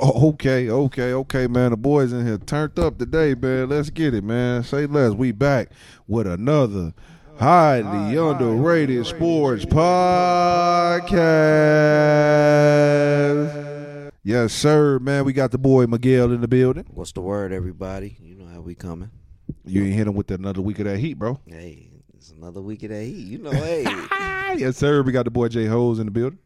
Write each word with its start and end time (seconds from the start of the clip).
Okay, 0.00 0.70
okay, 0.70 1.12
okay, 1.12 1.46
man. 1.48 1.70
The 1.70 1.76
boys 1.76 2.12
in 2.12 2.24
here 2.24 2.38
turned 2.38 2.78
up 2.78 2.98
today, 2.98 3.34
man. 3.34 3.68
Let's 3.68 3.90
get 3.90 4.14
it, 4.14 4.22
man. 4.22 4.62
Say 4.62 4.86
less. 4.86 5.12
We 5.12 5.32
back 5.32 5.70
with 6.06 6.26
another 6.26 6.94
highly 7.38 8.16
underrated 8.16 9.06
sports 9.06 9.64
podcast. 9.64 11.08
Yes, 14.22 14.52
sir, 14.52 14.98
man. 15.00 15.24
We 15.24 15.32
got 15.32 15.50
the 15.50 15.58
boy 15.58 15.86
Miguel 15.86 16.32
in 16.32 16.42
the 16.42 16.48
building. 16.48 16.86
What's 16.90 17.12
the 17.12 17.20
word, 17.20 17.52
everybody? 17.52 18.16
You 18.20 18.36
know 18.36 18.46
how 18.46 18.60
we 18.60 18.74
coming. 18.74 19.10
You 19.64 19.84
ain't 19.84 19.94
hit 19.94 20.06
him 20.06 20.14
with 20.14 20.30
another 20.30 20.60
week 20.60 20.78
of 20.78 20.84
that 20.84 20.98
heat, 20.98 21.14
bro. 21.14 21.40
Hey, 21.46 21.90
it's 22.14 22.30
another 22.30 22.60
week 22.60 22.82
of 22.84 22.90
that 22.90 23.02
heat. 23.02 23.26
You 23.26 23.38
know, 23.38 23.50
hey. 23.50 23.82
yes, 24.56 24.76
sir. 24.76 25.02
We 25.02 25.12
got 25.12 25.24
the 25.24 25.30
boy 25.30 25.48
J 25.48 25.66
Hose 25.66 25.98
in 25.98 26.06
the 26.06 26.12
building. 26.12 26.38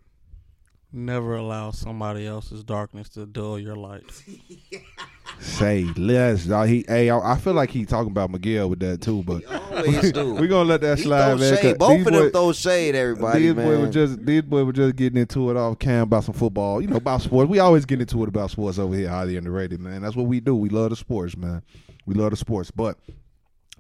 Never 0.95 1.37
allow 1.37 1.71
somebody 1.71 2.27
else's 2.27 2.63
darkness 2.63 3.09
to 3.11 3.25
dull 3.25 3.59
your 3.59 3.77
light. 3.77 4.05
Say 5.41 5.85
less. 5.97 6.45
Dawg. 6.45 6.69
He, 6.69 6.85
hey, 6.87 7.09
I 7.09 7.33
I 7.33 7.39
feel 7.39 7.55
like 7.55 7.71
he 7.71 7.87
talking 7.87 8.11
about 8.11 8.31
Miguel 8.31 8.69
with 8.69 8.81
that 8.81 9.01
too, 9.01 9.23
but 9.23 9.43
Always 9.47 10.13
do. 10.13 10.35
we 10.41 10.47
gonna 10.47 10.69
let 10.69 10.83
that 10.83 10.99
He 10.99 11.05
slide, 11.05 11.31
throw 11.31 11.37
man. 11.39 11.51
'cause 11.55 11.61
shade. 11.63 11.79
Both 11.79 11.91
these 11.97 12.07
of 12.07 12.13
them 12.13 12.23
boy- 12.25 12.31
throw 12.31 12.53
shade, 12.53 12.95
everybody, 12.95 13.41
these 13.41 13.55
man. 13.55 13.65
boy 13.67 13.81
were 13.81 13.91
just 13.91 14.25
these 14.27 14.43
boy 14.43 14.65
were 14.65 14.73
just 14.73 14.95
getting 14.97 15.19
into 15.21 15.51
it 15.51 15.57
off 15.57 15.79
cam 15.79 16.03
about 16.03 16.25
some 16.25 16.35
football, 16.35 16.83
you 16.83 16.89
know, 16.89 16.97
about 16.97 17.23
sports. 17.23 17.49
We 17.51 17.59
always 17.59 17.87
get 17.87 18.01
into 18.01 18.23
it 18.23 18.29
about 18.29 18.51
sports 18.51 18.79
over 18.79 18.95
here, 18.95 19.09
highly 19.09 19.37
underrated, 19.37 19.81
man. 19.81 20.03
That's 20.03 20.15
what 20.15 20.27
we 20.27 20.41
do. 20.41 20.55
We 20.55 20.69
love 20.69 20.91
the 20.91 20.97
sports, 20.97 21.37
man. 21.37 21.63
We 22.05 22.15
love 22.15 22.31
the 22.31 22.37
sports. 22.37 22.71
But 22.71 22.99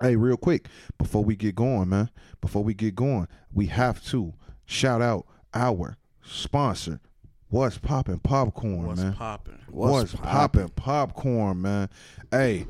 hey, 0.00 0.16
real 0.16 0.38
quick, 0.38 0.68
before 0.98 1.22
we 1.22 1.36
get 1.36 1.54
going, 1.54 1.90
man, 1.90 2.08
before 2.40 2.64
we 2.64 2.72
get 2.72 2.94
going, 2.94 3.28
we 3.52 3.66
have 3.66 4.02
to 4.06 4.32
shout 4.64 5.02
out 5.02 5.26
our 5.54 5.98
sponsor, 6.24 7.00
What's 7.48 7.76
popping 7.76 8.18
Popcorn, 8.20 8.86
What's 8.86 9.00
man. 9.02 9.12
popping? 9.12 9.58
What's, 9.68 10.12
What's 10.14 10.14
poppin' 10.24 10.70
popcorn, 10.70 11.60
man? 11.60 11.90
Hey, 12.30 12.66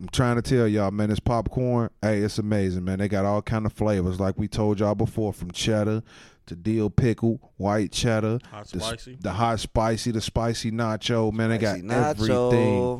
I'm 0.00 0.08
trying 0.08 0.34
to 0.36 0.42
tell 0.42 0.66
y'all, 0.66 0.90
man, 0.90 1.10
it's 1.12 1.20
popcorn, 1.20 1.90
hey, 2.02 2.18
it's 2.18 2.38
amazing, 2.38 2.84
man. 2.84 2.98
They 2.98 3.06
got 3.08 3.24
all 3.24 3.42
kind 3.42 3.64
of 3.64 3.72
flavors, 3.72 4.18
like 4.18 4.36
we 4.36 4.48
told 4.48 4.80
y'all 4.80 4.96
before, 4.96 5.32
from 5.32 5.52
cheddar 5.52 6.02
to 6.46 6.56
dill 6.56 6.88
pickle, 6.90 7.52
white 7.58 7.92
cheddar, 7.92 8.38
Hot 8.50 8.66
the, 8.68 8.80
spicy? 8.80 9.18
the 9.20 9.30
hot 9.32 9.60
spicy, 9.60 10.10
the 10.10 10.20
spicy 10.20 10.70
nacho, 10.72 11.32
man. 11.32 11.50
They 11.50 11.58
got 11.58 11.78
Spicy 11.78 11.88
nacho. 11.88 12.52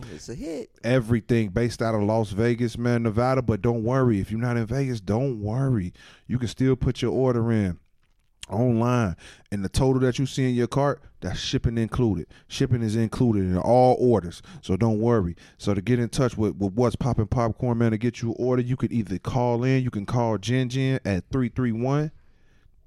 everything, 0.02 0.14
It's 0.14 0.28
a 0.28 0.34
hit. 0.36 0.70
everything 0.84 1.48
based 1.48 1.82
out 1.82 1.94
of 1.96 2.02
Las 2.02 2.30
Vegas, 2.30 2.76
man, 2.78 3.02
Nevada. 3.04 3.42
But 3.42 3.60
don't 3.62 3.82
worry, 3.82 4.20
if 4.20 4.30
you're 4.30 4.38
not 4.40 4.56
in 4.56 4.66
Vegas, 4.66 5.00
don't 5.00 5.40
worry. 5.40 5.92
You 6.28 6.38
can 6.38 6.46
still 6.48 6.76
put 6.76 7.00
your 7.02 7.12
order 7.12 7.50
in 7.50 7.78
online 8.50 9.16
and 9.50 9.64
the 9.64 9.68
total 9.68 10.00
that 10.00 10.18
you 10.18 10.26
see 10.26 10.48
in 10.48 10.54
your 10.54 10.66
cart 10.66 11.02
that's 11.20 11.38
shipping 11.38 11.78
included. 11.78 12.26
Shipping 12.46 12.82
is 12.82 12.96
included 12.96 13.44
in 13.44 13.58
all 13.58 13.96
orders 13.98 14.42
so 14.60 14.76
don't 14.76 15.00
worry. 15.00 15.36
So 15.56 15.74
to 15.74 15.82
get 15.82 15.98
in 15.98 16.08
touch 16.08 16.36
with, 16.36 16.56
with 16.56 16.74
what's 16.74 16.96
popping 16.96 17.26
popcorn 17.26 17.78
man 17.78 17.92
to 17.92 17.98
get 17.98 18.22
you 18.22 18.32
order 18.32 18.62
you 18.62 18.76
could 18.76 18.92
either 18.92 19.18
call 19.18 19.64
in 19.64 19.82
you 19.82 19.90
can 19.90 20.06
call 20.06 20.38
Jen 20.38 20.68
Jen 20.68 21.00
at 21.04 21.24
331 21.30 22.12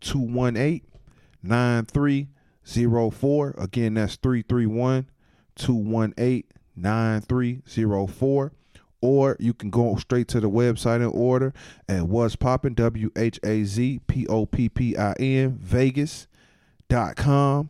218 0.02 0.82
9304 1.44 3.56
again 3.58 3.96
that's 3.96 4.16
331 4.16 5.10
218 5.56 6.44
9304 6.76 8.52
or 9.02 9.36
you 9.40 9.54
can 9.54 9.70
go 9.70 9.96
straight 9.96 10.28
to 10.30 10.40
the 10.40 10.50
website 10.50 10.98
and 10.98 11.12
order. 11.14 11.54
At 11.90 12.04
what's 12.04 12.36
poppin? 12.36 12.74
W 12.76 13.12
h 13.16 13.40
a 13.44 13.64
z 13.64 14.00
p 14.08 14.28
o 14.28 14.46
p 14.46 14.70
p 14.70 14.96
i 14.96 15.14
n 15.20 15.58
vegas 15.60 16.28
dot 16.88 17.16
com. 17.16 17.70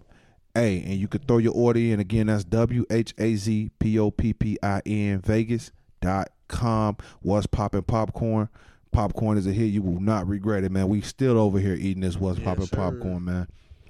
Hey 0.53 0.83
and 0.83 0.95
you 0.95 1.07
can 1.07 1.21
throw 1.21 1.37
your 1.37 1.53
order 1.53 1.79
in. 1.79 1.99
Again 1.99 2.27
that's 2.27 2.43
w 2.43 2.85
h 2.89 3.13
a 3.17 3.35
z 3.35 3.71
p 3.79 3.97
o 3.97 4.11
p 4.11 4.33
p 4.33 4.57
i 4.61 4.81
n 4.85 5.21
vegas 5.21 5.71
dot 6.01 6.29
com. 6.47 6.97
What's 7.21 7.47
poppin? 7.47 7.83
Popcorn. 7.83 8.49
Popcorn 8.91 9.37
is 9.37 9.47
a 9.47 9.53
hit 9.53 9.67
you 9.67 9.81
will 9.81 10.01
not 10.01 10.27
regret 10.27 10.65
it 10.65 10.71
man. 10.71 10.89
We 10.89 10.99
still 10.99 11.39
over 11.39 11.59
here 11.59 11.75
eating 11.75 12.01
this 12.01 12.17
what's 12.17 12.39
Yes, 12.39 12.45
poppin 12.45 12.67
popcorn 12.67 13.23
man. 13.23 13.47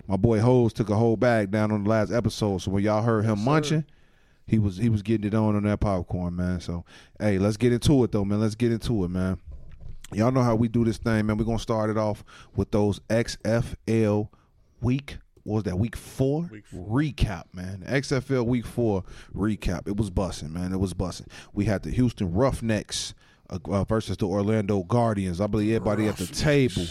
My 0.07 0.17
boy 0.17 0.39
Hose 0.39 0.73
took 0.73 0.89
a 0.89 0.95
whole 0.95 1.17
bag 1.17 1.49
down 1.49 1.71
on 1.71 1.83
the 1.83 1.89
last 1.89 2.11
episode 2.11 2.59
so 2.59 2.69
when 2.69 2.83
y'all 2.83 3.01
heard 3.01 3.25
him 3.25 3.39
Yes, 3.39 3.45
sir. 3.69 3.85
He 4.51 4.59
was 4.59 4.75
he 4.75 4.89
was 4.89 5.01
getting 5.01 5.25
it 5.25 5.33
on 5.33 5.55
on 5.55 5.63
that 5.63 5.79
popcorn, 5.79 6.35
man. 6.35 6.59
So, 6.59 6.83
hey, 7.17 7.39
let's 7.39 7.55
get 7.55 7.71
into 7.71 8.03
it 8.03 8.11
though, 8.11 8.25
man. 8.25 8.41
Let's 8.41 8.55
get 8.55 8.73
into 8.73 9.05
it, 9.05 9.07
man. 9.07 9.39
Y'all 10.11 10.29
know 10.29 10.43
how 10.43 10.55
we 10.55 10.67
do 10.67 10.83
this 10.83 10.97
thing, 10.97 11.25
man. 11.25 11.37
We're 11.37 11.45
gonna 11.45 11.57
start 11.57 11.89
it 11.89 11.97
off 11.97 12.21
with 12.53 12.69
those 12.71 12.99
XFL 13.09 14.27
week. 14.81 15.19
What 15.43 15.55
was 15.55 15.63
that 15.63 15.79
week 15.79 15.95
four? 15.95 16.49
Week 16.51 16.65
four. 16.67 16.85
recap, 16.85 17.45
man. 17.53 17.85
XFL 17.87 18.45
week 18.45 18.65
four 18.65 19.05
recap. 19.33 19.87
It 19.87 19.95
was 19.95 20.11
bussing, 20.11 20.51
man. 20.51 20.73
It 20.73 20.79
was 20.81 20.93
bussing. 20.93 21.27
We 21.53 21.63
had 21.63 21.83
the 21.83 21.89
Houston 21.91 22.33
Roughnecks 22.33 23.13
uh, 23.49 23.57
uh, 23.69 23.85
versus 23.85 24.17
the 24.17 24.27
Orlando 24.27 24.83
Guardians. 24.83 25.39
I 25.39 25.47
believe 25.47 25.73
everybody 25.73 26.09
at 26.09 26.17
the 26.17 26.27
table 26.27 26.83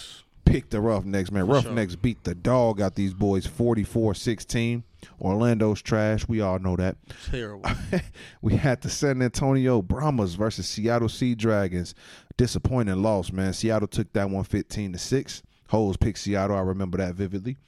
picked 0.47 0.70
the 0.70 0.81
Roughnecks, 0.81 1.31
man. 1.31 1.47
For 1.47 1.60
sure. 1.60 1.70
Roughnecks 1.70 1.94
beat 1.94 2.25
the 2.25 2.34
dog 2.34 2.81
out 2.81 2.94
these 2.94 3.12
boys 3.12 3.47
44-16. 3.47 4.84
Orlando's 5.21 5.83
trash. 5.83 6.27
We 6.28 6.41
all 6.41 6.59
know 6.59 6.77
that. 6.77 6.97
Terrible. 7.31 7.71
we 8.43 8.56
had 8.56 8.81
the 8.83 8.91
San 8.91 9.22
Antonio 9.22 9.83
Brahmas 9.83 10.34
versus 10.34 10.66
Seattle 10.69 11.09
Sea 11.09 11.34
Dragons. 11.34 11.94
Disappointing 12.37 13.03
loss, 13.03 13.33
man. 13.33 13.53
Seattle 13.53 13.88
took 13.88 14.12
that 14.12 14.31
one 14.31 14.44
15 14.44 14.93
to 14.93 14.99
6. 14.99 15.43
Holes 15.69 15.97
picked 15.97 16.19
Seattle. 16.19 16.56
I 16.56 16.61
remember 16.61 16.99
that 16.99 17.15
vividly. 17.15 17.59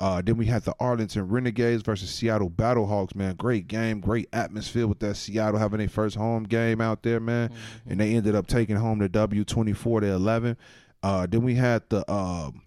Uh, 0.00 0.22
then 0.22 0.36
we 0.36 0.46
had 0.46 0.62
the 0.62 0.74
Arlington 0.78 1.28
Renegades 1.28 1.82
versus 1.82 2.10
Seattle 2.10 2.50
Battlehawks, 2.50 3.16
man. 3.16 3.34
Great 3.34 3.66
game, 3.66 4.00
great 4.00 4.28
atmosphere 4.32 4.86
with 4.86 5.00
that 5.00 5.16
Seattle 5.16 5.58
having 5.58 5.78
their 5.78 5.88
first 5.88 6.14
home 6.14 6.44
game 6.44 6.80
out 6.80 7.02
there, 7.02 7.18
man. 7.18 7.52
And 7.84 7.98
they 7.98 8.14
ended 8.14 8.36
up 8.36 8.46
taking 8.46 8.76
home 8.76 9.00
the 9.00 9.08
W 9.08 9.44
24 9.44 10.02
to 10.02 10.06
11. 10.06 10.56
Uh, 11.02 11.26
then 11.28 11.42
we 11.42 11.54
had 11.56 11.82
the 11.88 12.08
um 12.10 12.62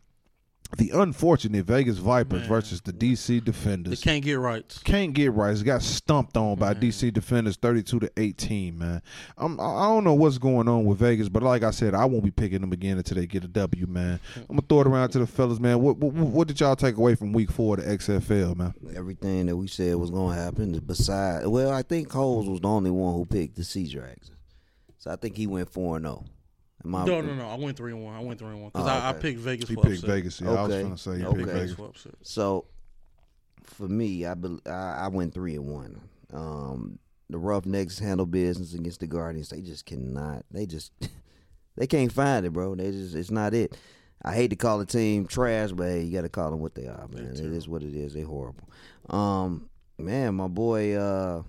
the 0.78 0.92
unfortunate 0.92 1.66
Vegas 1.66 1.98
Vipers 1.98 2.42
Man. 2.42 2.50
versus 2.50 2.82
the 2.82 2.94
DC 2.94 3.44
Defenders. 3.44 4.00
they 4.00 4.04
can't 4.04 4.24
get 4.24 4.40
right. 4.40 4.80
can't 4.84 5.14
get 5.14 5.34
right. 5.34 5.56
It 5.56 5.64
got 5.64 5.82
stumped 5.82 6.38
on 6.38 6.58
by 6.58 6.74
Man. 6.74 6.82
DC 6.82 7.14
defenders, 7.14 7.58
thirty-two 7.58 8.00
to 8.00 8.12
eighteen. 8.18 8.78
Man, 8.78 9.02
I'm, 9.38 9.60
I 9.60 9.64
I 9.64 9.88
don't 9.88 10.04
know 10.04 10.14
what's 10.14 10.38
going 10.38 10.68
on 10.68 10.86
with 10.86 11.00
Vegas, 11.00 11.30
but 11.30 11.44
like 11.44 11.64
I 11.64 11.72
said, 11.72 11.94
I 11.94 12.06
won't 12.06 12.24
be 12.24 12.32
picking 12.32 12.62
them 12.62 12.72
again 12.72 12.98
until 12.98 13.18
they 13.18 13.28
get 13.28 13.44
a 13.44 13.48
W. 13.48 13.88
Man, 13.88 14.20
hmm. 14.34 14.40
I'm 14.42 14.58
gonna 14.58 14.62
throw 14.68 14.82
it 14.82 14.88
around 14.88 15.10
to 15.10 15.20
the 15.20 15.28
fellas. 15.28 15.60
Man, 15.60 15.82
what 15.82 15.98
what, 15.98 16.14
what 16.14 16.48
did 16.48 16.60
y'all 16.60 16.76
take 16.76 16.98
away 16.98 17.16
from 17.16 17.34
Week 17.34 17.52
Four 17.52 17.78
of 17.78 17.86
the 17.86 17.98
XFL? 17.98 18.56
Man, 18.56 18.74
Everything 18.96 19.48
that 19.48 19.56
we 19.56 19.68
said 19.68 19.96
was 19.96 20.10
going 20.12 20.36
to 20.36 20.42
happen. 20.42 20.78
Besides, 20.80 21.48
well, 21.48 21.72
I 21.72 21.82
think 21.82 22.10
Coles 22.10 22.48
was 22.48 22.62
the 22.62 22.68
only 22.68 22.92
one 22.92 23.14
who 23.14 23.26
picked 23.26 23.56
the 23.56 23.64
Sea 23.64 23.88
Dragons. 23.88 24.32
So 24.98 25.12
I 25.12 25.16
think 25.16 25.36
he 25.36 25.48
went 25.48 25.70
4 25.70 25.98
and 25.98 26.06
0. 26.06 26.26
Am 26.84 26.96
I- 26.96 27.06
No, 27.06 27.22
no, 27.22 27.34
no. 27.36 27.48
I 27.50 27.56
went 27.56 27.78
three 27.78 27.92
and 27.94 28.04
one. 28.04 28.16
I 28.16 28.20
went 28.22 28.40
three 28.40 28.50
and 28.50 28.62
one 28.62 28.72
because 28.74 28.88
Oh, 28.88 28.92
I, 28.92 29.10
I 29.10 29.14
picked 29.14 29.40
Vegas 29.40 29.70
he 29.70 29.76
for 29.76 29.84
picked 29.84 29.96
upset. 29.98 30.10
Vegas. 30.10 30.42
Yeah, 30.42 30.50
I 30.50 30.62
was 30.64 30.72
Okay. 30.72 30.84
gonna 30.84 30.98
say 30.98 31.18
he 31.20 31.26
Okay. 31.26 31.38
picked 31.38 31.50
Vegas 31.50 31.72
Vegas. 31.74 32.02
for. 32.04 32.10
So 32.24 32.66
for 33.64 33.88
me, 33.88 34.26
I, 34.26 34.34
bel 34.34 34.60
I 34.66 34.72
I 34.72 35.08
went 35.10 35.34
three 35.34 35.56
and 35.56 35.68
one. 35.68 36.02
Um, 36.34 37.00
the 37.30 37.38
Roughnecks 37.38 38.00
handle 38.00 38.26
business 38.26 38.74
against 38.74 39.00
the 39.00 39.08
Guardians. 39.08 39.50
They 39.50 39.62
just 39.62 39.86
cannot. 39.86 40.44
They 40.52 40.66
just 40.66 40.92
they 41.78 41.88
can't 41.88 42.12
find 42.12 42.46
it, 42.46 42.52
bro. 42.54 42.76
They 42.76 42.92
just 42.92 43.16
it's 43.16 43.32
not 43.32 43.54
it. 43.54 43.78
I 44.24 44.36
hate 44.36 44.50
to 44.50 44.56
call 44.56 44.78
the 44.78 44.86
team 44.86 45.26
trash, 45.26 45.72
but 45.72 45.88
hey, 45.88 46.04
you 46.04 46.12
got 46.12 46.22
to 46.22 46.30
call 46.30 46.52
them 46.52 46.60
what 46.60 46.76
they 46.76 46.86
are, 46.86 47.08
man. 47.12 47.32
It 47.32 47.40
is 47.40 47.68
what 47.68 47.82
it 47.82 47.96
is. 47.96 48.14
They 48.14 48.22
horrible. 48.22 48.70
Um, 49.10 49.68
man, 49.98 50.36
my 50.36 50.48
boy 50.48 50.94
uh 50.94 51.42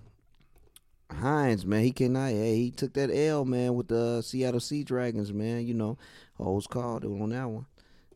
Hines, 1.14 1.64
man, 1.66 1.82
he 1.82 1.92
cannot. 1.92 2.30
Hey, 2.30 2.56
he 2.56 2.70
took 2.70 2.92
that 2.94 3.10
L, 3.12 3.44
man, 3.44 3.74
with 3.74 3.88
the 3.88 4.22
Seattle 4.22 4.60
Sea 4.60 4.84
Dragons, 4.84 5.32
man. 5.32 5.66
You 5.66 5.74
know, 5.74 5.98
hoes 6.36 6.66
called 6.66 7.04
on 7.04 7.30
that 7.30 7.48
one 7.48 7.66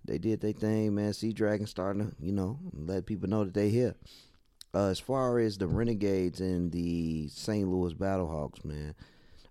they 0.07 0.19
did 0.19 0.41
their 0.41 0.53
thing, 0.53 0.95
man. 0.95 1.13
Sea 1.13 1.33
Dragon 1.33 1.67
starting 1.67 2.11
to, 2.11 2.17
you 2.21 2.33
know, 2.33 2.59
let 2.73 3.07
people 3.07 3.29
know 3.29 3.45
that 3.45 3.55
they 3.55 3.69
here. 3.69 3.95
Uh, 4.75 4.89
as 4.89 5.01
far 5.01 5.39
as 5.39 5.59
the 5.59 5.67
Renegades 5.67 6.41
and 6.41 6.71
the 6.71 7.29
St. 7.29 7.69
Louis 7.69 7.95
Battlehawks, 7.95 8.65
man, 8.65 8.95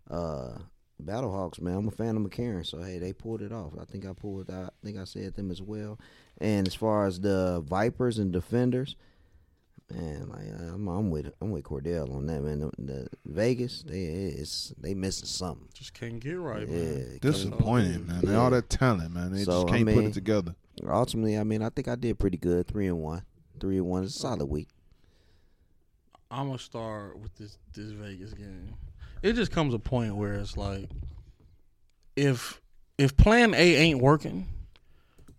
uh, 0.10 0.60
Battlehawks, 1.04 1.60
man, 1.60 1.78
I'm 1.78 1.88
a 1.88 1.92
fan 1.92 2.16
of 2.16 2.24
McCarron, 2.24 2.66
so 2.66 2.82
hey, 2.82 3.00
they 3.00 3.12
pulled 3.12 3.42
it 3.42 3.52
off. 3.52 3.74
I 3.80 3.86
think 3.86 4.06
I 4.06 4.14
pulled, 4.14 4.50
I 4.50 4.70
think 4.84 4.98
I 4.98 5.04
said 5.04 5.36
them 5.36 5.52
as 5.52 5.62
well. 5.62 6.00
And 6.40 6.68
as 6.68 6.76
far 6.76 7.06
as 7.06 7.20
the 7.20 7.64
Vipers 7.66 8.20
and 8.20 8.32
Defenders, 8.32 8.96
man, 9.92 10.30
like 10.30 10.48
I'm, 10.74 10.88
I'm 10.88 11.10
with, 11.12 11.32
I'm 11.42 11.52
with 11.52 11.64
Cordell 11.64 12.14
on 12.16 12.26
that, 12.28 12.42
man. 12.42 12.60
The, 12.60 12.72
the 12.78 13.08
Vegas, 13.26 13.84
they, 13.84 14.04
it's, 14.04 14.74
they 14.80 14.94
missing 14.94 15.28
something. 15.28 15.68
Just 15.74 15.94
can't 15.94 16.20
get 16.20 16.34
right, 16.40 16.68
Yeah, 16.68 16.76
man. 16.76 17.06
can't- 17.10 17.22
Disappointing, 17.22 18.08
man. 18.08 18.22
They 18.24 18.36
all 18.36 18.50
that 18.52 18.70
talent, 18.70 19.14
man. 19.14 19.32
They 19.32 19.44
So, 19.44 19.64
just 19.64 19.74
can't 19.74 19.86
put 19.88 19.96
mean- 19.98 20.08
it 20.08 20.14
together. 20.14 20.56
Ultimately, 20.86 21.38
I 21.38 21.44
mean, 21.44 21.62
I 21.62 21.70
think 21.70 21.88
I 21.88 21.96
did 21.96 22.20
pretty 22.20 22.38
good, 22.38 22.68
three 22.68 22.88
and 22.88 23.00
one. 23.00 23.24
Three 23.62 23.78
and 23.78 23.86
one 23.86 24.04
is 24.04 24.14
a 24.16 24.20
solid 24.20 24.48
week. 24.48 24.68
I'm 26.30 26.48
gonna 26.48 26.58
start 26.60 27.18
with 27.20 27.34
this 27.36 27.58
this 27.74 27.92
Vegas 27.92 28.34
game. 28.34 28.74
It 29.22 29.34
just 29.34 29.52
comes 29.54 29.74
a 29.74 29.80
point 29.80 30.16
where 30.18 30.34
it's 30.34 30.58
like, 30.58 30.90
if 32.18 32.60
if 32.98 33.16
Plan 33.16 33.54
A 33.54 33.76
ain't 33.76 34.02
working, 34.02 34.48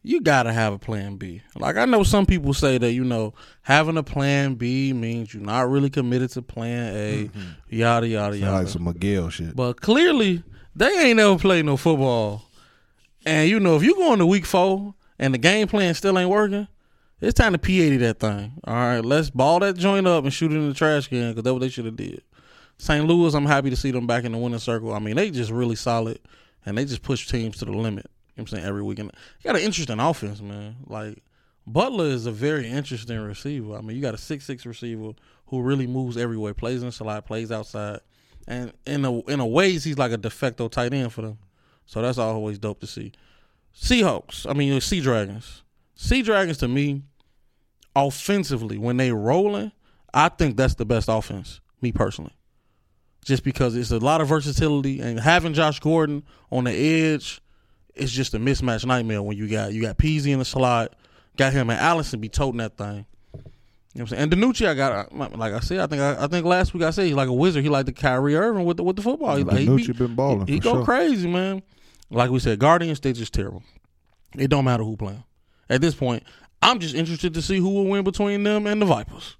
you 0.06 0.20
gotta 0.20 0.52
have 0.52 0.72
a 0.72 0.78
plan 0.78 1.16
B. 1.16 1.42
Like 1.56 1.76
I 1.76 1.84
know 1.84 2.04
some 2.04 2.26
people 2.26 2.54
say 2.54 2.78
that 2.78 2.92
you 2.92 3.02
know 3.02 3.34
having 3.62 3.96
a 3.96 4.04
plan 4.04 4.54
B 4.54 4.92
means 4.92 5.34
you're 5.34 5.42
not 5.42 5.68
really 5.68 5.90
committed 5.90 6.30
to 6.30 6.42
plan 6.42 6.94
A, 6.94 7.24
mm-hmm. 7.24 7.40
yada 7.68 8.06
yada 8.06 8.34
Sound 8.34 8.40
yada. 8.40 8.56
like 8.56 8.68
some 8.68 8.84
Miguel 8.84 9.30
shit. 9.30 9.56
But 9.56 9.80
clearly, 9.80 10.44
they 10.76 10.86
ain't 10.86 11.16
never 11.16 11.36
played 11.36 11.64
no 11.64 11.76
football. 11.76 12.44
And 13.24 13.50
you 13.50 13.58
know, 13.58 13.74
if 13.74 13.82
you 13.82 13.96
go 13.96 14.12
into 14.12 14.26
week 14.26 14.46
four 14.46 14.94
and 15.18 15.34
the 15.34 15.38
game 15.38 15.66
plan 15.66 15.92
still 15.94 16.16
ain't 16.16 16.30
working, 16.30 16.68
it's 17.20 17.34
time 17.34 17.52
to 17.54 17.58
P80 17.58 17.98
that 17.98 18.20
thing. 18.20 18.52
All 18.62 18.74
right, 18.74 19.00
let's 19.04 19.30
ball 19.30 19.58
that 19.58 19.76
joint 19.76 20.06
up 20.06 20.22
and 20.22 20.32
shoot 20.32 20.52
it 20.52 20.56
in 20.56 20.68
the 20.68 20.74
trash 20.74 21.08
can 21.08 21.30
because 21.30 21.42
that's 21.42 21.52
what 21.52 21.62
they 21.62 21.68
should 21.68 21.84
have 21.84 21.96
did. 21.96 22.22
St. 22.78 23.04
Louis, 23.04 23.34
I'm 23.34 23.46
happy 23.46 23.70
to 23.70 23.76
see 23.76 23.90
them 23.90 24.06
back 24.06 24.22
in 24.22 24.30
the 24.30 24.38
winning 24.38 24.60
circle. 24.60 24.94
I 24.94 25.00
mean, 25.00 25.16
they 25.16 25.32
just 25.32 25.50
really 25.50 25.74
solid 25.74 26.20
and 26.64 26.78
they 26.78 26.84
just 26.84 27.02
push 27.02 27.26
teams 27.26 27.58
to 27.58 27.64
the 27.64 27.72
limit. 27.72 28.08
I'm 28.38 28.46
saying 28.46 28.64
every 28.64 28.82
weekend. 28.82 29.12
You 29.40 29.48
got 29.48 29.56
an 29.56 29.62
interesting 29.62 30.00
offense, 30.00 30.40
man. 30.40 30.76
Like 30.86 31.22
Butler 31.66 32.06
is 32.06 32.26
a 32.26 32.32
very 32.32 32.68
interesting 32.68 33.18
receiver. 33.18 33.76
I 33.76 33.80
mean, 33.80 33.96
you 33.96 34.02
got 34.02 34.14
a 34.14 34.18
six 34.18 34.44
six 34.44 34.64
receiver 34.64 35.12
who 35.46 35.62
really 35.62 35.86
moves 35.86 36.16
everywhere, 36.16 36.54
plays 36.54 36.82
in 36.82 36.92
slot, 36.92 37.26
plays 37.26 37.50
outside, 37.50 38.00
and 38.46 38.72
in 38.86 39.04
a 39.04 39.20
in 39.22 39.40
a 39.40 39.46
ways 39.46 39.84
he's 39.84 39.98
like 39.98 40.12
a 40.12 40.16
de 40.16 40.30
facto 40.30 40.68
tight 40.68 40.92
end 40.92 41.12
for 41.12 41.22
them. 41.22 41.38
So 41.86 42.02
that's 42.02 42.18
always 42.18 42.58
dope 42.58 42.80
to 42.80 42.86
see. 42.86 43.12
Seahawks, 43.74 44.48
I 44.48 44.52
mean 44.52 44.80
Sea 44.80 45.00
Dragons. 45.00 45.62
Sea 45.94 46.22
Dragons 46.22 46.58
to 46.58 46.68
me, 46.68 47.02
offensively, 47.94 48.78
when 48.78 48.96
they 48.96 49.12
rolling, 49.12 49.72
I 50.12 50.28
think 50.28 50.56
that's 50.56 50.74
the 50.74 50.84
best 50.84 51.08
offense. 51.08 51.60
Me 51.80 51.92
personally, 51.92 52.34
just 53.24 53.44
because 53.44 53.76
it's 53.76 53.90
a 53.90 53.98
lot 53.98 54.20
of 54.20 54.28
versatility 54.28 55.00
and 55.00 55.20
having 55.20 55.52
Josh 55.52 55.80
Gordon 55.80 56.22
on 56.50 56.64
the 56.64 56.72
edge, 56.72 57.40
it's 57.96 58.12
just 58.12 58.34
a 58.34 58.38
mismatch 58.38 58.84
nightmare 58.84 59.22
when 59.22 59.36
you 59.36 59.48
got 59.48 59.72
you 59.72 59.82
got 59.82 59.96
Peasy 59.98 60.32
in 60.32 60.38
the 60.38 60.44
slot, 60.44 60.94
got 61.36 61.52
him 61.52 61.70
and 61.70 61.80
Allison 61.80 62.20
be 62.20 62.28
toting 62.28 62.58
that 62.58 62.76
thing. 62.76 63.06
You 63.94 64.00
know 64.00 64.04
what 64.04 64.12
I'm 64.12 64.18
saying? 64.18 64.22
And 64.24 64.32
DiNucci, 64.32 64.68
I 64.68 64.74
got 64.74 65.16
like 65.38 65.54
I 65.54 65.60
said, 65.60 65.80
I 65.80 65.86
think 65.86 66.02
I, 66.02 66.24
I 66.24 66.26
think 66.26 66.44
last 66.44 66.74
week 66.74 66.82
I 66.82 66.90
said 66.90 67.06
he's 67.06 67.14
like 67.14 67.28
a 67.28 67.32
wizard. 67.32 67.64
He 67.64 67.70
like 67.70 67.86
the 67.86 67.92
Kyrie 67.92 68.36
Irving 68.36 68.66
with 68.66 68.76
the 68.76 68.82
with 68.82 68.96
the 68.96 69.02
football. 69.02 69.36
He, 69.36 69.44
like, 69.44 69.58
he 69.58 69.66
DiNucci 69.66 69.86
be- 69.86 69.92
been 69.92 70.14
balling 70.14 70.46
He, 70.46 70.54
he 70.54 70.60
go 70.60 70.74
sure. 70.74 70.84
crazy, 70.84 71.26
man. 71.28 71.62
Like 72.10 72.30
we 72.30 72.38
said, 72.38 72.58
Guardians 72.58 73.00
they 73.00 73.12
just 73.12 73.32
terrible. 73.32 73.62
It 74.36 74.48
don't 74.48 74.64
matter 74.64 74.84
who 74.84 74.96
playing. 74.96 75.24
At 75.70 75.80
this 75.80 75.94
point, 75.94 76.22
I'm 76.60 76.78
just 76.78 76.94
interested 76.94 77.32
to 77.34 77.42
see 77.42 77.58
who 77.58 77.70
will 77.70 77.86
win 77.86 78.04
between 78.04 78.44
them 78.44 78.66
and 78.66 78.80
the 78.80 78.86
Vipers. 78.86 79.36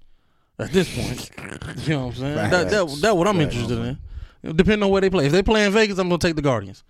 At 0.59 0.71
this 0.71 0.93
point, 0.93 1.29
you 1.87 1.93
know 1.93 2.07
what 2.07 2.15
I'm 2.15 2.19
saying? 2.19 2.35
That, 2.35 2.49
that, 2.49 2.87
Facts. 2.87 3.01
that's 3.01 3.15
what 3.15 3.27
I'm 3.27 3.39
interested 3.39 3.77
in. 3.77 4.55
Depending 4.55 4.83
on 4.83 4.89
where 4.89 5.01
they 5.01 5.09
play. 5.09 5.27
If 5.27 5.31
they 5.31 5.43
play 5.43 5.65
in 5.65 5.71
Vegas, 5.71 5.99
I'm 5.99 6.09
gonna 6.09 6.17
take 6.17 6.35
the 6.35 6.41
Guardians 6.41 6.83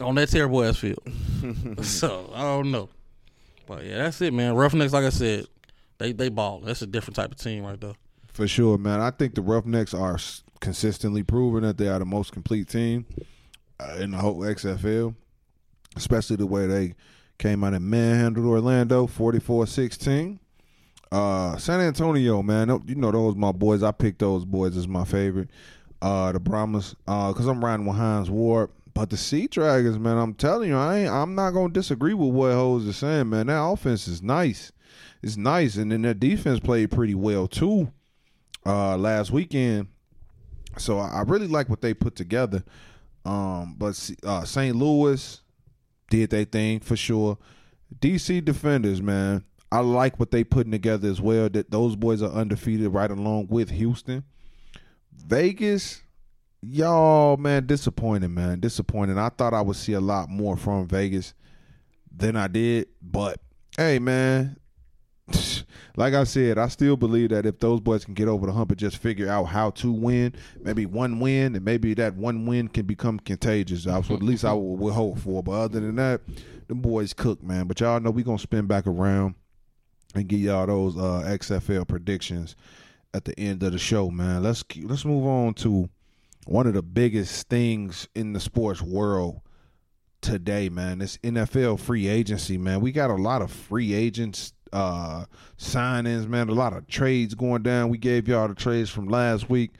on 0.00 0.14
that 0.16 0.28
terrible 0.28 0.64
ass 0.64 0.78
field. 0.78 1.02
so 1.82 2.30
I 2.34 2.42
don't 2.42 2.70
know, 2.70 2.88
but 3.66 3.84
yeah, 3.84 3.98
that's 3.98 4.20
it, 4.20 4.32
man. 4.32 4.54
Roughnecks, 4.54 4.92
like 4.92 5.04
I 5.04 5.10
said, 5.10 5.46
they 5.98 6.12
they 6.12 6.28
ball. 6.28 6.60
That's 6.60 6.82
a 6.82 6.86
different 6.86 7.16
type 7.16 7.32
of 7.32 7.38
team 7.38 7.64
right 7.64 7.80
there. 7.80 7.94
For 8.32 8.46
sure, 8.46 8.76
man. 8.78 9.00
I 9.00 9.10
think 9.10 9.34
the 9.34 9.42
Roughnecks 9.42 9.94
are 9.94 10.18
consistently 10.60 11.22
proving 11.22 11.62
that 11.62 11.78
they 11.78 11.88
are 11.88 11.98
the 11.98 12.04
most 12.04 12.32
complete 12.32 12.68
team 12.68 13.06
uh, 13.80 13.96
in 13.98 14.10
the 14.10 14.18
whole 14.18 14.40
XFL, 14.40 15.14
especially 15.96 16.36
the 16.36 16.46
way 16.46 16.66
they 16.66 16.94
came 17.38 17.64
out 17.64 17.74
and 17.74 17.84
manhandled 17.84 18.46
Orlando 18.46 19.06
44-16. 19.06 20.38
Uh, 21.12 21.56
San 21.56 21.80
Antonio, 21.80 22.42
man, 22.42 22.68
you 22.86 22.94
know 22.96 23.12
those 23.12 23.36
my 23.36 23.52
boys. 23.52 23.82
I 23.82 23.92
picked 23.92 24.18
those 24.18 24.44
boys 24.44 24.76
as 24.76 24.88
my 24.88 25.04
favorite. 25.04 25.48
Uh, 26.02 26.32
the 26.32 26.40
Brahmas, 26.40 26.94
uh, 27.06 27.32
cause 27.32 27.46
I'm 27.46 27.64
riding 27.64 27.86
with 27.86 27.96
Hines 27.96 28.28
Ward. 28.28 28.70
But 28.96 29.10
the 29.10 29.18
Sea 29.18 29.46
Dragons, 29.46 29.98
man, 29.98 30.16
I'm 30.16 30.32
telling 30.32 30.70
you, 30.70 30.76
I 30.76 31.00
ain't, 31.00 31.10
I'm 31.10 31.34
not 31.34 31.50
gonna 31.50 31.68
disagree 31.68 32.14
with 32.14 32.30
what 32.30 32.52
Hoes 32.52 32.86
is 32.86 32.96
saying, 32.96 33.28
man. 33.28 33.48
That 33.48 33.62
offense 33.62 34.08
is 34.08 34.22
nice. 34.22 34.72
It's 35.22 35.36
nice, 35.36 35.76
and 35.76 35.92
then 35.92 36.00
their 36.00 36.14
defense 36.14 36.60
played 36.60 36.90
pretty 36.90 37.14
well 37.14 37.46
too 37.46 37.92
uh, 38.64 38.96
last 38.96 39.30
weekend. 39.30 39.88
So 40.78 40.98
I 40.98 41.08
I 41.08 41.22
really 41.24 41.46
like 41.46 41.68
what 41.68 41.82
they 41.82 41.92
put 41.92 42.16
together. 42.16 42.64
Um, 43.26 43.74
but 43.76 44.10
uh, 44.24 44.44
St. 44.44 44.74
Louis 44.74 45.42
did 46.08 46.30
their 46.30 46.46
thing 46.46 46.80
for 46.80 46.96
sure. 46.96 47.36
DC 48.00 48.42
Defenders, 48.46 49.02
man, 49.02 49.44
I 49.70 49.80
like 49.80 50.18
what 50.18 50.30
they 50.30 50.42
putting 50.42 50.72
together 50.72 51.10
as 51.10 51.20
well. 51.20 51.50
That 51.50 51.70
those 51.70 51.96
boys 51.96 52.22
are 52.22 52.32
undefeated 52.32 52.94
right 52.94 53.10
along 53.10 53.48
with 53.48 53.68
Houston. 53.72 54.24
Vegas, 55.12 56.02
y'all, 56.70 57.36
man, 57.36 57.66
disappointed, 57.66 58.28
man, 58.28 58.60
disappointed. 58.60 59.18
I 59.18 59.28
thought 59.28 59.54
I 59.54 59.60
would 59.60 59.76
see 59.76 59.92
a 59.92 60.00
lot 60.00 60.28
more 60.28 60.56
from 60.56 60.86
Vegas 60.86 61.34
than 62.14 62.36
I 62.36 62.48
did, 62.48 62.88
but 63.02 63.40
hey, 63.76 63.98
man, 63.98 64.56
like 65.96 66.14
I 66.14 66.24
said, 66.24 66.58
I 66.58 66.68
still 66.68 66.96
believe 66.96 67.30
that 67.30 67.46
if 67.46 67.58
those 67.58 67.80
boys 67.80 68.04
can 68.04 68.14
get 68.14 68.28
over 68.28 68.46
the 68.46 68.52
hump 68.52 68.70
and 68.70 68.78
just 68.78 68.96
figure 68.98 69.28
out 69.28 69.44
how 69.44 69.70
to 69.70 69.92
win, 69.92 70.34
maybe 70.60 70.86
one 70.86 71.20
win, 71.20 71.54
and 71.56 71.64
maybe 71.64 71.94
that 71.94 72.14
one 72.14 72.46
win 72.46 72.68
can 72.68 72.86
become 72.86 73.18
contagious. 73.18 73.86
What 73.86 74.10
at 74.10 74.22
least 74.22 74.44
I 74.44 74.52
would, 74.52 74.92
hope 74.92 75.18
for. 75.18 75.42
But 75.42 75.52
other 75.52 75.80
than 75.80 75.96
that, 75.96 76.22
them 76.68 76.80
boys 76.80 77.12
cook, 77.12 77.42
man. 77.42 77.66
But 77.66 77.80
y'all 77.80 78.00
know 78.00 78.10
we 78.10 78.22
gonna 78.22 78.38
spin 78.38 78.66
back 78.66 78.86
around 78.86 79.34
and 80.14 80.28
get 80.28 80.38
y'all 80.38 80.66
those 80.66 80.96
uh, 80.96 81.22
XFL 81.26 81.86
predictions 81.86 82.56
at 83.14 83.24
the 83.24 83.38
end 83.38 83.62
of 83.62 83.72
the 83.72 83.78
show, 83.78 84.10
man. 84.10 84.42
Let's 84.42 84.64
let's 84.82 85.04
move 85.04 85.26
on 85.26 85.54
to 85.54 85.88
one 86.46 86.66
of 86.66 86.74
the 86.74 86.82
biggest 86.82 87.48
things 87.48 88.08
in 88.14 88.32
the 88.32 88.40
sports 88.40 88.80
world 88.80 89.40
today, 90.20 90.68
man. 90.68 91.02
It's 91.02 91.18
NFL 91.18 91.80
free 91.80 92.08
agency, 92.08 92.56
man. 92.56 92.80
We 92.80 92.92
got 92.92 93.10
a 93.10 93.14
lot 93.14 93.42
of 93.42 93.50
free 93.50 93.92
agents 93.94 94.52
uh 94.72 95.24
signings, 95.58 96.26
man. 96.28 96.48
A 96.48 96.52
lot 96.52 96.72
of 96.72 96.86
trades 96.86 97.34
going 97.34 97.62
down. 97.62 97.88
We 97.88 97.98
gave 97.98 98.28
y'all 98.28 98.48
the 98.48 98.54
trades 98.54 98.90
from 98.90 99.08
last 99.08 99.48
week 99.48 99.72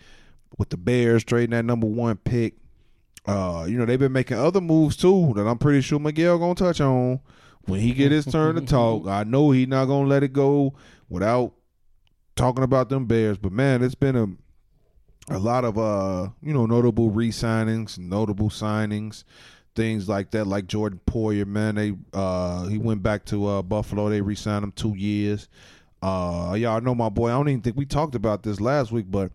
with 0.58 0.70
the 0.70 0.76
Bears 0.76 1.24
trading 1.24 1.50
that 1.50 1.64
number 1.64 1.86
one 1.86 2.16
pick. 2.16 2.54
Uh, 3.26 3.66
you 3.68 3.76
know, 3.76 3.84
they've 3.84 3.98
been 3.98 4.12
making 4.12 4.38
other 4.38 4.60
moves 4.60 4.96
too 4.96 5.32
that 5.34 5.46
I'm 5.46 5.58
pretty 5.58 5.80
sure 5.80 5.98
Miguel 5.98 6.38
gonna 6.38 6.54
touch 6.54 6.80
on 6.80 7.20
when 7.66 7.80
he 7.80 7.92
get 7.92 8.12
his 8.12 8.24
turn 8.24 8.54
to 8.56 8.60
talk. 8.60 9.06
I 9.08 9.24
know 9.24 9.50
he 9.50 9.66
not 9.66 9.86
gonna 9.86 10.08
let 10.08 10.22
it 10.22 10.32
go 10.32 10.74
without 11.08 11.52
talking 12.36 12.64
about 12.64 12.88
them 12.88 13.06
Bears. 13.06 13.38
But 13.38 13.52
man, 13.52 13.82
it's 13.82 13.96
been 13.96 14.16
a 14.16 14.28
a 15.28 15.38
lot 15.38 15.64
of 15.64 15.76
uh, 15.78 16.28
you 16.42 16.52
know, 16.52 16.66
notable 16.66 17.10
re-signings, 17.10 17.98
notable 17.98 18.48
signings, 18.48 19.24
things 19.74 20.08
like 20.08 20.30
that. 20.32 20.46
Like 20.46 20.66
Jordan 20.66 21.00
Poyer, 21.06 21.46
man, 21.46 21.74
they 21.74 21.94
uh, 22.12 22.66
he 22.66 22.78
went 22.78 23.02
back 23.02 23.24
to 23.26 23.46
uh, 23.46 23.62
Buffalo. 23.62 24.08
They 24.08 24.20
re-signed 24.20 24.64
him 24.64 24.72
two 24.72 24.94
years. 24.96 25.48
Uh, 26.02 26.54
y'all 26.58 26.80
know 26.80 26.94
my 26.94 27.08
boy. 27.08 27.28
I 27.28 27.32
don't 27.32 27.48
even 27.48 27.62
think 27.62 27.76
we 27.76 27.86
talked 27.86 28.14
about 28.14 28.42
this 28.42 28.60
last 28.60 28.92
week, 28.92 29.06
but 29.08 29.32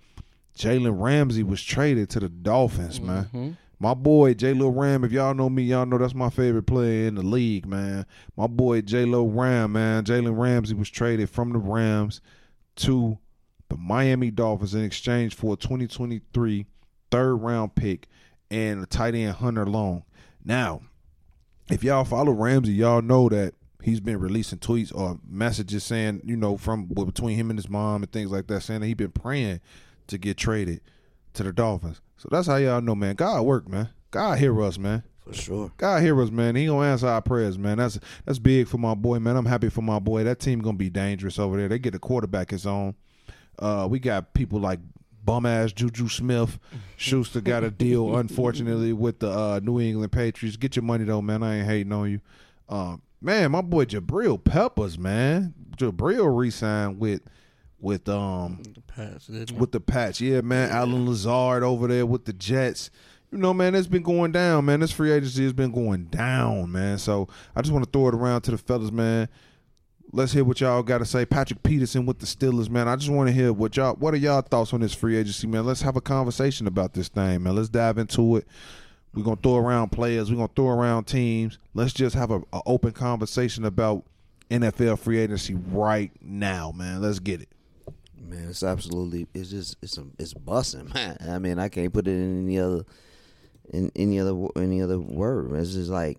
Jalen 0.58 1.02
Ramsey 1.02 1.44
was 1.44 1.62
traded 1.62 2.10
to 2.12 2.20
the 2.20 2.30
Dolphins, 2.30 3.02
man. 3.02 3.30
Mhm. 3.34 3.58
My 3.80 3.96
boy 3.96 4.36
J 4.36 4.54
Lil 4.54 4.72
Ram, 4.72 5.04
if 5.04 5.12
y'all 5.12 5.34
know 5.34 5.50
me, 5.50 5.64
y'all 5.64 5.88
know 5.88 5.98
that's 5.98 6.14
my 6.14 6.30
favorite 6.30 6.68
player 6.68 7.08
in 7.08 7.16
the 7.16 7.24
league, 7.24 7.66
man. 7.66 8.06
My 8.38 8.46
boy 8.46 8.82
J 8.82 9.06
Lil 9.06 9.30
Ram, 9.30 9.72
man. 9.72 10.04
Jalen 10.04 10.38
Ramsey 10.38 10.76
was 10.76 10.90
traded 10.90 11.30
from 11.32 11.52
the 11.52 11.58
Rams 11.58 12.22
to 12.78 13.18
the 13.72 13.78
Miami 13.78 14.30
Dolphins 14.32 14.76
in 14.76 14.84
exchange 14.84 15.34
for 15.34 15.54
a 15.54 15.58
2023 15.58 16.66
third 17.10 17.36
round 17.36 17.74
pick 17.74 18.10
and 18.50 18.84
a 18.84 18.86
tight 18.86 19.16
end 19.16 19.36
Hunter 19.36 19.66
Long. 19.66 20.04
Now, 20.44 20.82
if 21.70 21.82
y'all 21.82 22.04
follow 22.04 22.34
Ramsey, 22.34 22.74
y'all 22.74 23.02
know 23.02 23.30
that 23.30 23.54
he's 23.82 24.02
been 24.02 24.20
releasing 24.20 24.60
tweets 24.60 24.94
or 24.94 25.20
messages 25.26 25.86
saying, 25.86 26.22
you 26.26 26.36
know, 26.36 26.58
from 26.58 26.88
between 26.88 27.38
him 27.38 27.50
and 27.50 27.58
his 27.58 27.70
mom 27.70 28.04
and 28.04 28.12
things 28.12 28.30
like 28.30 28.48
that, 28.48 28.60
saying 28.60 28.82
that 28.82 28.88
he's 28.88 28.96
been 28.96 29.12
praying 29.12 29.62
to 30.08 30.18
get 30.18 30.36
traded 30.36 30.82
to 31.34 31.44
the 31.44 31.54
Dolphins. 31.54 32.02
So 32.18 32.28
that's 32.30 32.48
how 32.48 32.58
y'all 32.58 32.82
know, 32.82 32.94
man. 32.94 33.16
God 33.16 33.44
work, 33.44 33.70
man. 33.70 33.88
God 34.12 34.38
hear 34.38 34.62
us, 34.62 34.78
man. 34.78 35.04
For 35.22 35.34
sure. 35.34 35.72
God 35.78 36.04
hear 36.04 36.22
us, 36.22 36.30
man. 36.30 36.58
He 36.58 36.66
gonna 36.66 36.88
answer 36.88 37.08
our 37.08 37.22
prayers, 37.22 37.58
man. 37.58 37.78
That's 37.78 38.00
that's 38.26 38.38
big 38.38 38.68
for 38.68 38.80
my 38.80 38.96
boy, 38.96 39.20
man. 39.20 39.38
I'm 39.38 39.46
happy 39.46 39.70
for 39.70 39.82
my 39.82 40.00
boy. 40.00 40.26
That 40.26 40.42
team 40.42 40.60
gonna 40.60 40.78
be 40.78 40.90
dangerous 40.90 41.40
over 41.40 41.56
there. 41.56 41.70
They 41.70 41.80
get 41.80 41.96
a 41.96 42.00
quarterback 42.00 42.50
his 42.50 42.68
own. 42.68 42.96
Uh, 43.62 43.88
we 43.90 44.00
got 44.00 44.34
people 44.34 44.60
like 44.60 44.80
bum 45.24 45.46
ass 45.46 45.72
Juju 45.72 46.08
Smith. 46.10 46.60
Schuster 46.98 47.42
got 47.42 47.64
a 47.64 47.72
deal, 47.72 48.18
unfortunately, 48.18 48.94
with 48.94 49.20
the 49.20 49.30
uh, 49.30 49.60
New 49.64 49.80
England 49.80 50.12
Patriots. 50.12 50.58
Get 50.58 50.76
your 50.76 50.84
money 50.84 51.04
though, 51.04 51.22
man. 51.22 51.44
I 51.44 51.58
ain't 51.60 51.68
hating 51.68 51.94
on 51.94 52.12
you. 52.12 52.22
Um, 52.70 53.02
man, 53.22 53.52
my 53.52 53.62
boy 53.62 53.86
Jabril 53.86 54.44
Peppers, 54.44 54.98
man. 54.98 55.54
Jabril 55.78 56.36
re-signed 56.36 57.00
with 57.00 57.22
with 57.80 58.08
um 58.08 58.62
The 58.64 58.82
Pats, 58.82 59.28
with 59.52 59.72
the 59.72 59.80
patch. 59.80 60.22
Yeah, 60.22 60.42
man. 60.42 60.70
Allen 60.70 61.08
Lazard 61.08 61.64
over 61.64 61.88
there 61.88 62.06
with 62.06 62.26
the 62.26 62.34
Jets. 62.34 62.90
You 63.32 63.38
know, 63.38 63.54
man, 63.54 63.76
it's 63.76 63.88
been 63.88 64.04
going 64.04 64.34
down, 64.34 64.66
man. 64.66 64.82
This 64.82 64.92
free 64.92 65.12
agency 65.12 65.44
has 65.44 65.54
been 65.54 65.72
going 65.72 66.06
down, 66.06 66.72
man. 66.72 66.98
So 66.98 67.30
I 67.56 67.62
just 67.62 67.72
want 67.72 67.86
to 67.86 67.90
throw 67.90 68.10
it 68.10 68.14
around 68.14 68.42
to 68.42 68.52
the 68.52 68.58
fellas, 68.58 68.92
man. 68.92 69.30
Let's 70.14 70.34
hear 70.34 70.44
what 70.44 70.60
y'all 70.60 70.84
got 70.84 70.98
to 70.98 71.06
say. 71.06 71.26
Patrick 71.26 71.64
Peterson 71.64 72.06
with 72.06 72.20
the 72.20 72.26
Steelers, 72.26 72.70
man. 72.70 72.88
I 72.90 72.98
just 72.98 73.10
want 73.10 73.30
to 73.30 73.34
hear 73.34 73.54
what 73.54 73.78
y'all. 73.78 73.96
What 73.96 74.14
are 74.14 74.18
y'all 74.18 74.42
thoughts 74.42 74.74
on 74.74 74.82
this 74.82 74.94
free 74.94 75.16
agency, 75.16 75.48
man? 75.48 75.66
Let's 75.66 75.82
have 75.84 75.96
a 75.96 76.02
conversation 76.02 76.68
about 76.68 76.94
this 76.94 77.08
thing, 77.08 77.44
man. 77.44 77.56
Let's 77.56 77.70
dive 77.70 77.98
into 77.98 78.36
it. 78.36 78.48
We're 79.14 79.24
gonna 79.24 79.38
throw 79.42 79.56
around 79.56 79.90
players. 79.90 80.30
We're 80.30 80.38
gonna 80.38 80.52
throw 80.54 80.70
around 80.70 81.06
teams. 81.06 81.60
Let's 81.74 81.94
just 81.94 82.16
have 82.16 82.32
a, 82.32 82.42
a 82.52 82.62
open 82.66 82.92
conversation 82.92 83.64
about 83.64 84.04
NFL 84.50 85.00
free 85.00 85.20
agency 85.20 85.56
right 85.56 86.12
now, 86.22 86.74
man. 86.74 87.02
Let's 87.02 87.20
get 87.20 87.42
it. 87.42 87.50
Man, 88.18 88.50
it's 88.50 88.64
absolutely 88.64 89.28
it's 89.34 89.50
just 89.50 89.78
it's 89.82 89.98
a, 89.98 90.06
it's 90.20 90.34
busting, 90.34 90.90
man. 90.94 91.18
I 91.22 91.40
mean, 91.40 91.58
I 91.58 91.70
can't 91.70 91.94
put 91.94 92.08
it 92.08 92.12
in 92.12 92.44
any 92.46 92.60
other 92.60 92.86
in 93.70 93.92
any 93.96 94.20
other 94.20 94.36
any 94.58 94.82
other 94.82 95.00
word. 95.00 95.54
It's 95.54 95.74
just 95.74 95.90
like 95.90 96.18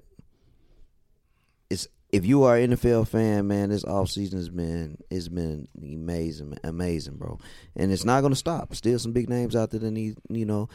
if 2.12 2.26
you 2.26 2.44
are 2.44 2.56
an 2.58 2.72
NFL 2.72 3.08
fan, 3.08 3.48
man, 3.48 3.70
this 3.70 3.84
offseason 3.84 4.34
has 4.34 4.50
been 4.50 4.98
it's 5.10 5.28
been 5.28 5.66
amazing, 5.82 6.58
amazing, 6.62 7.16
bro. 7.16 7.38
And 7.74 7.90
it's 7.90 8.04
not 8.04 8.20
gonna 8.20 8.36
stop. 8.36 8.74
Still 8.74 8.98
some 8.98 9.12
big 9.12 9.30
names 9.30 9.56
out 9.56 9.70
there 9.70 9.80
that 9.80 9.90
need 9.90 10.16
you 10.28 10.44
know 10.44 10.68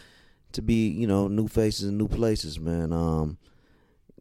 to 0.53 0.63
be 0.63 0.89
you 0.89 1.05
know 1.05 1.27
new 1.27 1.47
faces 1.47 1.89
and 1.89 1.97
new 1.97 2.07
places, 2.07 2.59
man. 2.59 2.91
Um, 2.91 3.37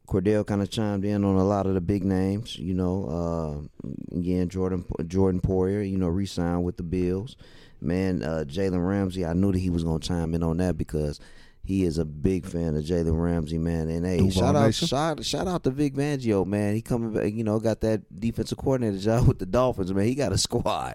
Cordell 0.06 0.46
kind 0.46 0.62
of 0.62 0.70
chimed 0.70 1.04
in 1.04 1.24
on 1.24 1.36
a 1.36 1.44
lot 1.44 1.66
of 1.66 1.74
the 1.74 1.80
big 1.80 2.04
names. 2.04 2.58
You 2.58 2.74
know, 2.74 3.68
uh, 3.82 4.16
again, 4.16 4.50
Jordan 4.50 4.84
Jordan 5.06 5.40
Poyer, 5.40 5.88
you 5.88 5.96
know, 5.96 6.08
re-signed 6.08 6.64
with 6.64 6.76
the 6.76 6.82
Bills. 6.82 7.36
Man, 7.80 8.22
uh, 8.22 8.44
Jalen 8.46 8.86
Ramsey, 8.86 9.24
I 9.24 9.32
knew 9.32 9.52
that 9.52 9.58
he 9.58 9.70
was 9.70 9.84
gonna 9.84 10.00
chime 10.00 10.34
in 10.34 10.42
on 10.42 10.58
that 10.58 10.76
because 10.76 11.18
he 11.66 11.84
is 11.84 11.98
a 11.98 12.04
big 12.04 12.46
fan 12.46 12.76
of 12.76 12.84
Jalen 12.84 13.20
Ramsey, 13.20 13.58
man. 13.58 13.88
And 13.88 14.06
hey, 14.06 14.18
Duval 14.18 14.30
shout 14.30 14.56
out, 14.56 14.66
Nation. 14.66 14.88
shout, 14.88 15.24
shout 15.24 15.48
out 15.48 15.64
to 15.64 15.70
Vic 15.70 15.94
Fangio, 15.94 16.46
man. 16.46 16.74
He 16.74 16.80
coming 16.82 17.12
back, 17.12 17.32
you 17.32 17.42
know, 17.44 17.58
got 17.58 17.80
that 17.80 18.02
defensive 18.18 18.58
coordinator 18.58 18.98
job 18.98 19.26
with 19.28 19.38
the 19.38 19.46
Dolphins, 19.46 19.92
man. 19.92 20.06
He 20.06 20.14
got 20.14 20.32
a 20.32 20.38
squad. 20.46 20.94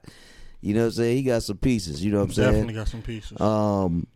You 0.62 0.74
know 0.75 0.82
what 0.82 0.86
I'm 0.88 0.92
saying? 0.94 1.18
He 1.18 1.24
got 1.24 1.44
some 1.44 1.58
pieces. 1.58 2.04
You 2.06 2.12
know 2.12 2.20
what 2.20 2.25
I'm 2.30 2.34
saying? 2.34 2.51
Definitely 2.51 2.74
got 2.75 2.88
some 2.88 3.01
pieces. 3.01 3.42
Um, 3.42 4.08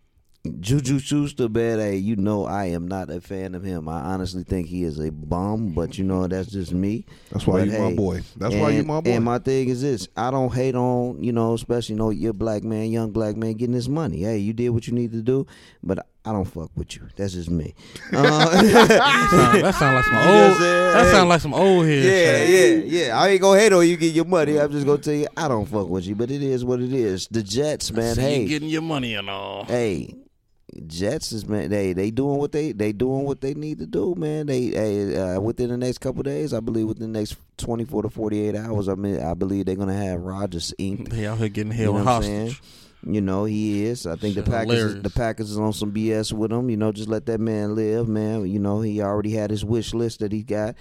Juju 0.60 1.00
Schuster, 1.00 1.50
man, 1.50 1.80
hey, 1.80 1.96
you 1.98 2.16
know 2.18 2.46
I 2.46 2.66
am 2.66 2.88
not 2.88 3.10
a 3.10 3.20
fan 3.20 3.56
of 3.56 3.64
him. 3.64 3.90
I 3.90 4.00
honestly 4.02 4.44
think 4.44 4.68
he 4.68 4.84
is 4.84 5.00
a 5.00 5.10
bum, 5.12 5.70
but 5.74 5.98
you 5.98 6.04
know 6.04 6.28
that's 6.28 6.52
just 6.52 6.72
me. 6.72 7.04
That's 7.32 7.48
why 7.48 7.66
But, 7.66 7.70
you 7.74 7.80
my 7.80 7.94
boy. 7.96 8.22
That's 8.38 8.54
why 8.54 8.70
you 8.70 8.80
and- 8.80 8.88
my 8.88 9.02
boy. 9.02 9.10
And 9.10 9.26
my 9.26 9.40
thing 9.40 9.70
is 9.70 9.82
this: 9.82 10.08
I 10.16 10.30
don't 10.30 10.54
hate 10.54 10.76
on 10.76 11.24
you 11.24 11.32
know, 11.32 11.56
especially 11.56 11.94
you 11.94 11.98
know, 12.00 12.12
you're 12.12 12.32
black 12.34 12.64
man, 12.64 12.92
young 12.92 13.10
black 13.10 13.36
man 13.36 13.54
getting 13.54 13.74
this 13.74 13.88
money. 13.88 14.22
Hey, 14.22 14.38
you 14.38 14.54
did 14.54 14.70
what 14.70 14.86
you 14.86 14.94
need 14.94 15.14
to 15.14 15.24
do, 15.24 15.48
but 15.82 16.06
I 16.26 16.32
don't 16.32 16.46
fuck 16.46 16.72
with 16.76 16.96
you. 16.96 17.04
That's 17.16 17.34
just 17.34 17.50
me. 17.50 17.74
Uh, 18.14 18.62
that 18.62 19.76
sound 19.76 19.96
like 19.96 20.06
some 20.06 20.16
You 20.16 20.26
know 20.26 20.50
old. 20.52 20.62
That 20.62 21.12
sound 21.12 21.30
like 21.30 21.42
some 21.42 21.54
old 21.54 21.86
head. 21.86 22.04
Yeah, 22.04 22.46
shit. 22.46 22.86
yeah, 22.88 23.06
yeah. 23.08 23.20
I 23.20 23.30
ain't 23.30 23.42
gonna 23.42 23.60
hate 23.60 23.74
on 23.74 23.88
you 23.88 23.98
get 23.98 24.14
your 24.14 24.26
money. 24.26 24.60
I'm 24.60 24.72
just 24.72 24.86
gonna 24.86 24.98
tell 25.02 25.14
you 25.14 25.28
I 25.38 25.48
don't 25.48 25.66
fuck 25.66 25.88
with 25.90 26.06
you, 26.06 26.16
but 26.16 26.32
it 26.32 26.42
is 26.42 26.64
what 26.66 26.82
it 26.82 26.94
is. 26.94 27.28
The 27.30 27.44
Jets, 27.44 27.92
man. 27.92 28.16
Hey, 28.18 28.42
you 28.42 28.48
getting 28.48 28.70
your 28.70 28.82
money 28.82 29.16
and 29.16 29.30
all. 29.30 29.66
hey, 29.66 30.16
Jets 30.88 31.32
is 31.32 31.48
man. 31.48 31.70
They 31.70 31.94
they 31.94 32.12
doing 32.12 32.38
what 32.38 32.52
they 32.52 32.72
they 32.72 32.92
doing 32.92 33.24
what 33.26 33.42
they 33.42 33.54
need 33.54 33.80
to 33.80 33.86
do, 33.86 34.14
man. 34.18 34.46
They 34.48 34.64
hey, 34.68 35.16
uh, 35.18 35.40
within 35.40 35.70
the 35.70 35.78
next 35.78 36.00
couple 36.00 36.24
days, 36.24 36.54
I 36.54 36.60
believe 36.60 36.88
within 36.88 37.12
the 37.14 37.20
next 37.20 37.38
24 37.58 38.04
to 38.04 38.10
48 38.10 38.56
hours, 38.56 38.88
I 38.90 38.96
mean, 38.96 39.22
I 39.22 39.34
believe 39.36 39.66
they're 39.66 39.76
gonna 39.76 39.94
have 39.96 40.22
Rodgers 40.22 40.74
inked. 40.78 41.12
They 41.12 41.28
out 41.28 41.38
here 41.38 41.50
getting 41.50 41.72
You 41.72 41.78
held 41.94 41.96
know 42.06 42.12
I'm 42.12 42.24
saying? 42.24 42.48
hostage. 42.48 42.62
You 43.08 43.22
know 43.22 43.46
he 43.46 43.86
is. 43.86 44.08
I 44.08 44.16
think 44.16 44.34
the 44.34 44.42
Packers, 44.42 44.78
hilarious. 44.78 45.04
the 45.04 45.10
Packers 45.12 45.52
is 45.52 45.60
on 45.60 45.74
some 45.74 45.92
BS 45.92 46.34
with 46.34 46.52
him. 46.52 46.70
You 46.72 46.78
know, 46.78 46.92
just 46.92 47.08
let 47.08 47.28
that 47.28 47.40
man 47.40 47.76
live, 47.76 48.08
man. 48.08 48.48
You 48.48 48.58
know 48.60 48.82
he 48.82 49.00
already 49.02 49.32
had 49.32 49.52
his 49.52 49.64
wish 49.64 49.94
list 49.94 50.22
that 50.22 50.32
he 50.32 50.42
got 50.42 50.76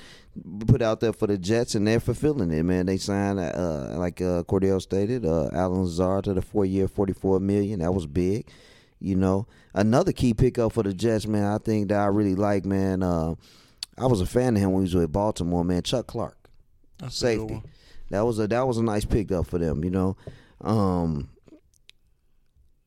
put 0.67 0.81
out 0.81 1.01
there 1.01 1.13
for 1.13 1.27
the 1.27 1.37
Jets, 1.37 1.75
and 1.75 1.87
they're 1.87 2.01
fulfilling 2.01 2.51
it, 2.51 2.63
man. 2.63 2.87
They 2.87 2.97
signed, 2.97 3.39
uh, 3.39 3.97
like 3.99 4.23
uh, 4.23 4.43
Cordell 4.45 4.81
stated, 4.81 5.27
uh, 5.27 5.51
Allen 5.53 5.83
Lazard 5.83 6.25
to 6.25 6.35
the 6.35 6.41
four 6.43 6.65
year, 6.65 6.89
forty 6.89 7.13
four 7.13 7.39
million. 7.41 7.81
That 7.81 7.93
was 7.93 8.07
big. 8.07 8.49
You 9.01 9.17
know, 9.17 9.47
another 9.75 10.13
key 10.13 10.33
pickup 10.33 10.73
for 10.73 10.83
the 10.83 10.95
Jets, 10.95 11.27
man. 11.27 11.45
I 11.45 11.59
think 11.59 11.89
that 11.89 12.01
I 12.01 12.07
really 12.07 12.35
like, 12.35 12.65
man. 12.65 13.03
Uh, 13.03 13.35
I 13.99 14.07
was 14.07 14.23
a 14.23 14.27
fan 14.27 14.57
of 14.57 14.63
him 14.63 14.73
when 14.73 14.81
he 14.81 14.87
was 14.87 14.95
with 14.95 15.13
Baltimore, 15.13 15.63
man. 15.63 15.83
Chuck 15.83 16.07
Clark 16.07 16.37
That's 16.99 17.17
safety. 17.17 17.55
one. 17.55 17.63
That 18.11 18.23
was 18.23 18.39
a 18.39 18.47
that 18.49 18.67
was 18.67 18.79
a 18.79 18.83
nice 18.83 19.05
pickup 19.05 19.47
for 19.47 19.59
them, 19.59 19.85
you 19.85 19.91
know. 19.91 20.17
Um 20.63 21.29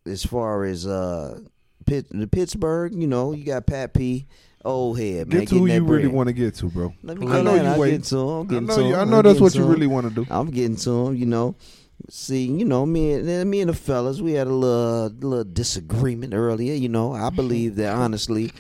as 0.08 0.26
far 0.26 0.66
as 0.66 0.88
uh 0.88 1.40
Pitt, 1.86 2.08
the 2.12 2.28
Pittsburgh, 2.28 2.94
you 2.94 3.08
know, 3.08 3.32
you 3.32 3.46
got 3.46 3.66
Pat 3.66 3.94
P, 3.94 4.28
old 4.66 5.00
head, 5.00 5.30
man. 5.30 5.40
get 5.40 5.50
to 5.50 5.56
who 5.60 5.66
you 5.68 5.74
that 5.74 5.82
really 5.84 6.08
want 6.08 6.28
to 6.28 6.34
get 6.34 6.56
to, 6.56 6.66
bro. 6.68 6.94
Let 7.02 7.18
me 7.18 7.28
I 7.28 7.42
know 7.42 7.56
you 7.56 7.80
wait. 7.80 7.92
getting 7.92 8.02
to 8.04 8.18
him. 8.18 8.50
I'm 8.50 8.56
I 8.56 8.60
know, 8.60 8.76
to 8.76 8.82
you, 8.82 8.88
him. 8.90 8.96
I 8.96 9.02
I'm 9.02 9.10
know 9.10 9.22
that's 9.22 9.40
what 9.40 9.56
you 9.56 9.64
him. 9.64 9.70
really 9.70 9.88
want 9.88 10.10
to 10.10 10.14
do. 10.14 10.28
I'm 10.30 10.50
getting 10.52 10.76
to 10.78 11.08
him, 11.08 11.16
you 11.16 11.26
know. 11.26 11.56
See, 12.10 12.46
you 12.46 12.64
know, 12.66 12.86
me 12.86 13.14
and 13.14 13.50
me 13.50 13.62
and 13.62 13.70
the 13.70 13.74
fellas, 13.74 14.22
we 14.22 14.34
had 14.34 14.48
a 14.48 14.54
little 14.54 15.10
little 15.10 15.44
disagreement 15.44 16.34
earlier. 16.34 16.74
You 16.74 16.90
know, 16.90 17.14
I 17.14 17.30
believe 17.30 17.76
that 17.78 17.96
honestly, 17.96 18.52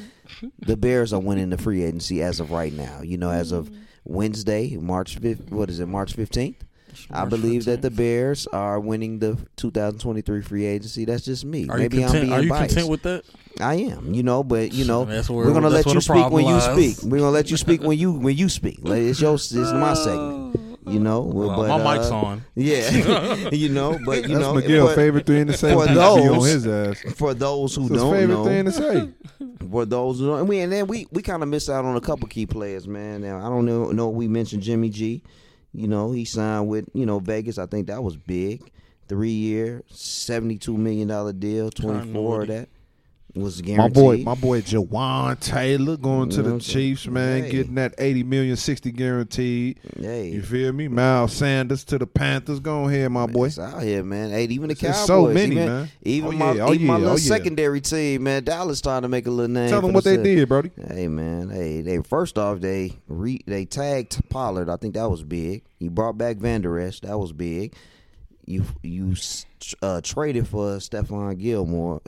the 0.60 0.76
Bears 0.76 1.14
are 1.14 1.20
winning 1.20 1.50
the 1.50 1.58
free 1.58 1.84
agency 1.84 2.24
as 2.24 2.40
of 2.40 2.52
right 2.52 2.74
now. 2.74 3.02
You 3.02 3.18
know, 3.18 3.30
as 3.30 3.52
of 3.52 3.70
Wednesday, 4.06 4.76
March 4.78 5.18
fifth. 5.18 5.52
What 5.52 5.70
is 5.70 5.80
it, 5.80 5.88
March 5.88 6.14
fifteenth? 6.14 6.64
I 7.12 7.20
March 7.20 7.30
believe 7.30 7.66
that 7.66 7.82
the 7.82 7.90
Bears 7.92 8.48
are 8.48 8.80
winning 8.80 9.20
the 9.20 9.38
2023 9.56 10.42
free 10.42 10.66
agency. 10.66 11.06
That's 11.06 11.24
just 11.24 11.46
me. 11.46 11.68
Are 11.70 11.78
Maybe 11.78 11.98
you 11.98 12.04
I'm 12.04 12.08
content? 12.10 12.24
being 12.30 12.34
Are 12.34 12.42
you 12.44 12.50
biased. 12.50 12.76
content 12.76 12.90
with 12.92 13.04
that? 13.04 13.24
I 13.60 13.76
am, 13.76 14.14
you 14.14 14.24
know, 14.24 14.44
but 14.44 14.74
you 14.74 14.86
know, 14.86 15.06
That's 15.06 15.30
where- 15.30 15.46
we're 15.46 15.54
gonna 15.54 15.70
that's 15.70 15.86
let 15.88 15.96
you 15.96 16.02
speak 16.02 16.30
when 16.30 16.46
you 16.46 16.60
speak. 16.62 16.98
We're 17.04 17.20
gonna 17.20 17.32
let 17.32 17.50
you 17.50 17.58
speak 17.58 17.82
when 17.82 17.98
you 17.98 18.12
when 18.12 18.36
you 18.38 18.50
speak. 18.50 18.80
Like, 18.82 19.02
it's 19.02 19.20
your, 19.22 19.36
it's 19.36 19.54
my 19.54 19.94
segment. 19.94 20.60
You 20.90 21.00
know, 21.02 21.20
Well, 21.20 21.50
but, 21.58 21.68
my 21.84 21.98
mic's 21.98 22.10
uh, 22.10 22.16
on. 22.16 22.42
Yeah, 22.56 23.50
you 23.52 23.68
know, 23.68 24.00
but 24.06 24.22
you 24.22 24.28
That's 24.30 24.40
know, 24.40 24.54
Miguel's 24.54 24.92
for, 24.92 24.96
favorite 24.96 25.26
thing 25.26 25.48
to 25.48 25.54
say. 25.54 25.72
for 25.74 25.80
when 25.80 25.90
on 25.90 25.96
those- 25.96 26.46
his 26.48 26.66
ass. 26.68 27.02
for 27.16 27.34
those 27.34 27.76
who 27.76 27.82
It's 27.88 27.92
his 27.92 28.02
don't 28.02 28.14
favorite 28.14 28.36
know, 28.36 28.46
thing 28.46 28.66
to 28.66 28.72
say. 28.72 29.10
for 29.70 29.84
those 29.86 30.20
who 30.20 30.28
don't, 30.28 30.40
and 30.40 30.48
we 30.48 30.60
and 30.60 30.72
then 30.72 30.88
we 30.88 31.06
we 31.12 31.22
kind 31.22 31.44
of 31.44 31.50
missed 31.50 31.70
out 31.70 31.84
on 31.84 31.98
a 31.98 32.02
couple 32.02 32.26
key 32.30 32.46
players, 32.46 32.88
man. 32.88 33.22
Now 33.22 33.38
I 33.46 33.50
don't 33.50 33.66
know, 33.66 33.92
know 33.92 34.08
we 34.10 34.28
mentioned 34.30 34.64
Jimmy 34.64 34.90
G. 34.90 35.24
You 35.78 35.88
know, 35.88 36.12
he 36.12 36.26
signed 36.26 36.68
with 36.68 36.90
you 36.94 37.06
know 37.06 37.20
Vegas. 37.20 37.60
I 37.60 37.68
think 37.68 37.86
that 37.88 38.04
was 38.04 38.18
big. 38.18 38.72
Three 39.08 39.30
year, 39.30 39.84
seventy 39.88 40.58
two 40.58 40.76
million 40.76 41.08
dollar 41.08 41.34
deal. 41.34 41.70
Twenty 41.70 42.12
four 42.12 42.42
of 42.42 42.48
that 42.48 42.68
was 43.36 43.62
guaranteed. 43.62 43.96
My 43.96 44.02
boy, 44.02 44.18
my 44.24 44.34
boy 44.36 44.62
Jawaan 44.62 45.40
Taylor 45.40 45.96
going 45.98 46.30
to 46.30 46.38
You 46.38 46.44
know 46.44 46.54
what 46.54 46.64
the 46.64 46.66
Chiefs, 46.72 47.06
man, 47.08 47.44
Hey. 47.44 47.52
getting 47.52 47.76
that 47.76 47.94
80 48.00 48.24
million, 48.24 48.56
60 48.56 48.92
guaranteed. 48.92 49.80
hey, 50.00 50.30
You 50.30 50.42
feel 50.42 50.72
me? 50.74 50.88
Miles 50.88 51.34
Sanders 51.34 51.84
to 51.86 52.00
the 52.00 52.08
Panthers. 52.08 52.60
Go 52.60 52.88
ahead, 52.88 53.12
my 53.12 53.28
boy. 53.28 53.46
It's 53.48 53.60
out 53.60 53.84
here, 53.84 54.04
man. 54.04 54.32
Hey, 54.32 54.46
even 54.46 54.70
the 54.70 54.76
There's 54.76 54.96
Cowboys. 54.96 55.08
so 55.08 55.28
many, 55.28 55.52
even, 55.56 55.66
man. 55.68 55.90
Even 56.02 56.30
Oh, 56.30 56.32
my. 56.32 56.60
Oh, 56.60 56.74
even 56.74 56.88
my 56.88 56.94
yeah. 56.94 56.98
little 57.00 57.10
Oh, 57.14 57.18
yeah. 57.18 57.28
secondary 57.28 57.82
team, 57.82 58.24
man. 58.24 58.44
Dallas 58.44 58.82
trying 58.82 59.04
to 59.04 59.08
make 59.08 59.28
a 59.28 59.32
little 59.32 59.54
name. 59.54 59.70
Tell 59.70 59.82
them 59.82 59.94
what 59.94 60.04
they 60.04 60.16
themselves. 60.16 60.40
did, 60.40 60.50
Brody. 60.50 60.72
Hey 60.88 61.08
man, 61.08 61.50
hey, 61.50 61.82
they 61.82 62.00
first 62.02 62.38
off 62.40 62.60
they 62.62 62.94
re, 63.08 63.40
they 63.46 63.66
tagged 63.66 64.28
Pollard. 64.30 64.70
I 64.70 64.78
think 64.78 64.96
that 64.96 65.12
was 65.12 65.24
big. 65.24 65.64
He 65.80 65.90
brought 65.90 66.18
back 66.18 66.38
Vander 66.38 66.80
Esch. 66.80 67.02
That 67.02 67.20
was 67.20 67.34
big. 67.34 67.76
You 68.46 68.64
you 68.82 69.14
uh, 69.82 70.00
traded 70.02 70.48
for 70.48 70.78
Stephon 70.78 71.38
Gilmore. 71.38 72.02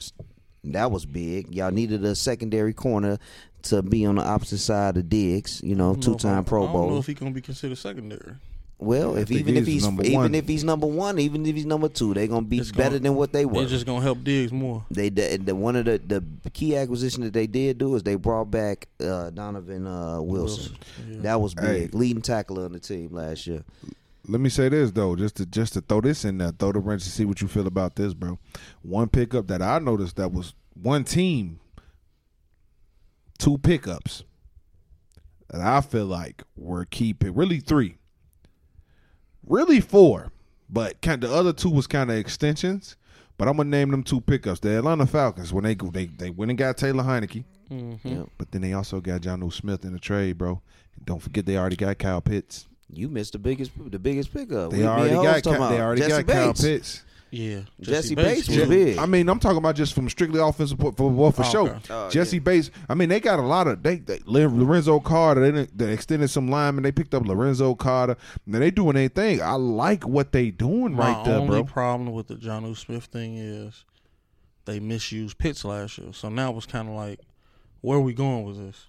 That 0.66 0.92
was 0.92 1.06
big. 1.06 1.54
Y'all 1.54 1.72
needed 1.72 2.04
a 2.04 2.16
secondary 2.16 2.74
corner 2.74 3.18
to 3.64 3.82
be 3.82 4.06
on 4.06 4.16
the 4.16 4.24
opposite 4.24 4.58
side 4.60 4.98
of 4.98 5.10
Diggs. 5.10 5.62
You 5.64 5.76
know, 5.76 5.92
I 5.92 5.94
don't 5.94 5.98
know 5.98 6.04
two 6.04 6.12
if 6.14 6.26
I- 6.26 6.30
time 6.36 6.44
Pro 6.46 6.64
I 6.64 6.66
don't 6.66 6.74
know 6.76 6.88
Bowl. 6.90 7.00
if 7.00 7.08
he 7.08 7.14
gonna 7.14 7.32
be 7.32 7.42
considered 7.42 7.78
secondary. 7.78 8.34
Well, 8.82 9.18
if 9.18 9.30
even 9.30 9.58
if 9.58 9.66
he's 9.66 9.74
he's 9.76 9.84
number 9.84 10.04
even 10.06 10.16
one. 10.20 10.36
if 10.36 10.48
he's 10.48 10.64
number 10.64 10.88
one, 10.88 11.20
even 11.20 11.46
if 11.46 11.54
he's 11.54 11.66
number 11.66 11.90
two, 11.90 12.14
they're 12.14 12.28
gonna 12.28 12.46
be 12.46 12.60
It's 12.60 12.72
better 12.72 12.92
gonna- 12.92 13.00
than 13.00 13.16
what 13.16 13.34
they 13.34 13.44
were. 13.46 13.56
They're 13.60 13.66
just 13.70 13.86
gonna 13.86 14.02
help 14.02 14.24
Diggs 14.24 14.54
more. 14.54 14.86
They 14.90 15.10
did 15.10 15.46
the, 15.46 15.54
one 15.54 15.76
of 15.76 15.84
the 15.84 15.98
the 16.06 16.50
key 16.52 16.78
acquisition 16.78 17.24
that 17.24 17.34
they 17.34 17.46
did 17.46 17.78
do 17.78 17.94
is 17.96 18.04
they 18.04 18.16
brought 18.16 18.50
back 18.52 18.88
uh, 19.02 19.32
Donovan 19.32 19.86
uh, 19.86 20.22
Wilson. 20.22 20.78
Yeah. 21.10 21.18
That 21.24 21.42
was 21.42 21.54
Hey. 21.60 21.82
big, 21.82 21.96
leading 21.96 22.22
tackler 22.22 22.64
on 22.66 22.72
the 22.72 22.80
team 22.80 23.10
last 23.14 23.48
year. 23.48 23.64
Let 24.30 24.42
me 24.42 24.50
say 24.50 24.70
this 24.70 24.92
though, 24.92 25.16
just 25.16 25.38
to 25.38 25.46
just 25.46 25.74
to 25.74 25.82
throw 25.82 26.02
this 26.02 26.24
in 26.26 26.38
there, 26.38 26.52
throw 26.52 26.72
the 26.72 26.80
wrench 26.80 27.04
to 27.04 27.10
see 27.10 27.26
what 27.26 27.42
you 27.42 27.48
feel 27.48 27.68
about 27.68 27.96
this, 27.96 28.14
bro. 28.14 28.38
One 28.82 29.10
pickup 29.10 29.48
that 29.48 29.62
I 29.62 29.80
noticed 29.80 30.18
that 30.18 30.32
was 30.32 30.54
one 30.74 31.04
team, 31.04 31.60
two 33.38 33.58
pickups 33.58 34.24
that 35.50 35.62
I 35.62 35.82
feel 35.82 36.06
like 36.06 36.44
were 36.56 36.86
key 36.86 37.14
pick. 37.14 37.32
Really 37.34 37.60
three, 37.60 37.98
really 39.46 39.82
four, 39.82 40.32
but 40.70 41.02
kind 41.02 41.22
the 41.22 41.34
other 41.34 41.54
two 41.54 41.70
was 41.70 41.88
kind 41.88 42.12
of 42.12 42.18
extensions. 42.18 42.96
But 43.38 43.48
I'm 43.48 43.56
gonna 43.58 43.70
name 43.70 43.90
them 43.90 44.04
two 44.04 44.20
pickups. 44.22 44.60
The 44.60 44.78
Atlanta 44.78 45.06
Falcons 45.08 45.54
when 45.54 45.64
they 45.64 45.74
go, 45.76 45.90
they 45.90 46.06
they 46.08 46.30
went 46.30 46.52
and 46.52 46.58
got 46.58 46.78
Taylor 46.78 47.04
Heinicke, 47.04 47.46
Mhm. 47.72 48.00
Yeah. 48.04 48.24
but 48.38 48.52
then 48.52 48.62
they 48.62 48.74
also 48.74 49.00
got 49.00 49.22
Jonnu 49.22 49.52
Smith 49.54 49.86
in 49.86 49.94
the 49.94 50.00
trade, 50.00 50.38
bro. 50.38 50.62
Don't 51.06 51.22
forget 51.22 51.46
they 51.46 51.58
already 51.58 51.78
got 51.78 51.98
Kyle 51.98 52.20
Pitts. 52.22 52.68
You 52.92 53.08
missed 53.08 53.34
the 53.34 53.40
biggest 53.40 53.72
the 53.78 54.00
biggest 54.00 54.34
pickup. 54.34 54.72
They 54.72 54.80
We- 54.80 54.86
already 54.86 55.14
got 55.14 55.44
talking 55.44 55.70
they 55.70 55.82
already 55.82 56.02
Jesse 56.02 56.24
got 56.24 56.34
Kyle 56.34 56.54
Pitts. 56.54 57.04
Yeah, 57.32 57.60
Jessie 57.80 58.16
Bates 58.16 58.48
was 58.48 58.58
yeah. 58.58 58.66
big. 58.66 58.98
I 58.98 59.06
mean, 59.06 59.30
I'm 59.30 59.40
talking 59.40 59.60
about 59.60 59.76
just 59.76 59.94
from 59.94 60.10
strictly 60.10 60.40
offensive 60.40 60.80
for, 60.80 60.92
for, 60.94 61.14
for, 61.14 61.32
for 61.32 61.42
Oh, 61.46 61.50
sure. 61.52 61.70
okay. 61.70 61.94
Oh, 61.94 62.10
Jesse 62.10 62.38
yeah. 62.38 62.42
Bates. 62.44 62.72
I 62.90 62.96
mean, 62.96 63.10
they 63.10 63.20
got 63.20 63.38
a 63.38 63.44
lot 63.44 63.68
of 63.68 63.84
they, 63.84 63.98
they 63.98 64.20
Lorenzo 64.26 65.00
Carter. 65.00 65.52
They, 65.52 65.66
they 65.66 65.94
extended 65.94 66.30
some 66.32 66.50
linemen. 66.50 66.84
They 66.84 66.92
picked 66.92 67.14
up 67.14 67.28
Lorenzo 67.28 67.76
Carter. 67.76 68.18
Now 68.48 68.58
they 68.58 68.72
doing 68.72 68.96
their 68.96 69.10
thing. 69.10 69.44
I 69.44 69.54
like 69.54 70.08
what 70.08 70.32
they 70.32 70.50
doing 70.50 70.94
My 70.96 71.14
right 71.14 71.24
there, 71.26 71.38
bro. 71.38 71.46
My 71.48 71.56
only 71.58 71.64
problem 71.72 72.14
with 72.14 72.30
the 72.30 72.36
Jonnu 72.36 72.76
Smith 72.76 73.04
thing 73.06 73.38
is 73.38 73.86
they 74.66 74.80
misused 74.80 75.38
Pitts 75.38 75.64
last 75.64 76.00
year. 76.00 76.12
So 76.14 76.30
now 76.30 76.58
it's 76.58 76.66
kind 76.66 76.90
of 76.90 76.96
like, 76.96 77.20
where 77.82 78.00
are 78.00 78.02
we 78.02 78.14
going 78.14 78.44
with 78.44 78.58
this? 78.58 78.88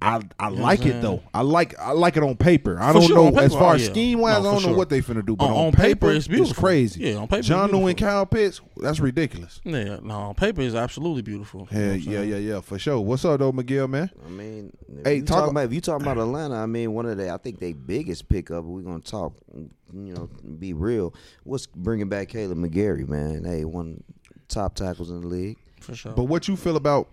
I 0.00 0.22
I 0.38 0.48
know 0.50 0.62
like 0.62 0.86
it 0.86 1.02
though. 1.02 1.22
I 1.34 1.42
like 1.42 1.78
I 1.78 1.92
like 1.92 2.16
it 2.16 2.22
on 2.22 2.36
paper. 2.36 2.78
I 2.80 2.88
For 2.92 3.00
don't 3.00 3.08
sure, 3.08 3.16
know 3.16 3.30
paper, 3.30 3.42
as 3.42 3.52
far 3.52 3.72
oh, 3.72 3.74
as 3.76 3.82
yeah. 3.84 3.90
scheme 3.90 4.18
wise. 4.18 4.42
No, 4.42 4.48
oh, 4.48 4.50
I 4.50 4.54
don't 4.54 4.62
for 4.62 4.68
know 4.70 4.76
what 4.76 4.88
they 4.88 5.00
finna 5.02 5.24
do, 5.24 5.36
but 5.36 5.44
On- 5.44 5.50
on, 5.52 5.66
on 5.66 5.72
paper, 5.72 6.08
it's 6.10 6.18
it's 6.24 6.28
beautiful. 6.28 6.54
crazy. 6.62 7.00
Yeah, 7.04 7.16
on 7.16 7.28
paper 7.28 7.40
it's 7.40 7.48
Jonnu 7.48 7.62
beautiful. 7.66 7.86
and 7.88 7.98
Kyle 7.98 8.26
Pitts, 8.26 8.60
that's 8.78 8.98
ridiculous. 8.98 9.60
Yeah, 9.62 9.98
no, 10.02 10.14
on 10.14 10.34
paper 10.34 10.62
is 10.62 10.74
absolutely 10.74 11.22
beautiful. 11.22 11.68
You 11.70 11.78
know 11.78 11.92
Yeah, 11.92 11.94
yeah, 11.94 12.22
yeah, 12.22 12.36
yeah, 12.36 12.60
for 12.60 12.78
sure. 12.78 12.98
What's 13.00 13.24
up 13.26 13.38
though, 13.40 13.52
Miguel, 13.52 13.86
man? 13.88 14.10
I 14.24 14.30
mean, 14.30 14.76
if 14.88 15.04
Hey, 15.06 15.16
you 15.16 15.22
talk 15.22 15.36
talking 15.40 15.50
about 15.50 15.64
if 15.66 15.72
you 15.74 15.80
talking 15.82 16.02
about 16.06 16.18
Atlanta, 16.22 16.54
I 16.56 16.66
mean, 16.66 16.92
one 16.94 17.04
of 17.06 17.16
the 17.18 17.30
I 17.30 17.36
think 17.36 17.60
they 17.60 17.74
biggest 17.74 18.28
pickup. 18.28 18.64
We're 18.64 18.80
gonna 18.82 19.00
talk, 19.00 19.34
you 19.54 20.14
know, 20.14 20.28
be 20.58 20.72
real. 20.72 21.14
What's 21.44 21.66
bringing 21.66 22.08
back 22.08 22.28
Kaleb 22.30 22.56
McGary, 22.58 23.06
man? 23.06 23.44
Hey, 23.44 23.64
one 23.66 24.02
top 24.48 24.74
tackles 24.74 25.10
in 25.10 25.20
the 25.20 25.26
league. 25.26 25.58
For 25.80 25.94
sure. 25.94 26.12
But 26.12 26.24
what 26.24 26.48
you 26.48 26.56
feel 26.56 26.76
about 26.76 27.08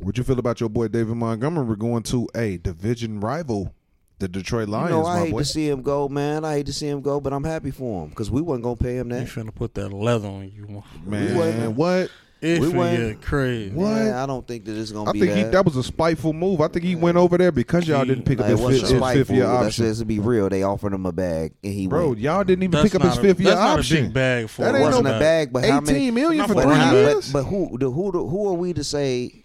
what 0.00 0.18
you 0.18 0.24
feel 0.24 0.38
about 0.38 0.60
your 0.60 0.68
boy 0.68 0.88
David 0.88 1.14
Montgomery 1.16 1.64
We're 1.64 1.76
going 1.76 2.02
to 2.04 2.28
a 2.34 2.58
division 2.58 3.20
rival, 3.20 3.72
the 4.18 4.28
Detroit 4.28 4.68
Lions, 4.68 4.90
you 4.90 4.96
know, 4.96 5.06
I 5.06 5.18
my 5.20 5.24
hate 5.26 5.32
boy? 5.32 5.38
to 5.40 5.44
see 5.44 5.68
him 5.68 5.82
go, 5.82 6.08
man. 6.08 6.44
I 6.44 6.54
hate 6.54 6.66
to 6.66 6.72
see 6.72 6.88
him 6.88 7.00
go, 7.00 7.20
but 7.20 7.32
I'm 7.32 7.44
happy 7.44 7.70
for 7.70 8.04
him 8.04 8.10
because 8.10 8.30
we 8.30 8.40
wasn't 8.42 8.64
gonna 8.64 8.76
pay 8.76 8.96
him 8.98 9.08
that. 9.10 9.20
you 9.20 9.26
that. 9.26 9.46
finna 9.46 9.54
put 9.54 9.74
that 9.74 9.90
leather 9.92 10.28
on 10.28 10.50
you. 10.54 10.82
Man, 11.04 11.36
wasn't- 11.36 11.76
what? 11.76 12.10
It 12.40 12.60
We 12.60 12.68
went- 12.68 13.22
crazy. 13.22 13.70
What? 13.74 13.88
Yeah, 13.88 14.22
I 14.22 14.26
don't 14.26 14.46
think 14.46 14.66
that 14.66 14.76
it's 14.78 14.92
gonna 14.92 15.08
I 15.08 15.12
be 15.14 15.20
think 15.20 15.32
he, 15.32 15.42
that. 15.44 15.52
that 15.52 15.64
was 15.64 15.76
a 15.76 15.82
spiteful 15.82 16.34
move. 16.34 16.60
I 16.60 16.68
think 16.68 16.84
he 16.84 16.94
went 16.94 17.16
over 17.16 17.38
there 17.38 17.50
because 17.50 17.88
y'all 17.88 18.02
He- 18.02 18.08
didn't 18.08 18.24
pick 18.26 18.38
Like, 18.38 18.46
up 18.46 18.50
his, 18.50 18.60
wasn't 18.60 18.82
fifth, 18.82 19.02
his 19.02 19.12
fifth 19.14 19.30
year 19.30 19.46
That's 19.46 19.66
option. 19.68 19.84
just 19.86 20.00
to 20.00 20.04
be 20.04 20.18
real. 20.18 20.50
They 20.50 20.62
offered 20.62 20.92
him 20.92 21.06
a 21.06 21.12
bag 21.12 21.52
and 21.64 21.72
he 21.72 21.86
Bro, 21.86 22.08
went. 22.08 22.18
y'all 22.20 22.44
didn't 22.44 22.64
even 22.64 22.72
That's 22.72 22.84
pick 22.84 22.96
up 22.96 23.00
his 23.02 23.16
not 23.16 23.18
a- 23.18 23.22
fifth 23.28 23.40
year 23.40 23.48
that's 23.48 23.60
not 23.60 23.78
option. 23.78 23.96
a 23.96 24.02
big 24.02 24.12
bag 24.12 24.48
for 24.50 24.62
That 24.62 24.74
ain't 24.74 24.84
wasn't 24.84 25.04
no 25.04 25.16
a 25.16 25.18
bag, 25.20 25.52
but 25.54 25.64
how 25.64 25.80
many? 25.80 25.96
Eighteen 25.98 26.14
million 26.14 26.46
for 26.46 26.52
for 26.52 26.62
three 26.64 26.70
But, 26.74 26.92
years. 26.92 27.32
but, 27.32 27.44
but 27.44 27.48
who 27.48 27.78
the, 27.78 27.90
who 27.90 28.12
the, 28.12 28.18
who 28.26 28.48
are 28.48 28.54
we 28.54 28.74
to 28.74 28.84
say? 28.84 29.43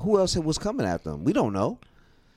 Who 0.00 0.18
else 0.18 0.36
was 0.36 0.58
coming 0.58 0.86
after 0.86 1.10
him? 1.10 1.24
We 1.24 1.32
don't 1.32 1.52
know. 1.52 1.78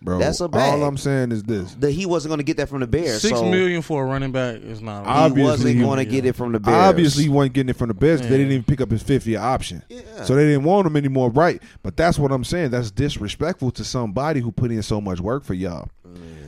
Bro, 0.03 0.18
That's 0.18 0.39
a 0.41 0.48
bag. 0.50 0.74
all 0.74 0.84
I'm 0.84 0.98
saying 0.98 1.32
is 1.32 1.44
this. 1.44 1.75
That 1.75 1.91
he 1.91 2.08
wasn't 2.08 2.30
going 2.32 2.39
to 2.39 2.44
get 2.44 2.58
that 2.58 2.68
from 2.70 2.80
the 2.80 2.88
Bears. 2.88 3.22
Six 3.22 3.38
so 3.38 3.48
million 3.51 3.84
for 3.84 4.03
a 4.03 4.06
running 4.08 4.32
back 4.32 4.56
is 4.56 4.82
not. 4.82 5.03
He 5.03 5.10
Obviously, 5.12 5.44
wasn't 5.44 5.80
going 5.82 5.98
to 6.00 6.06
get 6.06 6.25
it 6.25 6.34
from 6.36 6.53
the 6.53 6.60
Bears. 6.60 6.75
Obviously, 6.75 7.24
he 7.24 7.30
wasn't 7.30 7.53
getting 7.53 7.70
it 7.70 7.75
from 7.77 7.89
the 7.89 7.94
Bears 7.94 8.20
'cause 8.20 8.27
they 8.30 8.38
didn't 8.38 8.51
even 8.53 8.63
pick 8.63 8.82
up 8.82 8.89
his 8.89 9.03
fifth 9.03 9.27
year 9.27 9.39
option. 9.39 9.84
Yeah. 9.89 10.00
So 10.24 10.34
they 10.34 10.46
didn't 10.46 10.63
want 10.63 10.88
him 10.88 10.96
anymore, 10.98 11.30
right? 11.30 11.62
But 11.84 11.98
that's 11.98 12.18
what 12.18 12.32
I'm 12.32 12.44
saying. 12.44 12.72
That's 12.72 12.89
disrespectful 12.89 13.70
to 13.72 13.84
somebody 13.84 14.39
who 14.39 14.51
put 14.51 14.72
in 14.72 14.82
so 14.82 15.00
much 15.01 15.20
work 15.20 15.44
for 15.44 15.53
y'all. 15.53 15.88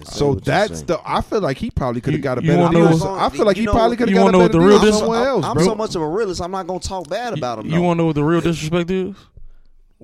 So 0.06 0.34
that's 0.34 0.82
the. 0.82 1.00
I 1.06 1.22
feel 1.22 1.40
like 1.42 1.58
he 1.58 1.70
probably 1.70 2.02
could 2.02 2.14
have 2.14 2.24
got 2.24 2.40
a 2.40 2.42
better 2.42 2.70
deal. 2.70 2.98
know- 2.98 3.16
I 3.20 3.30
feel 3.30 3.46
like 3.46 3.56
he 3.56 3.66
know- 3.66 3.72
probably 3.72 3.98
could 3.98 4.10
have 4.10 4.16
got 4.18 4.24
wanna 4.24 4.38
a 4.38 4.42
know 4.42 4.48
better 4.48 4.60
the 4.60 4.66
real 4.66 4.80
deal 4.80 4.92
dis- 4.92 5.00
somewhere 5.00 5.28
else, 5.28 5.46
I'm 5.46 5.54
bro. 5.54 5.64
so 5.66 5.76
much 5.76 5.96
of 5.96 6.02
a 6.02 6.08
realist. 6.10 6.42
I'm 6.42 6.52
not 6.52 6.66
going 6.66 6.80
to 6.80 6.88
talk 6.90 7.08
bad 7.08 7.38
about 7.38 7.60
him. 7.60 7.68
You 7.68 7.82
want 7.84 7.98
to 7.98 8.02
know 8.02 8.06
what 8.08 8.16
the 8.16 8.24
real 8.24 8.42
disrespect 8.42 8.90
is? 8.90 9.16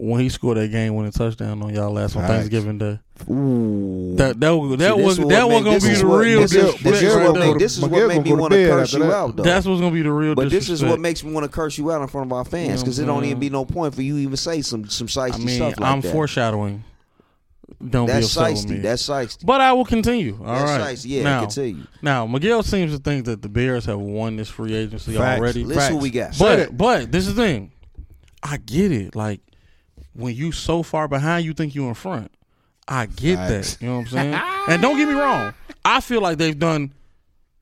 When 0.02 0.22
he 0.22 0.30
scored 0.30 0.56
that 0.56 0.72
game 0.72 0.96
winning 0.96 1.12
touchdown 1.12 1.62
on 1.62 1.74
y'all 1.76 1.92
last 1.92 2.16
on 2.16 2.22
Facts. 2.22 2.32
Thanksgiving 2.34 2.78
Day. 2.78 3.00
Ooh. 3.30 4.16
That 4.16 4.40
that 4.40 4.56
was 4.56 4.78
that 4.78 4.96
See, 4.96 5.02
was 5.04 5.18
that 5.18 5.50
was 5.50 5.64
gonna 5.64 5.80
be 5.82 5.94
the 5.94 6.08
what- 6.08 6.18
real 6.20 6.40
this 6.40 6.52
disrespect. 6.52 6.84
This 6.86 6.94
is 6.96 7.04
Miguel 7.04 7.18
what 7.20 7.26
gonna 7.34 7.40
make- 7.40 7.54
go- 7.54 7.60
this 7.60 7.78
is 7.78 7.82
what 7.86 8.08
made 8.08 8.24
me 8.24 8.34
want 8.34 8.54
to 8.54 8.68
curse 8.70 8.94
you 8.94 9.00
that. 9.00 9.12
out, 9.14 9.36
though. 9.36 9.44
That's 9.44 9.66
what's 9.66 9.82
gonna 9.82 9.94
be 9.94 10.02
the 10.02 10.12
real 10.14 10.36
But 10.36 10.44
disrespect. 10.46 10.68
this 10.70 10.82
is 10.82 10.86
what 10.86 11.00
makes 11.02 11.22
me 11.22 11.34
want 11.34 11.44
to 11.44 11.52
curse 11.52 11.78
you 11.78 11.92
out 11.92 12.02
in 12.02 12.08
front 12.08 12.28
of 12.32 12.34
our 12.38 12.46
fans 12.46 12.82
because 12.82 12.98
You 12.98 13.04
it 13.04 13.08
know 13.08 13.16
what 13.16 13.20
don't 13.22 13.30
even 13.30 13.40
be 13.42 13.50
no 13.50 13.66
point 13.66 13.94
for 13.94 14.02
you 14.02 14.16
even 14.20 14.38
say 14.38 14.62
some 14.62 14.88
some 14.88 15.10
I 15.22 15.38
mean, 15.38 15.50
stuff 15.50 15.78
like 15.78 15.82
I'm 15.92 16.00
that. 16.00 16.12
foreshadowing. 16.14 16.86
Don't 17.90 18.08
That's 18.08 18.34
be 18.34 18.42
upset 18.42 18.54
with 18.54 18.70
me. 18.70 18.78
That's 18.80 19.06
shiesty. 19.08 19.46
but 19.46 19.60
I 19.60 19.74
will 19.74 19.84
continue. 19.86 20.38
All 20.40 20.46
right. 20.46 20.78
That's 20.78 21.04
shiesty. 21.04 21.10
Yeah, 21.10 21.24
now, 21.24 21.42
continue. 21.42 21.84
now 22.02 22.26
Miguel 22.26 22.64
seems 22.64 22.94
to 22.94 23.00
think 23.00 23.26
that 23.26 23.42
the 23.42 23.50
Bears 23.50 23.84
have 23.86 24.00
won 24.00 24.38
this 24.38 24.48
free 24.48 24.76
agency 24.76 25.18
Facts. 25.18 25.40
already. 25.42 25.66
Listen 25.66 25.94
who 25.96 26.00
we 26.00 26.10
got. 26.10 26.38
But 26.40 26.78
but 26.78 27.12
this 27.12 27.28
is 27.28 27.36
the 27.36 27.42
thing. 27.44 27.72
I 28.42 28.56
get 28.58 28.94
it. 28.94 29.14
Like 29.14 29.42
when 30.20 30.36
you 30.36 30.52
so 30.52 30.84
far 30.84 31.08
behind, 31.08 31.46
you 31.46 31.54
think 31.54 31.76
you 31.76 31.88
in 31.88 31.94
front. 31.94 32.32
I 32.88 33.06
get 33.06 33.36
Facts. 33.36 33.76
that. 33.76 33.82
You 33.82 33.90
know 33.90 34.00
what 34.00 34.02
I'm 34.02 34.08
saying? 34.08 34.34
and 34.70 34.82
don't 34.82 34.98
get 34.98 35.08
me 35.08 35.14
wrong. 35.14 35.54
I 35.86 36.02
feel 36.02 36.22
like 36.22 36.38
they've 36.38 36.58
done 36.58 36.94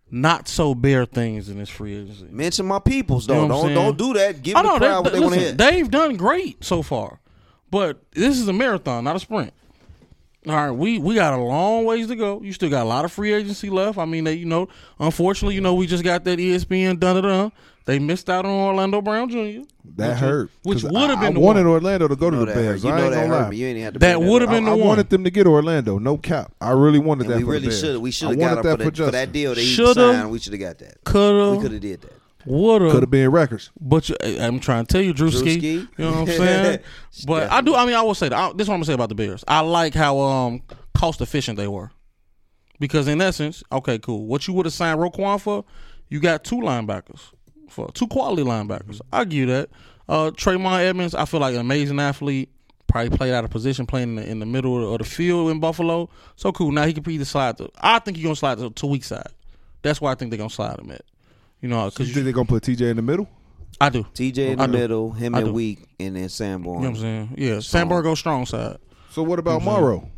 not 0.10 0.48
so 0.48 0.74
bare 0.74 1.06
things 1.06 1.50
in 1.50 1.58
this 1.58 1.70
free 1.70 1.96
agency. 1.96 2.28
Mention 2.30 2.66
my 2.66 2.80
peoples 2.80 3.28
You 3.28 3.36
know 3.36 3.48
don't 3.48 3.74
don't 3.74 3.98
do 3.98 4.14
that. 4.14 4.42
Give 4.42 4.56
I 4.56 4.64
the 4.64 4.70
know 4.70 4.78
crowd 4.78 5.04
what 5.04 5.14
they 5.14 5.20
want 5.20 5.34
to 5.34 5.40
hear. 5.40 5.52
They've 5.52 5.90
done 5.90 6.16
great 6.16 6.64
so 6.64 6.82
far, 6.82 7.20
but 7.70 8.02
this 8.12 8.40
is 8.40 8.48
a 8.48 8.54
marathon, 8.54 9.04
not 9.04 9.16
a 9.16 9.20
sprint. 9.20 9.54
All 10.48 10.56
right, 10.56 10.72
we 10.72 10.98
we 10.98 11.16
got 11.16 11.34
a 11.34 11.42
long 11.42 11.84
ways 11.84 12.08
to 12.08 12.16
go. 12.16 12.42
You 12.42 12.54
still 12.54 12.70
got 12.70 12.84
a 12.84 12.90
lot 12.90 13.04
of 13.04 13.12
free 13.12 13.34
agency 13.34 13.70
left. 13.70 13.98
I 13.98 14.06
mean, 14.06 14.24
they 14.24 14.34
you 14.36 14.46
know, 14.46 14.70
unfortunately, 14.98 15.56
you 15.56 15.62
know, 15.62 15.74
we 15.74 15.88
just 15.88 16.06
got 16.06 16.24
that 16.24 16.40
ESPN 16.40 17.00
done 17.00 17.22
done. 17.22 17.52
They 17.88 18.00
missed 18.00 18.30
out 18.30 18.44
on 18.46 18.52
Orlando 18.52 19.02
Brown 19.02 19.30
Jr. 19.30 19.62
That 19.96 20.10
which, 20.10 20.20
hurt. 20.20 20.50
which 20.64 20.84
would 20.84 20.94
have 21.10 21.22
been 21.22 21.30
I 21.30 21.32
the 21.32 21.40
wanted 21.40 21.62
one. 21.64 21.68
Orlando 21.76 22.10
to 22.10 22.18
go 22.18 22.26
You 22.26 22.32
to 22.32 22.38
the. 22.40 22.46
Bears. 22.48 22.84
You 22.84 22.90
I 22.92 22.98
know 22.98 23.04
ain't 23.06 23.14
that 23.14 23.22
gonna 23.22 23.34
hurt 23.34 23.42
lie. 23.44 23.50
me. 23.50 23.56
You 23.58 23.68
ain't 23.68 23.80
had 23.80 23.94
to. 23.94 24.00
That 24.02 24.22
would've 24.22 24.50
been 24.50 24.64
I, 24.66 24.72
the 24.72 24.72
I 24.72 24.74
one. 24.76 24.82
I 24.84 24.88
wanted 24.88 25.10
them 25.10 25.24
to 25.24 25.30
get 25.32 25.48
Orlando. 25.48 25.98
No 25.98 26.18
cap. 26.18 26.52
I 26.60 26.72
really 26.72 27.00
wanted 27.00 27.28
And 27.28 27.32
that 27.32 27.38
we 27.38 27.44
for 27.46 27.50
really 27.52 27.72
should. 27.72 27.98
We 28.02 28.12
should 28.12 28.28
have 28.32 28.40
got 28.40 28.64
that 28.64 28.78
for, 28.80 28.84
for 28.84 28.92
that, 28.92 29.06
for 29.06 29.12
that 29.12 29.32
deal 29.32 29.56
that 29.56 29.62
he 29.62 29.68
Shoulda. 29.68 29.94
signed. 30.14 30.32
We 30.32 30.40
should 30.40 30.52
have 30.52 30.60
got 30.60 30.80
that. 30.80 31.02
Coulda, 31.06 31.56
We 31.56 31.64
could 31.64 31.72
have 31.72 31.80
did 31.82 32.02
that. 32.02 32.12
woulda, 32.46 32.92
Could 32.92 33.04
have 33.04 33.10
been 33.10 33.32
records. 33.32 33.72
But 33.80 34.10
you, 34.10 34.18
I'm 34.22 34.60
trying 34.60 34.86
to 34.86 34.92
tell 34.92 35.02
you, 35.02 35.14
Drewski. 35.14 35.56
Drewski. 35.56 35.72
You 35.72 35.88
know 35.98 36.12
what 36.12 36.20
I'm 36.20 36.28
saying? 36.28 36.80
but 37.26 37.50
I 37.50 37.62
do. 37.62 37.74
I 37.74 37.86
mean, 37.86 37.96
I 37.96 38.02
will 38.02 38.16
say 38.16 38.28
that. 38.28 38.38
I, 38.38 38.52
this 38.52 38.64
is 38.66 38.68
what 38.68 38.74
I'm 38.76 38.80
gonna 38.80 38.86
say 38.88 38.94
about 38.96 39.08
the 39.08 39.16
Bears. 39.16 39.46
I 39.48 39.62
like 39.62 39.94
how 39.94 40.20
um 40.20 40.62
cost 40.94 41.22
efficient 41.22 41.58
they 41.58 41.70
were, 41.70 41.92
because 42.82 43.08
in 43.08 43.22
essence, 43.22 43.64
okay, 43.72 43.98
cool. 43.98 44.26
What 44.26 44.46
you 44.46 44.54
would 44.56 44.66
have 44.66 44.74
signed 44.74 45.00
Roquan 45.00 45.40
for, 45.40 45.64
you 46.10 46.20
got 46.20 46.44
two 46.44 46.58
linebackers 46.58 47.32
for 47.70 47.92
two 47.92 48.08
quality 48.08 48.44
linebackers. 48.44 49.00
I 49.12 49.24
give 49.24 49.34
you 49.34 49.46
that. 49.48 49.70
Uh, 50.10 50.32
Tremaine 50.32 50.82
Edmunds, 50.82 51.14
I 51.16 51.26
feel 51.26 51.40
like 51.40 51.54
an 51.54 51.62
amazing 51.62 52.00
athlete. 52.00 52.50
Probably 52.88 53.16
played 53.18 53.34
out 53.34 53.44
of 53.44 53.50
position, 53.50 53.86
playing 53.86 54.10
in 54.12 54.16
the, 54.16 54.30
in 54.30 54.40
the 54.40 54.46
middle 54.46 54.94
of 54.94 55.00
the 55.00 55.04
field 55.04 55.52
in 55.52 55.60
Buffalo. 55.60 56.10
So 56.38 56.54
cool. 56.54 56.72
Now 56.72 56.86
he 56.86 56.94
can 56.94 57.08
either 57.10 57.26
slide 57.26 57.58
to. 57.58 57.70
I 57.82 58.00
think 58.00 58.16
he's 58.16 58.24
gonna 58.24 58.36
slide 58.38 58.58
to, 58.60 58.70
two 58.70 58.88
weak 58.88 59.04
side. 59.04 59.28
That's 59.82 60.00
why 60.00 60.12
I 60.14 60.16
think 60.16 60.32
they're 60.32 60.38
gonna 60.38 60.50
slide 60.50 60.80
him 60.80 60.92
at. 60.92 61.02
You 61.62 61.68
know, 61.68 61.86
because 61.90 62.00
You 62.00 62.06
because 62.06 62.14
think 62.14 62.24
they're 62.24 62.34
gonna 62.34 62.46
put 62.48 62.64
TJ 62.64 62.90
in 62.90 62.96
the 62.96 63.02
middle? 63.02 63.28
I 63.82 63.90
do. 63.90 64.04
TJ 64.16 64.52
in 64.54 64.62
I 64.62 64.68
the 64.68 64.72
do. 64.72 64.78
middle, 64.80 65.12
him 65.12 65.36
I 65.36 65.40
and 65.40 65.48
do. 65.48 65.54
Weak, 65.54 65.80
and 66.00 66.16
then 66.16 66.30
Sanborn 66.30 66.78
You 66.78 66.84
know 66.84 66.90
what 66.92 66.98
I'm 66.98 67.02
saying? 67.02 67.34
Yeah, 67.38 67.60
Sandberg 67.60 68.04
go 68.04 68.16
strong 68.16 68.46
side. 68.46 68.78
So 69.12 69.22
what 69.24 69.38
about 69.40 69.62
Morrow? 69.64 70.10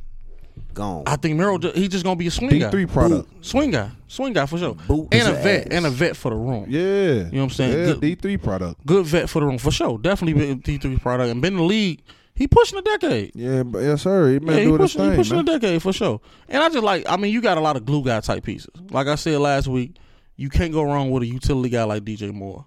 Gone. 0.74 1.04
I 1.08 1.16
think 1.16 1.38
Miro, 1.38 1.58
ju- 1.58 1.72
he 1.74 1.88
just 1.88 2.04
gonna 2.04 2.16
be 2.16 2.28
a 2.28 2.32
swing 2.32 2.50
D 2.50 2.60
guy. 2.60 2.70
three 2.70 2.86
product. 2.86 3.30
Swing 3.46 3.72
guy, 3.72 3.92
swing 4.08 4.34
guy 4.34 4.46
for 4.46 4.58
sure, 4.58 4.76
Boot 4.88 5.08
and 5.12 5.28
a 5.28 5.36
his 5.36 5.44
vet, 5.44 5.62
ass. 5.68 5.68
and 5.72 5.86
a 5.86 5.90
vet 5.90 6.16
for 6.18 6.30
the 6.32 6.38
room. 6.38 6.66
Yeah. 6.68 6.80
You 6.82 7.24
know 7.24 7.30
what 7.32 7.42
I'm 7.44 7.50
saying? 7.52 7.72
Yeah, 7.80 7.86
Good- 7.86 8.02
D 8.02 8.16
three 8.16 8.38
product. 8.38 8.86
Good 8.86 9.06
vet 9.06 9.30
for 9.30 9.40
the 9.40 9.46
room 9.46 9.58
for 9.58 9.72
sure. 9.72 9.98
Definitely 9.98 10.42
been 10.46 10.60
D 10.60 10.78
three 10.78 10.98
product 10.98 11.32
and 11.32 11.42
been 11.42 11.54
in 11.54 11.58
the 11.60 11.64
league. 11.66 12.02
He 12.36 12.48
pushing 12.48 12.80
a 12.80 12.82
decade. 12.82 13.32
Yeah, 13.36 13.64
but 13.64 13.80
yes, 13.80 14.04
sir. 14.04 14.32
He 14.32 14.40
man 14.40 14.56
Yeah, 14.56 14.62
he 14.62 14.68
doing 14.68 14.82
his 14.82 14.94
pushing, 14.94 15.02
he 15.04 15.08
thing, 15.10 15.18
pushing 15.18 15.36
man. 15.38 15.50
a 15.50 15.60
decade 15.60 15.82
for 15.82 15.92
sure. 15.92 16.22
And 16.48 16.64
I 16.64 16.70
just 16.70 16.84
like, 16.86 17.04
I 17.10 17.18
mean, 17.18 17.34
you 17.34 17.42
got 17.42 17.58
a 17.58 17.62
lot 17.62 17.76
of 17.76 17.86
glue 17.86 18.04
guy 18.04 18.20
type 18.22 18.44
pieces. 18.46 18.70
Like 18.92 19.08
I 19.08 19.16
said 19.16 19.38
last 19.40 19.68
week, 19.68 19.98
you 20.38 20.48
can't 20.50 20.72
go 20.72 20.84
wrong 20.84 21.12
with 21.12 21.24
a 21.24 21.26
utility 21.28 21.68
guy 21.70 21.84
like 21.84 22.04
DJ 22.06 22.34
Moore. 22.34 22.66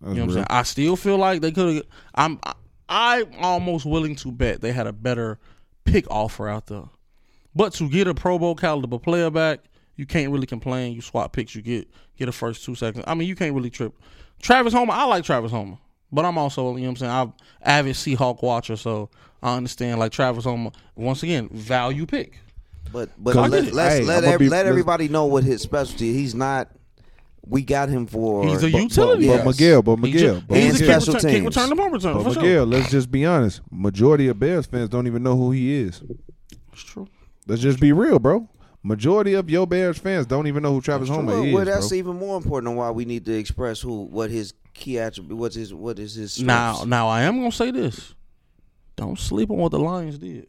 That's 0.00 0.10
You 0.14 0.20
know 0.20 0.26
what 0.26 0.28
I'm 0.30 0.34
saying? 0.34 0.46
I 0.50 0.62
still 0.62 0.94
feel 0.94 1.16
like 1.16 1.40
they 1.40 1.50
could 1.50 1.74
have. 1.74 1.84
I'm 2.14 2.38
I'm 2.88 3.24
almost 3.40 3.84
willing 3.84 4.14
to 4.16 4.30
bet 4.30 4.60
they 4.60 4.70
had 4.70 4.86
a 4.86 4.92
better 4.92 5.40
pick 5.84 6.08
offer 6.10 6.48
out 6.48 6.66
there. 6.66 6.84
But 7.58 7.72
to 7.74 7.88
get 7.88 8.06
a 8.06 8.14
Pro 8.14 8.38
Bowl 8.38 8.54
caliber 8.54 9.00
player 9.00 9.30
back, 9.30 9.58
you 9.96 10.06
can't 10.06 10.30
really 10.30 10.46
complain. 10.46 10.92
You 10.94 11.00
swap 11.00 11.32
picks, 11.32 11.56
you 11.56 11.60
get 11.60 11.88
get 12.16 12.28
a 12.28 12.32
first 12.32 12.64
two 12.64 12.76
seconds. 12.76 13.04
I 13.08 13.14
mean, 13.14 13.26
you 13.26 13.34
can't 13.34 13.52
really 13.52 13.68
trip. 13.68 13.92
Travis 14.40 14.72
Homer, 14.72 14.92
I 14.92 15.02
like 15.06 15.24
Travis 15.24 15.50
Homer, 15.50 15.76
but 16.12 16.24
I'm 16.24 16.38
also 16.38 16.76
you 16.76 16.82
know 16.84 16.90
what 16.90 16.90
I'm 16.90 16.96
saying. 16.96 17.12
I'm 17.12 17.32
avid 17.60 17.96
Seahawk 17.96 18.42
watcher, 18.44 18.76
so 18.76 19.10
I 19.42 19.56
understand 19.56 19.98
like 19.98 20.12
Travis 20.12 20.44
Homer. 20.44 20.70
Once 20.94 21.24
again, 21.24 21.48
value 21.48 22.06
pick. 22.06 22.38
But 22.92 23.10
but 23.18 23.34
let, 23.34 23.72
let's 23.74 23.96
hey, 23.98 24.04
let 24.04 24.24
I'ma 24.24 24.38
be- 24.38 24.48
let 24.48 24.66
everybody 24.66 25.08
know 25.08 25.26
what 25.26 25.42
his 25.42 25.60
specialty. 25.60 26.12
He's 26.12 26.36
not. 26.36 26.68
We 27.44 27.62
got 27.62 27.88
him 27.88 28.06
for. 28.06 28.46
He's 28.46 28.62
a 28.62 28.70
utility 28.70 29.26
But, 29.26 29.38
But 29.38 29.46
Yes. 29.46 29.58
Miguel, 29.58 29.82
but 29.82 29.96
He 29.96 30.02
Miguel, 30.02 30.34
just- 30.36 30.46
but 30.46 30.54
and 30.54 30.62
he's 30.64 30.70
a 30.70 30.82
Miguel, 30.84 30.94
kick 30.94 31.02
special 31.02 31.14
return, 31.14 31.30
kick 31.32 31.42
teams. 31.42 31.56
return 31.56 31.68
to 31.70 31.76
punt 31.76 31.92
return 31.92 32.14
but 32.14 32.22
for 32.22 32.32
sure. 32.34 32.42
Miguel, 32.44 32.66
let's 32.66 32.90
just 32.92 33.10
be 33.10 33.26
honest. 33.26 33.60
Majority 33.72 34.28
of 34.28 34.38
Bears 34.38 34.66
fans 34.66 34.88
don't 34.90 35.08
even 35.08 35.24
know 35.24 35.36
who 35.36 35.50
he 35.50 35.74
is. 35.74 36.02
It's 36.72 36.82
true. 36.84 37.08
Let's 37.48 37.62
just 37.62 37.80
be 37.80 37.92
real, 37.92 38.18
bro. 38.18 38.48
Majority 38.84 39.34
of 39.34 39.50
your 39.50 39.66
Bears 39.66 39.98
fans 39.98 40.26
don't 40.26 40.46
even 40.46 40.62
know 40.62 40.72
who 40.72 40.80
Travis 40.80 41.08
Homer 41.08 41.32
well, 41.32 41.42
is, 41.42 41.54
well, 41.54 41.64
that's 41.64 41.88
bro. 41.88 41.98
even 41.98 42.16
more 42.18 42.36
important 42.36 42.70
on 42.70 42.76
why 42.76 42.90
we 42.90 43.04
need 43.04 43.24
to 43.24 43.32
express 43.36 43.80
who 43.80 44.04
what 44.04 44.30
his 44.30 44.54
key 44.72 44.98
attribute. 44.98 45.36
What's 45.36 45.56
his 45.56 45.74
what 45.74 45.98
is 45.98 46.14
his 46.14 46.40
Now, 46.40 46.74
strengths. 46.74 46.88
now 46.90 47.08
I 47.08 47.22
am 47.22 47.38
gonna 47.38 47.50
say 47.50 47.70
this: 47.72 48.14
don't 48.96 49.18
sleep 49.18 49.50
on 49.50 49.56
what 49.56 49.72
the 49.72 49.80
Lions 49.80 50.18
did. 50.18 50.46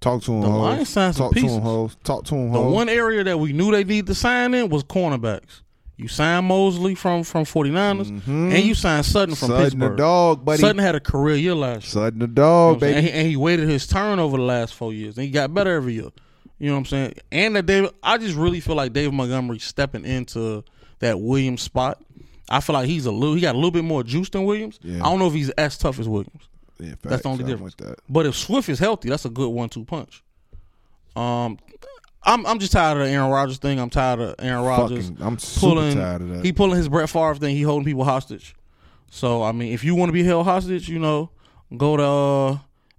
Talk 0.00 0.22
to 0.24 0.32
him, 0.32 0.40
The 0.42 0.50
hoes. 0.50 0.60
Lions 0.60 0.88
signed 0.88 1.14
some 1.14 1.26
Talk 1.26 1.34
to 1.34 1.40
pieces. 1.40 1.56
him, 1.56 1.62
hoes. 1.62 1.96
Talk 2.04 2.24
to 2.24 2.34
him, 2.34 2.52
The 2.52 2.60
one 2.60 2.88
area 2.88 3.24
that 3.24 3.38
we 3.38 3.52
knew 3.52 3.70
they 3.70 3.84
needed 3.84 4.06
to 4.08 4.14
sign 4.14 4.52
in 4.52 4.68
was 4.68 4.84
cornerbacks. 4.84 5.60
You 5.96 6.08
signed 6.08 6.46
Moseley 6.46 6.94
from 6.96 7.22
from 7.22 7.44
49ers, 7.44 8.26
and 8.26 8.52
you 8.64 8.74
signed 8.74 9.06
Sutton 9.06 9.34
from 9.36 9.48
Mm-hmm. 9.50 9.56
Sutton 9.56 9.64
Pittsburgh. 9.78 9.90
the 9.92 9.96
dog, 9.96 10.44
buddy. 10.44 10.60
Sutton 10.60 10.78
had 10.82 10.94
a 10.96 11.00
career 11.00 11.36
year 11.36 11.54
last 11.54 11.84
year. 11.84 12.02
Sutton 12.04 12.18
the 12.18 12.24
You 12.26 12.32
know 12.32 12.34
dog, 12.34 12.74
I'm 12.74 12.80
saying? 12.80 12.94
baby. 12.94 12.96
and, 12.98 13.06
he, 13.06 13.12
and 13.20 13.28
he 13.28 13.36
waited 13.36 13.68
his 13.68 13.86
turn 13.86 14.18
over 14.18 14.36
the 14.36 14.42
last 14.42 14.74
four 14.74 14.92
years, 14.92 15.16
and 15.16 15.24
he 15.24 15.30
got 15.30 15.54
better 15.54 15.72
every 15.74 15.94
year. 15.94 16.10
You 16.58 16.68
know 16.68 16.74
what 16.74 16.78
I'm 16.80 16.84
saying? 16.86 17.14
And 17.30 17.54
that 17.56 17.66
David, 17.66 17.90
I 18.02 18.18
just 18.18 18.34
really 18.36 18.58
feel 18.60 18.74
like 18.74 18.92
David 18.92 19.14
Montgomery 19.14 19.58
stepping 19.60 20.04
into 20.04 20.64
that 20.98 21.20
Williams 21.20 21.62
spot. 21.62 22.02
I 22.48 22.60
feel 22.60 22.74
like 22.74 22.86
he's 22.86 23.06
a 23.06 23.12
little, 23.12 23.34
he 23.36 23.40
got 23.40 23.54
a 23.54 23.58
little 23.58 23.70
bit 23.70 23.84
more 23.84 24.02
juice 24.02 24.28
than 24.30 24.44
Williams. 24.44 24.78
Yeah. 24.82 24.96
I 24.96 25.10
don't 25.10 25.18
know 25.18 25.28
if 25.28 25.32
he's 25.34 25.50
as 25.50 25.78
tough 25.78 25.98
as 26.00 26.08
Williams. 26.08 26.48
Yeah, 26.78 26.90
facts. 26.90 27.00
That's 27.04 27.22
the 27.22 27.28
only 27.28 27.44
difference. 27.44 27.74
that. 27.76 28.00
But 28.08 28.26
if 28.26 28.34
Swift 28.36 28.68
is 28.68 28.78
healthy, 28.80 29.08
that's 29.10 29.24
a 29.24 29.30
good 29.30 29.48
one-two 29.48 29.84
punch. 29.84 30.22
Um, 31.16 31.58
I'm 32.24 32.46
I'm 32.46 32.58
just 32.58 32.72
tired 32.72 32.98
of 32.98 33.06
the 33.06 33.12
Aaron 33.12 33.30
Rodgers 33.30 33.58
thing. 33.58 33.78
I'm 33.78 33.90
tired 33.90 34.20
of 34.20 34.34
Aaron 34.38 34.64
Rodgers 34.64 35.08
Fucking, 35.10 35.24
I'm 35.24 35.36
pulling. 35.36 35.94
tired 35.96 36.22
of 36.22 36.28
that. 36.30 36.44
He 36.44 36.52
pulling 36.52 36.76
his 36.78 36.88
Brett 36.88 37.08
Favre 37.10 37.34
thing. 37.36 37.54
He 37.56 37.62
holding 37.62 37.84
people 37.84 38.04
hostage. 38.04 38.54
So 39.10 39.42
I 39.42 39.52
mean, 39.52 39.72
if 39.72 39.84
you 39.84 39.94
want 39.94 40.08
to 40.08 40.12
be 40.14 40.24
held 40.24 40.46
hostage, 40.46 40.88
you 40.88 40.98
know, 40.98 41.30
go 41.76 41.96
to 41.96 42.02
uh, 42.02 42.58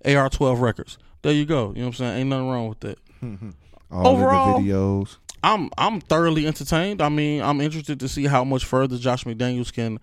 AR12 0.09 0.61
Records. 0.61 0.97
There 1.23 1.33
you 1.33 1.45
go. 1.45 1.69
You 1.75 1.79
know 1.79 1.81
what 1.81 1.85
I'm 1.87 1.93
saying? 1.93 2.19
Ain't 2.19 2.29
nothing 2.29 2.49
wrong 2.49 2.69
with 2.69 2.79
that. 2.81 2.99
All 3.91 4.07
overall- 4.07 4.59
the 4.61 4.69
videos. 4.69 5.17
I'm 5.43 5.69
I'm 5.77 6.01
thoroughly 6.01 6.47
entertained. 6.47 7.01
I 7.01 7.09
mean, 7.09 7.41
I'm 7.43 7.61
interested 7.61 7.99
to 7.99 8.07
see 8.07 8.25
how 8.25 8.43
much 8.43 8.65
further 8.65 8.97
Josh 8.97 9.25
McDaniels 9.25 9.71
can 9.71 9.99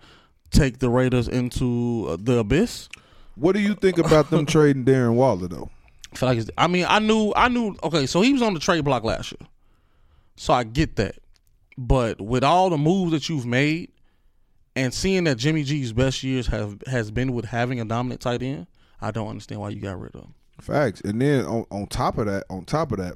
take 0.51 0.79
the 0.79 0.89
Raiders 0.89 1.27
into 1.27 2.07
uh, 2.09 2.17
the 2.19 2.37
abyss. 2.39 2.87
What 3.35 3.53
do 3.53 3.59
you 3.59 3.73
think 3.73 3.97
about 3.97 4.29
them 4.29 4.45
trading 4.45 4.85
Darren 4.85 5.15
Waller 5.15 5.47
though? 5.49 5.69
I 6.13 6.17
feel 6.17 6.29
like 6.29 6.37
it's, 6.37 6.49
I 6.57 6.67
mean, 6.67 6.85
I 6.87 6.99
knew, 6.99 7.33
I 7.35 7.47
knew. 7.47 7.75
Okay, 7.83 8.05
so 8.05 8.21
he 8.21 8.33
was 8.33 8.41
on 8.41 8.53
the 8.53 8.59
trade 8.59 8.83
block 8.85 9.03
last 9.03 9.31
year, 9.31 9.47
so 10.35 10.53
I 10.53 10.63
get 10.63 10.95
that. 10.97 11.15
But 11.77 12.21
with 12.21 12.43
all 12.43 12.69
the 12.69 12.77
moves 12.77 13.11
that 13.11 13.29
you've 13.29 13.45
made, 13.45 13.91
and 14.75 14.93
seeing 14.93 15.23
that 15.25 15.37
Jimmy 15.37 15.63
G's 15.63 15.91
best 15.93 16.23
years 16.23 16.47
have 16.47 16.81
has 16.87 17.11
been 17.11 17.33
with 17.33 17.45
having 17.45 17.79
a 17.79 17.85
dominant 17.85 18.21
tight 18.21 18.41
end, 18.43 18.67
I 19.01 19.11
don't 19.11 19.27
understand 19.27 19.61
why 19.61 19.69
you 19.69 19.79
got 19.81 19.99
rid 19.99 20.15
of 20.15 20.21
him. 20.21 20.33
Facts. 20.61 21.01
And 21.01 21.19
then 21.21 21.45
on, 21.45 21.65
on 21.71 21.87
top 21.87 22.17
of 22.17 22.27
that, 22.27 22.43
on 22.49 22.63
top 22.65 22.91
of 22.91 22.99
that, 22.99 23.15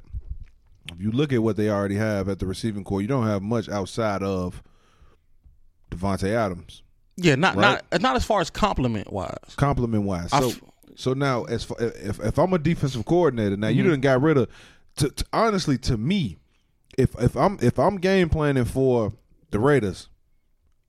if 0.92 1.00
you 1.00 1.10
look 1.12 1.32
at 1.32 1.42
what 1.42 1.56
they 1.56 1.70
already 1.70 1.94
have 1.96 2.28
at 2.28 2.38
the 2.40 2.46
receiving 2.46 2.82
core, 2.84 3.00
you 3.00 3.06
don't 3.08 3.26
have 3.26 3.42
much 3.42 3.68
outside 3.68 4.22
of 4.22 4.62
Davante 5.90 6.30
Adams, 6.34 6.82
Yeah, 7.16 7.34
not 7.36 7.56
Right. 7.56 7.80
not 7.92 8.00
not 8.02 8.16
as 8.16 8.24
far 8.24 8.40
as 8.40 8.50
compliment 8.50 9.12
wise. 9.12 9.32
compliment 9.56 10.04
wise. 10.04 10.30
So 10.30 10.50
f- 10.50 10.60
so 10.98 11.12
now 11.14 11.44
as 11.44 11.62
far, 11.64 11.76
if 11.80 12.18
if 12.20 12.38
I'm 12.38 12.52
a 12.52 12.58
defensive 12.58 13.04
coordinator, 13.04 13.56
now 13.56 13.68
you 13.68 13.82
Mm-hmm. 13.82 13.90
done 13.92 14.00
got 14.00 14.20
rid 14.22 14.36
of. 14.36 14.48
To, 14.96 15.08
to- 15.08 15.24
honestly, 15.32 15.78
to 15.78 15.96
me, 15.96 16.36
if 16.98 17.14
if 17.20 17.36
I'm 17.36 17.56
if 17.62 17.78
I'm 17.78 17.98
game 17.98 18.28
planning 18.28 18.64
for 18.64 19.12
the 19.52 19.60
Raiders, 19.60 20.08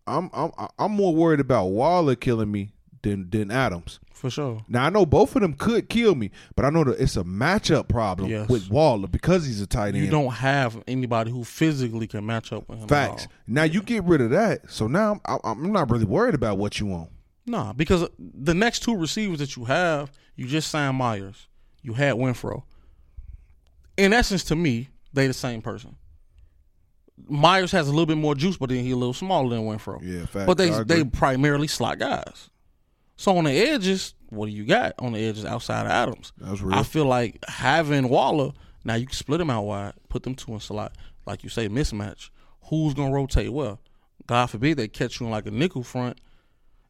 I'm 0.08 0.30
I'm 0.34 0.52
I'm 0.80 0.92
more 0.92 1.14
worried 1.14 1.40
about 1.40 1.68
Waller 1.68 2.16
killing 2.16 2.52
me 2.52 2.72
than 3.04 3.30
than 3.30 3.52
Adams. 3.52 4.00
For 4.12 4.30
sure. 4.30 4.66
Now 4.68 4.86
I 4.86 4.90
know 4.90 5.06
both 5.06 5.36
of 5.38 5.42
them 5.44 5.54
could 5.54 5.88
kill 5.88 6.14
me, 6.16 6.32
but 6.56 6.66
I 6.66 6.70
know 6.72 6.84
that 6.84 7.00
it's 7.00 7.16
a 7.16 7.24
matchup 7.24 7.88
problem 7.88 8.30
Yes. 8.30 8.50
with 8.50 8.70
Waller 8.70 9.08
because 9.08 9.46
he's 9.46 9.62
a 9.62 9.68
tight 9.68 9.96
end. 9.96 10.04
You 10.04 10.10
don't 10.12 10.34
have 10.34 10.84
anybody 10.88 11.32
who 11.32 11.44
physically 11.46 12.06
can 12.08 12.26
match 12.26 12.52
up 12.52 12.68
with 12.68 12.80
him. 12.80 12.88
Facts. 12.90 13.28
Now 13.48 13.64
you 13.64 13.82
get 13.82 14.04
rid 14.04 14.20
of 14.20 14.32
that, 14.32 14.70
so 14.72 14.88
now 14.88 15.22
I'm, 15.26 15.40
I'm 15.46 15.72
not 15.72 15.90
really 15.90 16.04
worried 16.04 16.36
about 16.36 16.58
what 16.58 16.80
you 16.82 16.88
want. 16.88 17.12
Nah, 17.50 17.74
because 17.74 18.08
the 18.20 18.54
next 18.54 18.82
two 18.82 18.96
receivers 18.96 19.40
that 19.40 19.56
you 19.56 19.66
have, 19.66 20.12
you 20.36 20.46
just 20.46 20.70
signed 20.70 20.98
Meyers. 20.98 21.48
You 21.82 21.94
had 21.94 22.14
Winfro. 22.14 22.62
In 23.98 24.14
essence, 24.14 24.44
to 24.46 24.56
me, 24.56 24.90
they 25.14 25.26
the 25.26 25.34
same 25.34 25.64
person. 25.64 25.96
Meyers 27.28 27.72
has 27.72 27.88
a 27.88 27.90
little 27.90 28.06
bit 28.06 28.18
more 28.18 28.36
juice, 28.36 28.58
but 28.58 28.70
then 28.70 28.84
he 28.84 28.92
a 28.92 28.96
little 28.96 29.16
smaller 29.16 29.50
than 29.50 29.66
Winfro. 29.66 30.00
Yeah, 30.04 30.28
facts. 30.28 30.46
But 30.46 30.60
they 30.60 30.70
they 30.84 31.04
primarily 31.04 31.66
slot 31.66 31.98
guys. 31.98 32.52
So 33.18 33.36
on 33.36 33.46
the 33.46 33.52
edges, 33.52 34.14
what 34.30 34.46
do 34.46 34.52
you 34.52 34.64
got 34.64 34.94
on 35.00 35.14
the 35.14 35.20
edges 35.20 35.44
outside 35.44 35.88
of 35.88 35.92
Adams? 35.92 36.32
That's 36.38 36.62
real. 36.62 36.78
I 36.78 36.84
feel 36.84 37.06
like 37.06 37.44
having 37.48 38.10
Waller, 38.10 38.52
now 38.86 38.94
you 38.94 39.08
can 39.08 39.16
split 39.16 39.40
them 39.40 39.50
out 39.50 39.64
wide, 39.64 39.94
put 40.08 40.22
them 40.22 40.36
two 40.36 40.54
in 40.54 40.60
slot, 40.60 40.96
like 41.26 41.44
you 41.44 41.50
say, 41.50 41.68
mismatch. 41.68 42.30
Who's 42.70 42.94
gonna 42.94 43.12
rotate 43.12 43.52
well? 43.52 43.80
God 44.28 44.46
forbid 44.52 44.78
they 44.78 44.88
catch 44.88 45.20
you 45.20 45.26
in 45.26 45.32
like 45.32 45.48
a 45.48 45.52
nickel 45.52 45.84
front, 45.84 46.22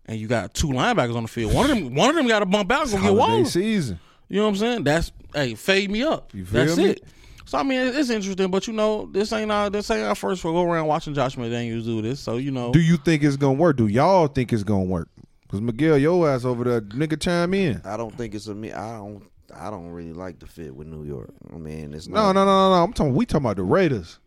and 0.10 0.20
you 0.20 0.28
got 0.28 0.54
two 0.56 0.68
linebackers 0.68 1.16
on 1.16 1.22
the 1.24 1.30
field. 1.30 1.54
One 1.54 1.70
of 1.70 1.78
them, 1.78 1.94
one 1.94 2.10
of 2.10 2.16
them 2.16 2.28
got 2.28 2.40
to 2.40 2.46
bump 2.48 2.72
out 2.72 2.82
and 2.82 2.92
go 2.92 2.98
get 2.98 3.04
Holiday 3.06 3.20
Waller. 3.34 3.46
season. 3.46 4.00
You 4.28 4.38
know 4.38 4.44
what 4.44 4.50
I'm 4.50 4.56
saying? 4.58 4.84
That's 4.84 5.12
hey, 5.34 5.54
fade 5.56 5.90
me 5.92 6.04
up. 6.04 6.34
You 6.34 6.46
feel 6.46 6.66
That's 6.66 6.78
me? 6.78 6.86
it. 6.90 7.04
So 7.46 7.58
I 7.58 7.64
mean, 7.64 7.80
it's 7.80 8.10
interesting, 8.10 8.52
but 8.52 8.68
you 8.68 8.74
know, 8.74 9.08
this 9.12 9.32
ain't 9.34 9.52
our 9.52 9.70
this 9.70 9.90
ain't 9.92 10.04
our 10.06 10.16
first 10.16 10.44
go 10.44 10.62
around 10.64 10.88
watching 10.88 11.14
Josh 11.14 11.36
McDaniels 11.36 11.86
do 11.86 12.02
this. 12.02 12.20
So 12.20 12.38
you 12.38 12.52
know, 12.52 12.72
Do 12.72 12.80
you 12.80 12.98
think 12.98 13.24
it's 13.24 13.38
gonna 13.38 13.54
work? 13.54 13.78
Do 13.78 13.88
y'all 13.88 14.28
think 14.28 14.52
it's 14.52 14.64
gonna 14.64 14.84
work? 14.84 15.10
Because 15.44 15.62
Miguel, 15.62 15.98
your 15.98 16.30
ass 16.30 16.46
over 16.46 16.64
there, 16.64 16.82
nigga, 16.82 17.20
chime 17.20 17.54
in. 17.56 17.82
I 17.86 17.98
don't 17.98 18.16
think 18.16 18.36
it's 18.36 18.48
a 18.48 18.54
me. 18.56 18.72
I 18.72 18.98
don't. 18.98 19.24
I 19.56 19.72
don't 19.72 19.90
really 19.90 20.14
like 20.14 20.38
the 20.38 20.46
fit 20.46 20.76
with 20.76 20.86
New 20.86 21.04
York. 21.06 21.32
I 21.52 21.58
mean, 21.58 21.96
it's 21.96 22.08
No, 22.08 22.32
not. 22.32 22.34
no, 22.34 22.46
no, 22.46 22.70
no, 22.70 22.76
no. 22.76 22.84
I'm 22.84 22.94
talking. 22.94 23.16
We 23.16 23.26
talking 23.26 23.46
about 23.46 23.56
the 23.58 23.64
Raiders. 23.64 24.20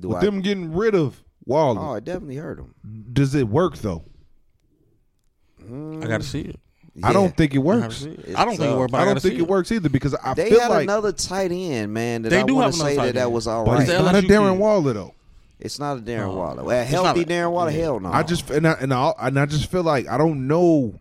Do 0.00 0.08
With 0.08 0.16
I, 0.18 0.20
them 0.22 0.40
getting 0.40 0.72
rid 0.74 0.96
of 0.96 1.22
Waller, 1.44 1.80
oh, 1.80 1.94
it 1.94 2.04
definitely 2.04 2.34
hurt 2.36 2.56
them. 2.56 2.74
does 3.12 3.36
it 3.36 3.46
work 3.48 3.78
though? 3.78 4.04
I 6.02 6.06
got 6.06 6.20
to 6.20 6.26
see 6.26 6.40
it. 6.42 6.60
I 7.02 7.12
don't 7.12 7.36
think 7.36 7.54
it 7.54 7.58
works. 7.58 7.96
see 7.96 8.10
it. 8.10 8.38
I 8.38 8.44
don't 8.46 8.56
think 8.56 8.72
it 8.72 8.76
works. 8.78 8.90
But 8.92 9.00
I 9.02 9.04
don't 9.04 9.20
think 9.20 9.34
see 9.34 9.40
it 9.40 9.46
works 9.48 9.70
either 9.70 9.88
because 9.90 10.14
I 10.14 10.32
They 10.34 10.48
feel 10.50 10.60
had 10.60 10.70
like 10.70 10.84
another 10.84 11.12
tight 11.12 11.50
end, 11.52 11.92
man. 11.92 12.22
That 12.22 12.30
They 12.30 12.40
I 12.40 12.44
do 12.44 12.54
want 12.54 12.66
have 12.66 12.74
to 12.74 12.80
another 12.80 12.90
say 12.94 12.96
tight 12.96 13.06
that 13.06 13.14
that 13.16 13.32
was 13.32 13.46
all 13.46 13.64
but 13.66 13.72
right. 13.72 13.82
it's 13.82 13.90
not 13.92 14.14
a 14.14 14.18
LSU 14.18 14.28
Darren 14.28 14.52
kid. 14.52 14.58
Waller 14.60 14.92
though. 14.94 15.14
It's 15.60 15.78
not 15.78 15.98
a 15.98 16.00
Darren 16.00 16.28
No. 16.28 16.36
Waller. 16.36 16.72
A 16.72 16.84
healthy 16.84 17.22
a- 17.22 17.24
Darren 17.26 17.50
Waller, 17.52 17.70
yeah. 17.70 17.78
hell 17.82 18.00
no. 18.00 18.10
I 18.12 18.22
just 18.22 18.48
and 18.50 18.66
I, 18.66 18.72
and 18.80 18.94
I 18.94 19.12
and 19.20 19.38
I 19.38 19.44
just 19.46 19.70
feel 19.70 19.82
like 19.82 20.08
I 20.08 20.16
don't 20.16 20.46
know. 20.46 20.98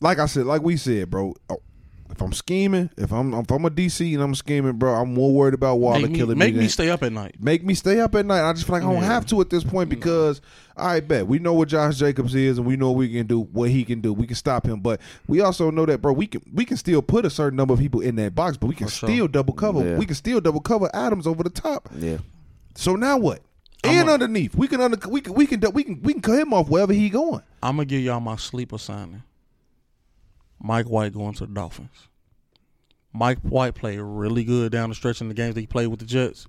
Like 0.00 0.18
I 0.20 0.26
said, 0.26 0.46
like 0.46 0.62
we 0.62 0.76
said, 0.76 1.10
bro. 1.10 1.34
If 2.16 2.22
I'm 2.22 2.32
scheming, 2.32 2.88
if 2.96 3.12
I'm 3.12 3.34
if 3.34 3.50
I'm 3.50 3.66
a 3.66 3.70
DC 3.70 4.14
and 4.14 4.22
I'm 4.22 4.34
scheming, 4.34 4.72
bro, 4.78 4.94
I'm 4.94 5.12
more 5.12 5.34
worried 5.34 5.52
about 5.52 5.76
Waller 5.76 6.00
Make 6.00 6.12
me, 6.12 6.18
killing 6.18 6.38
make 6.38 6.54
me. 6.54 6.60
me 6.60 6.68
stay 6.68 6.88
up 6.88 7.02
at 7.02 7.12
night. 7.12 7.34
make 7.38 7.62
me 7.62 7.74
stay 7.74 8.00
up 8.00 8.14
at 8.14 8.24
night. 8.24 8.48
I 8.48 8.50
just 8.54 8.64
feel 8.66 8.76
like 8.76 8.84
I 8.84 8.86
don't 8.86 9.02
Yeah. 9.02 9.04
have 9.04 9.26
to 9.26 9.40
at 9.42 9.50
this 9.50 9.62
point 9.62 9.90
because 9.90 10.40
I 10.78 11.00
bet 11.00 11.26
we 11.26 11.38
know 11.38 11.52
what 11.52 11.68
Josh 11.68 11.96
Jacobs 11.98 12.34
is 12.34 12.56
and 12.56 12.66
we 12.66 12.76
know 12.76 12.90
what 12.90 12.96
we 13.00 13.12
can 13.12 13.26
do, 13.26 13.40
what 13.52 13.68
he 13.68 13.84
can 13.84 14.00
do. 14.00 14.14
We 14.14 14.26
can 14.26 14.34
stop 14.36 14.64
him, 14.66 14.80
but 14.80 14.98
we 15.28 15.42
also 15.42 15.70
know 15.70 15.84
that, 15.84 16.00
bro. 16.00 16.14
We 16.14 16.26
can 16.26 16.40
we 16.54 16.64
can 16.64 16.78
still 16.78 17.02
put 17.02 17.26
a 17.26 17.30
certain 17.30 17.56
number 17.58 17.74
of 17.74 17.80
people 17.80 18.00
in 18.00 18.16
that 18.16 18.34
box, 18.34 18.56
but 18.56 18.68
we 18.68 18.74
can 18.74 18.86
For 18.86 18.94
sure. 18.94 19.08
still 19.10 19.28
double 19.28 19.52
cover. 19.52 19.84
Yeah. 19.86 19.98
We 19.98 20.06
can 20.06 20.14
still 20.16 20.40
double 20.40 20.60
cover 20.60 20.88
Adams 20.94 21.26
over 21.26 21.42
the 21.42 21.50
top. 21.50 21.90
yeah. 21.98 22.16
So 22.76 22.96
now 22.96 23.18
what? 23.18 23.40
I'm 23.84 23.90
and 23.90 24.08
a- 24.08 24.12
underneath, 24.14 24.54
we 24.54 24.68
can 24.68 24.80
under 24.80 24.96
we 25.06 25.20
can 25.20 25.34
we 25.34 25.46
can 25.46 25.60
we 25.74 25.84
can 25.84 26.00
we 26.00 26.12
can 26.14 26.22
cut 26.22 26.38
him 26.38 26.54
off 26.54 26.70
wherever 26.70 26.94
he 26.94 27.10
going. 27.10 27.42
I'm 27.62 27.76
gonna 27.76 27.84
give 27.84 28.00
y'all 28.00 28.20
my 28.20 28.36
sleeper 28.36 28.78
signing. 28.78 29.22
Mike 30.66 30.86
White 30.86 31.12
going 31.12 31.32
to 31.34 31.46
the 31.46 31.52
Dolphins. 31.54 32.08
Mike 33.12 33.38
White 33.40 33.74
played 33.74 34.00
really 34.00 34.44
good 34.44 34.72
down 34.72 34.88
the 34.88 34.94
stretch 34.94 35.20
in 35.20 35.28
the 35.28 35.34
games 35.34 35.54
that 35.54 35.60
he 35.60 35.66
played 35.66 35.86
with 35.86 36.00
the 36.00 36.06
Jets, 36.06 36.46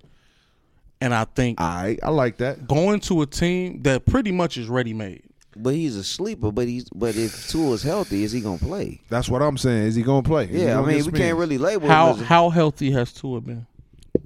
and 0.99 1.13
I 1.13 1.23
think 1.25 1.61
I 1.61 1.97
I 2.03 2.09
like 2.09 2.37
that. 2.37 2.67
going 2.67 2.99
to 3.01 3.21
a 3.21 3.25
team 3.25 3.83
that 3.83 4.05
pretty 4.05 4.31
much 4.31 4.57
is 4.57 4.67
ready 4.67 4.93
made. 4.93 5.23
But 5.55 5.73
he's 5.75 5.95
a 5.95 6.03
sleeper. 6.03 6.51
But 6.51 6.67
he's 6.67 6.89
but 6.89 7.15
if 7.15 7.49
Tua's 7.49 7.83
healthy, 7.83 8.23
is 8.23 8.31
he 8.31 8.41
gonna 8.41 8.57
play? 8.57 9.01
That's 9.09 9.29
what 9.29 9.41
I'm 9.41 9.57
saying. 9.57 9.83
Is 9.87 9.95
he 9.95 10.03
gonna 10.03 10.23
play? 10.23 10.45
Is 10.45 10.61
Yeah, 10.61 10.71
I 10.71 10.73
gonna 10.75 10.87
mean 10.87 10.95
we 10.97 11.01
spins? 11.03 11.17
can't 11.17 11.37
really 11.37 11.57
label 11.57 11.87
How 11.87 12.13
him 12.13 12.21
as 12.21 12.27
how 12.27 12.49
healthy 12.49 12.91
has 12.91 13.13
Tua 13.13 13.41
been 13.41 13.65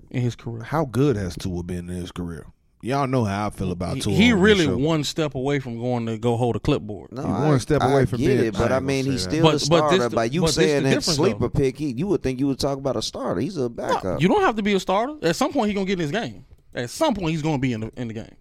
in 0.09 0.21
his 0.21 0.35
career? 0.35 0.63
How 0.63 0.85
good 0.85 1.15
has 1.17 1.35
Tua 1.35 1.63
been 1.63 1.89
in 1.89 1.95
his 1.95 2.11
career? 2.11 2.47
Y'all 2.83 3.05
know 3.07 3.23
how 3.23 3.47
I 3.47 3.49
feel 3.51 3.71
about 3.71 3.95
He, 3.95 4.01
Tua. 4.01 4.13
he 4.13 4.33
on 4.33 4.39
really 4.39 4.67
one 4.67 5.03
step 5.03 5.35
away 5.35 5.59
from 5.59 5.77
going 5.79 6.07
to 6.07 6.17
go 6.17 6.35
hold 6.35 6.55
a 6.55 6.59
clipboard. 6.59 7.11
No, 7.11 7.21
He 7.21 7.27
I, 7.27 7.47
one 7.47 7.59
step 7.59 7.81
I 7.81 7.91
away 7.91 8.05
from 8.07 8.19
get 8.19 8.39
it, 8.39 8.53
but 8.57 8.71
I 8.71 8.77
I 8.77 8.79
mean 8.79 9.05
he's 9.05 9.23
still 9.23 9.51
that. 9.51 9.65
a 9.65 9.69
But- 9.69 9.89
but 9.91 9.97
this 9.97 10.13
By 10.13 10.23
you 10.25 10.41
but 10.41 10.49
saying 10.53 10.83
that 10.85 11.03
sleeper 11.03 11.41
though. 11.41 11.49
pick, 11.49 11.77
he 11.77 11.91
you 11.91 12.07
would 12.07 12.23
think 12.23 12.39
you 12.39 12.47
would 12.47 12.59
talk 12.59 12.77
about 12.79 12.95
a 12.95 13.01
starter. 13.01 13.39
He's 13.39 13.57
a 13.57 13.69
backup. 13.69 14.19
You 14.21 14.27
don't 14.27 14.41
have 14.41 14.55
to 14.55 14.63
be 14.63 14.73
a 14.73 14.79
starter. 14.79 15.15
At 15.21 15.35
some 15.35 15.53
point, 15.53 15.67
he's 15.69 15.75
gonna 15.75 15.85
get 15.85 15.93
in 15.93 15.99
his 15.99 16.11
game. 16.11 16.45
At 16.73 16.89
some 16.89 17.13
point, 17.13 17.31
he's 17.31 17.41
gonna 17.43 17.59
be 17.59 17.73
in 17.73 17.81
the 17.81 17.91
in 17.95 18.07
the 18.07 18.13
game. 18.15 18.35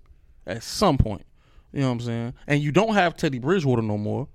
At 0.46 0.62
some 0.62 0.96
point, 0.96 1.26
you 1.72 1.80
know 1.80 1.86
what 1.88 1.92
I'm 1.92 2.00
saying. 2.00 2.34
And 2.46 2.62
you 2.62 2.72
don't 2.72 2.94
have 2.94 3.16
Teddy 3.16 3.38
Bridgewater 3.38 3.82
no 3.82 3.98
more, 3.98 4.26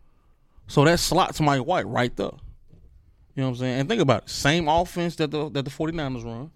so 0.68 0.84
that 0.86 1.00
slots 1.00 1.42
Mike 1.42 1.62
White 1.66 1.88
right 1.88 2.16
there. 2.16 2.30
You 3.36 3.42
know 3.42 3.46
what 3.46 3.50
I'm 3.50 3.56
saying. 3.56 3.80
And 3.82 3.90
think 3.90 4.02
about 4.02 4.24
it. 4.24 4.30
Same 4.30 4.68
offense 4.68 5.16
that 5.18 5.32
the 5.32 5.50
that 5.50 5.66
the 5.66 5.72
49ers 5.72 6.24
run. 6.24 6.52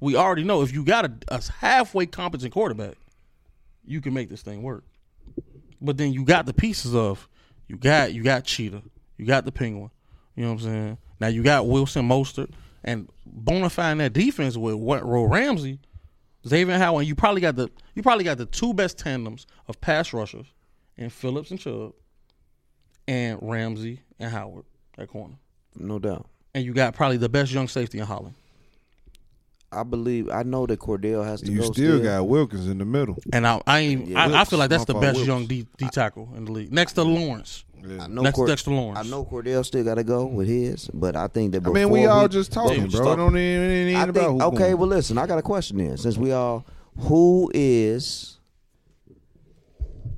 We 0.00 0.16
already 0.16 0.44
know 0.44 0.62
if 0.62 0.72
you 0.72 0.84
got 0.84 1.04
a, 1.04 1.12
a 1.28 1.42
halfway 1.58 2.06
competent 2.06 2.52
quarterback, 2.52 2.94
you 3.84 4.00
can 4.00 4.14
make 4.14 4.28
this 4.28 4.42
thing 4.42 4.62
work. 4.62 4.84
But 5.80 5.96
then 5.96 6.12
you 6.12 6.24
got 6.24 6.46
the 6.46 6.54
pieces 6.54 6.94
of 6.94 7.28
you 7.66 7.76
got 7.76 8.12
you 8.12 8.22
got 8.22 8.44
Cheetah, 8.44 8.82
you 9.16 9.26
got 9.26 9.44
the 9.44 9.52
Penguin. 9.52 9.90
You 10.34 10.44
know 10.44 10.52
what 10.52 10.62
I'm 10.62 10.66
saying? 10.66 10.98
Now 11.20 11.28
you 11.28 11.42
got 11.42 11.66
Wilson 11.66 12.08
Mostert 12.08 12.50
and 12.84 13.08
bona 13.26 13.70
fide 13.70 13.98
that 13.98 14.12
defense 14.12 14.56
with 14.56 14.74
what 14.74 15.04
Ro 15.04 15.24
Ramsey, 15.24 15.78
Xavier 16.46 16.78
Howard. 16.78 17.06
You 17.06 17.14
probably 17.14 17.40
got 17.40 17.56
the 17.56 17.70
you 17.94 18.02
probably 18.02 18.24
got 18.24 18.38
the 18.38 18.46
two 18.46 18.72
best 18.72 18.98
tandems 18.98 19.46
of 19.66 19.80
pass 19.80 20.12
rushers 20.12 20.46
and 20.96 21.12
Phillips 21.12 21.50
and 21.50 21.60
Chubb, 21.60 21.92
and 23.06 23.38
Ramsey 23.40 24.00
and 24.18 24.30
Howard 24.30 24.64
at 24.96 25.08
corner. 25.08 25.34
No 25.76 25.98
doubt. 25.98 26.26
And 26.54 26.64
you 26.64 26.72
got 26.72 26.94
probably 26.94 27.16
the 27.18 27.28
best 27.28 27.52
young 27.52 27.68
safety 27.68 27.98
in 27.98 28.06
Holland. 28.06 28.34
I 29.70 29.82
believe 29.82 30.30
I 30.30 30.42
know 30.44 30.66
that 30.66 30.78
Cordell 30.80 31.24
has 31.24 31.42
to 31.42 31.52
You 31.52 31.60
go. 31.60 31.72
still 31.72 32.02
got 32.02 32.26
Wilkins 32.26 32.68
in 32.68 32.78
the 32.78 32.84
middle. 32.86 33.16
And 33.32 33.46
I 33.46 33.60
I, 33.66 33.78
ain't, 33.80 34.08
Yeah, 34.08 34.24
I, 34.26 34.40
I 34.40 34.44
feel 34.44 34.58
like 34.58 34.70
that's 34.70 34.86
the 34.86 34.94
best 34.94 35.16
Wilkes. 35.16 35.26
young 35.28 35.46
D, 35.46 35.66
D 35.76 35.88
tackle 35.92 36.30
in 36.36 36.46
the 36.46 36.52
league, 36.52 36.72
next 36.72 36.94
to 36.94 37.02
Lawrence. 37.02 37.64
Yeah. 37.86 38.04
I 38.04 38.06
know 38.08 38.22
Next 38.22 38.34
Cord- 38.36 38.48
Dexter 38.48 38.70
Lawrence. 38.72 38.98
I 39.06 39.08
know 39.10 39.24
Cordell 39.24 39.64
still 39.64 39.84
got 39.84 39.94
to 39.96 40.04
go 40.04 40.24
with 40.26 40.48
his, 40.48 40.88
but 40.92 41.14
I 41.16 41.28
think 41.28 41.52
that. 41.52 41.64
I 41.66 41.70
mean, 41.70 41.90
we 41.90 42.00
before 42.00 42.12
all 42.12 42.28
just 42.28 42.50
talking, 42.50 42.88
bro. 42.88 43.00
It 43.00 43.04
talking. 43.04 43.16
don't 43.18 43.36
even, 43.36 43.70
it 43.70 43.90
ain't 43.90 43.98
I 43.98 44.02
about 44.04 44.14
think, 44.14 44.40
who 44.42 44.48
okay, 44.48 44.58
going. 44.58 44.78
well, 44.78 44.88
listen, 44.88 45.16
I 45.18 45.26
got 45.26 45.38
a 45.38 45.42
question 45.42 45.78
then. 45.78 45.96
Since 45.96 46.16
we 46.16 46.32
all, 46.32 46.66
who 46.98 47.50
is, 47.54 48.38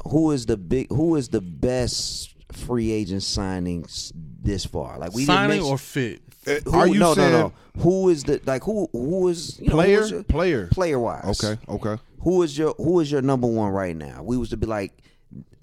who 0.08 0.30
is 0.30 0.46
the 0.46 0.56
big, 0.56 0.88
who 0.90 1.16
is 1.16 1.28
the 1.28 1.40
best 1.42 2.34
free 2.52 2.90
agent 2.92 3.20
signings 3.22 4.10
this 4.14 4.64
far. 4.64 4.98
Like 4.98 5.12
we 5.12 5.24
Signing 5.24 5.58
didn't 5.58 5.70
or 5.70 5.76
fit? 5.78 6.22
Who, 6.44 6.72
Are 6.72 6.86
you 6.86 6.98
no, 6.98 7.14
saying 7.14 7.32
no, 7.32 7.48
no. 7.48 7.82
Who 7.82 8.08
is 8.08 8.24
the 8.24 8.40
like 8.46 8.64
who 8.64 8.88
who 8.92 9.28
is 9.28 9.58
you 9.60 9.68
know, 9.68 9.74
player? 9.74 10.00
is 10.00 10.12
player. 10.24 10.66
player 10.68 10.98
wise? 10.98 11.42
Okay, 11.42 11.60
okay. 11.68 12.02
Who 12.20 12.42
is 12.42 12.56
your 12.56 12.74
who 12.74 13.00
is 13.00 13.12
your 13.12 13.22
number 13.22 13.46
one 13.46 13.72
right 13.72 13.96
now? 13.96 14.22
We 14.22 14.36
was 14.36 14.50
to 14.50 14.56
be 14.56 14.66
like, 14.66 14.92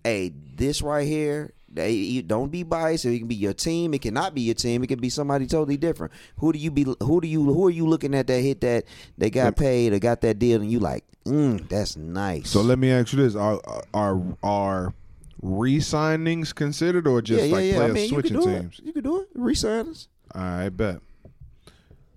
hey, 0.03 0.33
this 0.55 0.81
right 0.81 1.07
here. 1.07 1.53
They, 1.69 2.21
don't 2.21 2.49
be 2.49 2.63
biased. 2.63 3.05
It 3.05 3.19
can 3.19 3.27
be 3.27 3.35
your 3.35 3.53
team. 3.53 3.93
It 3.93 4.01
cannot 4.01 4.33
be 4.33 4.41
your 4.41 4.55
team. 4.55 4.83
It 4.83 4.87
can 4.87 4.99
be 4.99 5.09
somebody 5.09 5.45
totally 5.45 5.77
different. 5.77 6.11
Who 6.37 6.51
do 6.51 6.57
you 6.57 6.71
be? 6.71 6.85
Who 7.03 7.21
do 7.21 7.27
you? 7.27 7.43
Who 7.43 7.67
are 7.67 7.71
you 7.71 7.85
looking 7.85 8.15
at 8.15 8.25
that 8.27 8.41
hit 8.41 8.61
that 8.61 8.85
they 9.17 9.29
got 9.29 9.55
paid 9.55 9.93
or 9.93 9.99
got 9.99 10.21
that 10.21 10.39
deal 10.39 10.61
and 10.61 10.71
you 10.71 10.79
like? 10.79 11.03
Mm, 11.25 11.67
that's 11.69 11.95
nice. 11.95 12.49
So 12.49 12.61
let 12.61 12.79
me 12.79 12.89
ask 12.89 13.13
you 13.13 13.21
this: 13.21 13.35
Are 13.35 13.61
are 13.93 14.19
are 14.41 14.93
re-signings 15.41 16.55
considered, 16.55 17.07
or 17.07 17.21
just 17.21 17.41
yeah, 17.41 17.47
yeah, 17.47 17.55
like 17.55 17.65
yeah. 17.65 17.73
I 17.73 17.77
players 17.77 17.93
mean, 17.93 18.09
switching 18.09 18.41
teams? 18.41 18.79
it. 18.79 18.85
You 18.85 18.93
can 18.93 19.03
do 19.03 19.21
it. 19.21 19.27
Resign 19.35 19.89
us. 19.89 20.07
I 20.33 20.69
bet. 20.69 20.99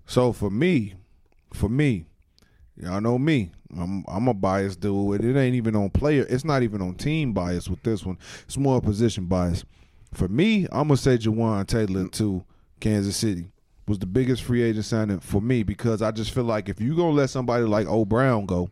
So 0.05 0.33
for 0.33 0.49
me, 0.49 0.95
for 1.53 1.69
me, 1.69 2.05
y'all 2.77 3.01
know 3.01 3.17
me. 3.17 3.51
I'm 3.77 4.03
I'm 4.07 4.27
a 4.27 4.33
biased 4.33 4.81
dude. 4.81 5.23
It 5.23 5.37
ain't 5.37 5.55
even 5.55 5.75
on 5.75 5.89
player. 5.89 6.25
It's 6.29 6.43
not 6.43 6.63
even 6.63 6.81
on 6.81 6.95
team 6.95 7.31
bias 7.33 7.69
with 7.69 7.81
this 7.83 8.05
one. 8.05 8.17
It's 8.45 8.57
more 8.57 8.81
position 8.81 9.25
bias. 9.25 9.63
For 10.13 10.27
me, 10.27 10.65
I'm 10.71 10.87
gonna 10.89 10.97
say 10.97 11.17
Jawaan 11.17 11.65
Taylor 11.67 12.07
to 12.09 12.43
Kansas 12.81 13.15
City 13.15 13.51
was 13.87 13.99
the 13.99 14.05
biggest 14.05 14.43
free 14.43 14.61
agent 14.61 14.85
signing 14.85 15.19
for 15.19 15.41
me 15.41 15.63
because 15.63 16.01
I 16.01 16.11
just 16.11 16.31
feel 16.31 16.43
like 16.43 16.67
if 16.67 16.81
you 16.81 16.95
gonna 16.95 17.11
let 17.11 17.29
somebody 17.29 17.63
like 17.63 17.87
O 17.87 18.03
Brown 18.03 18.45
go, 18.45 18.69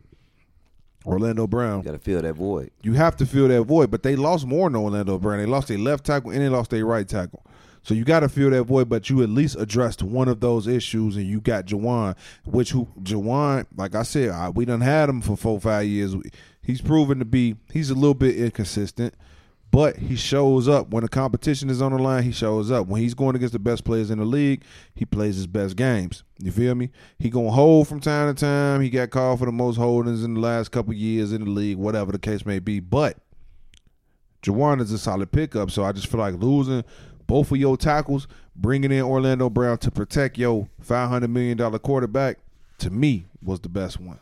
Orlando 1.06 1.46
Brown, 1.46 1.78
You 1.78 1.84
got 1.84 1.92
to 1.92 1.98
fill 1.98 2.20
that 2.20 2.34
void. 2.34 2.70
you 2.82 2.92
have 2.92 3.16
to 3.16 3.26
fill 3.26 3.48
that 3.48 3.62
void. 3.62 3.90
But 3.90 4.02
they 4.02 4.16
lost 4.16 4.46
more 4.46 4.68
than 4.68 4.76
Orlando 4.76 5.18
Brown. 5.18 5.38
They 5.38 5.46
lost 5.46 5.68
their 5.68 5.78
left 5.78 6.04
tackle 6.04 6.30
and 6.30 6.40
they 6.42 6.48
lost 6.50 6.70
their 6.70 6.84
right 6.84 7.08
tackle. 7.08 7.42
So 7.82 7.94
you 7.94 8.04
got 8.04 8.20
to 8.20 8.28
feel 8.28 8.50
that 8.50 8.64
void, 8.64 8.88
but 8.88 9.08
you 9.08 9.22
at 9.22 9.30
least 9.30 9.56
addressed 9.58 10.02
one 10.02 10.28
of 10.28 10.40
those 10.40 10.66
issues, 10.66 11.16
and 11.16 11.26
you 11.26 11.40
got 11.40 11.66
Jawaan, 11.66 12.16
which 12.44 12.70
who 12.72 12.86
Jawaan, 13.02 13.66
like 13.76 13.94
I 13.94 14.02
said, 14.02 14.30
I, 14.30 14.50
we 14.50 14.64
done 14.64 14.80
had 14.82 15.08
him 15.08 15.20
for 15.22 15.36
four 15.36 15.58
five 15.60 15.86
years. 15.86 16.14
He's 16.62 16.80
proven 16.80 17.18
to 17.20 17.24
be 17.24 17.56
he's 17.72 17.90
a 17.90 17.94
little 17.94 18.14
bit 18.14 18.36
inconsistent, 18.36 19.14
but 19.70 19.96
he 19.96 20.14
shows 20.14 20.68
up 20.68 20.90
when 20.90 21.02
the 21.02 21.08
competition 21.08 21.70
is 21.70 21.80
on 21.80 21.92
the 21.92 21.98
line. 21.98 22.22
He 22.22 22.32
shows 22.32 22.70
up 22.70 22.86
when 22.86 23.00
he's 23.00 23.14
going 23.14 23.34
against 23.34 23.52
the 23.54 23.58
best 23.58 23.84
players 23.84 24.10
in 24.10 24.18
the 24.18 24.26
league. 24.26 24.62
He 24.94 25.06
plays 25.06 25.36
his 25.36 25.46
best 25.46 25.76
games. 25.76 26.22
You 26.38 26.52
feel 26.52 26.74
me? 26.74 26.90
He 27.18 27.30
gonna 27.30 27.50
hold 27.50 27.88
from 27.88 28.00
time 28.00 28.34
to 28.34 28.38
time. 28.38 28.82
He 28.82 28.90
got 28.90 29.10
called 29.10 29.38
for 29.38 29.46
the 29.46 29.52
most 29.52 29.76
holdings 29.76 30.22
in 30.22 30.34
the 30.34 30.40
last 30.40 30.70
couple 30.70 30.92
years 30.92 31.32
in 31.32 31.44
the 31.44 31.50
league, 31.50 31.78
whatever 31.78 32.12
the 32.12 32.18
case 32.18 32.44
may 32.44 32.58
be. 32.58 32.78
But 32.78 33.16
Jawaan 34.42 34.80
is 34.80 34.90
a 34.90 34.98
solid 34.98 35.32
pickup, 35.32 35.70
so 35.70 35.84
I 35.84 35.92
just 35.92 36.06
feel 36.06 36.20
like 36.20 36.34
losing 36.34 36.84
both 37.30 37.52
of 37.52 37.58
your 37.58 37.76
tackles, 37.76 38.26
bringing 38.56 38.90
in 38.90 39.02
Orlando 39.02 39.48
Brown 39.48 39.78
to 39.78 39.90
protect 39.92 40.36
your 40.36 40.68
five 40.80 41.08
hundred 41.08 41.30
million 41.30 41.56
dollar 41.56 41.78
quarterback, 41.78 42.38
to 42.78 42.90
me 42.90 43.26
was 43.40 43.60
the 43.60 43.68
best 43.68 44.00
one. 44.00 44.18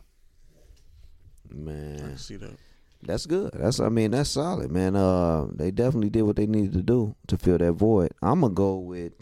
Man, 1.50 2.12
I 2.12 2.16
See 2.16 2.36
that? 2.36 2.56
that's 3.02 3.24
good. 3.24 3.52
That's 3.54 3.80
I 3.80 3.88
mean 3.88 4.10
that's 4.10 4.28
solid, 4.28 4.70
man. 4.70 4.94
Uh, 4.94 5.46
they 5.54 5.70
definitely 5.70 6.10
did 6.10 6.22
what 6.22 6.36
they 6.36 6.46
needed 6.46 6.74
to 6.74 6.82
do 6.82 7.14
to 7.28 7.38
fill 7.38 7.56
that 7.56 7.72
void. 7.72 8.10
I'm 8.20 8.42
gonna 8.42 8.52
go 8.52 8.76
with 8.76 9.14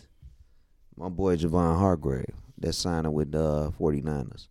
my 0.96 1.08
boy 1.08 1.36
Javon 1.36 1.78
Hargrave 1.78 2.34
that's 2.58 2.78
signing 2.78 3.12
with 3.12 3.30
the 3.32 3.44
uh, 3.44 3.70
49ers. 3.70 4.48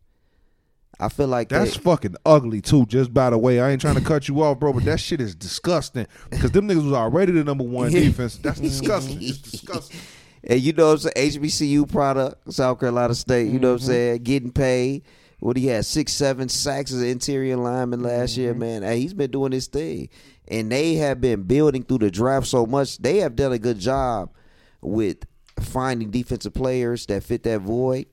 I 1.00 1.10
feel 1.10 1.28
like 1.28 1.50
That's 1.50 1.76
they, 1.76 1.84
fucking 1.84 2.16
ugly 2.26 2.62
too. 2.62 2.86
Just 2.86 3.14
by 3.14 3.30
the 3.30 3.38
way, 3.38 3.60
I 3.60 3.72
ain't 3.72 3.82
trying 3.82 3.96
to 3.96 4.02
cut 4.02 4.28
you 4.28 4.42
off, 4.42 4.60
bro, 4.60 4.74
but 4.74 4.86
that 4.86 5.00
shit 5.00 5.20
is 5.20 5.36
disgusting 5.36 6.08
because 6.30 6.52
them 6.52 6.68
niggas 6.68 6.84
was 6.84 6.94
already 6.94 7.34
the 7.34 7.44
number 7.44 7.64
one 7.64 7.92
defense. 7.92 8.38
That's 8.38 8.60
disgusting. 8.60 9.22
It's 9.22 9.40
disgusting. 9.40 10.00
And 10.48 10.62
you 10.62 10.74
know 10.74 10.90
what 10.90 11.06
I'm 11.06 11.12
saying? 11.16 11.32
HBCU 11.32 11.92
product, 11.92 12.54
South 12.54 12.80
Carolina 12.80 13.16
State, 13.16 13.52
you 13.52 13.58
know 13.58 13.70
what 13.70 13.74
I'm 13.74 13.80
mm-hmm. 13.80 13.88
saying? 13.88 14.24
Getting 14.24 14.52
paid. 14.52 15.04
What 15.40 15.58
he 15.58 15.66
had, 15.66 15.86
six, 15.86 16.14
seven 16.14 16.50
sacks 16.50 16.92
as 16.92 17.02
an 17.02 17.08
interior 17.08 17.58
lineman 17.58 18.04
last 18.04 18.38
year, 18.38 18.52
mm-hmm. 18.52 18.60
man. 18.60 18.84
Hey, 18.84 19.00
he's 19.00 19.16
been 19.16 19.32
doing 19.32 19.52
his 19.52 19.66
thing. 19.66 20.10
And 20.48 20.72
they 20.72 20.96
have 20.96 21.20
been 21.20 21.44
building 21.44 21.82
through 21.82 21.98
the 21.98 22.12
draft 22.12 22.46
so 22.46 22.68
much. 22.68 23.00
They 23.00 23.18
have 23.18 23.36
done 23.36 23.54
a 23.54 23.58
good 23.58 23.80
job 23.80 24.30
with 24.82 25.26
finding 25.60 26.12
defensive 26.12 26.54
players 26.54 27.06
that 27.08 27.24
fit 27.24 27.44
that 27.44 27.62
void 27.62 28.06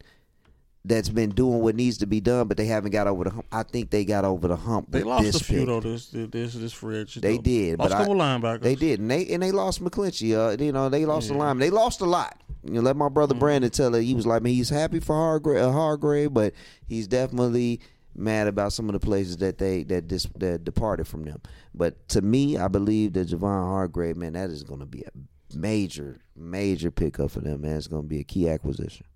that's 0.85 1.09
been 1.09 1.31
doing 1.31 1.61
what 1.61 1.77
needs 1.77 1.99
to 1.99 2.07
be 2.07 2.21
done, 2.21 2.49
but 2.49 2.57
they 2.57 2.67
haven't 2.67 2.91
got 2.91 3.07
over 3.07 3.25
the 3.25 3.31
hump. 3.31 3.47
I 3.53 3.63
think 3.63 3.91
they 3.91 4.05
got 4.05 4.25
over 4.25 4.49
the 4.49 4.57
hump 4.57 4.89
They 4.91 5.03
lost 5.05 5.25
this 5.25 5.41
a 5.41 5.45
few 5.45 5.59
pick. 5.59 5.67
though. 5.67 5.81
This 5.81 6.07
this 6.11 6.55
this 6.55 6.83
agent. 6.85 7.23
They 7.23 7.39
did, 7.39 7.79
Lost 7.79 7.91
but 7.91 7.95
a 7.97 7.99
couple 8.05 8.21
I- 8.21 8.37
linebackers. 8.39 8.63
They 8.63 8.75
did, 8.75 8.99
and 9.01 9.11
they 9.11 9.27
and 9.29 9.43
they 9.43 9.53
lost 9.53 9.83
McGlinchey. 9.83 10.35
Uh, 10.37 10.63
you 10.63 10.73
know, 10.73 10.89
they 10.89 11.05
lost 11.07 11.29
the 11.29 11.35
lineman. 11.35 11.61
They 11.61 11.71
lost 11.71 12.01
a 12.01 12.05
lot. 12.07 12.41
You 12.65 12.75
know, 12.75 12.81
let 12.81 12.97
my 12.97 13.09
brother 13.09 13.35
Brandon 13.35 13.71
tell 13.71 13.95
it. 13.95 14.03
He 14.05 14.15
was 14.15 14.27
like, 14.27 14.43
man, 14.43 14.53
he's 14.53 14.69
happy 14.71 15.01
for 15.01 15.15
Hargrave, 15.17 15.63
uh, 15.63 15.73
Hargrave, 15.73 16.33
but 16.33 16.53
he's 16.87 17.09
definitely 17.09 17.81
mad 18.15 18.47
about 18.47 18.73
some 18.73 18.89
of 18.89 18.93
the 18.93 19.01
places 19.01 19.39
that 19.39 19.59
they 19.59 19.83
that 19.85 20.07
dis, 20.07 20.27
that 20.39 20.65
departed 20.65 21.07
from 21.09 21.25
them. 21.25 21.41
But 21.75 22.09
to 22.11 22.23
me, 22.23 22.57
I 22.59 22.69
believe 22.69 23.13
that 23.15 23.29
Javon 23.29 23.65
Hargrave, 23.69 24.17
man, 24.17 24.35
that 24.35 24.51
is 24.51 24.63
going 24.65 24.81
to 24.81 24.87
be 24.87 25.03
a 25.03 25.57
major, 25.57 26.21
major 26.37 26.91
pickup 26.91 27.31
for 27.31 27.41
them. 27.41 27.63
Man, 27.63 27.77
it's 27.77 27.87
going 27.89 28.03
to 28.03 28.09
be 28.09 28.21
a 28.21 28.25
key 28.25 28.49
acquisition. 28.49 29.07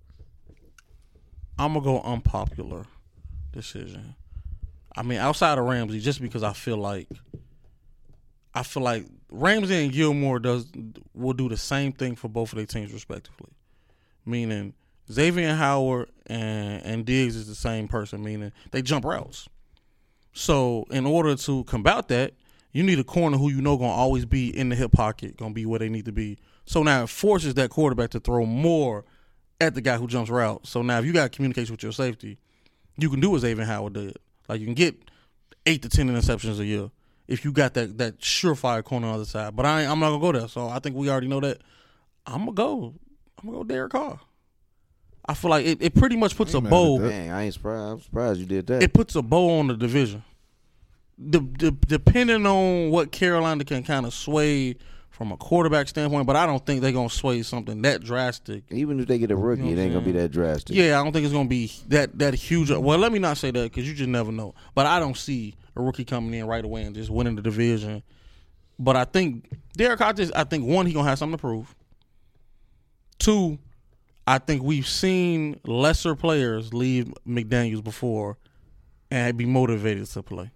I'm 1.59 1.73
gonna 1.73 1.85
go 1.85 2.01
unpopular 2.01 2.85
decision. 3.53 4.14
I 4.95 5.03
mean, 5.03 5.19
outside 5.19 5.59
of 5.59 5.64
Ramsey, 5.64 6.01
just 6.01 6.21
because 6.21 6.42
I 6.42 6.53
feel 6.53 6.77
like 6.77 7.09
I 8.55 8.62
feel 8.62 8.83
like 8.83 9.05
Ramsey 9.31 9.85
and 9.85 9.92
Gilmore 9.92 10.38
does 10.38 10.66
will 11.14 11.35
do 11.35 11.49
the 11.49 11.57
same 11.57 11.92
thing 11.92 12.16
for 12.16 12.29
both 12.29 12.53
of 12.53 12.57
their 12.57 12.66
teams 12.66 12.92
respectively. 12.92 13.51
Meaning 14.25 14.75
Xavier 15.11 15.55
Howard 15.55 16.11
and 16.27 16.83
and 16.85 17.05
Diggs 17.05 17.37
is 17.37 17.47
the 17.47 17.55
same 17.55 17.88
person, 17.88 18.23
meaning 18.23 18.53
they 18.71 18.83
jump 18.83 19.05
routes. 19.05 19.49
So 20.33 20.85
in 20.90 21.07
order 21.07 21.35
to 21.37 21.64
combat 21.64 22.09
that, 22.09 22.35
you 22.73 22.83
need 22.83 22.99
a 22.99 23.05
corner 23.05 23.38
who 23.38 23.51
you 23.51 23.62
know 23.62 23.77
gonna 23.77 23.90
always 23.90 24.27
be 24.27 24.55
in 24.57 24.69
the 24.69 24.77
hip 24.77 24.92
pocket, 24.92 25.37
gonna 25.37 25.55
be 25.55 25.64
where 25.66 25.79
they 25.79 25.88
need 25.88 26.05
to 26.05 26.12
be. 26.12 26.38
So 26.66 26.83
now 26.83 27.05
it 27.05 27.09
forces 27.09 27.55
that 27.55 27.71
quarterback 27.71 28.11
to 28.11 28.21
throw 28.21 28.45
more 28.45 29.05
at 29.61 29.75
the 29.75 29.81
guy 29.81 29.97
who 29.97 30.07
jumps 30.07 30.31
route. 30.31 30.66
So 30.66 30.83
now 30.83 30.99
if 30.99 31.05
you 31.05 31.12
got 31.12 31.33
communication 31.33 31.73
with 31.73 31.83
your 31.83 31.92
safety, 31.92 32.38
you 32.97 33.11
can 33.11 33.21
do 33.21 33.31
what 33.31 33.40
Xavier 33.40 33.64
Howard 33.64 33.95
did. 33.95 34.16
Like 34.49 34.61
you 34.61 34.66
can 34.66 34.75
get 34.75 34.97
eight 35.66 35.83
to 35.83 35.88
ten 35.88 36.09
interceptions 36.09 36.59
a 36.59 36.64
year 36.64 36.90
if 37.29 37.45
you 37.45 37.53
got 37.53 37.75
that 37.75 37.99
that 37.99 38.21
surefire 38.21 38.85
corner 38.85 39.07
on 39.07 39.12
the 39.12 39.16
other 39.16 39.25
side. 39.25 39.57
But 39.57 39.66
I 39.66 39.83
I'm 39.83 40.01
not 40.01 40.11
gonna 40.11 40.21
go 40.21 40.33
there. 40.33 40.49
So 40.49 40.69
I 40.69 40.79
think 40.79 40.97
we 40.97 41.11
already 41.11 41.29
know 41.29 41.40
that. 41.40 41.61
I'm 42.27 42.40
gonna 42.40 42.53
go. 42.53 42.95
I'm 43.38 43.47
gonna 43.47 43.59
go 43.59 43.64
Derek 43.64 43.92
Carr. 43.92 44.21
I 45.29 45.35
feel 45.35 45.51
like 45.51 45.66
it, 45.66 45.83
it 45.83 45.95
pretty 45.95 46.16
much 46.16 46.37
puts 46.37 46.55
a 46.55 46.59
Ain't 46.59 46.64
mad 46.64 46.69
at 46.69 46.73
bow. 46.73 46.99
Dang, 47.01 47.31
I 47.31 47.42
ain't 47.45 47.55
surprised. 47.55 47.92
I'm 47.92 48.01
surprised 48.01 48.40
you 48.40 48.47
did 48.47 48.66
that. 48.69 48.83
It 48.83 48.92
puts 48.92 49.14
a 49.16 49.23
bow 49.23 49.59
on 49.59 49.66
the 49.66 49.77
division. 49.77 50.23
The, 51.19 51.40
the, 51.40 51.71
depending 51.71 52.47
on 52.47 52.90
what 52.90 53.11
Carolina 53.11 53.64
can 53.64 53.83
kind 53.83 54.07
of 54.07 54.12
sway 54.12 54.77
from 55.16 55.33
a 55.33 55.37
quarterback 55.38 55.88
standpoint, 55.88 56.26
but 56.26 56.37
I 56.37 56.44
don't 56.44 56.64
think 56.64 56.83
they're 56.83 56.92
gonna 56.92 57.09
sway 57.09 57.42
something 57.42 57.81
that 57.83 58.05
drastic 58.05 58.64
Even 58.70 59.00
if 59.00 59.07
they 59.07 59.16
get 59.16 59.31
a 59.31 59.37
rookie, 59.37 59.62
You 59.62 59.74
know 59.74 59.81
it 59.81 59.85
ain't 59.85 59.94
gonna 59.94 60.05
be 60.05 60.12
that 60.12 60.31
drastic. 60.31 60.76
Yeah, 60.76 61.00
I 61.00 61.02
don't 61.02 61.11
think 61.14 61.24
it's 61.24 61.33
gonna 61.33 61.48
be 61.48 61.72
that 61.88 62.18
that 62.18 62.35
huge. 62.35 62.70
Well, 62.70 62.98
let 62.98 63.12
me 63.12 63.18
not 63.18 63.38
say 63.38 63.50
that 63.50 63.62
because 63.62 63.88
you 63.88 63.94
just 63.94 64.11
never 64.11 64.31
know. 64.31 64.55
But 64.74 64.85
I 64.85 65.00
don't 65.00 65.16
see 65.16 65.55
a 65.74 65.81
rookie 65.81 66.05
coming 66.05 66.35
in 66.35 66.46
right 66.46 66.62
away 66.62 66.83
and 66.83 66.94
just 66.94 67.09
winning 67.09 67.35
the 67.35 67.40
division. 67.40 68.02
But 68.79 68.96
I 68.96 69.05
think 69.05 69.48
Derek 69.74 70.00
just 70.16 70.37
I 70.37 70.44
think 70.44 70.66
one 70.66 70.85
he 70.85 70.92
gonna 70.92 71.09
have 71.09 71.18
something 71.18 71.38
to 71.38 71.40
prove. 71.40 71.74
Two, 73.18 73.59
I 74.26 74.37
think 74.37 74.62
we've 74.64 74.87
seen 74.87 75.59
lesser 75.64 76.14
players 76.14 76.74
leave 76.74 77.11
McDaniel's 77.26 77.81
before 77.81 78.37
and 79.11 79.35
be 79.38 79.46
motivated 79.46 80.09
to 80.09 80.22
play. 80.22 80.50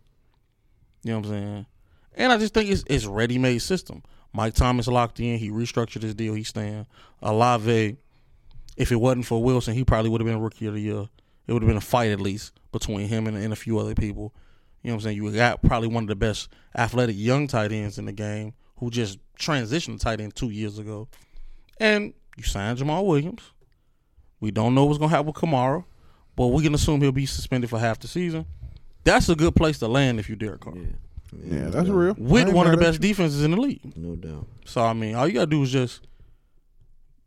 You 1.02 1.12
know 1.12 1.20
what 1.20 1.28
I'm 1.28 1.32
saying? 1.32 1.66
And 2.12 2.30
I 2.30 2.36
just 2.36 2.52
think 2.52 2.68
it's 2.68 2.84
it's 2.88 3.06
ready 3.06 3.38
made 3.38 3.60
system. 3.60 4.02
Mike 4.32 4.54
Thomas 4.54 4.86
locked 4.86 5.20
in. 5.20 5.38
He 5.38 5.50
restructured 5.50 6.02
his 6.02 6.14
deal. 6.14 6.34
He's 6.34 6.48
staying. 6.48 6.86
Olave, 7.22 7.96
if 8.76 8.92
it 8.92 8.96
wasn't 8.96 9.26
for 9.26 9.42
Wilson, 9.42 9.74
he 9.74 9.84
probably 9.84 10.10
would 10.10 10.20
have 10.20 10.26
been 10.26 10.40
rookie 10.40 10.66
of 10.66 10.74
the 10.74 10.80
year. 10.80 11.08
It 11.46 11.52
would 11.52 11.62
have 11.62 11.68
been 11.68 11.76
a 11.76 11.82
fight 11.82 12.10
at 12.10 12.20
least 12.20 12.52
between 12.72 13.08
him 13.08 13.26
and, 13.26 13.36
and 13.36 13.52
a 13.52 13.56
few 13.56 13.78
other 13.78 13.94
people. 13.94 14.32
You 14.82 14.88
know 14.88 14.94
what 14.94 15.00
I'm 15.00 15.04
saying? 15.04 15.16
You 15.16 15.30
got 15.32 15.62
probably 15.62 15.88
one 15.88 16.04
of 16.04 16.08
the 16.08 16.16
best 16.16 16.48
athletic 16.76 17.16
young 17.18 17.48
tight 17.48 17.72
ends 17.72 17.98
in 17.98 18.06
the 18.06 18.12
game 18.12 18.54
who 18.76 18.90
just 18.90 19.18
transitioned 19.38 19.98
to 19.98 20.04
tight 20.04 20.20
end 20.20 20.34
two 20.34 20.50
years 20.50 20.78
ago. 20.78 21.08
And 21.78 22.14
you 22.36 22.44
signed 22.44 22.78
Jamaal 22.78 23.04
Williams. 23.04 23.42
We 24.40 24.50
don't 24.50 24.74
know 24.74 24.84
what's 24.86 24.98
gonna 24.98 25.10
happen 25.10 25.26
with 25.26 25.36
Kamara, 25.36 25.84
but 26.36 26.46
we 26.48 26.62
can 26.62 26.74
assume 26.74 27.02
he'll 27.02 27.12
be 27.12 27.26
suspended 27.26 27.68
for 27.68 27.78
half 27.78 27.98
the 27.98 28.08
season. 28.08 28.46
That's 29.04 29.28
a 29.28 29.34
good 29.34 29.54
place 29.54 29.78
to 29.80 29.88
land 29.88 30.18
if 30.18 30.30
you 30.30 30.36
Derek 30.36 30.60
Carr. 30.60 30.76
Yeah, 30.76 30.82
Yeah, 31.44 31.64
that's 31.70 31.86
doubt. 31.88 31.94
real. 31.94 32.14
With 32.18 32.48
one 32.52 32.66
of 32.66 32.72
the 32.72 32.78
mad 32.78 32.86
at 32.86 32.92
best 32.92 33.00
defenses 33.00 33.42
in 33.44 33.52
the 33.52 33.56
league. 33.60 33.96
No 33.96 34.16
doubt. 34.16 34.46
So 34.64 34.82
I 34.82 34.92
mean, 34.92 35.14
all 35.14 35.26
you 35.28 35.34
gotta 35.34 35.46
do 35.46 35.62
is 35.62 35.70
just 35.70 36.06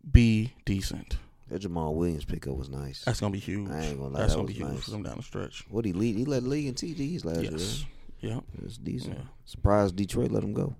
be 0.09 0.53
decent. 0.65 1.17
That 1.49 1.61
Jamaal 1.61 1.93
Williams 1.93 2.25
pickup 2.25 2.55
was 2.57 2.69
nice. 2.69 3.03
That's 3.05 3.19
gonna 3.19 3.31
be 3.31 3.39
huge. 3.39 3.69
I 3.69 3.81
ain't 3.81 3.97
gonna 3.99 4.09
lie, 4.13 4.19
That's 4.21 4.33
that 4.33 4.37
gonna 4.37 4.47
be 4.47 4.53
was 4.53 4.57
huge 4.61 4.73
nice. 4.75 4.83
for 4.85 4.91
them 4.91 5.03
down 5.03 5.17
the 5.17 5.23
stretch. 5.23 5.65
What 5.69 5.85
he 5.85 5.93
lead? 5.93 6.15
He 6.15 6.25
led 6.25 6.43
the 6.43 6.49
league 6.49 6.67
in 6.67 6.73
TDs 6.73 7.23
last 7.25 7.41
Yes. 7.43 7.85
year. 8.21 8.33
Yeah. 8.33 8.39
It's 8.65 8.77
decent. 8.77 9.15
Yeah. 9.17 9.23
Surprised 9.45 9.95
Detroit 9.95 10.31
let 10.31 10.43
him 10.43 10.53
go. 10.53 10.75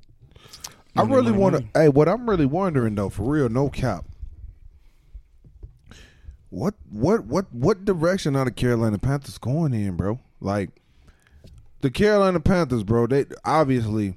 I 0.95 1.01
really 1.03 1.31
money, 1.31 1.37
want 1.37 1.55
to. 1.73 1.79
Hey, 1.79 1.89
what 1.89 2.07
I'm 2.07 2.29
really 2.29 2.45
wondering 2.45 2.95
though, 2.95 3.09
for 3.09 3.23
real, 3.23 3.49
no 3.49 3.69
cap. 3.69 4.05
What 6.49 6.75
what 6.89 7.25
what 7.25 7.51
what 7.53 7.83
direction 7.83 8.35
are 8.35 8.45
the 8.45 8.51
Carolina 8.51 8.99
Panthers 8.99 9.37
going 9.39 9.73
in, 9.73 9.95
bro? 9.95 10.19
Like 10.39 10.69
the 11.83 11.91
Carolina 11.91 12.39
Panthers, 12.39 12.83
bro. 12.83 13.05
They 13.07 13.25
obviously 13.45 14.15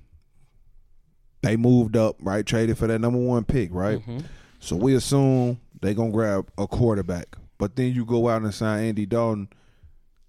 they 1.42 1.56
moved 1.56 1.96
up, 1.96 2.16
right? 2.20 2.46
Traded 2.46 2.78
for 2.78 2.86
that 2.86 3.00
number 3.00 3.18
one 3.18 3.44
pick, 3.44 3.70
right? 3.72 3.98
Mm-hmm. 3.98 4.20
So 4.60 4.76
we 4.76 4.94
assume 4.94 5.60
they 5.82 5.92
gonna 5.92 6.12
grab 6.12 6.48
a 6.56 6.66
quarterback, 6.66 7.36
but 7.58 7.76
then 7.76 7.92
you 7.92 8.04
go 8.04 8.28
out 8.28 8.42
and 8.42 8.54
sign 8.54 8.84
Andy 8.84 9.04
Dalton 9.04 9.48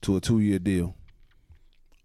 to 0.01 0.17
a 0.17 0.19
two 0.19 0.39
year 0.39 0.59
deal. 0.59 0.95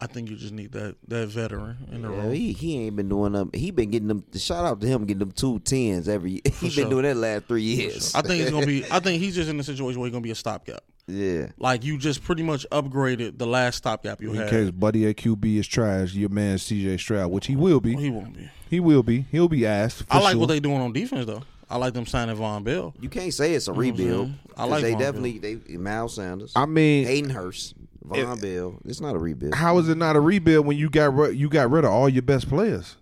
I 0.01 0.07
think 0.07 0.29
you 0.29 0.37
just 0.37 0.53
need 0.53 0.73
that 0.73 0.97
that 1.09 1.29
veteran 1.29 1.77
in 1.91 2.03
the 2.03 2.11
Yeah, 2.11 2.23
role. 2.23 2.31
he 2.31 2.53
he 2.53 2.79
ain't 2.87 2.97
been 2.97 3.09
doing 3.09 3.33
them. 3.33 3.51
He 3.55 3.71
been 3.71 3.91
getting 3.91 4.09
them. 4.09 4.25
Shout 4.37 4.65
out 4.67 4.81
to 4.83 4.87
him 4.87 5.07
getting 5.07 5.21
them 5.21 5.33
two 5.33 5.61
tens 5.61 6.09
every. 6.09 6.43
He 6.45 6.67
been 6.67 6.71
sure. 6.71 6.91
doing 6.91 7.05
that 7.05 7.17
last 7.17 7.45
three 7.47 7.63
years. 7.63 8.15
I 8.15 8.21
think 8.21 8.43
it's 8.43 8.51
gonna 8.51 8.67
be. 8.67 8.85
I 8.91 8.99
think 9.01 9.23
he's 9.23 9.35
just 9.35 9.49
in 9.49 9.59
a 9.59 9.63
situation 9.63 9.99
where 10.01 10.09
he's 10.09 10.13
gonna 10.13 10.23
be 10.23 10.31
a 10.31 10.35
stopgap. 10.35 10.81
Yeah. 11.09 11.49
Like 11.59 11.85
you 11.85 11.99
just 11.99 12.23
pretty 12.23 12.43
much 12.43 12.65
upgraded 12.71 13.39
the 13.39 13.47
last 13.47 13.79
stopgap 13.79 14.21
you 14.23 14.31
In 14.31 14.37
had. 14.37 14.51
case 14.51 14.71
Buddy 14.71 15.07
at 15.07 15.17
QB 15.17 15.57
is 15.59 15.67
trash, 15.67 16.15
your 16.15 16.29
man 16.31 16.57
CJ 16.59 16.99
Stroud, 17.01 17.31
which 17.31 17.47
he 17.47 17.57
will 17.57 17.81
be. 17.81 17.97
Oh, 17.97 17.99
he 17.99 18.11
won't 18.11 18.37
be. 18.37 18.51
He 18.71 18.81
will 18.81 19.03
be. 19.03 19.27
He'll 19.31 19.49
be 19.49 19.67
asked. 19.67 20.05
for 20.05 20.15
I 20.15 20.21
like 20.21 20.33
sure. 20.33 20.41
what 20.41 20.49
they 20.49 20.61
doing 20.61 20.81
on 20.81 20.93
defense 20.93 21.27
though. 21.27 21.43
I 21.69 21.77
like 21.77 21.95
them 21.95 22.07
signing 22.07 22.37
Vonn 22.37 22.65
Bell. 22.65 22.95
You 23.01 23.09
can't 23.09 23.33
say 23.33 23.55
it's 23.55 23.67
a 23.67 23.71
know 23.73 23.77
I'm 23.77 23.81
rebuild. 23.81 24.27
saying? 24.29 24.39
I 24.57 24.61
'cause 24.63 24.71
like 24.71 24.83
they 24.83 24.93
Vonn 24.95 24.99
definitely 24.99 25.39
they 25.39 25.55
Miles 25.77 26.15
Sanders, 26.15 26.53
I 26.55 26.67
mean, 26.67 27.07
Hayden 27.07 27.31
Hurst, 27.31 27.75
Vonn 28.07 28.41
Bell. 28.41 28.79
It's 28.85 29.01
not 29.01 29.17
a 29.17 29.19
rebuild. 29.19 29.55
how 29.55 29.79
is 29.79 29.89
it 29.89 29.97
not 29.99 30.15
a 30.15 30.21
rebuild 30.21 30.67
when 30.67 30.77
you 30.77 30.89
got 30.89 31.35
you 31.35 31.49
got 31.49 31.71
rid 31.71 31.85
of 31.85 31.91
all 31.91 32.09
your 32.09 32.23
best 32.23 32.49
players? 32.49 32.97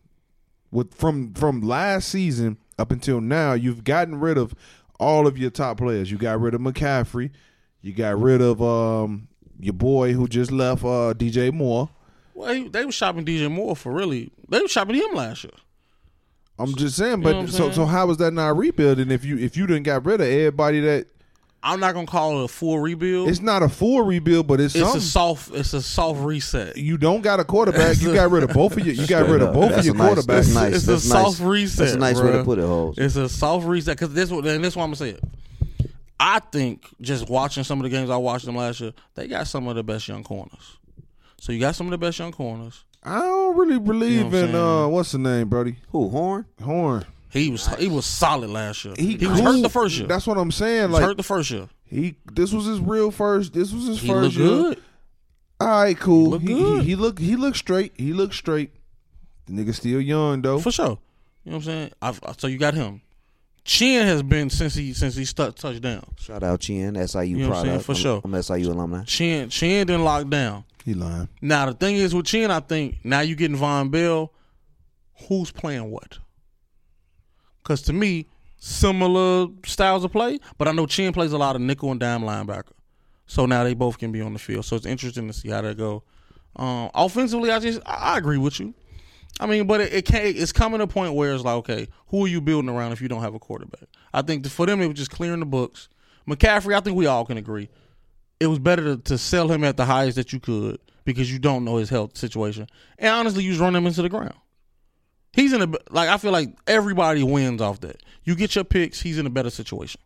With 0.71 0.95
from 0.95 1.35
from 1.35 1.61
last 1.61 2.09
season 2.09 2.59
up 2.79 2.93
until 2.93 3.21
now, 3.21 3.53
you've 3.53 3.85
gotten 3.85 4.21
rid 4.21 4.39
of 4.39 4.55
all 5.01 5.27
of 5.27 5.37
your 5.37 5.51
top 5.51 5.79
players. 5.79 6.11
You 6.11 6.17
got 6.17 6.41
rid 6.41 6.55
of 6.55 6.61
McCaffrey. 6.61 7.31
You 7.83 7.93
got 7.93 8.21
rid 8.21 8.41
of 8.43 8.61
um 8.63 9.29
your 9.59 9.73
boy 9.75 10.13
who 10.13 10.29
just 10.29 10.51
left, 10.51 10.85
uh 10.85 11.15
DJ 11.17 11.53
Moore. 11.53 11.89
Well, 12.35 12.55
he, 12.55 12.69
they 12.69 12.85
were 12.85 12.93
shopping 12.93 13.25
DJ 13.25 13.51
Moore 13.51 13.77
for 13.77 13.93
really. 13.93 14.31
They 14.49 14.61
were 14.61 14.69
shopping 14.69 14.97
him 14.97 15.13
last 15.15 15.45
year. 15.45 15.53
I'm 16.59 16.75
just 16.75 16.97
saying, 16.97 17.23
but 17.23 17.35
what 17.35 17.41
I'm 17.43 17.49
so 17.49 17.59
saying? 17.59 17.73
so 17.73 17.87
how 17.87 18.11
is 18.11 18.19
that 18.19 18.33
not 18.33 18.57
rebuilding 18.57 19.11
if 19.11 19.25
you 19.25 19.39
if 19.39 19.57
you 19.57 19.67
didn't 19.67 19.85
got 19.85 20.05
rid 20.05 20.21
of 20.21 20.27
everybody 20.27 20.81
that 20.81 21.07
I'm 21.63 21.79
not 21.81 21.93
gonna 21.95 22.07
call 22.07 22.41
it 22.41 22.45
a 22.45 22.49
full 22.49 22.79
rebuild. 22.79 23.29
it's 23.29 23.41
not 23.41 23.63
a 23.63 23.69
full 23.69 24.01
rebuild, 24.03 24.47
but 24.47 24.61
it's, 24.61 24.75
It's 24.75 24.83
something. 24.83 24.99
a 24.99 25.03
soft. 25.03 25.51
It's 25.55 25.73
a 25.75 25.83
soft 25.83 26.21
reset. 26.21 26.77
you 26.79 26.97
don't 26.97 27.21
got 27.21 27.39
a 27.41 27.45
quarterback. 27.45 28.01
You 28.01 28.15
got 28.15 28.31
rid 28.31 28.43
of 28.45 28.51
both 28.55 28.77
of 28.79 28.87
your. 28.87 28.95
You 28.95 29.07
got 29.07 29.25
Straight 29.25 29.31
rid 29.33 29.43
of 29.43 29.53
both 29.53 29.71
That's 29.71 29.81
of 29.81 29.85
your 29.87 29.95
a 29.95 29.99
nice- 29.99 30.15
quarterbacks. 30.15 30.27
that's 30.27 30.55
nice. 30.55 30.75
It's 30.77 30.87
That's 30.87 31.05
a 31.11 31.15
nice. 31.15 31.23
soft 31.37 31.41
reset. 31.41 31.79
That's 31.79 31.93
a 31.95 31.99
nice 31.99 32.21
way 32.21 32.33
to 32.33 32.45
put 32.45 32.59
it, 32.59 32.63
Hoes. 32.65 32.95
It's 32.99 33.17
a 33.17 33.29
soft 33.29 33.67
reset 33.67 33.99
because 33.99 34.15
this 34.15 34.31
what 34.31 34.47
and 34.47 34.65
this 34.65 34.75
why 34.75 34.85
I'm 34.85 34.89
gonna 34.89 34.97
say 34.97 35.11
it. 35.11 35.21
I 36.23 36.39
think 36.41 36.87
just 37.01 37.29
watching 37.31 37.65
some 37.65 37.79
of 37.81 37.85
the 37.85 37.89
games 37.89 38.11
I 38.11 38.17
watched 38.19 38.45
them 38.45 38.57
last 38.57 38.81
year, 38.81 38.93
they 39.15 39.27
got 39.27 39.47
some 39.47 39.67
of 39.69 39.75
the 39.77 39.83
best 39.83 40.07
young 40.07 40.23
corners. 40.23 40.77
So 41.41 41.51
you 41.53 41.59
got 41.61 41.75
some 41.75 41.87
of 41.87 41.93
the 41.93 41.99
best 41.99 42.19
young 42.19 42.31
corners. 42.33 42.85
I 43.03 43.21
don't 43.21 43.57
really 43.57 43.79
believe 43.79 44.11
You 44.13 44.19
know 44.19 44.25
what 44.27 44.35
I'm 44.37 44.45
in 44.45 44.53
saying? 44.53 44.57
uh 44.85 44.89
what's 44.89 45.13
the 45.13 45.19
name, 45.19 45.49
Brody 45.49 45.77
Who 45.93 46.11
Horn? 46.11 46.45
Horn. 46.63 47.07
He 47.31 47.49
was 47.51 47.67
he 47.77 47.89
was 47.89 48.05
solid 48.05 48.51
last 48.51 48.85
year. 48.85 48.93
He, 48.99 49.17
He, 49.17 49.27
was 49.27 49.41
cool. 49.41 49.53
hurt 49.53 49.63
the 49.63 49.71
first 49.71 49.97
year. 49.97 50.07
That's 50.07 50.27
what 50.27 50.37
I'm 50.37 50.51
saying. 50.51 50.81
he 50.81 50.87
was 50.89 50.93
Like 50.93 51.03
hurt 51.05 51.17
the 51.17 51.23
first 51.23 51.51
year. 51.51 51.69
he, 51.85 52.17
this 52.31 52.53
was 52.53 52.67
his 52.67 52.81
real 52.81 53.11
first. 53.11 53.55
This 53.55 53.73
was 53.73 53.87
his 53.87 54.01
He 54.01 54.09
first 54.09 54.23
looked 54.23 54.37
year. 54.37 54.49
good. 54.75 54.83
All 55.61 55.69
right, 55.69 55.99
cool. 55.99 56.31
looked 56.31 56.47
He, 56.47 56.53
good. 56.55 56.83
he 56.83 56.89
he 56.91 56.97
look 56.97 57.19
he 57.19 57.37
looked 57.37 57.57
straight. 57.57 57.93
He 57.97 58.13
looked 58.13 58.35
straight. 58.35 58.73
The 59.47 59.53
nigga 59.55 59.75
still 59.75 60.01
young 60.01 60.43
though. 60.43 60.59
For 60.59 60.71
sure. 60.71 60.99
You 61.45 61.53
know 61.53 61.57
what 61.57 61.57
I'm 61.57 61.63
saying? 61.63 61.91
I've, 62.03 62.21
so 62.37 62.47
you 62.49 62.59
got 62.59 62.75
him. 62.75 63.01
Chinn 63.65 64.07
has 64.07 64.23
been 64.23 64.51
since 64.51 64.75
he 64.75 64.93
since 64.93 65.15
he 65.15 65.25
stuck 65.25 65.55
touchdown. 65.55 66.05
Shout 66.19 66.43
out 66.43 66.61
Chinn, 66.61 66.95
SIU 67.07 67.23
You 67.23 67.37
know 67.45 67.49
what 67.51 67.59
I'm 67.59 67.65
saying? 67.65 67.81
product. 67.81 67.85
For 67.87 67.93
I'm, 67.93 67.99
sure. 67.99 68.21
I'm 68.25 68.43
SIU 68.43 68.73
alumni. 68.73 69.05
Chinn 69.05 69.49
Chinn 69.51 69.87
didn't 69.87 70.05
lock 70.05 70.29
down. 70.29 70.65
He 70.85 70.95
lying. 70.95 71.29
Now 71.43 71.67
the 71.67 71.75
thing 71.75 71.97
is 71.97 72.15
with 72.15 72.27
Chinn, 72.27 72.51
I 72.51 72.61
think 72.61 72.99
now 73.05 73.21
you 73.21 73.35
getting 73.37 73.57
Vonn 73.57 73.91
Bell. 73.91 74.33
Who's 75.29 75.51
playing 75.51 75.91
what? 75.91 76.19
Because 77.63 77.83
to 77.83 77.93
me, 77.93 78.27
similar 78.59 79.49
styles 79.67 80.05
of 80.05 80.13
play, 80.13 80.39
but 80.57 80.67
I 80.67 80.73
know 80.73 80.87
Chinn 80.87 81.13
plays 81.13 81.33
a 81.33 81.39
lot 81.39 81.57
of 81.57 81.63
nickel 81.63 81.91
and 81.91 82.01
dime 82.01 82.23
linebacker. 82.23 82.73
So 83.27 83.47
now 83.47 83.63
they 83.63 83.75
both 83.75 83.99
can 83.99 84.11
be 84.11 84.21
on 84.21 84.33
the 84.33 84.39
field. 84.39 84.65
So 84.65 84.77
it's 84.77 84.87
interesting 84.87 85.27
to 85.29 85.33
see 85.33 85.51
how 85.51 85.61
that 85.61 85.77
go. 85.77 86.03
Um, 86.57 86.91
offensively, 86.95 87.51
I 87.51 87.59
just 87.61 87.81
I, 87.87 88.15
I 88.15 88.19
agree 88.19 88.39
with 88.39 88.59
you. 88.59 88.75
I 89.39 89.47
mean, 89.47 89.67
but 89.67 89.81
it, 89.81 89.93
it 89.93 90.05
can't. 90.05 90.25
It's 90.25 90.53
coming 90.53 90.79
to 90.79 90.85
a 90.85 90.89
point 90.89 91.15
where 91.15 91.33
it's 91.33 91.45
like, 91.45 91.57
okay, 91.57 91.89
who 92.09 92.25
are 92.25 92.29
you 92.29 92.41
building 92.41 92.69
around 92.69 92.93
if 92.93 93.01
you 93.01 93.09
don't 93.09 93.23
have 93.23 93.35
a 93.35 93.39
quarterback? 93.39 93.89
I 94.13 94.23
think 94.23 94.47
for 94.49 94.67
them 94.67 94.81
it 94.81 94.87
was 94.89 94.97
just 94.97 95.11
clearing 95.11 95.41
the 95.41 95.47
books. 95.47 95.89
McCaffrey, 96.29 96.75
I 96.75 96.81
think 96.81 96.97
we 96.97 97.07
all 97.07 97.25
can 97.25 97.39
agree 97.39 97.69
it 98.41 98.47
was 98.47 98.59
better 98.59 98.83
to, 98.83 98.97
to 98.97 99.19
sell 99.19 99.49
him 99.49 99.63
at 99.63 99.77
the 99.77 99.85
highest 99.85 100.17
that 100.17 100.33
you 100.33 100.41
could 100.41 100.81
because 101.05 101.31
you 101.31 101.39
don't 101.39 101.65
know 101.65 101.77
his 101.77 101.91
health 101.91 102.17
situation. 102.17 102.67
And 102.99 103.11
honestly, 103.11 103.45
you 103.45 103.51
just 103.51 103.61
run 103.61 103.77
him 103.77 103.87
into 103.87 104.03
the 104.03 104.09
ground. 104.09 104.35
He's 105.33 105.53
in 105.53 105.63
a 105.63 105.67
like 105.91 106.09
I 106.09 106.17
feel 106.17 106.33
like 106.33 106.57
everybody 106.67 107.23
wins 107.23 107.63
off 107.63 107.81
that. 107.81 108.03
You 108.25 108.35
get 108.35 108.57
your 108.57 108.65
picks, 108.65 109.01
he's 109.01 109.19
in 109.19 109.27
a 109.27 109.31
better 109.31 109.51
situation. 109.51 110.01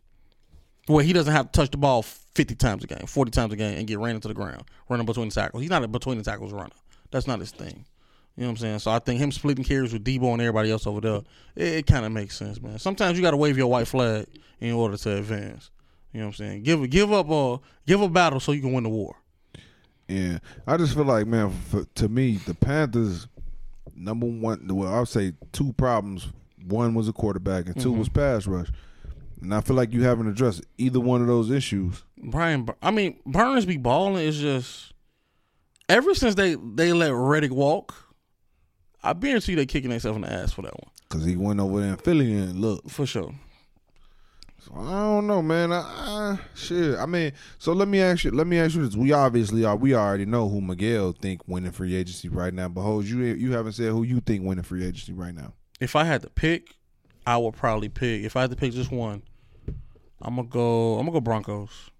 Where 0.87 1.03
he 1.03 1.13
doesn't 1.13 1.33
have 1.33 1.51
to 1.51 1.59
touch 1.59 1.71
the 1.71 1.77
ball 1.77 2.03
fifty 2.03 2.53
times 2.53 2.83
a 2.83 2.87
game, 2.87 3.07
forty 3.07 3.31
times 3.31 3.51
a 3.51 3.55
game, 3.55 3.75
and 3.75 3.87
get 3.87 3.97
ran 3.97 4.13
into 4.13 4.27
the 4.27 4.35
ground, 4.35 4.65
running 4.87 5.07
between 5.07 5.29
the 5.29 5.33
tackles. 5.33 5.63
He's 5.63 5.71
not 5.71 5.83
a 5.83 5.87
between 5.87 6.19
the 6.19 6.23
tackles 6.23 6.53
runner. 6.53 6.75
That's 7.09 7.25
not 7.25 7.39
his 7.39 7.49
thing. 7.49 7.85
You 8.37 8.41
know 8.43 8.47
what 8.47 8.51
I'm 8.51 8.57
saying? 8.57 8.79
So 8.79 8.91
I 8.91 8.99
think 8.99 9.19
him 9.21 9.31
splitting 9.31 9.63
carries 9.63 9.93
with 9.93 10.03
Deebo 10.03 10.33
and 10.33 10.41
everybody 10.41 10.69
else 10.69 10.85
over 10.85 10.99
there, 10.99 11.21
it, 11.55 11.67
it 11.73 11.87
kind 11.87 12.05
of 12.05 12.11
makes 12.11 12.35
sense, 12.37 12.61
man. 12.61 12.77
Sometimes 12.79 13.17
you 13.17 13.21
got 13.23 13.31
to 13.31 13.37
wave 13.37 13.57
your 13.57 13.67
white 13.67 13.87
flag 13.87 14.25
in 14.59 14.73
order 14.73 14.97
to 14.97 15.17
advance. 15.17 15.71
You 16.11 16.19
know 16.19 16.27
what 16.27 16.39
I'm 16.39 16.45
saying? 16.45 16.63
Give 16.63 16.89
give 16.89 17.11
up 17.13 17.29
uh 17.29 17.57
give 17.85 18.01
a 18.01 18.09
battle 18.09 18.39
so 18.39 18.51
you 18.51 18.61
can 18.61 18.73
win 18.73 18.83
the 18.83 18.89
war. 18.89 19.15
Yeah, 20.07 20.37
I 20.67 20.77
just 20.77 20.93
feel 20.93 21.03
like 21.05 21.27
man, 21.27 21.49
for, 21.69 21.85
to 21.95 22.07
me, 22.09 22.37
the 22.45 22.53
Panthers 22.53 23.27
number 23.95 24.25
one. 24.25 24.67
Well, 24.67 24.93
I'll 24.93 25.05
say 25.05 25.33
two 25.51 25.73
problems. 25.73 26.27
One 26.67 26.93
was 26.93 27.07
a 27.07 27.13
quarterback, 27.13 27.67
and 27.67 27.79
2 27.79 27.89
Mm-hmm. 27.89 27.99
was 27.99 28.09
pass 28.09 28.47
rush. 28.47 28.69
And 29.41 29.53
I 29.53 29.61
feel 29.61 29.75
like 29.75 29.93
you 29.93 30.03
haven't 30.03 30.27
addressed 30.27 30.63
either 30.77 30.99
one 30.99 31.21
of 31.21 31.27
those 31.27 31.51
issues. 31.51 32.03
Brian, 32.17 32.67
I 32.81 32.91
mean 32.91 33.17
Burns 33.25 33.65
be 33.65 33.77
balling 33.77 34.23
is 34.25 34.39
just 34.39 34.93
ever 35.89 36.13
since 36.15 36.35
they 36.35 36.55
they 36.55 36.91
let 36.93 37.13
Reddick 37.13 37.51
walk. 37.51 37.93
I 39.05 39.13
guarantee 39.13 39.55
they 39.55 39.65
kicking 39.65 39.89
themselves 39.91 40.15
in 40.17 40.21
the 40.23 40.31
ass 40.33 40.51
for 40.51 40.61
that 40.63 40.73
one 40.73 40.91
Cause 41.09 41.23
he 41.23 41.35
went 41.35 41.59
over 41.59 41.79
there 41.81 41.91
in 41.91 41.97
Philly 41.97 42.33
and 42.33 42.59
look. 42.59 42.89
for 42.89 43.05
sure. 43.05 43.33
So 44.59 44.73
I 44.75 44.89
don't 44.89 45.27
know, 45.27 45.41
man. 45.43 45.71
I, 45.71 45.77
I 45.79 46.39
shit. 46.55 46.97
I 46.97 47.05
mean, 47.05 47.31
so 47.59 47.71
let 47.73 47.87
me 47.87 48.01
ask 48.01 48.23
you. 48.23 48.31
Let 48.31 48.47
me 48.47 48.57
ask 48.57 48.73
you 48.73 48.83
this. 48.83 48.95
We 48.95 49.11
obviously 49.13 49.63
are. 49.63 49.75
We 49.75 49.93
already 49.93 50.25
know 50.25 50.49
who 50.49 50.59
Miguel 50.59 51.11
think 51.13 51.41
winning 51.47 51.71
free 51.71 51.95
agency 51.95 52.29
right 52.29 52.51
now. 52.51 52.67
But 52.69 52.81
Hose, 52.81 53.09
you 53.09 53.19
you 53.19 53.51
haven't 53.51 53.73
said 53.73 53.91
who 53.91 54.01
you 54.01 54.21
think 54.21 54.43
winning 54.43 54.63
free 54.63 54.83
agency 54.83 55.13
right 55.13 55.35
now. 55.35 55.53
If 55.79 55.95
I 55.95 56.03
had 56.05 56.23
to 56.23 56.29
pick, 56.31 56.73
I 57.27 57.37
would 57.37 57.53
probably 57.53 57.89
pick. 57.89 58.23
If 58.23 58.35
I 58.35 58.41
had 58.41 58.49
to 58.49 58.55
pick 58.55 58.73
just 58.73 58.91
one, 58.91 59.21
I'm 60.19 60.35
gonna 60.37 60.47
go. 60.47 60.93
I'm 60.97 61.05
gonna 61.05 61.11
go 61.11 61.21
Broncos. 61.21 61.91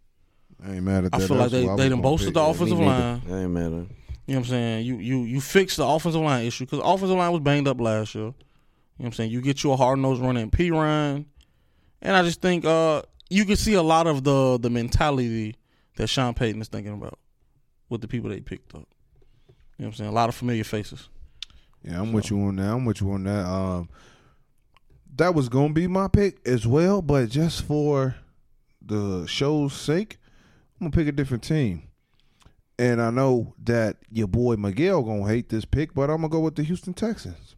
I 0.66 0.72
ain't 0.74 0.84
mad 0.84 1.06
at 1.06 1.14
I 1.14 1.20
that. 1.20 1.28
feel 1.28 1.38
like 1.38 1.52
they 1.52 1.62
they 1.62 1.68
was 1.68 1.78
done 1.78 1.90
gonna 1.92 2.02
boasted 2.02 2.28
pick. 2.30 2.34
the 2.34 2.44
Me 2.44 2.50
offensive 2.50 2.80
neither. 2.80 2.90
line. 2.90 3.22
That 3.28 3.38
ain't 3.42 3.52
matter. 3.52 3.86
You 4.26 4.34
know 4.34 4.40
what 4.40 4.48
I'm 4.48 4.50
saying? 4.50 4.86
You 4.86 4.98
you 4.98 5.24
you 5.24 5.42
fix 5.42 5.76
the 5.76 5.86
offensive 5.86 6.22
line 6.22 6.46
issue 6.46 6.66
because 6.66 6.80
offensive 6.84 7.18
line 7.18 7.32
was 7.32 7.42
banged 7.42 7.68
up 7.68 7.80
last 7.80 8.16
year. 8.16 8.24
You 8.24 8.30
know 8.30 8.34
what 8.98 9.06
I'm 9.08 9.14
saying? 9.14 9.32
You 9.32 9.42
get 9.42 9.64
you 9.64 9.72
a 9.72 9.76
hard 9.76 10.00
nosed 10.00 10.22
running 10.22 10.50
Perine. 10.50 11.26
And 12.02 12.16
I 12.16 12.24
just 12.24 12.42
think 12.42 12.66
uh 12.66 13.04
you 13.30 13.46
can 13.46 13.56
see 13.56 13.74
a 13.74 13.84
lot 13.84 14.08
of 14.08 14.24
the 14.24 14.58
the 14.58 14.70
mentality 14.70 15.56
that 15.98 16.08
Sean 16.08 16.34
Payton 16.34 16.62
is 16.62 16.68
thinking 16.68 16.94
about 16.94 17.20
with 17.90 18.02
the 18.02 18.08
people 18.08 18.30
they 18.30 18.40
picked 18.40 18.74
up. 18.74 18.88
You 19.78 19.84
know 19.84 19.86
what 19.86 19.86
I'm 19.88 19.94
saying? 19.94 20.10
A 20.10 20.14
lot 20.14 20.30
of 20.30 20.36
familiar 20.36 20.64
faces. 20.64 21.10
Yeah, 21.84 22.02
I'm 22.02 22.12
with 22.12 22.32
you 22.32 22.40
on 22.42 22.56
that. 22.56 22.74
I'm 22.74 22.86
with 22.86 23.02
you 23.02 23.12
on 23.12 23.24
that. 23.26 23.46
Um, 23.46 23.90
that 25.18 25.36
was 25.36 25.50
gonna 25.50 25.74
be 25.74 25.88
my 25.88 26.08
pick 26.08 26.40
as 26.48 26.66
well, 26.66 27.02
but 27.02 27.30
just 27.30 27.64
for 27.64 28.16
the 28.82 29.26
show's 29.28 29.74
sake, 29.74 30.18
I'm 30.80 30.88
gonna 30.88 30.96
pick 30.96 31.08
a 31.08 31.12
different 31.12 31.44
team. 31.44 31.84
And 32.78 33.02
I 33.02 33.10
know 33.10 33.54
that 33.64 33.98
your 34.12 34.28
boy 34.28 34.56
Miguel 34.58 35.02
gonna 35.02 35.28
hate 35.28 35.50
this 35.50 35.64
pick, 35.64 35.94
but 35.94 36.10
I'm 36.10 36.18
gonna 36.18 36.30
go 36.30 36.42
with 36.42 36.56
the 36.56 36.64
Houston 36.64 36.94
Texans. 36.94 37.56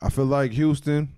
I 0.00 0.08
feel 0.08 0.26
like 0.26 0.52
Houston, 0.52 1.08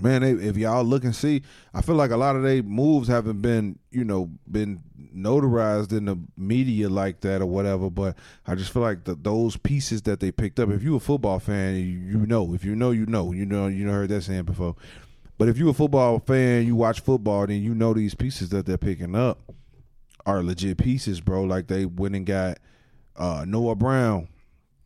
man. 0.00 0.22
They, 0.22 0.30
if 0.30 0.56
y'all 0.56 0.84
look 0.84 1.04
and 1.04 1.14
see, 1.14 1.42
I 1.74 1.82
feel 1.82 1.96
like 1.96 2.10
a 2.10 2.16
lot 2.16 2.36
of 2.36 2.44
their 2.44 2.62
moves 2.62 3.08
haven't 3.08 3.42
been, 3.42 3.78
you 3.90 4.04
know, 4.04 4.30
been 4.50 4.80
notarized 5.14 5.92
in 5.92 6.06
the 6.06 6.16
media 6.36 6.88
like 6.88 7.20
that 7.20 7.42
or 7.42 7.46
whatever. 7.46 7.90
But 7.90 8.16
I 8.46 8.54
just 8.54 8.72
feel 8.72 8.82
like 8.82 9.04
the, 9.04 9.14
those 9.14 9.58
pieces 9.58 10.00
that 10.02 10.20
they 10.20 10.32
picked 10.32 10.60
up. 10.60 10.70
If 10.70 10.82
you 10.82 10.96
a 10.96 11.00
football 11.00 11.40
fan, 11.40 11.74
you, 11.74 11.82
you 11.82 12.26
know. 12.26 12.54
If 12.54 12.64
you 12.64 12.74
know, 12.74 12.92
you 12.92 13.04
know. 13.04 13.32
You 13.32 13.44
know, 13.44 13.66
you 13.66 13.84
know 13.84 13.92
heard 13.92 14.08
that 14.10 14.22
saying 14.22 14.44
before. 14.44 14.76
But 15.36 15.48
if 15.48 15.58
you 15.58 15.68
a 15.68 15.74
football 15.74 16.20
fan, 16.20 16.64
you 16.66 16.76
watch 16.76 17.00
football, 17.00 17.46
then 17.46 17.62
you 17.62 17.74
know 17.74 17.92
these 17.92 18.14
pieces 18.14 18.48
that 18.50 18.64
they're 18.64 18.78
picking 18.78 19.14
up 19.14 19.40
are 20.26 20.42
legit 20.42 20.78
pieces, 20.78 21.20
bro. 21.20 21.42
Like 21.44 21.66
they 21.68 21.84
went 21.86 22.14
and 22.16 22.26
got 22.26 22.58
uh, 23.16 23.44
Noah 23.46 23.74
Brown 23.76 24.28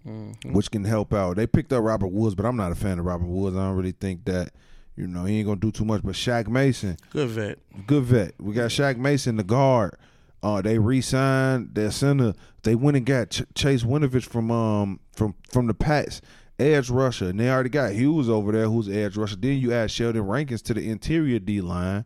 Mhm. 0.07 0.53
which 0.53 0.70
can 0.70 0.84
help 0.84 1.12
out. 1.12 1.37
They 1.37 1.47
picked 1.49 1.72
up 1.72 1.82
Robert 1.82 2.12
Woods, 2.12 2.34
but 2.37 2.47
I'm 2.47 2.57
not 2.57 2.70
a 2.70 2.76
fan 2.76 2.99
of 3.01 3.05
Robert 3.07 3.26
Woods. 3.26 3.57
I 3.57 3.66
don't 3.66 3.76
really 3.76 3.91
think 3.93 4.24
that, 4.26 4.53
you 4.95 5.07
know, 5.09 5.24
he 5.24 5.39
ain't 5.39 5.47
gonna 5.49 5.59
do 5.61 5.72
too 5.72 5.84
much. 5.84 6.03
But 6.05 6.14
Shaq 6.14 6.47
Mason, 6.47 6.97
Good 7.11 7.28
vet. 7.30 7.59
good 7.89 8.05
vet. 8.05 8.34
We 8.41 8.55
got 8.55 8.70
Shaq 8.70 8.99
Mason, 8.99 9.34
the 9.37 9.43
guard. 9.43 9.97
Uh, 10.45 10.62
they 10.62 10.78
re-signed 10.78 11.70
their 11.74 11.91
center. 11.91 12.34
They 12.62 12.76
went 12.76 12.97
and 12.97 13.05
got 13.05 13.30
Ch- 13.30 13.43
Chase 13.57 13.82
Winovich 13.82 14.26
from 14.26 14.51
um 14.53 15.01
from 15.12 15.34
from 15.51 15.66
the 15.66 15.74
Pats, 15.74 16.20
edge 16.59 16.89
rusher, 16.89 17.30
and 17.30 17.41
they 17.41 17.51
already 17.51 17.70
got 17.70 17.93
Hughes 17.93 18.28
over 18.28 18.53
there, 18.53 18.68
who's 18.68 18.89
edge 18.89 19.16
rusher. 19.16 19.34
Then 19.37 19.59
you 19.59 19.72
add 19.72 19.91
Sheldon 19.91 20.22
Rankins 20.22 20.62
to 20.62 20.74
the 20.74 20.89
interior 20.89 21.41
D 21.41 21.61
line. 21.61 22.05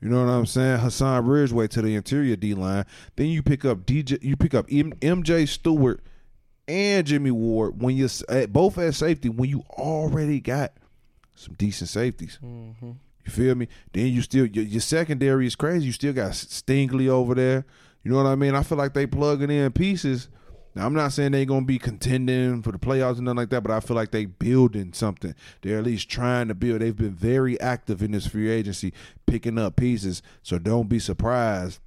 You 0.00 0.08
know 0.08 0.24
what 0.24 0.30
I'm 0.30 0.46
saying? 0.46 0.78
Hassan 0.78 1.26
Ridgeway 1.26 1.68
to 1.68 1.82
the 1.82 1.94
interior 1.94 2.36
D 2.36 2.54
line. 2.54 2.86
Then 3.16 3.26
you 3.26 3.42
pick 3.42 3.64
up 3.64 3.84
DJ. 3.84 4.22
You 4.22 4.36
pick 4.36 4.54
up 4.54 4.66
M- 4.70 4.94
MJ 5.00 5.46
Stewart 5.46 6.02
and 6.66 7.06
Jimmy 7.06 7.30
Ward 7.30 7.82
when 7.82 7.96
you 7.96 8.06
are 8.06 8.34
at 8.34 8.52
both 8.52 8.78
at 8.78 8.94
safety 8.94 9.28
when 9.28 9.50
you 9.50 9.62
already 9.70 10.40
got 10.40 10.72
some 11.34 11.54
decent 11.54 11.90
safeties. 11.90 12.38
Mm-hmm. 12.42 12.92
You 13.24 13.30
feel 13.30 13.54
me? 13.54 13.68
Then 13.92 14.06
you 14.06 14.22
still 14.22 14.46
your, 14.46 14.64
your 14.64 14.80
secondary 14.80 15.46
is 15.46 15.54
crazy. 15.54 15.86
You 15.86 15.92
still 15.92 16.14
got 16.14 16.32
Stingley 16.32 17.08
over 17.08 17.34
there. 17.34 17.66
You 18.02 18.10
know 18.10 18.16
what 18.16 18.26
I 18.26 18.34
mean? 18.36 18.54
I 18.54 18.62
feel 18.62 18.78
like 18.78 18.94
they 18.94 19.06
plugging 19.06 19.50
in 19.50 19.72
pieces. 19.72 20.28
Now 20.74 20.86
I'm 20.86 20.94
not 20.94 21.12
saying 21.12 21.32
they're 21.32 21.44
gonna 21.44 21.66
be 21.66 21.78
contending 21.78 22.62
for 22.62 22.72
the 22.72 22.78
playoffs 22.78 23.16
and 23.16 23.24
nothing 23.24 23.38
like 23.38 23.50
that, 23.50 23.62
but 23.62 23.72
I 23.72 23.80
feel 23.80 23.96
like 23.96 24.10
they 24.10 24.24
building 24.24 24.92
something. 24.92 25.34
They're 25.62 25.78
at 25.78 25.84
least 25.84 26.08
trying 26.08 26.48
to 26.48 26.54
build. 26.54 26.80
They've 26.80 26.96
been 26.96 27.14
very 27.14 27.60
active 27.60 28.02
in 28.02 28.12
this 28.12 28.26
free 28.26 28.50
agency, 28.50 28.92
picking 29.26 29.58
up 29.58 29.76
pieces. 29.76 30.22
So 30.42 30.58
don't 30.58 30.88
be 30.88 30.98
surprised 30.98 31.80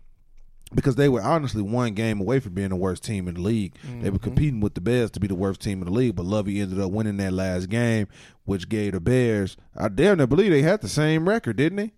because 0.75 0.95
they 0.95 1.09
were 1.09 1.21
honestly 1.21 1.61
one 1.61 1.93
game 1.93 2.19
away 2.19 2.39
from 2.39 2.53
being 2.53 2.69
the 2.69 2.75
worst 2.75 3.03
team 3.03 3.27
in 3.27 3.35
the 3.35 3.41
league. 3.41 3.75
They 3.83 4.09
were 4.09 4.17
mm-hmm. 4.17 4.23
competing 4.23 4.59
with 4.59 4.73
the 4.73 4.81
Bears 4.81 5.11
to 5.11 5.19
be 5.19 5.27
the 5.27 5.35
worst 5.35 5.61
team 5.61 5.79
in 5.79 5.85
the 5.85 5.93
league, 5.93 6.15
but 6.15 6.25
Lovie 6.25 6.59
ended 6.61 6.79
up 6.79 6.91
winning 6.91 7.17
that 7.17 7.33
last 7.33 7.69
game, 7.69 8.07
which 8.45 8.69
gave 8.69 8.93
the 8.93 8.99
Bears. 8.99 9.55
I 9.75 9.89
dare 9.89 10.15
not 10.15 10.29
believe 10.29 10.51
they 10.51 10.61
had 10.61 10.81
the 10.81 10.89
same 10.89 11.29
record, 11.29 11.57
didn't 11.57 11.77
they? 11.77 11.93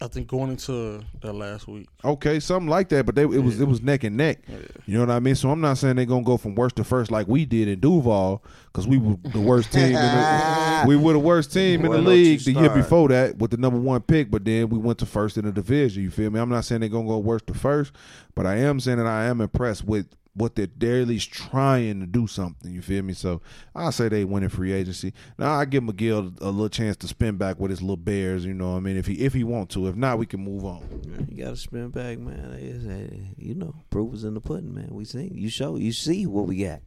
I 0.00 0.08
think 0.08 0.26
going 0.26 0.50
into 0.50 1.02
that 1.20 1.32
last 1.32 1.68
week. 1.68 1.88
Okay, 2.04 2.40
something 2.40 2.68
like 2.68 2.88
that, 2.88 3.06
but 3.06 3.14
they, 3.14 3.22
it 3.22 3.26
was 3.26 3.60
it 3.60 3.68
was 3.68 3.80
neck 3.80 4.02
and 4.02 4.16
neck. 4.16 4.40
You 4.86 4.94
know 4.94 5.00
what 5.00 5.10
I 5.10 5.20
mean? 5.20 5.36
So 5.36 5.50
I'm 5.50 5.60
not 5.60 5.78
saying 5.78 5.96
they're 5.96 6.04
gonna 6.04 6.24
go 6.24 6.36
from 6.36 6.56
worst 6.56 6.76
to 6.76 6.84
first 6.84 7.12
like 7.12 7.28
we 7.28 7.44
did 7.44 7.68
in 7.68 7.78
Duval, 7.78 8.42
because 8.66 8.88
we 8.88 8.98
were 8.98 9.16
the 9.22 9.40
worst 9.40 9.72
team. 9.72 9.84
in 9.84 9.92
the, 9.92 10.84
we 10.88 10.96
were 10.96 11.12
the 11.12 11.20
worst 11.20 11.52
team 11.52 11.82
Boy, 11.82 11.86
in 11.86 11.90
the 11.92 11.96
don't 11.98 12.06
league 12.06 12.40
the 12.40 12.52
year 12.52 12.70
before 12.70 13.08
that 13.08 13.38
with 13.38 13.52
the 13.52 13.56
number 13.56 13.78
one 13.78 14.00
pick, 14.00 14.32
but 14.32 14.44
then 14.44 14.68
we 14.68 14.78
went 14.78 14.98
to 14.98 15.06
first 15.06 15.38
in 15.38 15.44
the 15.44 15.52
division. 15.52 16.02
You 16.02 16.10
feel 16.10 16.28
me? 16.30 16.40
I'm 16.40 16.48
not 16.48 16.64
saying 16.64 16.80
they're 16.80 16.90
gonna 16.90 17.06
go 17.06 17.18
worst 17.18 17.46
to 17.46 17.54
first, 17.54 17.92
but 18.34 18.46
I 18.46 18.56
am 18.56 18.80
saying 18.80 18.98
that 18.98 19.06
I 19.06 19.26
am 19.26 19.40
impressed 19.40 19.84
with 19.84 20.08
what 20.34 20.56
they're, 20.56 20.68
they're 20.76 21.02
at 21.02 21.08
least 21.08 21.32
trying 21.32 22.00
to 22.00 22.06
do 22.06 22.26
something. 22.26 22.72
You 22.72 22.82
feel 22.82 23.02
me? 23.02 23.12
So 23.14 23.40
I 23.74 23.90
say 23.90 24.08
they 24.08 24.24
win 24.24 24.42
in 24.42 24.48
free 24.48 24.72
agency. 24.72 25.12
Now 25.38 25.52
I 25.52 25.64
give 25.64 25.82
McGill 25.84 26.40
a 26.40 26.46
little 26.50 26.68
chance 26.68 26.96
to 26.98 27.08
spin 27.08 27.36
back 27.36 27.58
with 27.60 27.70
his 27.70 27.80
little 27.80 27.96
Bears. 27.96 28.44
You 28.44 28.54
know 28.54 28.72
what 28.72 28.78
I 28.78 28.80
mean? 28.80 28.96
If 28.96 29.06
he 29.06 29.14
if 29.14 29.32
he 29.32 29.44
want 29.44 29.70
to, 29.70 29.86
if 29.86 29.94
not, 29.96 30.18
we 30.18 30.26
can 30.26 30.40
move 30.40 30.64
on. 30.64 31.26
You 31.28 31.44
gotta 31.44 31.56
spin 31.56 31.90
back, 31.90 32.18
man. 32.18 32.52
It's, 32.60 32.84
uh, 32.84 33.16
you 33.36 33.54
know, 33.54 33.74
proof 33.90 34.14
is 34.14 34.24
in 34.24 34.34
the 34.34 34.40
pudding, 34.40 34.74
man. 34.74 34.88
We 34.90 35.04
see, 35.04 35.30
you 35.32 35.48
show, 35.48 35.76
you 35.76 35.92
see 35.92 36.26
what 36.26 36.46
we 36.46 36.64
got. 36.64 36.80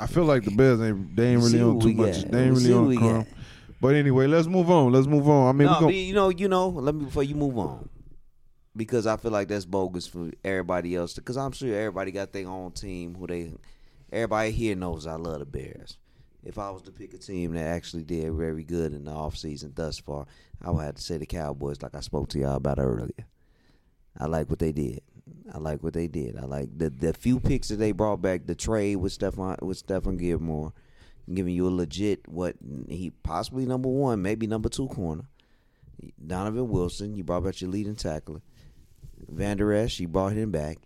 I 0.00 0.06
feel 0.06 0.24
like 0.24 0.44
the 0.44 0.52
Bears 0.52 0.80
ain't 0.80 1.14
they 1.16 1.32
ain't 1.32 1.42
really 1.42 1.60
on 1.60 1.80
too 1.80 1.92
much. 1.92 2.22
got. 2.22 2.30
They 2.32 2.44
ain't 2.44 2.56
We 2.56 2.68
really 2.72 2.96
on 2.96 3.02
crumb. 3.02 3.26
But 3.80 3.94
anyway, 3.94 4.26
let's 4.26 4.46
move 4.46 4.70
on. 4.70 4.92
Let's 4.92 5.06
move 5.06 5.28
on. 5.28 5.48
I 5.48 5.52
mean, 5.52 5.66
no, 5.66 5.72
we 5.72 5.80
but 5.80 5.86
go. 5.86 5.88
you 5.90 6.14
know, 6.14 6.28
you 6.30 6.48
know. 6.48 6.68
Let 6.68 6.94
me 6.94 7.04
before 7.04 7.22
you 7.24 7.34
move 7.34 7.58
on, 7.58 7.88
because 8.76 9.06
I 9.06 9.16
feel 9.16 9.30
like 9.30 9.48
that's 9.48 9.64
bogus 9.64 10.06
for 10.06 10.30
everybody 10.44 10.94
else. 10.94 11.14
Because 11.14 11.36
I'm 11.36 11.52
sure 11.52 11.74
everybody 11.74 12.12
got 12.12 12.32
their 12.32 12.48
own 12.48 12.72
team 12.72 13.14
who 13.14 13.26
they. 13.26 13.52
Everybody 14.12 14.50
here 14.52 14.76
knows 14.76 15.06
I 15.06 15.14
love 15.14 15.40
the 15.40 15.46
Bears. 15.46 15.98
If 16.44 16.58
I 16.58 16.70
was 16.70 16.82
to 16.82 16.92
pick 16.92 17.12
a 17.12 17.18
team 17.18 17.54
that 17.54 17.66
actually 17.66 18.04
did 18.04 18.32
very 18.32 18.62
good 18.62 18.92
in 18.92 19.04
the 19.04 19.10
offseason 19.10 19.74
thus 19.74 19.98
far, 19.98 20.26
I 20.62 20.70
would 20.70 20.84
have 20.84 20.94
to 20.94 21.02
say 21.02 21.16
the 21.16 21.26
Cowboys, 21.26 21.82
like 21.82 21.96
I 21.96 22.00
spoke 22.00 22.28
to 22.30 22.38
y'all 22.38 22.56
about 22.56 22.78
earlier. 22.78 23.26
I 24.16 24.26
like 24.26 24.48
what 24.48 24.60
they 24.60 24.70
did. 24.70 25.00
I 25.52 25.58
like 25.58 25.82
what 25.82 25.94
they 25.94 26.06
did. 26.06 26.36
I 26.36 26.44
like 26.44 26.68
the 26.76 26.90
the 26.90 27.12
few 27.12 27.40
picks 27.40 27.68
that 27.68 27.76
they 27.76 27.92
brought 27.92 28.22
back. 28.22 28.46
The 28.46 28.54
trade 28.54 28.96
with 28.96 29.18
Stephon 29.18 29.60
with 29.62 29.84
Stephon 29.84 30.18
Gilmore, 30.18 30.72
giving 31.32 31.54
you 31.54 31.66
a 31.66 31.70
legit 31.70 32.26
what 32.28 32.56
he 32.88 33.10
possibly 33.22 33.66
number 33.66 33.88
one, 33.88 34.22
maybe 34.22 34.46
number 34.46 34.68
two 34.68 34.88
corner. 34.88 35.24
Donovan 36.24 36.68
Wilson, 36.68 37.16
you 37.16 37.24
brought 37.24 37.44
back 37.44 37.60
your 37.60 37.70
leading 37.70 37.96
tackler. 37.96 38.40
Vander 39.28 39.72
Esch, 39.72 40.00
you 40.00 40.08
brought 40.08 40.32
him 40.32 40.50
back. 40.50 40.78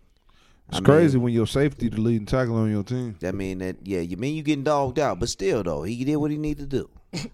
It's 0.67 0.77
I 0.77 0.79
mean, 0.79 0.85
crazy 0.85 1.17
when 1.17 1.33
your 1.33 1.47
safety 1.47 1.89
the 1.89 1.99
leading 1.99 2.25
tackle 2.25 2.55
on 2.55 2.71
your 2.71 2.83
team. 2.83 3.15
That 3.19 3.35
mean 3.35 3.59
that 3.59 3.77
yeah, 3.83 3.99
you 3.99 4.15
mean 4.17 4.35
you 4.35 4.43
getting 4.43 4.63
dogged 4.63 4.99
out, 4.99 5.19
but 5.19 5.27
still 5.29 5.63
though, 5.63 5.83
he 5.83 6.03
did 6.05 6.15
what 6.15 6.31
he 6.31 6.37
needed 6.37 6.69
to 6.69 6.77
do. 6.77 6.89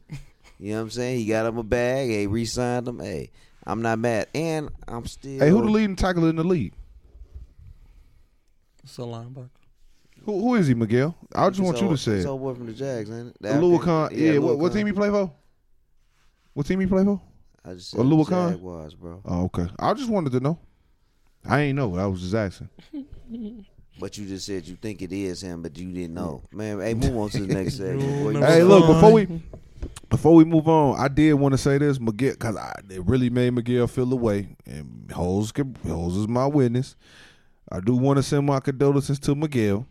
you 0.60 0.72
know 0.72 0.78
what 0.78 0.82
I'm 0.84 0.90
saying? 0.90 1.20
He 1.20 1.26
got 1.28 1.46
him 1.46 1.58
a 1.58 1.64
bag. 1.64 2.10
Hey, 2.10 2.26
re-signed 2.28 2.88
him. 2.88 3.00
Hey, 3.00 3.30
I'm 3.66 3.82
not 3.84 4.00
mad, 4.00 4.28
and 4.34 4.70
I'm 4.88 5.06
still. 5.06 5.40
Hey, 5.40 5.50
who 5.50 5.62
the 5.62 5.70
leading 5.70 5.96
tackle 5.96 6.28
in 6.28 6.36
the 6.36 6.44
league? 6.44 6.74
It's 8.84 8.98
a 8.98 9.02
linebacker. 9.02 9.50
Who, 10.24 10.40
who 10.42 10.56
is 10.56 10.68
he, 10.68 10.74
Miguel? 10.74 11.16
I 11.36 11.48
just 11.50 11.60
This 11.60 11.66
want 11.66 11.82
you 11.82 11.90
to 11.90 11.98
say 11.98 12.12
this 12.16 12.26
it. 12.26 12.28
old 12.28 12.42
boy 12.42 12.54
from 12.54 12.66
the 12.66 12.74
Jags, 12.74 13.10
ain't 13.12 13.28
it? 13.30 13.38
The 13.42 13.62
Louis 13.62 13.76
African- 13.76 14.18
Yeah, 14.18 14.38
what, 14.40 14.48
Louis 14.50 14.56
what 14.58 14.68
Khan. 14.70 14.78
team 14.78 14.88
he 14.88 14.94
play 14.94 15.10
for? 15.10 15.32
What 16.54 16.66
team 16.66 16.80
he 16.80 16.86
play 16.88 17.04
for? 17.04 17.22
I 17.64 17.74
just 17.76 17.94
Or 17.94 17.98
said 17.98 18.06
Louis? 18.08 18.26
Jaguars, 18.28 18.96
bro. 18.96 19.22
Oh, 19.26 19.44
okay. 19.46 19.68
I 19.78 19.94
just 19.94 20.10
wanted 20.10 20.32
to 20.32 20.40
know. 20.40 20.58
I 21.48 21.62
ain't 21.62 21.76
know. 21.76 21.96
I 21.98 22.06
was 22.08 22.22
just 22.22 22.36
asking. 22.36 22.70
But 24.00 24.16
you 24.16 24.28
just 24.28 24.46
said 24.46 24.68
you 24.68 24.76
think 24.76 25.02
it 25.02 25.12
is 25.12 25.42
him, 25.42 25.64
but 25.64 25.76
you 25.76 25.92
didn't 25.92 26.14
know. 26.14 26.44
Man, 26.52 26.80
hey, 26.80 26.94
move 26.94 27.18
on 27.18 27.30
to 27.32 27.40
the 27.40 27.52
next 27.52 27.78
segment. 27.78 28.22
boy. 28.22 28.30
You 28.30 28.42
Hey, 28.46 28.62
look, 28.62 28.86
before 28.86 29.12
we 29.12 29.42
before 30.08 30.36
we 30.36 30.46
move 30.46 30.68
on, 30.68 31.00
I 31.00 31.08
did 31.08 31.34
want 31.34 31.54
to 31.54 31.58
say 31.58 31.80
this, 31.80 32.00
Miguel, 32.00 32.34
because 32.34 32.56
it 32.92 33.04
really 33.06 33.32
made 33.32 33.54
Miguel 33.56 33.88
feel 33.88 34.06
the 34.06 34.16
way, 34.16 34.50
and 34.68 35.12
Holes, 35.12 35.52
can- 35.52 35.76
Holes 35.88 36.16
is 36.16 36.28
my 36.28 36.46
witness. 36.46 36.96
I 37.72 37.80
do 37.80 37.96
want 37.96 38.18
to 38.18 38.24
send 38.24 38.46
my 38.46 38.60
condolences 38.60 39.18
to 39.22 39.34
Miguel. 39.34 39.88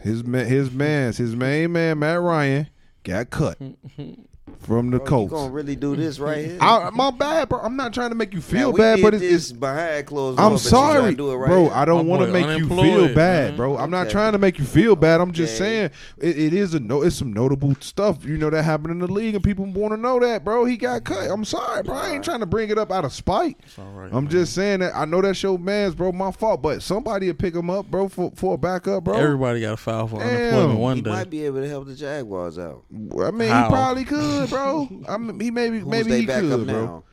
His 0.00 0.22
man, 0.24 0.46
his 0.46 0.70
man's 0.70 1.16
his 1.16 1.34
main 1.34 1.72
man, 1.72 1.98
Matt 1.98 2.20
Ryan, 2.20 2.68
got 3.02 3.28
cut 3.30 3.58
from 4.62 4.90
the 4.90 4.98
Bro, 4.98 5.04
you 5.06 5.08
Colts. 5.08 5.32
gonna 5.32 5.50
really 5.52 5.76
do 5.76 5.96
this 5.96 6.18
right 6.18 6.44
here? 6.44 6.58
I, 6.60 6.90
my 6.90 7.10
bad, 7.10 7.48
bro. 7.48 7.60
I'm 7.60 7.76
not 7.76 7.92
trying 7.92 8.10
to 8.10 8.14
make 8.14 8.32
you 8.32 8.40
feel 8.40 8.72
we 8.72 8.78
bad, 8.78 9.00
but 9.02 9.14
it's, 9.14 9.22
it's 9.24 9.52
behind 9.52 10.06
closed 10.06 10.38
I'm 10.38 10.50
doors, 10.50 10.62
but 10.62 10.66
you 10.66 10.70
sorry, 10.70 11.14
do 11.14 11.30
it 11.32 11.36
right 11.36 11.48
bro. 11.48 11.64
here. 11.64 11.72
I 11.74 11.84
don't 11.84 12.06
want 12.06 12.22
to 12.26 12.32
make 12.32 12.58
you 12.58 12.68
feel 12.68 13.08
bad, 13.14 13.50
man. 13.50 13.56
bro. 13.56 13.76
I'm 13.76 13.90
not 13.90 14.02
Okay. 14.02 14.12
trying 14.12 14.32
to 14.32 14.38
make 14.38 14.58
you 14.58 14.64
feel 14.64 14.96
bad. 14.96 15.20
I'm 15.20 15.32
just 15.32 15.60
Okay. 15.60 15.64
saying 15.70 15.90
it, 16.18 16.38
it 16.38 16.52
is 16.54 16.74
a 16.74 16.80
no. 16.80 17.02
It's 17.02 17.16
some 17.16 17.32
notable 17.32 17.74
stuff, 17.80 18.24
you 18.24 18.38
know, 18.38 18.50
that 18.50 18.62
happened 18.62 18.92
in 18.92 18.98
the 19.00 19.12
league, 19.12 19.34
and 19.34 19.42
people 19.44 19.64
want 19.66 19.92
to 19.94 19.96
know 20.00 20.20
that, 20.20 20.44
bro. 20.44 20.64
He 20.64 20.76
got 20.76 21.04
cut. 21.04 21.30
I'm 21.30 21.44
sorry, 21.44 21.82
bro. 21.82 21.94
I 21.96 22.10
ain't 22.12 22.24
trying 22.24 22.40
to 22.40 22.46
bring 22.46 22.70
it 22.70 22.78
up 22.78 22.90
out 22.92 23.04
of 23.04 23.12
spite. 23.12 23.56
It's 23.64 23.78
all 23.78 23.84
right. 23.92 24.10
I'm 24.12 24.24
man. 24.24 24.30
just 24.30 24.54
saying 24.54 24.80
that 24.80 24.92
I 24.94 25.04
know 25.04 25.20
that's 25.20 25.42
your 25.42 25.58
man's, 25.58 25.94
bro. 25.94 26.12
My 26.12 26.30
fault, 26.30 26.62
but 26.62 26.82
somebody 26.82 27.26
will 27.26 27.34
pick 27.34 27.54
him 27.54 27.70
up, 27.70 27.90
bro, 27.90 28.08
for 28.08 28.30
for 28.36 28.54
a 28.54 28.58
backup, 28.58 29.04
bro. 29.04 29.14
Everybody 29.16 29.60
got 29.60 29.70
to 29.72 29.76
file 29.76 30.06
for 30.06 30.18
Damn. 30.18 30.28
unemployment 30.28 30.78
one 30.80 30.94
day. 30.94 30.98
He 30.98 31.02
day. 31.02 31.10
might 31.10 31.30
be 31.30 31.44
able 31.46 31.60
to 31.62 31.68
help 31.68 31.86
the 31.86 31.94
Jaguars 31.94 32.58
out. 32.58 32.84
I 32.92 33.30
mean, 33.30 33.48
How? 33.48 33.64
he 33.64 33.68
probably 33.70 34.04
could, 34.04 34.48
bro. 34.52 34.88
I 35.08 35.16
mean, 35.18 35.40
he 35.40 35.50
maybe 35.50 35.78
Who's 35.80 35.88
maybe 35.88 36.20
he 36.20 36.26
backup 36.26 36.42
could, 36.50 36.66
now? 36.66 36.72
bro. 36.86 37.04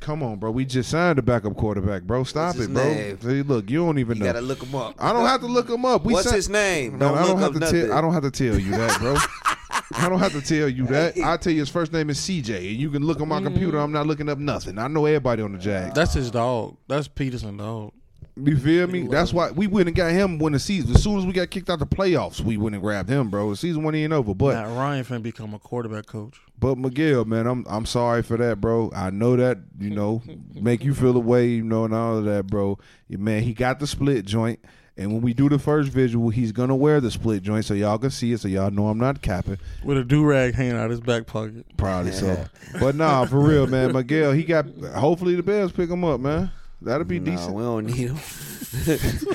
Come 0.00 0.22
on, 0.22 0.36
bro. 0.38 0.50
We 0.50 0.66
just 0.66 0.90
signed 0.90 1.18
a 1.18 1.22
backup 1.22 1.56
quarterback, 1.56 2.02
bro. 2.02 2.24
Stop 2.24 2.56
What's 2.56 2.58
it, 2.58 2.60
his 2.62 2.68
bro. 2.68 2.84
name? 2.84 3.20
See, 3.22 3.42
look, 3.42 3.70
you 3.70 3.78
don't 3.78 3.98
even 3.98 4.18
You 4.18 4.24
know. 4.24 4.32
gotta 4.34 4.44
look 4.44 4.62
him 4.62 4.74
up. 4.74 4.94
I 4.98 5.12
don't 5.14 5.24
have 5.26 5.40
to 5.40 5.46
look 5.46 5.68
him 5.70 5.86
up. 5.86 6.04
We 6.04 6.12
What's 6.12 6.26
signed- 6.26 6.36
his 6.36 6.48
name? 6.50 6.98
No, 6.98 7.08
Don't 7.08 7.18
I 7.18 7.20
don't 7.22 7.28
look 7.30 7.38
have 7.40 7.52
to 7.54 7.58
nothing. 7.60 7.86
tell. 7.88 7.92
I 7.96 8.00
don't 8.02 8.12
have 8.12 8.22
to 8.24 8.30
tell 8.30 8.58
you 8.58 8.70
that, 8.72 8.98
bro. 9.00 9.16
I 9.96 10.08
don't 10.08 10.18
have 10.18 10.32
to 10.32 10.42
tell 10.42 10.68
you 10.68 10.86
that. 10.88 11.16
I 11.18 11.36
tell 11.38 11.52
you 11.52 11.60
his 11.60 11.68
first 11.70 11.92
name 11.92 12.10
is 12.10 12.18
CJ, 12.18 12.56
and 12.56 12.76
you 12.80 12.90
can 12.90 13.02
look 13.04 13.20
on 13.20 13.28
my 13.28 13.40
computer. 13.40 13.78
Mm. 13.78 13.84
I'm 13.84 13.92
not 13.92 14.06
looking 14.06 14.28
up 14.28 14.38
nothing. 14.38 14.78
I 14.78 14.88
know 14.88 15.06
everybody 15.06 15.42
on 15.42 15.52
the 15.52 15.58
Jags. 15.58 15.94
That's 15.94 16.12
his 16.14 16.30
dog. 16.30 16.76
That's 16.88 17.08
Pederson 17.08 17.58
dog. 17.58 17.92
You 18.36 18.56
feel 18.56 18.88
me? 18.88 19.06
That's 19.06 19.32
why 19.32 19.52
we 19.52 19.68
went 19.68 19.86
and 19.86 19.96
got 19.96 20.10
him 20.10 20.38
when 20.38 20.54
the 20.54 20.58
season. 20.58 20.94
As 20.94 21.02
soon 21.02 21.18
as 21.18 21.24
we 21.26 21.32
got 21.32 21.50
kicked 21.50 21.70
out 21.70 21.78
the 21.78 21.86
playoffs, 21.86 22.40
we 22.40 22.56
went 22.56 22.74
and 22.74 22.82
grabbed 22.82 23.08
him, 23.08 23.30
bro. 23.30 23.50
The 23.50 23.56
season 23.56 23.84
wasn't 23.84 23.98
even 23.98 24.12
over. 24.12 24.34
But 24.34 24.54
Matt 24.54 24.76
Ryan 24.76 25.04
finna 25.04 25.22
become 25.22 25.54
a 25.54 25.58
quarterback 25.60 26.06
coach. 26.06 26.40
but 26.58 26.76
Miguel, 26.76 27.24
man, 27.26 27.46
I'm 27.46 27.64
I'm 27.68 27.86
sorry 27.86 28.22
for 28.22 28.36
that, 28.38 28.60
bro. 28.60 28.90
I 28.94 29.10
know 29.10 29.36
that 29.36 29.58
you 29.78 29.90
know 29.90 30.20
make 30.54 30.82
you 30.82 30.94
feel 30.94 31.12
the 31.12 31.20
way 31.20 31.46
you 31.46 31.62
know 31.62 31.84
and 31.84 31.94
all 31.94 32.18
of 32.18 32.24
that, 32.24 32.48
bro. 32.48 32.76
Man, 33.08 33.42
he 33.42 33.54
got 33.54 33.78
the 33.78 33.86
split 33.86 34.24
joint. 34.24 34.58
And 34.96 35.12
when 35.12 35.22
we 35.22 35.34
do 35.34 35.48
the 35.48 35.58
first 35.58 35.90
visual, 35.90 36.30
he's 36.30 36.52
gonna 36.52 36.76
wear 36.76 37.00
the 37.00 37.10
split 37.10 37.42
joint 37.42 37.64
so 37.64 37.74
y'all 37.74 37.98
can 37.98 38.10
see 38.10 38.32
it, 38.32 38.38
so 38.40 38.46
y'all 38.48 38.70
know 38.70 38.88
I'm 38.88 38.98
not 38.98 39.22
capping. 39.22 39.58
With 39.82 39.98
a 39.98 40.04
do 40.04 40.24
rag 40.24 40.54
hanging 40.54 40.76
out 40.76 40.90
his 40.90 41.00
back 41.00 41.26
pocket. 41.26 41.66
Probably 41.76 42.12
so. 42.12 42.46
But 42.80 42.94
nah, 42.96 43.26
for 43.26 43.40
real, 43.40 43.66
man. 43.68 43.92
Miguel, 43.92 44.32
he 44.32 44.42
got. 44.44 44.66
Hopefully 44.96 45.34
the 45.36 45.42
Bears 45.42 45.70
pick 45.72 45.90
him 45.90 46.04
up, 46.04 46.20
man. 46.20 46.50
That'll 46.82 47.04
be 47.04 47.18
No, 47.18 47.30
decent. 47.32 47.54
we 47.54 47.62
don't 47.62 47.86
need 47.86 47.96
him. 48.10 48.16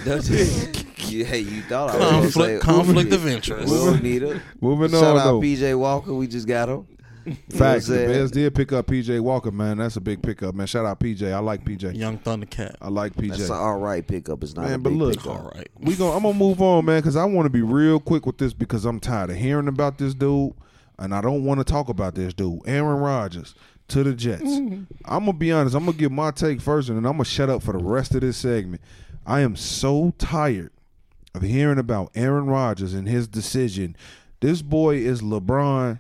Don't 0.06 0.30
you, 1.10 1.26
hey, 1.26 1.40
you 1.40 1.62
thought 1.64 1.90
I 1.90 1.98
was 1.98 2.10
gonna 2.12 2.32
say 2.32 2.60
Conflict, 2.60 2.62
conflict 2.64 3.14
of 3.14 3.24
We 3.24 3.34
interest. 3.34 3.68
don't 3.74 4.04
need 4.04 4.22
him. 4.24 4.42
Moving 4.62 4.94
on. 4.94 5.02
Shout 5.02 5.16
on, 5.16 5.18
out 5.20 5.24
though. 5.26 5.40
PJ 5.42 5.80
Walker. 5.80 6.14
We 6.14 6.28
just 6.28 6.48
got 6.48 6.70
him. 6.70 6.88
Facts. 7.52 7.88
The 7.88 7.96
saying? 7.96 8.08
Bears 8.10 8.32
did 8.32 8.56
pick 8.56 8.72
up 8.72 8.88
PJ 8.88 9.20
Walker, 9.20 9.52
man. 9.52 9.78
That's 9.78 9.96
a 9.98 10.02
big 10.02 10.22
pickup, 10.22 10.56
man. 10.56 10.68
Shout 10.68 10.86
out 10.86 11.00
PJ. 11.00 11.32
I 11.32 11.40
like 11.40 11.64
PJ. 11.64 11.96
Young 11.96 12.18
Thundercat. 12.20 12.76
I 12.82 12.90
like 12.90 13.16
PJ. 13.16 13.30
That's 13.30 13.50
an 13.50 13.56
all 13.56 13.80
right 13.80 14.06
pickup. 14.06 14.44
It's 14.44 14.56
not 14.56 14.66
a 14.66 14.70
Man, 14.70 14.82
but 14.82 14.90
big 14.92 15.00
look, 15.00 15.14
pickup. 15.18 15.36
All 15.36 15.52
right. 15.56 15.68
we 15.80 15.96
going 15.96 16.16
I'm 16.16 16.24
gonna 16.24 16.38
move 16.38 16.62
on, 16.62 16.86
man, 16.86 17.00
because 17.02 17.16
I 17.16 17.26
want 17.26 17.46
to 17.46 17.50
be 17.50 17.62
real 17.62 18.00
quick 18.00 18.26
with 18.26 18.38
this 18.38 18.54
because 18.54 18.86
I'm 18.86 19.00
tired 19.00 19.30
of 19.32 19.38
hearing 19.38 19.68
about 19.68 19.98
this 19.98 20.14
dude, 20.14 20.54
and 20.98 21.14
I 21.14 21.22
don't 21.22 21.44
want 21.44 21.60
to 21.60 21.64
talk 21.64 21.90
about 21.90 22.16
this 22.16 22.34
dude, 22.34 22.62
Aaron 22.66 23.00
Rodgers 23.00 23.54
to 23.90 24.04
the 24.04 24.14
Jets. 24.14 24.44
Mm-hmm. 24.44 24.84
I'm 25.06 25.26
gonna 25.26 25.34
be 25.34 25.52
honest. 25.52 25.76
I'm 25.76 25.86
gonna 25.86 25.98
give 25.98 26.12
my 26.12 26.32
take 26.32 26.62
first, 26.62 26.90
and 26.90 26.98
then 26.98 27.06
I'm 27.06 27.14
gonna 27.14 27.26
shut 27.26 27.50
up 27.50 27.62
for 27.64 27.72
the 27.74 27.84
rest 27.84 28.16
of 28.16 28.22
this 28.22 28.38
segment. 28.38 28.82
I 29.26 29.42
am 29.42 29.56
so 29.56 30.14
tired 30.18 30.72
of 31.36 31.42
hearing 31.44 31.78
about 31.78 32.12
Aaron 32.16 32.48
Rodgers 32.48 32.94
and 32.94 33.08
his 33.08 33.28
decision. 33.28 33.96
This 34.40 34.62
boy 34.62 34.96
is 34.98 35.22
LeBron 35.22 36.00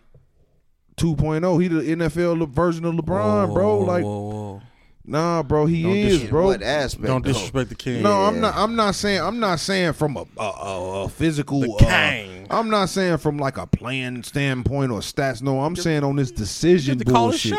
2.0. 0.97 1.61
He 1.61 1.67
the 1.67 1.81
NFL 1.81 2.49
version 2.49 2.85
of 2.85 2.95
LeBron, 2.95 3.47
Whoa, 3.49 3.53
bro. 3.53 3.75
whoa, 3.77 3.85
Like, 3.85 4.03
whoa, 4.03 4.19
whoa. 4.29 4.61
Nah, 5.09 5.43
bro. 5.43 5.65
He 5.65 5.83
Don't 5.83 5.95
is, 5.95 6.21
dis- 6.21 6.29
bro. 6.29 6.45
What 6.45 6.61
aspect? 6.61 7.05
Don't 7.05 7.25
though? 7.25 7.33
disrespect 7.33 7.69
the 7.69 7.75
king. 7.75 8.03
No, 8.03 8.11
I'm 8.11 8.39
not. 8.39 8.55
I'm 8.55 8.75
not 8.75 8.95
saying. 8.95 9.21
I'm 9.21 9.39
not 9.39 9.59
saying 9.59 9.93
from 9.93 10.17
a 10.17 10.25
a, 10.37 10.43
a, 10.43 11.03
a 11.03 11.09
physical. 11.09 11.61
The 11.61 11.71
uh, 11.73 11.77
king. 11.79 12.47
I'm 12.49 12.69
not 12.69 12.89
saying 12.89 13.17
from 13.17 13.37
like 13.37 13.57
a 13.57 13.67
plan 13.67 14.23
standpoint 14.23 14.91
or 14.91 14.99
stats. 14.99 15.41
No, 15.41 15.61
I'm 15.61 15.75
saying 15.75 16.03
on 16.03 16.15
this 16.15 16.31
decision 16.31 16.97
Get 16.97 17.07
call 17.07 17.29
bullshit. 17.29 17.53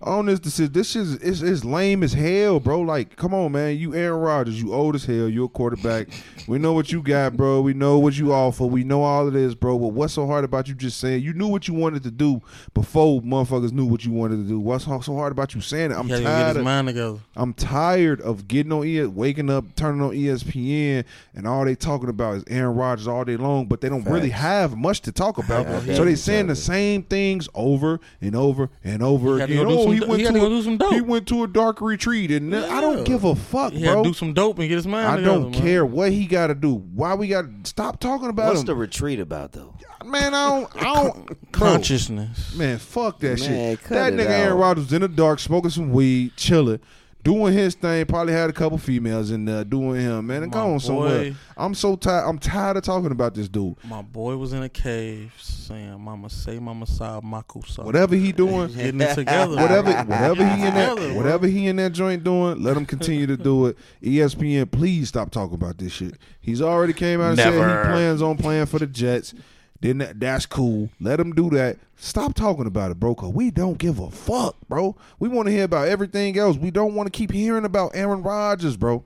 On 0.00 0.26
this 0.26 0.38
decision, 0.38 0.72
this 0.72 0.94
is 0.94 1.14
it's, 1.14 1.40
it's 1.40 1.64
lame 1.64 2.04
as 2.04 2.12
hell, 2.12 2.60
bro. 2.60 2.80
Like, 2.82 3.16
come 3.16 3.34
on, 3.34 3.50
man. 3.50 3.76
You 3.76 3.96
Aaron 3.96 4.20
Rodgers. 4.20 4.62
You 4.62 4.72
old 4.72 4.94
as 4.94 5.04
hell. 5.04 5.28
You're 5.28 5.46
a 5.46 5.48
quarterback. 5.48 6.06
we 6.46 6.58
know 6.58 6.72
what 6.72 6.92
you 6.92 7.02
got, 7.02 7.36
bro. 7.36 7.60
We 7.62 7.74
know 7.74 7.98
what 7.98 8.16
you 8.16 8.32
offer. 8.32 8.64
We 8.64 8.84
know 8.84 9.02
all 9.02 9.26
of 9.26 9.32
this, 9.32 9.56
bro. 9.56 9.76
But 9.76 9.88
what's 9.88 10.14
so 10.14 10.24
hard 10.28 10.44
about 10.44 10.68
you 10.68 10.74
just 10.74 11.00
saying 11.00 11.24
you 11.24 11.32
knew 11.32 11.48
what 11.48 11.66
you 11.66 11.74
wanted 11.74 12.04
to 12.04 12.12
do 12.12 12.40
before 12.74 13.20
motherfuckers 13.22 13.72
knew 13.72 13.86
what 13.86 14.04
you 14.04 14.12
wanted 14.12 14.36
to 14.36 14.44
do? 14.44 14.60
What's 14.60 14.84
so 14.84 15.16
hard 15.16 15.32
about 15.32 15.56
you 15.56 15.60
saying 15.60 15.90
it? 15.90 15.96
I'm 15.96 16.06
He 16.06 16.12
had 16.12 16.18
to 16.18 16.24
get 16.24 16.30
tired 16.30 16.56
of. 16.58 16.64
mind 16.64 16.86
together. 16.86 17.18
I'm 17.34 17.52
tired 17.54 18.20
of 18.20 18.46
getting 18.46 18.70
on 18.70 18.86
E 18.86 19.04
waking 19.04 19.50
up, 19.50 19.64
turning 19.74 20.00
on 20.00 20.12
ESPN, 20.12 21.04
and 21.34 21.48
all 21.48 21.64
they 21.64 21.74
talking 21.74 22.08
about 22.08 22.36
is 22.36 22.44
Aaron 22.46 22.76
Rodgers 22.76 23.08
all 23.08 23.24
day 23.24 23.36
long, 23.36 23.66
but 23.66 23.80
they 23.80 23.88
don't 23.88 24.04
really 24.04 24.30
have 24.30 24.76
much 24.76 25.00
to 25.02 25.12
talk 25.12 25.38
about. 25.38 25.66
Yeah, 25.66 25.96
so 25.96 26.04
they 26.04 26.10
yeah. 26.10 26.16
saying 26.16 26.46
the 26.46 26.56
same 26.56 27.02
things 27.02 27.48
over 27.52 27.98
and 28.20 28.36
over 28.36 28.70
and 28.84 29.02
over 29.02 29.34
He 29.34 29.40
had 29.40 29.48
to 29.48 29.54
again. 29.64 29.87
Go 29.88 29.94
do 29.94 30.00
some 30.00 30.00
he 30.00 30.00
do- 30.00 30.08
went 30.08 30.20
he 30.20 30.26
to 30.26 30.32
to 30.32 30.46
a, 30.46 30.48
do 30.48 30.62
some 30.62 30.76
dope. 30.76 30.92
he 30.94 31.00
went 31.00 31.28
to 31.28 31.42
a 31.44 31.46
dark 31.46 31.80
retreat, 31.80 32.30
and 32.30 32.54
I 32.54 32.80
don't 32.80 33.04
give 33.04 33.24
a 33.24 33.34
fuck, 33.34 33.72
He 33.72 33.82
had 33.82 33.92
bro. 33.94 34.02
to 34.02 34.08
do 34.10 34.14
some 34.14 34.34
dope 34.34 34.58
and 34.58 34.68
get 34.68 34.76
his 34.76 34.86
mind 34.86 35.06
I 35.08 35.16
together. 35.16 35.34
don't 35.40 35.50
man. 35.52 35.60
care 35.62 35.86
what 35.86 36.12
he 36.12 36.26
got 36.26 36.48
to 36.48 36.54
do. 36.54 36.74
Why 36.74 37.14
we 37.14 37.28
got 37.28 37.42
to 37.42 37.50
stop 37.68 38.00
talking 38.00 38.28
about 38.28 38.48
What's 38.48 38.60
him, 38.60 38.66
the 38.66 38.74
retreat 38.74 39.20
about 39.20 39.52
though? 39.52 39.74
man? 40.04 40.34
I 40.34 40.48
don't. 40.48 40.76
I 40.76 40.94
don't. 41.02 41.26
bro. 41.52 41.70
Consciousness. 41.70 42.54
Man, 42.54 42.78
fuck 42.78 43.20
that 43.20 43.38
Man, 43.40 43.48
shit. 43.76 43.82
cut 43.82 43.94
That 43.94 44.12
it 44.12 44.16
nigga 44.16 44.30
Aaron 44.30 44.52
out. 44.54 44.58
Rodgers 44.60 44.92
in 44.92 45.02
the 45.02 45.08
dark, 45.08 45.38
smoking 45.40 45.70
some 45.70 45.90
weed, 45.92 46.32
chilling, 46.36 46.80
doing 47.22 47.52
his 47.52 47.74
thing. 47.74 48.06
Probably 48.06 48.32
had 48.32 48.50
a 48.50 48.52
couple 48.52 48.78
females 48.78 49.30
in 49.30 49.44
there 49.44 49.64
doing 49.64 50.00
him. 50.00 50.26
Man, 50.26 50.42
and 50.42 50.52
My 50.52 50.58
go 50.58 50.72
on 50.74 50.80
somewhere. 50.80 51.34
I'm 51.56 51.74
so 51.74 51.96
tired. 51.96 52.26
I'm 52.28 52.38
tired 52.38 52.76
of 52.76 52.82
talking 52.84 53.10
about 53.10 53.34
this 53.34 53.48
dude. 53.48 53.76
My 53.84 54.02
boy 54.02 54.36
was 54.36 54.52
in 54.52 54.62
a 54.62 54.68
cave 54.68 55.32
saying, 55.38 56.00
"Mama 56.00 56.30
say, 56.30 56.58
Mama 56.58 56.86
sa, 56.86 57.20
Makusa." 57.20 57.84
Whatever 57.84 58.14
he 58.14 58.32
doing, 58.32 58.68
Getting 58.72 59.00
it 59.00 59.14
together. 59.14 59.56
whatever, 59.56 59.92
whatever 59.92 60.46
he 60.46 60.66
in 60.66 60.74
that, 60.74 61.14
whatever 61.14 61.46
he 61.46 61.66
in 61.66 61.76
that 61.76 61.92
joint 61.92 62.24
doing, 62.24 62.62
let 62.62 62.76
him 62.76 62.86
continue 62.86 63.26
to 63.26 63.36
do 63.36 63.66
it. 63.66 63.78
ESPN, 64.02 64.70
please 64.70 65.08
stop 65.08 65.30
talking 65.30 65.54
about 65.54 65.78
this 65.78 65.92
shit. 65.92 66.14
He's 66.40 66.62
already 66.62 66.92
came 66.92 67.20
out 67.20 67.30
and 67.30 67.38
said 67.38 67.52
he 67.52 67.90
plans 67.90 68.22
on 68.22 68.36
playing 68.36 68.66
for 68.66 68.78
the 68.78 68.86
Jets. 68.86 69.34
Then 69.80 69.98
that, 69.98 70.18
that's 70.18 70.46
cool. 70.46 70.90
Let 71.00 71.20
him 71.20 71.32
do 71.32 71.50
that. 71.50 71.78
Stop 71.96 72.34
talking 72.34 72.66
about 72.66 72.90
it, 72.90 72.98
bro. 72.98 73.14
Cause 73.14 73.32
we 73.32 73.50
don't 73.50 73.78
give 73.78 73.98
a 73.98 74.10
fuck, 74.10 74.56
bro. 74.68 74.96
We 75.18 75.28
want 75.28 75.46
to 75.46 75.52
hear 75.52 75.64
about 75.64 75.88
everything 75.88 76.36
else. 76.38 76.56
We 76.56 76.70
don't 76.70 76.94
want 76.94 77.12
to 77.12 77.16
keep 77.16 77.30
hearing 77.30 77.64
about 77.64 77.92
Aaron 77.94 78.22
Rodgers, 78.22 78.76
bro. 78.76 79.04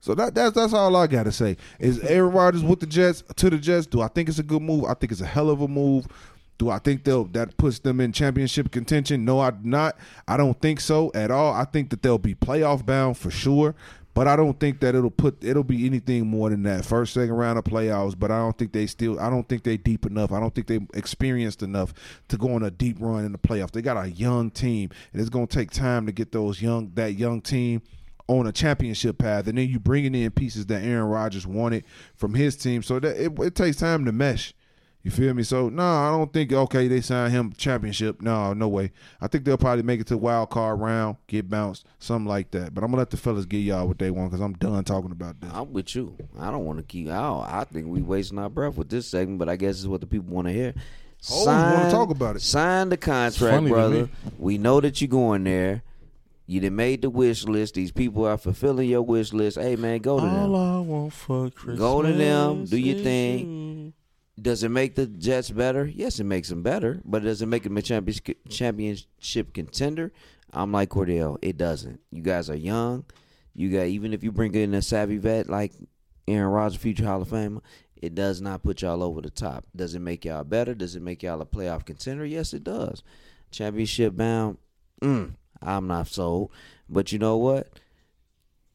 So 0.00 0.14
that 0.16 0.34
that's 0.34 0.54
that's 0.54 0.74
all 0.74 0.94
I 0.96 1.06
gotta 1.06 1.32
say. 1.32 1.56
Is 1.78 1.98
Aaron 2.00 2.32
Rodgers 2.32 2.62
with 2.62 2.80
the 2.80 2.86
Jets 2.86 3.24
to 3.36 3.48
the 3.48 3.56
Jets? 3.56 3.86
Do 3.86 4.02
I 4.02 4.08
think 4.08 4.28
it's 4.28 4.38
a 4.38 4.42
good 4.42 4.60
move? 4.60 4.84
I 4.84 4.94
think 4.94 5.10
it's 5.12 5.22
a 5.22 5.26
hell 5.26 5.48
of 5.48 5.62
a 5.62 5.68
move. 5.68 6.06
Do 6.58 6.70
I 6.70 6.78
think 6.78 7.04
they'll 7.04 7.24
that 7.28 7.56
puts 7.56 7.78
them 7.78 8.00
in 8.00 8.12
championship 8.12 8.70
contention? 8.70 9.24
No, 9.24 9.40
I 9.40 9.52
not. 9.62 9.96
I 10.28 10.36
don't 10.36 10.60
think 10.60 10.80
so 10.80 11.10
at 11.14 11.30
all. 11.30 11.54
I 11.54 11.64
think 11.64 11.88
that 11.88 12.02
they'll 12.02 12.18
be 12.18 12.34
playoff 12.34 12.84
bound 12.84 13.16
for 13.16 13.30
sure. 13.30 13.74
But 14.14 14.28
I 14.28 14.36
don't 14.36 14.58
think 14.60 14.78
that 14.80 14.94
it'll 14.94 15.10
put 15.10 15.42
it'll 15.42 15.64
be 15.64 15.86
anything 15.86 16.26
more 16.28 16.48
than 16.48 16.62
that 16.62 16.84
first 16.84 17.14
second 17.14 17.34
round 17.34 17.58
of 17.58 17.64
playoffs. 17.64 18.18
But 18.18 18.30
I 18.30 18.38
don't 18.38 18.56
think 18.56 18.72
they 18.72 18.86
still 18.86 19.18
I 19.18 19.28
don't 19.28 19.48
think 19.48 19.64
they 19.64 19.76
deep 19.76 20.06
enough. 20.06 20.30
I 20.30 20.38
don't 20.38 20.54
think 20.54 20.68
they 20.68 20.80
experienced 20.94 21.62
enough 21.62 21.92
to 22.28 22.36
go 22.36 22.54
on 22.54 22.62
a 22.62 22.70
deep 22.70 22.96
run 23.00 23.24
in 23.24 23.32
the 23.32 23.38
playoffs. 23.38 23.72
They 23.72 23.82
got 23.82 24.02
a 24.02 24.08
young 24.08 24.52
team, 24.52 24.90
and 25.12 25.20
it's 25.20 25.30
gonna 25.30 25.48
take 25.48 25.72
time 25.72 26.06
to 26.06 26.12
get 26.12 26.30
those 26.30 26.62
young 26.62 26.92
that 26.94 27.14
young 27.14 27.40
team 27.40 27.82
on 28.28 28.46
a 28.46 28.52
championship 28.52 29.18
path, 29.18 29.48
and 29.48 29.58
then 29.58 29.68
you 29.68 29.78
bringing 29.78 30.14
in 30.14 30.30
pieces 30.30 30.66
that 30.66 30.82
Aaron 30.82 31.08
Rodgers 31.08 31.46
wanted 31.46 31.84
from 32.14 32.34
his 32.34 32.56
team. 32.56 32.82
So 32.82 33.00
that 33.00 33.16
it, 33.16 33.38
it 33.40 33.54
takes 33.54 33.78
time 33.78 34.04
to 34.04 34.12
mesh. 34.12 34.54
You 35.04 35.10
feel 35.10 35.34
me? 35.34 35.42
So 35.42 35.68
no, 35.68 35.82
I 35.82 36.10
don't 36.10 36.32
think 36.32 36.50
okay 36.50 36.88
they 36.88 37.02
sign 37.02 37.30
him 37.30 37.52
championship. 37.58 38.22
No, 38.22 38.54
no 38.54 38.68
way. 38.68 38.90
I 39.20 39.28
think 39.28 39.44
they'll 39.44 39.58
probably 39.58 39.82
make 39.82 40.00
it 40.00 40.06
to 40.06 40.16
wild 40.16 40.48
card 40.48 40.80
round, 40.80 41.18
get 41.26 41.50
bounced, 41.50 41.84
something 41.98 42.26
like 42.26 42.50
that. 42.52 42.72
But 42.72 42.82
I'm 42.82 42.90
gonna 42.90 43.02
let 43.02 43.10
the 43.10 43.18
fellas 43.18 43.44
get 43.44 43.58
y'all 43.58 43.86
what 43.86 43.98
they 43.98 44.10
want 44.10 44.30
because 44.30 44.40
I'm 44.40 44.54
done 44.54 44.82
talking 44.82 45.10
about 45.10 45.42
this. 45.42 45.50
I'm 45.52 45.74
with 45.74 45.94
you. 45.94 46.16
I 46.40 46.50
don't 46.50 46.64
want 46.64 46.78
to 46.78 46.84
keep. 46.84 47.08
I, 47.08 47.20
don't, 47.20 47.44
I 47.46 47.64
think 47.64 47.86
we 47.86 48.00
wasting 48.00 48.38
our 48.38 48.48
breath 48.48 48.76
with 48.78 48.88
this 48.88 49.06
segment, 49.06 49.38
but 49.38 49.50
I 49.50 49.56
guess 49.56 49.76
it's 49.76 49.86
what 49.86 50.00
the 50.00 50.06
people 50.06 50.34
want 50.34 50.48
to 50.48 50.54
hear. 50.54 50.72
Always 51.30 51.46
wanna 51.46 51.90
talk 51.90 52.08
about 52.08 52.36
it. 52.36 52.40
Sign 52.40 52.88
the 52.88 52.96
contract, 52.96 53.66
brother. 53.66 54.08
We 54.38 54.56
know 54.56 54.80
that 54.80 55.02
you're 55.02 55.08
going 55.08 55.44
there. 55.44 55.82
You 56.46 56.60
done 56.60 56.76
made 56.76 57.02
the 57.02 57.10
wish 57.10 57.44
list. 57.44 57.74
These 57.74 57.92
people 57.92 58.26
are 58.26 58.36
fulfilling 58.38 58.88
your 58.88 59.02
wish 59.02 59.34
list. 59.34 59.58
Hey 59.58 59.76
man, 59.76 60.00
go 60.00 60.18
to 60.18 60.26
them. 60.26 60.34
All 60.34 60.56
I 60.56 60.80
want 60.80 61.12
for 61.12 61.50
Christmas. 61.50 61.78
Go 61.78 62.00
to 62.02 62.12
them, 62.12 62.64
do 62.64 62.76
your 62.78 62.96
is 62.96 63.02
thing. 63.02 63.83
you. 63.83 63.83
Does 64.40 64.64
it 64.64 64.70
make 64.70 64.96
the 64.96 65.06
Jets 65.06 65.50
better? 65.50 65.86
Yes, 65.86 66.18
it 66.18 66.24
makes 66.24 66.48
them 66.48 66.62
better, 66.62 67.00
but 67.04 67.22
does 67.22 67.40
it 67.40 67.46
make 67.46 67.62
them 67.62 67.76
a 67.76 67.82
championship 68.48 69.52
contender? 69.54 70.12
I'm 70.52 70.72
like 70.72 70.90
Cordell. 70.90 71.38
It 71.40 71.56
doesn't. 71.56 72.00
You 72.10 72.22
guys 72.22 72.50
are 72.50 72.56
young. 72.56 73.04
You 73.54 73.70
got 73.70 73.86
even 73.86 74.12
if 74.12 74.24
you 74.24 74.32
bring 74.32 74.54
in 74.54 74.74
a 74.74 74.82
savvy 74.82 75.18
vet 75.18 75.48
like 75.48 75.72
Aaron 76.26 76.50
Rodgers, 76.50 76.80
future 76.80 77.04
Hall 77.04 77.22
of 77.22 77.28
Famer, 77.28 77.60
it 77.96 78.14
does 78.14 78.40
not 78.40 78.62
put 78.62 78.82
y'all 78.82 79.02
over 79.02 79.20
the 79.20 79.30
top. 79.30 79.66
Does 79.74 79.94
it 79.94 80.00
make 80.00 80.24
y'all 80.24 80.44
better? 80.44 80.74
Does 80.74 80.96
it 80.96 81.02
make 81.02 81.22
y'all 81.22 81.40
a 81.40 81.46
playoff 81.46 81.84
contender? 81.84 82.24
Yes, 82.24 82.52
it 82.52 82.64
does. 82.64 83.02
Championship 83.52 84.16
bound. 84.16 84.58
Mm, 85.00 85.34
I'm 85.62 85.86
not 85.86 86.08
sold. 86.08 86.50
But 86.88 87.12
you 87.12 87.18
know 87.18 87.36
what? 87.36 87.68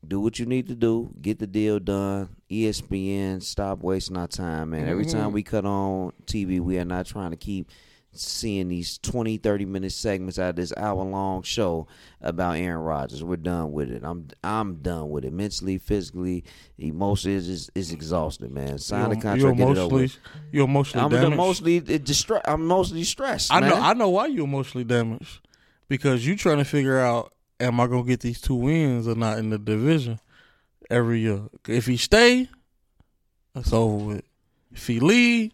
do 0.07 0.19
what 0.19 0.39
you 0.39 0.45
need 0.45 0.67
to 0.67 0.75
do, 0.75 1.13
get 1.21 1.39
the 1.39 1.47
deal 1.47 1.79
done. 1.79 2.29
ESPN, 2.49 3.43
stop 3.43 3.83
wasting 3.83 4.17
our 4.17 4.27
time, 4.27 4.71
man. 4.71 4.87
Every 4.87 5.05
time 5.05 5.25
mm-hmm. 5.25 5.33
we 5.33 5.43
cut 5.43 5.65
on 5.65 6.13
TV, 6.25 6.59
we 6.59 6.79
are 6.79 6.85
not 6.85 7.05
trying 7.05 7.31
to 7.31 7.37
keep 7.37 7.69
seeing 8.11 8.69
these 8.69 8.97
20, 8.97 9.37
30 9.37 9.65
minute 9.65 9.91
segments 9.91 10.39
out 10.39 10.51
of 10.51 10.55
this 10.55 10.73
hour 10.75 11.03
long 11.03 11.43
show 11.43 11.87
about 12.21 12.57
Aaron 12.57 12.81
Rodgers. 12.81 13.23
We're 13.23 13.35
done 13.35 13.71
with 13.71 13.91
it. 13.91 14.03
I'm 14.03 14.27
I'm 14.43 14.75
done 14.77 15.09
with 15.09 15.25
it. 15.25 15.33
Mentally, 15.33 15.77
physically, 15.77 16.43
emotionally, 16.77 17.37
it's, 17.37 17.45
just- 17.45 17.71
it's 17.75 17.91
exhausted, 17.91 18.51
man. 18.51 18.79
Sign 18.79 19.09
the 19.09 19.15
contract, 19.15 19.41
You 19.41 19.53
get 19.53 19.59
it 19.59 19.63
over 19.63 19.71
emotionally, 19.71 20.01
with. 20.03 20.17
you 20.51 20.63
emotionally 20.63 21.05
I'm 21.05 21.11
damaged. 21.11 21.33
emotionally 21.33 21.81
distra- 21.81 22.41
I'm 22.45 22.61
emotionally 22.61 23.03
stressed. 23.03 23.53
I 23.53 23.59
know. 23.59 23.75
I 23.75 23.93
know 23.93 24.09
why 24.09 24.25
you're 24.25 24.45
emotionally 24.45 24.85
damaged 24.85 25.47
because 25.87 26.25
you're 26.25 26.35
trying 26.35 26.57
to 26.57 26.65
figure 26.65 26.99
out 26.99 27.33
am 27.59 27.79
I 27.79 27.87
gonna 27.87 28.03
get 28.03 28.21
these 28.21 28.41
two 28.41 28.55
wins 28.55 29.07
or 29.07 29.15
not 29.15 29.37
in 29.37 29.49
the 29.51 29.59
division 29.59 30.19
every 30.89 31.19
year. 31.21 31.41
If 31.67 31.85
he 31.85 31.97
stay, 31.97 32.49
that's 33.53 33.73
over 33.73 34.05
with. 34.05 34.25
If 34.71 34.85
he 34.87 34.99
leave, 34.99 35.51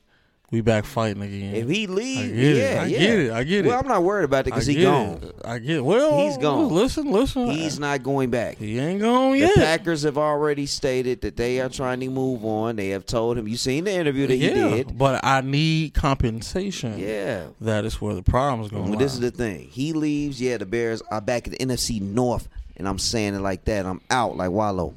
we 0.52 0.62
back 0.62 0.86
fighting 0.86 1.22
again. 1.24 1.56
If 1.56 1.68
he 1.68 1.88
leave, 1.88 2.18
I 2.18 2.22
leaves, 2.22 2.34
get 2.36 2.56
it. 2.56 2.58
yeah, 2.58 2.82
I 2.82 2.86
yeah. 2.86 3.00
get 3.00 3.20
it. 3.20 3.32
I 3.32 3.44
get 3.44 3.66
it. 3.66 3.70
Well, 3.70 3.80
I'm 3.80 3.88
not 3.88 4.04
worried 4.04 4.26
about 4.26 4.42
it 4.42 4.46
because 4.46 4.68
he 4.68 4.82
gone. 4.82 5.20
it. 5.24 5.36
I 5.44 5.58
get. 5.58 5.78
It. 5.78 5.86
Well, 5.86 6.20
He's 6.26 6.38
gone. 6.38 6.70
Listen, 6.70 7.12
listen. 7.12 7.50
He's 7.50 7.80
not 7.80 8.04
going 8.04 8.30
back. 8.30 8.58
He 8.58 8.78
ain't 8.78 9.02
gone 9.02 9.36
Yeah. 9.38 9.48
The. 9.48 9.62
Packers 9.62 10.04
have 10.04 10.18
already 10.18 10.66
stated 10.66 11.22
that 11.22 11.36
they 11.36 11.60
are 11.62 11.70
trying 11.70 12.00
to 12.02 12.10
move 12.10 12.46
on. 12.46 12.76
They 12.76 12.90
have 12.90 13.06
told 13.06 13.38
him. 13.38 13.48
You 13.48 13.58
seen 13.58 13.86
the 13.86 13.94
interview 13.94 14.28
that 14.28 14.36
he 14.36 14.50
did? 14.50 14.98
but 14.98 15.26
I 15.26 15.42
need 15.42 15.94
compensation. 15.94 17.00
Yeah. 17.00 17.48
that 17.62 17.84
is 17.86 18.00
where 18.00 18.14
the 18.14 18.24
problem's 18.24 18.70
going. 18.70 18.90
Well, 18.90 19.00
this 19.00 19.14
is 19.14 19.22
the 19.22 19.32
thing. 19.32 19.68
He 19.72 19.94
leaves. 19.94 20.40
Yeah, 20.40 20.58
the 20.58 20.66
Bears 20.66 21.02
are 21.10 21.22
back 21.22 21.48
at 21.48 21.58
the 21.58 21.66
NFC 21.66 22.00
North, 22.02 22.48
and 22.78 22.88
I'm 22.88 23.00
saying 23.00 23.34
it 23.34 23.40
like 23.42 23.66
that. 23.66 23.86
I'm 23.86 24.02
out 24.12 24.38
like 24.38 24.52
Wallow. 24.52 24.94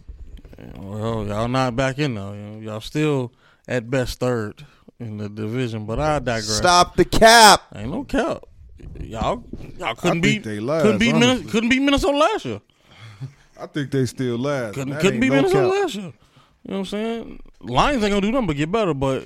Well, 0.77 1.27
y'all 1.27 1.49
not 1.49 1.77
back 1.77 1.99
in 1.99 2.15
though. 2.15 2.33
You 2.33 2.41
know, 2.41 2.61
y'all 2.61 2.81
still 2.81 3.33
at 3.67 3.91
best 3.91 4.19
third 4.19 4.65
in 4.99 5.19
the 5.19 5.29
division, 5.29 5.87
but 5.87 5.99
I 5.99 6.19
digress. 6.19 6.57
Stop 6.57 6.97
the 6.97 7.05
cap. 7.05 7.63
Ain't 7.75 7.91
no 7.91 8.05
cap. 8.05 8.45
Y'all, 9.01 9.45
y'all 9.79 9.95
couldn't 9.95 10.23
think 10.23 10.23
beat. 10.23 10.45
they 10.45 10.61
last, 10.61 10.83
couldn't 10.83 10.99
beat. 10.99 11.15
honestly. 11.15 11.29
Minnesota, 11.29 11.51
couldn't 11.53 11.69
beat 11.71 11.81
Minnesota 11.83 12.17
last 12.19 12.45
year. 12.45 12.61
I 13.61 13.67
think 13.67 13.91
they 13.91 14.07
still 14.07 14.39
last. 14.39 14.75
Couldn't 14.75 14.95
That 14.95 15.03
couldn't 15.03 15.21
beat 15.21 15.29
no 15.31 15.37
Minnesota 15.37 15.69
cap. 15.69 15.83
last 15.83 15.95
year. 15.95 16.05
You 16.05 16.11
know 16.11 16.75
what 16.75 16.79
I'm 16.79 16.85
saying? 16.87 17.43
Lions 17.61 18.03
ain't 18.05 18.11
gonna 18.11 18.21
do 18.21 18.33
nothing 18.33 18.47
but 18.47 18.57
get 18.57 18.71
better, 18.71 18.95
but 18.95 19.25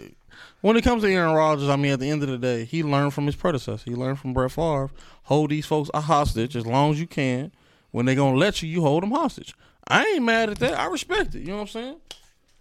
when 0.62 0.76
it 0.76 0.82
comes 0.84 1.02
to 1.02 1.12
Aaron 1.12 1.34
Rodgers, 1.34 1.68
I 1.68 1.76
mean, 1.76 1.92
at 1.92 2.00
the 2.00 2.08
end 2.08 2.22
of 2.22 2.28
the 2.28 2.38
day, 2.38 2.64
he 2.64 2.82
learned 2.82 3.12
from 3.14 3.26
his 3.26 3.36
predecessor. 3.36 3.82
He 3.88 3.96
learned 3.96 4.20
from 4.20 4.32
Brett 4.32 4.52
Favre. 4.52 4.90
Hold 5.24 5.50
these 5.50 5.66
folks 5.66 5.90
a 5.92 6.00
hostage 6.02 6.56
as 6.56 6.66
long 6.66 6.92
as 6.92 7.00
you 7.00 7.06
can. 7.06 7.52
When 7.90 8.06
they 8.06 8.14
gonna 8.14 8.36
let 8.36 8.62
you, 8.62 8.68
you 8.68 8.80
hold 8.82 9.02
them 9.02 9.10
hostage. 9.10 9.54
I 9.88 10.04
ain't 10.04 10.24
mad 10.24 10.50
at 10.50 10.58
that. 10.60 10.78
I 10.78 10.86
respect 10.86 11.34
it. 11.34 11.40
You 11.40 11.48
know 11.48 11.56
what 11.56 11.62
I'm 11.62 11.68
saying? 11.68 11.96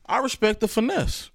I 0.05 0.19
respect 0.19 0.59
the 0.59 0.67
finesse. 0.67 1.29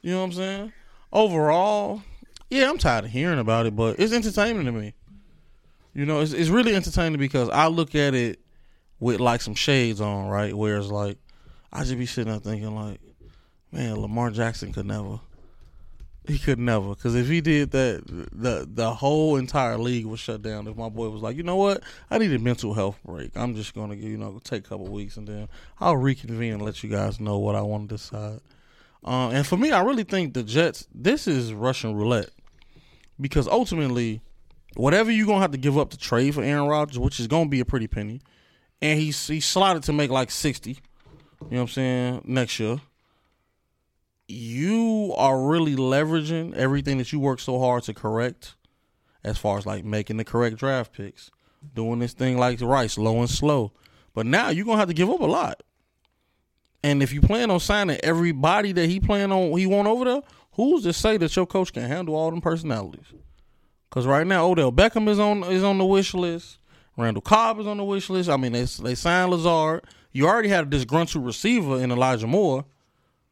You 0.00 0.12
know 0.12 0.20
what 0.20 0.24
I'm 0.26 0.32
saying? 0.32 0.72
Overall, 1.12 2.02
yeah, 2.50 2.68
I'm 2.68 2.78
tired 2.78 3.04
of 3.04 3.10
hearing 3.10 3.38
about 3.38 3.66
it, 3.66 3.76
but 3.76 3.98
it's 3.98 4.12
entertaining 4.12 4.64
to 4.64 4.72
me. 4.72 4.94
You 5.94 6.06
know, 6.06 6.20
it's 6.20 6.32
it's 6.32 6.50
really 6.50 6.74
entertaining 6.74 7.18
because 7.18 7.48
I 7.50 7.68
look 7.68 7.94
at 7.94 8.14
it 8.14 8.40
with 9.00 9.20
like 9.20 9.40
some 9.40 9.54
shades 9.54 10.00
on, 10.00 10.28
right? 10.28 10.54
Where 10.54 10.76
it's 10.76 10.88
like 10.88 11.18
I 11.72 11.80
just 11.80 11.98
be 11.98 12.06
sitting 12.06 12.32
there 12.32 12.40
thinking 12.40 12.74
like, 12.74 13.00
man, 13.72 14.00
Lamar 14.00 14.30
Jackson 14.30 14.72
could 14.72 14.86
never. 14.86 15.20
He 16.26 16.38
could 16.38 16.58
never, 16.58 16.90
because 16.90 17.14
if 17.14 17.28
he 17.28 17.42
did 17.42 17.72
that, 17.72 18.02
the 18.06 18.66
the 18.66 18.94
whole 18.94 19.36
entire 19.36 19.76
league 19.76 20.06
was 20.06 20.20
shut 20.20 20.40
down. 20.40 20.66
If 20.66 20.74
my 20.74 20.88
boy 20.88 21.10
was 21.10 21.20
like, 21.20 21.36
you 21.36 21.42
know 21.42 21.56
what, 21.56 21.82
I 22.10 22.16
need 22.16 22.32
a 22.32 22.38
mental 22.38 22.72
health 22.72 22.98
break. 23.04 23.36
I'm 23.36 23.54
just 23.54 23.74
gonna, 23.74 23.94
you 23.94 24.16
know, 24.16 24.40
take 24.42 24.64
a 24.64 24.68
couple 24.70 24.86
weeks 24.86 25.18
and 25.18 25.28
then 25.28 25.48
I'll 25.80 25.98
reconvene 25.98 26.54
and 26.54 26.62
let 26.62 26.82
you 26.82 26.88
guys 26.88 27.20
know 27.20 27.38
what 27.38 27.54
I 27.54 27.60
want 27.60 27.90
to 27.90 27.96
decide. 27.96 28.40
Uh, 29.04 29.28
and 29.34 29.46
for 29.46 29.58
me, 29.58 29.70
I 29.70 29.82
really 29.82 30.04
think 30.04 30.32
the 30.32 30.42
Jets. 30.42 30.86
This 30.94 31.26
is 31.26 31.52
Russian 31.52 31.94
roulette, 31.94 32.30
because 33.20 33.46
ultimately, 33.46 34.22
whatever 34.76 35.10
you're 35.10 35.26
gonna 35.26 35.42
have 35.42 35.52
to 35.52 35.58
give 35.58 35.76
up 35.76 35.90
to 35.90 35.98
trade 35.98 36.34
for 36.34 36.42
Aaron 36.42 36.68
Rodgers, 36.68 36.98
which 36.98 37.20
is 37.20 37.26
gonna 37.26 37.50
be 37.50 37.60
a 37.60 37.66
pretty 37.66 37.86
penny, 37.86 38.22
and 38.80 38.98
he's 38.98 39.26
he 39.26 39.40
slotted 39.40 39.82
to 39.82 39.92
make 39.92 40.10
like 40.10 40.30
sixty. 40.30 40.70
You 40.70 40.76
know 41.50 41.56
what 41.56 41.60
I'm 41.60 41.68
saying? 41.68 42.22
Next 42.24 42.58
year 42.58 42.80
you 44.28 45.14
are 45.16 45.40
really 45.40 45.76
leveraging 45.76 46.54
everything 46.54 46.98
that 46.98 47.12
you 47.12 47.20
work 47.20 47.40
so 47.40 47.58
hard 47.58 47.82
to 47.84 47.94
correct 47.94 48.54
as 49.22 49.38
far 49.38 49.58
as 49.58 49.66
like 49.66 49.84
making 49.84 50.16
the 50.16 50.24
correct 50.24 50.56
draft 50.56 50.92
picks, 50.92 51.30
doing 51.74 51.98
this 51.98 52.12
thing 52.12 52.38
like 52.38 52.60
right, 52.60 52.90
slow 52.90 53.20
and 53.20 53.30
slow. 53.30 53.72
But 54.14 54.26
now 54.26 54.50
you're 54.50 54.64
gonna 54.64 54.78
have 54.78 54.88
to 54.88 54.94
give 54.94 55.10
up 55.10 55.20
a 55.20 55.26
lot. 55.26 55.62
And 56.82 57.02
if 57.02 57.12
you 57.12 57.20
plan 57.20 57.50
on 57.50 57.60
signing 57.60 57.98
everybody 58.02 58.72
that 58.72 58.88
he 58.88 59.00
plan 59.00 59.32
on 59.32 59.56
he 59.58 59.66
want 59.66 59.88
over 59.88 60.04
there, 60.04 60.22
who's 60.52 60.82
to 60.84 60.92
say 60.92 61.16
that 61.16 61.34
your 61.34 61.46
coach 61.46 61.72
can 61.72 61.84
handle 61.84 62.14
all 62.14 62.30
them 62.30 62.40
personalities? 62.40 63.06
Because 63.88 64.06
right 64.06 64.26
now 64.26 64.46
Odell 64.46 64.72
Beckham 64.72 65.08
is 65.08 65.18
on 65.18 65.44
is 65.44 65.62
on 65.62 65.78
the 65.78 65.84
wish 65.84 66.14
list. 66.14 66.58
Randall 66.96 67.22
Cobb 67.22 67.58
is 67.58 67.66
on 67.66 67.78
the 67.78 67.84
wish 67.84 68.08
list. 68.10 68.28
I 68.28 68.36
mean, 68.36 68.52
they 68.52 68.64
they 68.64 68.94
signed 68.94 69.30
Lazard. 69.30 69.84
You 70.12 70.28
already 70.28 70.48
had 70.48 70.64
a 70.64 70.70
disgruntled 70.70 71.24
receiver 71.24 71.80
in 71.80 71.90
Elijah 71.90 72.26
Moore. 72.26 72.64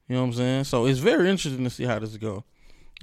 You 0.08 0.16
know 0.16 0.22
what 0.22 0.28
I'm 0.28 0.32
saying? 0.34 0.64
So 0.64 0.86
it's 0.86 0.98
very 0.98 1.30
interesting 1.30 1.64
to 1.64 1.70
see 1.70 1.84
how 1.84 1.98
this 1.98 2.16
go. 2.16 2.44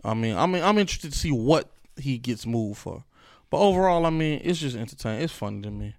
I 0.03 0.13
mean, 0.13 0.35
I 0.35 0.45
mean, 0.45 0.63
I'm 0.63 0.77
interested 0.77 1.11
to 1.11 1.17
see 1.17 1.31
what 1.31 1.69
he 1.97 2.17
gets 2.17 2.45
moved 2.45 2.79
for. 2.79 3.03
But 3.49 3.59
overall, 3.59 4.05
I 4.05 4.09
mean, 4.09 4.41
it's 4.43 4.59
just 4.59 4.75
entertaining. 4.77 5.21
It's 5.21 5.33
funny 5.33 5.61
to 5.61 5.71
me. 5.71 5.95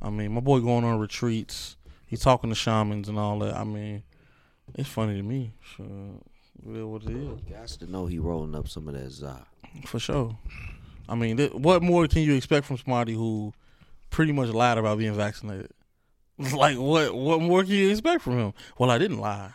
I 0.00 0.10
mean, 0.10 0.32
my 0.32 0.40
boy 0.40 0.60
going 0.60 0.84
on 0.84 0.98
retreats. 0.98 1.76
He's 2.06 2.20
talking 2.20 2.50
to 2.50 2.56
shamans 2.56 3.08
and 3.08 3.18
all 3.18 3.38
that. 3.40 3.54
I 3.54 3.64
mean, 3.64 4.02
it's 4.74 4.88
funny 4.88 5.16
to 5.16 5.22
me. 5.22 5.52
Sure. 5.60 5.86
What 6.62 7.02
it 7.02 7.10
is. 7.10 7.40
Got 7.50 7.68
to 7.80 7.90
know 7.90 8.06
he 8.06 8.18
rolling 8.18 8.54
up 8.54 8.68
some 8.68 8.88
of 8.88 8.94
that 8.94 9.10
za. 9.10 9.46
For 9.84 9.98
sure. 9.98 10.36
I 11.08 11.14
mean, 11.14 11.36
th- 11.36 11.52
what 11.52 11.82
more 11.82 12.06
can 12.08 12.22
you 12.22 12.34
expect 12.34 12.66
from 12.66 12.78
somebody 12.78 13.12
who 13.12 13.52
pretty 14.10 14.32
much 14.32 14.48
lied 14.48 14.78
about 14.78 14.98
being 14.98 15.14
vaccinated? 15.14 15.70
like, 16.38 16.76
what 16.76 17.14
what 17.14 17.40
more 17.40 17.62
can 17.62 17.72
you 17.72 17.90
expect 17.90 18.22
from 18.22 18.38
him? 18.38 18.54
Well, 18.78 18.90
I 18.90 18.98
didn't 18.98 19.18
lie. 19.18 19.52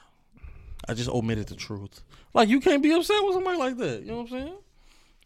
I 0.87 0.93
just 0.93 1.09
omitted 1.09 1.47
the 1.47 1.55
truth. 1.55 2.01
Like 2.33 2.49
you 2.49 2.59
can't 2.59 2.83
be 2.83 2.91
upset 2.91 3.23
with 3.23 3.33
somebody 3.33 3.57
like 3.57 3.77
that. 3.77 4.01
You 4.01 4.07
know 4.07 4.21
what 4.21 4.31
I'm 4.31 4.39
saying? 4.39 4.55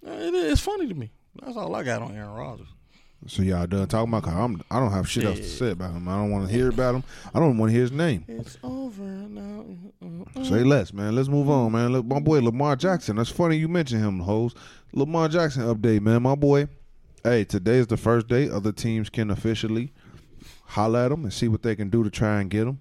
Uh, 0.05 0.11
it 0.11 0.33
is 0.33 0.59
funny 0.59 0.87
to 0.87 0.93
me. 0.93 1.11
That's 1.41 1.57
all 1.57 1.73
I 1.75 1.83
got 1.83 2.01
on 2.01 2.15
Aaron 2.15 2.33
Rodgers. 2.33 2.67
So 3.27 3.41
y'all 3.41 3.65
done 3.65 3.87
talking 3.87 4.09
about? 4.09 4.23
Cause 4.23 4.33
I'm, 4.35 4.61
I 4.69 4.79
don't 4.79 4.91
have 4.91 5.09
shit 5.09 5.23
else 5.23 5.39
to 5.39 5.43
say 5.43 5.71
about 5.71 5.93
him. 5.93 6.07
I 6.07 6.15
don't 6.17 6.29
want 6.29 6.47
to 6.47 6.53
hear 6.53 6.69
about 6.69 6.95
him. 6.95 7.03
I 7.33 7.39
don't 7.39 7.57
want 7.57 7.69
to 7.69 7.73
hear 7.73 7.81
his 7.81 7.91
name. 7.91 8.23
It's 8.27 8.57
over 8.61 9.01
now. 9.01 9.65
Uh-uh. 10.03 10.43
Say 10.43 10.63
less, 10.63 10.93
man. 10.93 11.15
Let's 11.15 11.27
move 11.27 11.49
on, 11.49 11.71
man. 11.71 11.91
Look, 11.91 12.05
my 12.05 12.19
boy 12.19 12.41
Lamar 12.41 12.75
Jackson. 12.75 13.15
That's 13.15 13.31
funny 13.31 13.57
you 13.57 13.67
mentioned 13.67 14.03
him, 14.03 14.19
hoes. 14.19 14.53
Lamar 14.93 15.27
Jackson 15.27 15.63
update, 15.63 16.01
man. 16.01 16.21
My 16.21 16.35
boy. 16.35 16.67
Hey, 17.23 17.43
today 17.43 17.77
is 17.77 17.87
the 17.87 17.97
first 17.97 18.27
day. 18.27 18.47
Other 18.47 18.71
teams 18.71 19.09
can 19.09 19.31
officially 19.31 19.91
holler 20.65 20.99
at 20.99 21.11
him 21.11 21.23
and 21.23 21.33
see 21.33 21.47
what 21.47 21.63
they 21.63 21.75
can 21.75 21.89
do 21.89 22.03
to 22.03 22.11
try 22.11 22.41
and 22.41 22.49
get 22.49 22.67
him. 22.67 22.79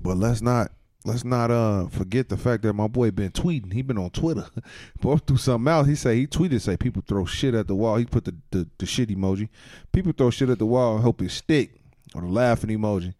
But 0.00 0.16
let's 0.16 0.40
not 0.40 0.72
let's 1.06 1.24
not 1.24 1.50
uh 1.50 1.86
forget 1.86 2.28
the 2.28 2.36
fact 2.36 2.64
that 2.64 2.72
my 2.72 2.88
boy 2.88 3.10
been 3.10 3.30
tweeting. 3.30 3.72
He 3.72 3.82
been 3.82 3.98
on 3.98 4.10
Twitter. 4.10 4.46
Both 5.00 5.26
through 5.26 5.36
something 5.38 5.72
else. 5.72 5.86
He 5.86 5.94
say 5.94 6.16
he 6.16 6.26
tweeted 6.26 6.60
say 6.60 6.76
people 6.76 7.02
throw 7.06 7.24
shit 7.24 7.54
at 7.54 7.68
the 7.68 7.74
wall. 7.74 7.96
He 7.96 8.04
put 8.04 8.24
the, 8.24 8.34
the, 8.50 8.68
the 8.78 8.86
shit 8.86 9.08
emoji. 9.08 9.48
People 9.92 10.12
throw 10.12 10.30
shit 10.30 10.50
at 10.50 10.58
the 10.58 10.66
wall 10.66 10.96
and 10.96 11.04
hope 11.04 11.22
it 11.22 11.30
stick 11.30 11.76
or 12.14 12.22
the 12.22 12.28
laughing 12.28 12.70
emoji. 12.70 13.14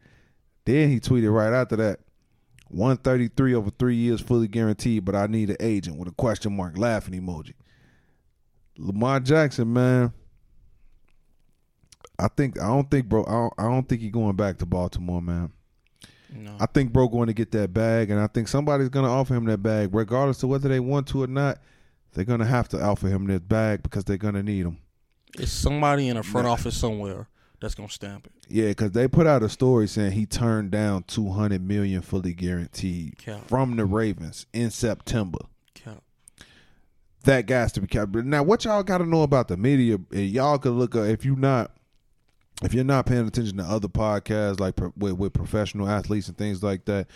Then 0.65 0.91
he 0.91 1.01
tweeted 1.01 1.33
right 1.33 1.53
after 1.53 1.77
that. 1.77 2.01
133 2.69 3.55
over 3.55 3.71
three 3.71 3.95
years 3.95 4.21
fully 4.21 4.49
guaranteed, 4.49 5.05
but 5.05 5.15
I 5.15 5.29
need 5.29 5.51
an 5.51 5.57
agent 5.61 5.97
with 5.97 6.09
a 6.09 6.13
question 6.13 6.57
mark 6.57 6.77
laughing 6.77 7.15
emoji. 7.15 7.55
Lamar 8.77 9.21
Jackson, 9.21 9.73
man. 9.73 10.13
I 12.19 12.29
think 12.29 12.61
I 12.61 12.67
don't 12.67 12.91
think 12.91 13.07
bro 13.07 13.25
I 13.25 13.31
don't, 13.31 13.55
I 13.59 13.63
don't 13.65 13.89
think 13.89 14.01
he 14.01 14.11
going 14.11 14.35
back 14.35 14.59
to 14.59 14.67
Baltimore, 14.67 15.23
man. 15.23 15.53
No. 16.33 16.57
I 16.59 16.67
think 16.67 16.93
bro 16.93 17.09
going 17.09 17.29
to 17.29 17.35
get 17.35 17.53
that 17.53 17.73
bag, 17.73 18.11
and 18.11 18.21
I 18.21 18.27
think 18.27 18.49
somebody's 18.49 18.89
going 18.89 19.07
to 19.07 19.11
offer 19.11 19.35
him 19.35 19.45
that 19.47 19.63
bag, 19.63 19.95
regardless 19.95 20.43
of 20.43 20.49
whether 20.49 20.69
they 20.69 20.81
want 20.81 21.07
to 21.09 21.23
or 21.23 21.27
not. 21.27 21.59
They're 22.13 22.25
going 22.25 22.41
to 22.41 22.47
have 22.47 22.69
to 22.71 22.83
offer 22.83 23.09
him 23.09 23.27
that 23.27 23.47
bag 23.47 23.83
because 23.83 24.05
they're 24.05 24.17
going 24.17 24.35
to 24.35 24.43
need 24.43 24.65
him. 24.65 24.79
It's 25.39 25.53
somebody 25.53 26.09
in 26.09 26.17
a 26.17 26.23
front 26.23 26.47
office 26.47 26.77
somewhere 26.77 27.29
that's 27.61 27.75
gonna 27.75 27.89
stamp 27.89 28.27
it. 28.27 28.33
Yeah, 28.49 28.69
because 28.69 28.93
they 28.93 29.09
put 29.09 29.27
out 29.27 29.43
a 29.43 29.49
story 29.49 29.87
saying 29.89 30.13
he 30.13 30.27
turned 30.27 30.71
down 30.71 31.05
two 31.05 31.31
hundred 31.31 31.63
million 31.67 32.03
fully 32.03 32.35
guaranteed 32.35 33.19
Cap. 33.19 33.49
from 33.49 33.77
the 33.77 33.85
Ravens 33.85 34.47
in 34.53 34.71
September. 34.71 35.39
Cap. 35.75 36.03
That 37.25 37.47
guy's 37.47 37.73
to 37.73 37.81
be 37.81 37.87
kept. 37.87 38.15
Now, 38.15 38.43
what 38.43 38.65
y'all 38.65 38.83
got 38.83 38.99
to 38.99 39.07
know 39.07 39.23
about 39.23 39.49
the 39.49 39.57
media? 39.57 39.99
and 40.13 40.29
Y'all 40.29 40.59
could 40.59 40.73
look 40.73 40.95
up 40.95 41.07
if 41.07 41.25
you 41.25 41.35
not 41.35 41.76
if 42.63 42.73
you're 42.75 42.85
not 42.85 43.07
paying 43.07 43.27
attention 43.27 43.57
to 43.59 43.65
other 43.65 43.89
podcasts 43.89 44.61
like 44.61 44.77
pro- 44.77 44.93
with, 44.97 45.15
with 45.15 45.33
professional 45.33 45.89
athletes 45.89 46.29
and 46.29 46.37
things 46.39 46.63
like 46.63 46.85
that, 46.87 47.07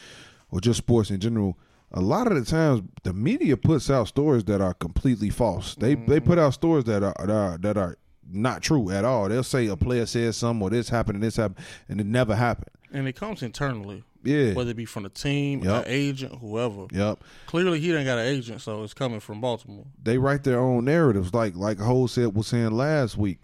or 0.51 0.61
just 0.61 0.78
sports 0.78 1.11
in 1.11 1.20
general. 1.20 1.59
A 1.93 2.01
lot 2.01 2.30
of 2.30 2.34
the 2.36 2.45
times, 2.49 2.82
the 3.03 3.12
media 3.12 3.57
puts 3.57 3.91
out 3.91 4.07
stories 4.07 4.45
that 4.45 4.61
are 4.61 4.74
completely 4.74 5.28
false. 5.28 5.74
They 5.74 5.97
they 5.97 6.20
put 6.20 6.38
out 6.38 6.55
stories 6.55 6.84
that 6.84 7.03
are, 7.03 7.14
that 7.18 7.30
are 7.30 7.59
that 7.59 7.76
are 7.76 7.97
not 8.30 8.62
true 8.62 8.91
at 8.91 9.05
all. 9.05 9.28
They'll 9.28 9.43
say 9.43 9.66
a 9.66 9.76
player 9.76 10.07
says 10.07 10.36
something 10.36 10.62
or 10.62 10.70
this 10.70 10.88
happened 10.88 11.16
and 11.16 11.22
this 11.24 11.34
happened, 11.36 11.64
and 11.88 12.01
it 12.01 12.07
never 12.07 12.36
happened. 12.36 12.70
And 12.93 13.09
it 13.09 13.14
comes 13.16 13.43
internally, 13.43 14.05
Yeah. 14.22 14.53
whether 14.53 14.70
it 14.70 14.76
be 14.76 14.84
from 14.84 15.03
the 15.05 15.09
team, 15.09 15.66
an 15.66 15.82
agent, 15.86 16.36
whoever. 16.41 16.86
Yep. 16.93 17.24
Clearly, 17.47 17.80
he 17.80 17.88
didn't 17.88 18.05
got 18.05 18.18
an 18.18 18.26
agent, 18.26 18.61
so 18.61 18.84
it's 18.84 18.95
coming 18.95 19.18
from 19.18 19.41
Baltimore. 19.41 19.86
they 20.01 20.16
write 20.18 20.45
their 20.45 20.61
own 20.61 20.84
narratives, 20.84 21.34
like 21.34 21.57
like 21.57 21.80
Ho 21.80 22.07
said 22.07 22.36
was 22.36 22.47
saying 22.47 22.70
last 22.70 23.16
week. 23.16 23.43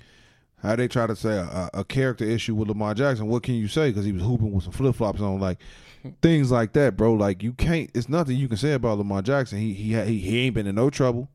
How 0.62 0.74
they 0.74 0.88
try 0.88 1.06
to 1.06 1.14
say 1.14 1.36
a, 1.36 1.70
a 1.74 1.84
character 1.84 2.24
issue 2.24 2.54
with 2.54 2.68
Lamar 2.68 2.94
Jackson. 2.94 3.26
What 3.26 3.42
can 3.42 3.54
you 3.54 3.68
say? 3.68 3.90
Because 3.90 4.04
he 4.04 4.12
was 4.12 4.22
hooping 4.22 4.52
with 4.52 4.64
some 4.64 4.72
flip 4.72 4.96
flops 4.96 5.20
on, 5.20 5.38
like 5.38 5.58
things 6.22 6.50
like 6.50 6.72
that, 6.72 6.96
bro. 6.96 7.12
Like 7.12 7.42
you 7.42 7.52
can't. 7.52 7.90
It's 7.94 8.08
nothing 8.08 8.36
you 8.36 8.48
can 8.48 8.56
say 8.56 8.72
about 8.72 8.98
Lamar 8.98 9.22
Jackson. 9.22 9.58
He 9.58 9.74
he 9.74 9.94
he, 9.94 10.18
he 10.18 10.40
ain't 10.40 10.54
been 10.54 10.66
in 10.66 10.74
no 10.74 10.90
trouble. 10.90 11.28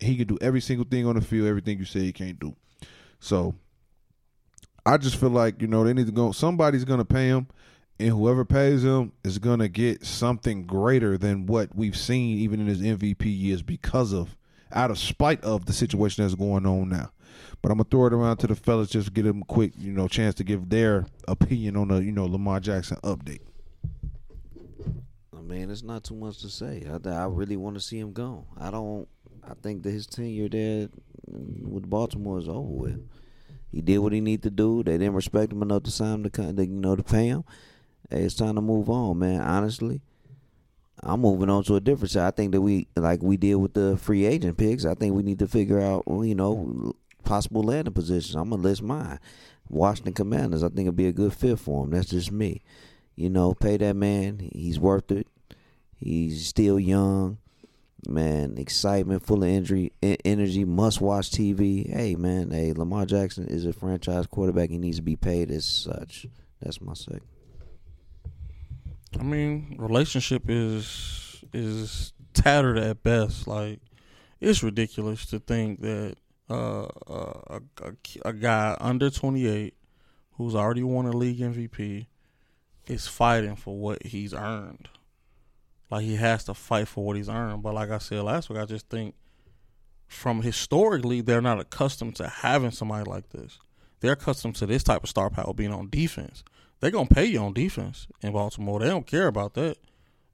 He 0.00 0.16
can 0.16 0.26
do 0.26 0.38
every 0.40 0.60
single 0.60 0.86
thing 0.86 1.06
on 1.06 1.14
the 1.14 1.20
field. 1.20 1.46
Everything 1.46 1.78
you 1.78 1.84
say 1.84 2.00
he 2.00 2.12
can't 2.12 2.40
do. 2.40 2.56
So 3.20 3.54
I 4.84 4.96
just 4.96 5.16
feel 5.16 5.30
like 5.30 5.60
you 5.60 5.68
know 5.68 5.84
they 5.84 5.92
need 5.92 6.06
to 6.06 6.12
go. 6.12 6.32
Somebody's 6.32 6.84
gonna 6.84 7.04
pay 7.04 7.28
him, 7.28 7.46
and 8.00 8.08
whoever 8.08 8.44
pays 8.44 8.82
him 8.82 9.12
is 9.22 9.38
gonna 9.38 9.68
get 9.68 10.04
something 10.04 10.66
greater 10.66 11.16
than 11.16 11.46
what 11.46 11.74
we've 11.74 11.96
seen 11.96 12.38
even 12.38 12.60
in 12.60 12.66
his 12.66 12.80
MVP 12.80 13.24
years 13.26 13.62
because 13.62 14.12
of 14.12 14.36
out 14.72 14.90
of 14.90 14.98
spite 14.98 15.42
of 15.44 15.66
the 15.66 15.72
situation 15.72 16.24
that's 16.24 16.34
going 16.34 16.66
on 16.66 16.88
now. 16.88 17.10
But 17.60 17.70
I'm 17.70 17.78
gonna 17.78 17.88
throw 17.90 18.06
it 18.06 18.12
around 18.12 18.38
to 18.38 18.46
the 18.46 18.54
fellas 18.54 18.90
just 18.90 19.08
to 19.08 19.12
get 19.12 19.22
them 19.22 19.42
a 19.42 19.44
quick, 19.44 19.72
you 19.78 19.92
know, 19.92 20.08
chance 20.08 20.34
to 20.36 20.44
give 20.44 20.68
their 20.68 21.06
opinion 21.28 21.76
on 21.76 21.88
the, 21.88 22.02
you 22.02 22.12
know, 22.12 22.26
Lamar 22.26 22.60
Jackson 22.60 22.98
update. 23.02 23.40
Oh, 25.34 25.38
I 25.38 25.40
mean, 25.40 25.70
it's 25.70 25.82
not 25.82 26.04
too 26.04 26.14
much 26.14 26.38
to 26.38 26.48
say. 26.48 26.86
I, 26.88 27.08
I 27.08 27.26
really 27.26 27.56
want 27.56 27.76
to 27.76 27.80
see 27.80 27.98
him 27.98 28.12
go. 28.12 28.46
I 28.58 28.70
don't. 28.70 29.08
I 29.48 29.54
think 29.54 29.82
that 29.82 29.90
his 29.90 30.06
tenure 30.06 30.48
there 30.48 30.88
with 31.26 31.88
Baltimore 31.88 32.38
is 32.38 32.48
over 32.48 32.60
with. 32.60 33.08
He 33.72 33.80
did 33.80 33.98
what 33.98 34.12
he 34.12 34.20
needed 34.20 34.42
to 34.44 34.50
do. 34.50 34.82
They 34.82 34.98
didn't 34.98 35.14
respect 35.14 35.52
him 35.52 35.62
enough 35.62 35.84
to 35.84 35.90
sign 35.90 36.24
him 36.24 36.30
to 36.30 36.64
you 36.64 36.66
know 36.66 36.94
to 36.94 37.02
pay 37.02 37.28
him. 37.28 37.44
Hey, 38.10 38.22
it's 38.22 38.34
time 38.34 38.56
to 38.56 38.60
move 38.60 38.90
on, 38.90 39.18
man. 39.18 39.40
Honestly, 39.40 40.02
I'm 41.02 41.20
moving 41.20 41.48
on 41.48 41.64
to 41.64 41.76
a 41.76 41.80
different 41.80 42.10
side. 42.10 42.28
I 42.28 42.30
think 42.30 42.52
that 42.52 42.60
we 42.60 42.86
like 42.96 43.22
we 43.22 43.38
did 43.38 43.54
with 43.54 43.72
the 43.72 43.96
free 43.96 44.26
agent 44.26 44.58
picks. 44.58 44.84
I 44.84 44.94
think 44.94 45.14
we 45.14 45.22
need 45.22 45.38
to 45.38 45.48
figure 45.48 45.80
out, 45.80 46.04
you 46.06 46.34
know, 46.34 46.94
possible 47.24 47.62
landing 47.62 47.94
positions. 47.94 48.34
I'm 48.34 48.50
gonna 48.50 48.62
list 48.62 48.82
mine. 48.82 49.18
Washington 49.68 50.14
Commanders. 50.14 50.62
I 50.62 50.68
think 50.68 50.80
it'd 50.80 50.96
be 50.96 51.06
a 51.06 51.12
good 51.12 51.32
fit 51.32 51.58
for 51.58 51.84
him. 51.84 51.90
That's 51.90 52.10
just 52.10 52.30
me. 52.32 52.62
You 53.16 53.30
know, 53.30 53.54
pay 53.54 53.76
that 53.78 53.96
man. 53.96 54.50
He's 54.52 54.78
worth 54.80 55.10
it. 55.10 55.26
He's 55.96 56.46
still 56.46 56.78
young. 56.80 57.38
man, 58.08 58.58
excitement, 58.58 59.24
full 59.24 59.42
of 59.44 59.48
injury, 59.48 59.92
energy, 60.24 60.64
must 60.64 61.00
watch 61.00 61.30
TV. 61.30 61.88
Hey, 61.88 62.14
man, 62.16 62.50
hey, 62.50 62.72
Lamar 62.72 63.06
Jackson 63.06 63.46
is 63.46 63.64
a 63.64 63.72
franchise 63.72 64.26
quarterback. 64.26 64.70
He 64.70 64.78
needs 64.78 64.96
to 64.96 65.02
be 65.02 65.16
paid 65.16 65.50
as 65.50 65.64
such. 65.64 66.26
That's 66.60 66.80
my 66.80 66.94
say. 66.94 67.18
I 69.18 69.22
mean, 69.22 69.76
relationship 69.78 70.44
is 70.48 71.44
is 71.52 72.12
tattered 72.34 72.78
at 72.78 73.02
best. 73.02 73.46
Like 73.46 73.80
it's 74.40 74.62
ridiculous 74.62 75.26
to 75.26 75.38
think 75.38 75.80
that 75.82 76.16
a, 76.52 77.60
a, 77.82 77.92
a 78.24 78.32
guy 78.32 78.76
under 78.80 79.10
28 79.10 79.74
who's 80.32 80.54
already 80.54 80.82
won 80.82 81.06
a 81.06 81.12
league 81.12 81.38
MVP 81.38 82.06
is 82.86 83.06
fighting 83.06 83.56
for 83.56 83.76
what 83.76 84.04
he's 84.04 84.34
earned. 84.34 84.88
Like 85.90 86.04
he 86.04 86.16
has 86.16 86.44
to 86.44 86.54
fight 86.54 86.88
for 86.88 87.04
what 87.04 87.16
he's 87.16 87.28
earned. 87.28 87.62
But 87.62 87.74
like 87.74 87.90
I 87.90 87.98
said 87.98 88.22
last 88.22 88.48
week, 88.48 88.58
I 88.58 88.64
just 88.64 88.88
think 88.88 89.14
from 90.06 90.42
historically 90.42 91.20
they're 91.20 91.42
not 91.42 91.60
accustomed 91.60 92.16
to 92.16 92.28
having 92.28 92.70
somebody 92.70 93.08
like 93.08 93.30
this. 93.30 93.58
They're 94.00 94.12
accustomed 94.12 94.56
to 94.56 94.66
this 94.66 94.82
type 94.82 95.02
of 95.02 95.08
star 95.08 95.30
power 95.30 95.54
being 95.54 95.72
on 95.72 95.88
defense. 95.90 96.44
They're 96.80 96.90
gonna 96.90 97.06
pay 97.06 97.26
you 97.26 97.40
on 97.40 97.52
defense 97.52 98.08
in 98.22 98.32
Baltimore. 98.32 98.80
They 98.80 98.88
don't 98.88 99.06
care 99.06 99.28
about 99.28 99.54
that. 99.54 99.76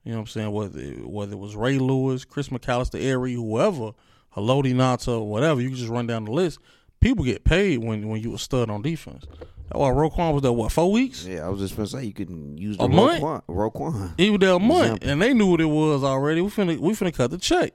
You 0.03 0.13
know 0.13 0.19
what 0.19 0.21
I'm 0.21 0.27
saying? 0.27 0.51
Whether 0.51 0.81
whether 1.07 1.33
it 1.33 1.39
was 1.39 1.55
Ray 1.55 1.77
Lewis, 1.77 2.25
Chris 2.25 2.49
McAlister, 2.49 2.99
Airy, 2.99 3.33
whoever, 3.33 3.91
Haloti 4.35 4.73
Ngata, 4.73 5.25
whatever, 5.25 5.61
you 5.61 5.69
can 5.69 5.77
just 5.77 5.89
run 5.89 6.07
down 6.07 6.25
the 6.25 6.31
list. 6.31 6.59
People 6.99 7.23
get 7.25 7.43
paid 7.43 7.79
when 7.79 8.07
when 8.09 8.21
you 8.21 8.33
a 8.35 8.37
stud 8.37 8.69
on 8.69 8.81
defense. 8.81 9.25
That's 9.29 9.79
why 9.79 9.89
Roquan 9.89 10.33
was 10.33 10.41
there 10.41 10.51
what 10.51 10.71
four 10.71 10.91
weeks? 10.91 11.25
Yeah, 11.25 11.45
I 11.45 11.49
was 11.49 11.59
just 11.61 11.75
gonna 11.75 11.87
say 11.87 12.03
you 12.05 12.13
can 12.13 12.57
use 12.57 12.77
the 12.77 12.83
A 12.83 12.89
month? 12.89 13.21
Roquan. 13.23 13.43
Roquan. 13.47 14.13
He 14.17 14.29
was 14.29 14.39
there 14.39 14.53
a 14.53 14.59
month, 14.59 14.83
Example. 14.97 15.09
and 15.09 15.21
they 15.21 15.33
knew 15.33 15.47
what 15.47 15.61
it 15.61 15.65
was 15.65 16.03
already. 16.03 16.41
We 16.41 16.49
finna 16.49 16.77
we 16.79 16.93
finna 16.93 17.13
cut 17.13 17.31
the 17.31 17.37
check. 17.37 17.73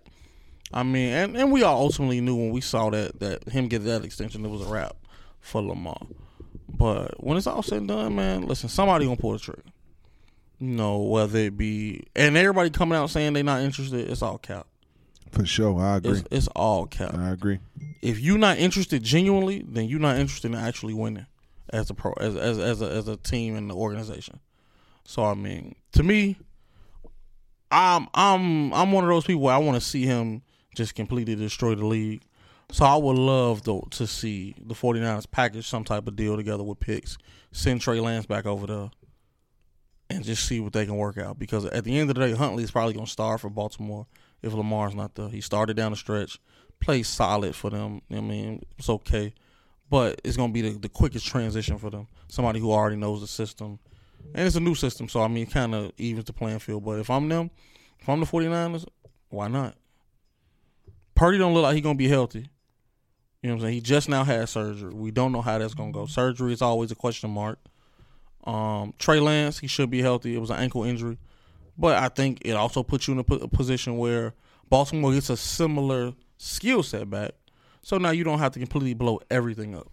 I 0.73 0.83
mean, 0.83 1.11
and, 1.13 1.37
and 1.37 1.53
we 1.53 1.63
all 1.63 1.81
ultimately 1.81 2.21
knew 2.21 2.35
when 2.35 2.51
we 2.51 2.61
saw 2.61 2.91
that 2.91 3.21
that 3.21 3.49
him 3.49 3.69
get 3.69 3.85
that 3.85 4.05
extension, 4.05 4.45
it 4.45 4.49
was 4.49 4.63
a 4.63 4.67
wrap 4.67 4.97
for 5.41 5.63
Lamar. 5.63 6.01
But 6.69 7.23
when 7.23 7.37
it's 7.37 7.47
all 7.47 7.63
said 7.63 7.79
and 7.79 7.89
done, 7.89 8.17
man, 8.17 8.47
listen, 8.47 8.69
somebody 8.69 9.05
gonna 9.05 9.17
pull 9.17 9.33
the 9.33 9.39
trigger. 9.39 9.63
You 10.59 10.69
know, 10.69 10.99
whether 10.99 11.39
it 11.39 11.57
be 11.57 12.05
and 12.17 12.37
everybody 12.37 12.71
coming 12.71 12.99
out 12.99 13.11
saying 13.11 13.33
they 13.35 13.43
not 13.43 13.61
interested, 13.63 14.11
it's 14.11 14.23
all 14.23 14.39
cap. 14.39 14.67
For 15.35 15.47
sure, 15.47 15.81
I 15.81 15.97
agree. 15.97 16.13
It's, 16.13 16.25
it's 16.31 16.49
all 16.49 16.87
cap. 16.87 17.15
I 17.15 17.31
agree. 17.31 17.59
If 18.03 18.21
you're 18.21 18.39
not 18.39 18.59
interested 18.59 19.03
genuinely, 19.03 19.65
then 19.67 19.87
you're 19.87 20.01
not 20.01 20.17
interested 20.17 20.53
in 20.53 20.57
actually 20.57 20.95
winning 20.95 21.27
as 21.71 21.91
a 21.91 21.95
pro 21.95 22.13
as 22.15 22.37
as 22.37 22.59
as 22.59 22.83
a, 22.83 22.91
as 22.91 23.09
a 23.09 23.17
team 23.17 23.57
and 23.57 23.69
the 23.69 23.75
organization. 23.75 24.41
So 25.05 25.25
I 25.25 25.35
mean, 25.35 25.75
to 25.93 26.03
me, 26.03 26.37
I'm 27.71 28.07
I'm 28.15 28.73
I'm 28.73 28.93
one 28.93 29.05
of 29.05 29.11
those 29.11 29.25
people 29.25 29.43
where 29.43 29.55
I 29.55 29.59
want 29.59 29.75
to 29.75 29.81
see 29.87 30.05
him 30.05 30.43
just 30.77 30.95
completely 30.95 31.35
destroy 31.35 31.75
the 31.75 31.87
league. 31.87 32.23
So 32.71 32.85
I 32.85 32.97
would 32.97 33.17
love 33.17 33.63
to, 33.65 33.87
to 33.91 34.07
see 34.07 34.55
the 34.59 34.75
49ers 34.75 35.31
package 35.31 35.69
some 35.69 35.85
type 35.85 36.09
of 36.09 36.17
deal 36.17 36.35
together 36.37 36.63
with 36.63 36.81
picks, 36.81 37.19
send 37.53 37.83
Trey 37.83 38.01
Lance 38.01 38.27
back 38.27 38.47
over 38.47 38.67
there, 38.67 38.91
and 40.09 40.25
just 40.25 40.47
see 40.47 40.61
what 40.61 40.73
they 40.73 40.87
can 40.87 40.97
work 40.97 41.19
out. 41.19 41.39
Because 41.39 41.67
at 41.67 41.85
the 41.85 41.99
end 41.99 42.11
of 42.11 42.17
the 42.17 42.27
day, 42.27 42.33
Huntley 42.33 42.65
is 42.65 42.71
probably 42.71 42.95
going 42.95 43.05
to 43.07 43.13
start 43.13 43.41
for 43.41 43.51
Baltimore 43.51 44.07
if 44.45 44.53
Lamar's 44.53 44.95
not 44.95 45.15
there. 45.15 45.29
He 45.29 45.41
started 45.41 45.77
down 45.77 45.93
the 45.93 45.97
stretch, 45.97 46.39
played 46.81 47.07
solid 47.07 47.57
for 47.57 47.71
them. 47.71 48.03
I 48.11 48.21
mean, 48.21 48.63
it's 48.79 48.89
okay, 48.89 49.33
but 49.91 50.21
it's 50.23 50.37
going 50.37 50.51
to 50.51 50.55
be 50.55 50.61
the, 50.61 50.79
the 50.79 50.89
quickest 50.89 51.27
transition 51.27 51.79
for 51.79 51.91
them. 51.91 52.07
Somebody 52.29 52.61
who 52.61 52.73
already 52.73 52.97
knows 52.97 53.21
the 53.21 53.27
system, 53.27 53.79
and 54.35 54.47
it's 54.47 54.57
a 54.57 54.61
new 54.61 54.75
system, 54.75 55.09
so 55.09 55.23
I 55.23 55.29
mean, 55.29 55.47
kind 55.47 55.75
of 55.75 55.93
evens 55.97 56.27
the 56.27 56.33
playing 56.33 56.59
field. 56.59 56.85
But 56.85 56.99
if 56.99 57.11
I'm 57.11 57.29
them, 57.29 57.51
if 58.01 58.09
I'm 58.09 58.21
the 58.21 58.27
49ers, 58.27 58.87
why 59.31 59.49
not? 59.49 59.75
Purdy 61.15 61.39
don't 61.39 61.55
look 61.55 61.63
like 61.63 61.75
he's 61.75 61.83
gonna 61.83 61.95
be 61.95 62.09
healthy. 62.09 62.51
You 63.43 63.51
know 63.51 63.57
what 63.57 63.61
I'm 63.61 63.61
saying? 63.67 63.75
He 63.75 63.81
just 63.81 64.09
now 64.09 64.25
had 64.25 64.49
surgery. 64.49 64.93
We 64.93 65.11
don't 65.11 65.33
know 65.33 65.43
how 65.43 65.59
that's 65.59 65.75
gonna 65.75 65.93
go. 65.93 66.07
Surgery 66.07 66.53
is 66.53 66.63
always 66.63 66.91
a 66.91 66.95
question 66.95 67.31
mark. 67.31 67.59
Um, 68.45 68.95
Trey 68.99 69.21
Lance, 69.21 69.59
he 69.59 69.67
should 69.67 69.91
be 69.91 70.03
healthy. 70.03 70.35
It 70.35 70.39
was 70.39 70.51
an 70.51 70.57
ankle 70.57 70.85
injury, 70.85 71.19
but 71.77 71.97
I 71.97 72.09
think 72.09 72.41
it 72.45 72.53
also 72.53 72.83
puts 72.83 73.09
you 73.09 73.15
in 73.15 73.21
a, 73.21 73.49
position 73.49 73.99
where 73.99 74.35
Baltimore 74.69 75.13
gets 75.13 75.31
a 75.31 75.37
similar 75.37 76.13
skill 76.39 76.83
set 76.83 77.11
back. 77.11 77.33
So 77.83 77.99
now 77.99 78.11
you 78.11 78.25
don't 78.25 78.39
have 78.39 78.53
to 78.53 78.59
completely 78.59 78.95
blow 78.95 79.21
everything 79.31 79.75
up. 79.75 79.91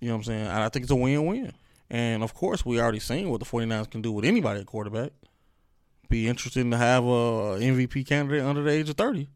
You 0.00 0.08
know 0.08 0.14
what 0.14 0.18
I'm 0.18 0.24
saying? 0.24 0.46
And 0.46 0.58
I 0.58 0.68
think 0.68 0.84
it's 0.84 0.92
a 0.92 0.96
win-win. 0.96 1.52
And 1.90 2.22
of 2.22 2.34
course, 2.34 2.64
we 2.64 2.80
already 2.80 3.00
seen 3.00 3.30
what 3.30 3.40
the 3.40 3.46
49ers 3.46 3.90
can 3.90 4.02
do 4.02 4.12
with 4.12 4.24
anybody 4.24 4.60
at 4.60 4.66
quarterback. 4.66 5.12
Be 6.08 6.28
interesting 6.28 6.70
to 6.70 6.76
have 6.76 7.04
a 7.04 7.58
MVP 7.58 8.06
candidate 8.06 8.44
under 8.44 8.62
the 8.62 8.70
age 8.70 8.88
of 8.88 8.96
30 8.96 9.28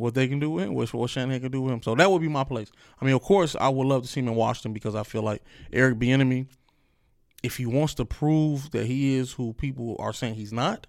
what 0.00 0.14
they 0.14 0.26
can 0.26 0.38
do 0.38 0.48
with 0.48 0.64
him, 0.64 0.72
what 0.74 1.10
Shanahan 1.10 1.42
can 1.42 1.52
do 1.52 1.60
with 1.60 1.74
him. 1.74 1.82
So 1.82 1.94
that 1.94 2.10
would 2.10 2.22
be 2.22 2.28
my 2.28 2.42
place. 2.42 2.72
I 2.98 3.04
mean, 3.04 3.14
of 3.14 3.20
course, 3.20 3.54
I 3.54 3.68
would 3.68 3.86
love 3.86 4.00
to 4.02 4.08
see 4.08 4.20
him 4.20 4.28
in 4.28 4.34
Washington 4.34 4.72
because 4.72 4.94
I 4.94 5.02
feel 5.02 5.22
like 5.22 5.42
Eric 5.70 5.98
Bieniemy, 5.98 6.46
if 7.42 7.56
he 7.56 7.66
wants 7.66 7.94
to 7.94 8.04
prove 8.04 8.70
that 8.72 8.86
he 8.86 9.16
is 9.16 9.32
who 9.32 9.52
people 9.54 9.96
are 9.98 10.12
saying 10.12 10.34
he's 10.34 10.52
not, 10.52 10.86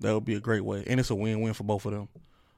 that 0.00 0.12
would 0.14 0.24
be 0.24 0.34
a 0.34 0.40
great 0.40 0.64
way, 0.64 0.84
and 0.86 1.00
it's 1.00 1.10
a 1.10 1.14
win-win 1.14 1.54
for 1.54 1.64
both 1.64 1.84
of 1.86 1.92
them. 1.92 2.08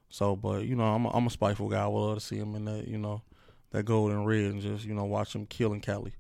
So, 0.09 0.35
but 0.37 0.64
you 0.66 0.74
know, 0.76 0.85
I'm 0.85 1.05
a, 1.07 1.11
I'm 1.11 1.26
a 1.26 1.31
spiteful 1.31 1.68
guy. 1.68 1.83
I 1.85 1.87
would 1.87 1.99
love 2.01 2.18
to 2.18 2.24
see 2.24 2.37
him 2.37 2.55
in 2.57 2.64
that, 2.64 2.89
you 2.89 2.99
know, 2.99 3.22
that 3.70 3.85
gold 3.85 4.11
and 4.11 4.26
red, 4.26 4.47
and 4.47 4.61
just 4.61 4.85
you 4.85 4.95
know 4.95 5.05
watch 5.05 5.35
him 5.35 5.47
killing 5.47 5.81
Cali. 5.81 6.12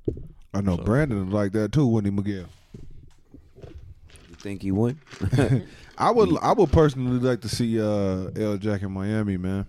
I 0.54 0.60
know 0.60 0.76
So- 0.76 0.84
Brandon 0.84 1.26
is 1.28 1.32
like 1.34 1.52
that 1.52 1.72
too, 1.72 1.86
wouldn't 1.86 2.12
he, 2.12 2.16
Miguel? 2.16 2.46
You 4.28 4.36
think 4.36 4.62
he 4.62 4.70
would? 4.72 4.96
I 5.98 6.10
would 6.10 6.38
I 6.42 6.52
would 6.52 6.70
personally 6.72 7.18
like 7.18 7.40
to 7.42 7.48
see 7.48 7.80
uh 7.80 8.30
L 8.36 8.56
Jack 8.56 8.82
in 8.82 8.92
Miami, 8.92 9.36
man. 9.36 9.66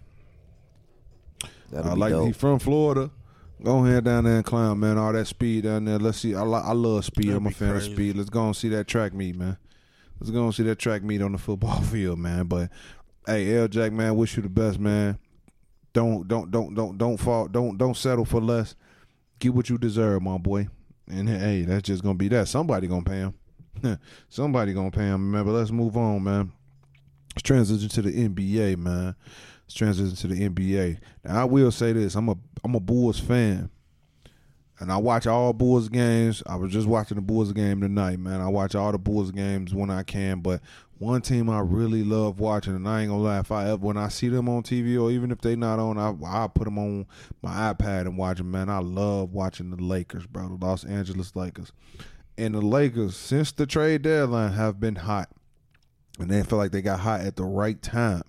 That'll 1.72 1.92
I 1.92 1.96
like 1.96 2.12
dope. 2.12 2.28
he 2.28 2.34
from 2.34 2.60
Florida. 2.60 3.10
Go 3.64 3.86
ahead 3.86 4.05
down 4.05 4.24
there 4.24 4.38
and 4.38 4.45
climb, 4.45 4.80
man. 4.80 4.97
All 4.97 5.14
that 5.14 5.28
speed 5.28 5.66
down 5.66 5.86
there. 5.86 5.99
Let's 5.99 6.18
see. 6.20 6.34
I 6.34 6.41
li- 6.41 6.62
I 6.64 6.74
love 6.74 7.05
speed. 7.05 7.28
That'd 7.28 7.38
I'm 7.38 7.47
a 7.47 7.51
fan 7.51 7.72
crazy. 7.72 7.88
of 7.91 7.93
speed. 7.95 8.16
Let's 8.18 8.30
go 8.30 8.45
and 8.45 8.55
see 8.55 8.70
that 8.70 8.88
track 8.88 9.14
meet, 9.14 9.36
man. 9.36 9.57
Let's 10.20 10.32
go 10.32 10.43
and 10.45 10.55
see 10.55 10.64
that 10.64 10.80
track 10.80 11.03
meet 11.03 11.22
on 11.22 11.32
the 11.32 11.38
football 11.38 11.82
field, 11.82 12.18
man. 12.20 12.45
But 12.45 12.70
hey, 13.28 13.55
L 13.57 13.68
Jack, 13.68 13.91
man, 13.91 14.16
wish 14.16 14.36
you 14.36 14.43
the 14.43 14.49
best, 14.49 14.80
man. 14.80 15.20
Don't 15.93 16.28
don't 16.28 16.49
don't 16.49 16.74
don't 16.74 16.97
don't 16.97 17.18
fall. 17.18 17.47
Don't 17.47 17.78
don't 17.78 17.95
settle 17.97 18.26
for 18.26 18.41
less. 18.41 18.76
Get 19.39 19.53
what 19.53 19.70
you 19.70 19.78
deserve, 19.78 20.22
my 20.24 20.38
boy. 20.38 20.68
And 21.07 21.30
hey, 21.30 21.64
that's 21.64 21.84
just 21.84 22.01
gonna 22.03 22.16
be 22.16 22.30
that. 22.30 22.47
Somebody 22.47 22.88
gonna 22.88 23.03
pay 23.03 23.18
him. 23.18 23.34
Somebody 24.30 24.74
gonna 24.74 24.91
pay 24.91 25.05
him. 25.05 25.32
Remember, 25.32 25.51
let's 25.51 25.72
move 25.72 25.97
on, 25.97 26.24
man. 26.24 26.51
Let's 27.36 27.43
transition 27.43 27.89
to 27.89 28.01
the 28.01 28.28
NBA, 28.30 28.78
man. 28.78 29.16
Transition 29.74 30.15
to 30.15 30.28
the 30.28 30.49
NBA. 30.49 30.99
Now 31.24 31.41
I 31.41 31.43
will 31.45 31.72
say 31.72 31.93
this: 31.93 32.15
I'm 32.15 32.30
a 32.30 32.36
I'm 32.63 32.76
a 32.76 32.80
Bulls 32.80 33.19
fan, 33.19 33.69
and 34.80 34.91
I 34.91 34.97
watch 34.97 35.28
all 35.28 35.53
Bulls 35.53 35.89
games. 35.89 36.43
I 36.45 36.55
was 36.55 36.72
just 36.72 36.88
watching 36.88 37.15
the 37.15 37.22
Bulls 37.22 37.53
game 37.53 37.82
tonight, 37.82 38.19
man. 38.19 38.41
I 38.41 38.47
watch 38.47 38.76
all 38.76 38.91
the 38.91 38.97
Bulls 38.97 39.32
games 39.32 39.74
when 39.74 39.89
I 39.89 40.03
can. 40.03 40.39
But 40.41 40.61
one 41.01 41.22
team 41.22 41.49
I 41.49 41.59
really 41.59 42.03
love 42.03 42.39
watching, 42.39 42.76
and 42.76 42.88
I 42.88 43.01
ain't 43.01 43.09
gonna 43.09 43.24
lie, 43.24 43.39
if 43.39 43.51
I 43.51 43.69
ever 43.69 43.78
when 43.78 43.97
I 43.97 44.07
see 44.07 44.30
them 44.30 44.47
on 44.47 44.63
TV 44.63 45.01
or 45.01 45.09
even 45.09 45.32
if 45.32 45.41
they 45.41 45.55
not 45.55 45.80
on, 45.80 45.97
I 45.97 46.13
I 46.26 46.47
put 46.47 46.65
them 46.65 46.78
on 46.78 47.07
my 47.41 47.74
iPad 47.74 48.01
and 48.01 48.17
watch 48.17 48.38
them. 48.38 48.51
Man, 48.51 48.69
I 48.69 48.80
love 48.80 49.34
watching 49.34 49.72
the 49.72 49.84
Lakers, 49.84 50.28
bro. 50.28 50.47
The 50.47 50.63
Los 50.65 50.84
Angeles 50.84 51.36
Lakers, 51.36 51.72
and 52.38 52.53
the 52.53 52.61
Lakers 52.61 53.17
since 53.17 53.51
the 53.51 53.65
trade 53.65 54.03
deadline 54.03 54.53
have 54.53 54.80
been 54.80 54.95
hot, 54.95 55.30
and 56.19 56.30
they 56.30 56.43
feel 56.43 56.59
like 56.59 56.72
they 56.72 56.84
got 56.84 56.99
hot 56.99 57.22
at 57.22 57.36
the 57.36 57.45
right 57.45 57.82
time. 57.82 58.24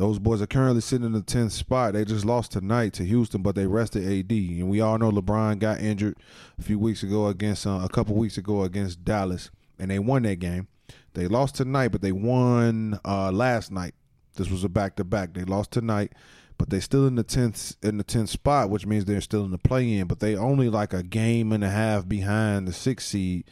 Those 0.00 0.18
boys 0.18 0.40
are 0.40 0.46
currently 0.46 0.80
sitting 0.80 1.04
in 1.04 1.12
the 1.12 1.20
10th 1.20 1.50
spot. 1.50 1.92
They 1.92 2.06
just 2.06 2.24
lost 2.24 2.52
tonight 2.52 2.94
to 2.94 3.04
Houston, 3.04 3.42
but 3.42 3.54
they 3.54 3.66
rested 3.66 4.02
AD. 4.02 4.32
And 4.32 4.70
we 4.70 4.80
all 4.80 4.96
know 4.96 5.10
LeBron 5.10 5.58
got 5.58 5.82
injured 5.82 6.16
a 6.58 6.62
few 6.62 6.78
weeks 6.78 7.02
ago 7.02 7.26
against, 7.26 7.66
uh, 7.66 7.80
a 7.84 7.88
couple 7.90 8.14
weeks 8.14 8.38
ago 8.38 8.62
against 8.62 9.04
Dallas, 9.04 9.50
and 9.78 9.90
they 9.90 9.98
won 9.98 10.22
that 10.22 10.36
game. 10.36 10.68
They 11.12 11.28
lost 11.28 11.56
tonight, 11.56 11.88
but 11.88 12.00
they 12.00 12.12
won 12.12 12.98
uh, 13.04 13.30
last 13.30 13.70
night. 13.70 13.92
This 14.36 14.50
was 14.50 14.64
a 14.64 14.70
back 14.70 14.96
to 14.96 15.04
back. 15.04 15.34
They 15.34 15.44
lost 15.44 15.70
tonight, 15.70 16.14
but 16.56 16.70
they're 16.70 16.80
still 16.80 17.06
in 17.06 17.16
the 17.16 17.24
10th 17.24 17.76
in 17.82 17.98
the 17.98 18.04
10th 18.04 18.28
spot, 18.28 18.70
which 18.70 18.86
means 18.86 19.04
they're 19.04 19.20
still 19.20 19.44
in 19.44 19.50
the 19.50 19.58
play 19.58 19.98
in. 19.98 20.06
But 20.06 20.20
they 20.20 20.34
only 20.34 20.70
like 20.70 20.94
a 20.94 21.02
game 21.02 21.52
and 21.52 21.62
a 21.62 21.68
half 21.68 22.08
behind 22.08 22.66
the 22.66 22.72
sixth 22.72 23.08
seed. 23.08 23.44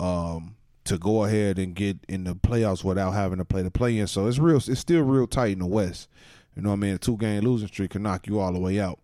Um, 0.00 0.56
to 0.84 0.98
go 0.98 1.24
ahead 1.24 1.58
and 1.58 1.74
get 1.74 1.98
in 2.08 2.24
the 2.24 2.34
playoffs 2.34 2.82
without 2.82 3.12
having 3.12 3.38
to 3.38 3.44
play 3.44 3.62
the 3.62 3.70
play 3.70 3.98
in. 3.98 4.06
So 4.06 4.26
it's 4.26 4.38
real 4.38 4.56
it's 4.56 4.80
still 4.80 5.02
real 5.02 5.26
tight 5.26 5.52
in 5.52 5.60
the 5.60 5.66
West. 5.66 6.08
You 6.56 6.62
know 6.62 6.70
what 6.70 6.76
I 6.76 6.78
mean? 6.78 6.94
A 6.94 6.98
two 6.98 7.16
game 7.16 7.42
losing 7.42 7.68
streak 7.68 7.92
can 7.92 8.02
knock 8.02 8.26
you 8.26 8.40
all 8.40 8.52
the 8.52 8.58
way 8.58 8.80
out. 8.80 8.98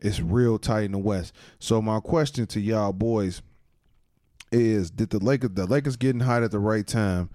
It's 0.00 0.20
real 0.20 0.58
tight 0.58 0.84
in 0.84 0.92
the 0.92 0.98
West. 0.98 1.32
So 1.58 1.80
my 1.80 2.00
question 2.00 2.46
to 2.48 2.60
y'all 2.60 2.92
boys 2.92 3.42
is 4.50 4.90
did 4.90 5.10
the 5.10 5.18
Lakers 5.18 5.50
the 5.54 5.66
Lakers 5.66 5.96
getting 5.96 6.20
hot 6.20 6.42
at 6.42 6.50
the 6.50 6.58
right 6.58 6.86
time? 6.86 7.30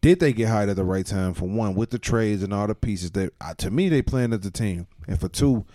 Did 0.00 0.20
they 0.20 0.32
get 0.32 0.48
hot 0.48 0.68
at 0.68 0.76
the 0.76 0.84
right 0.84 1.04
time 1.04 1.34
for 1.34 1.48
one 1.48 1.74
with 1.74 1.90
the 1.90 1.98
trades 1.98 2.42
and 2.42 2.54
all 2.54 2.68
the 2.68 2.74
pieces 2.74 3.10
that 3.12 3.32
uh, 3.40 3.54
to 3.54 3.70
me 3.70 3.88
they 3.88 4.02
playing 4.02 4.32
as 4.32 4.46
a 4.46 4.50
team, 4.50 4.86
and 5.08 5.18
for 5.18 5.28
two, 5.28 5.66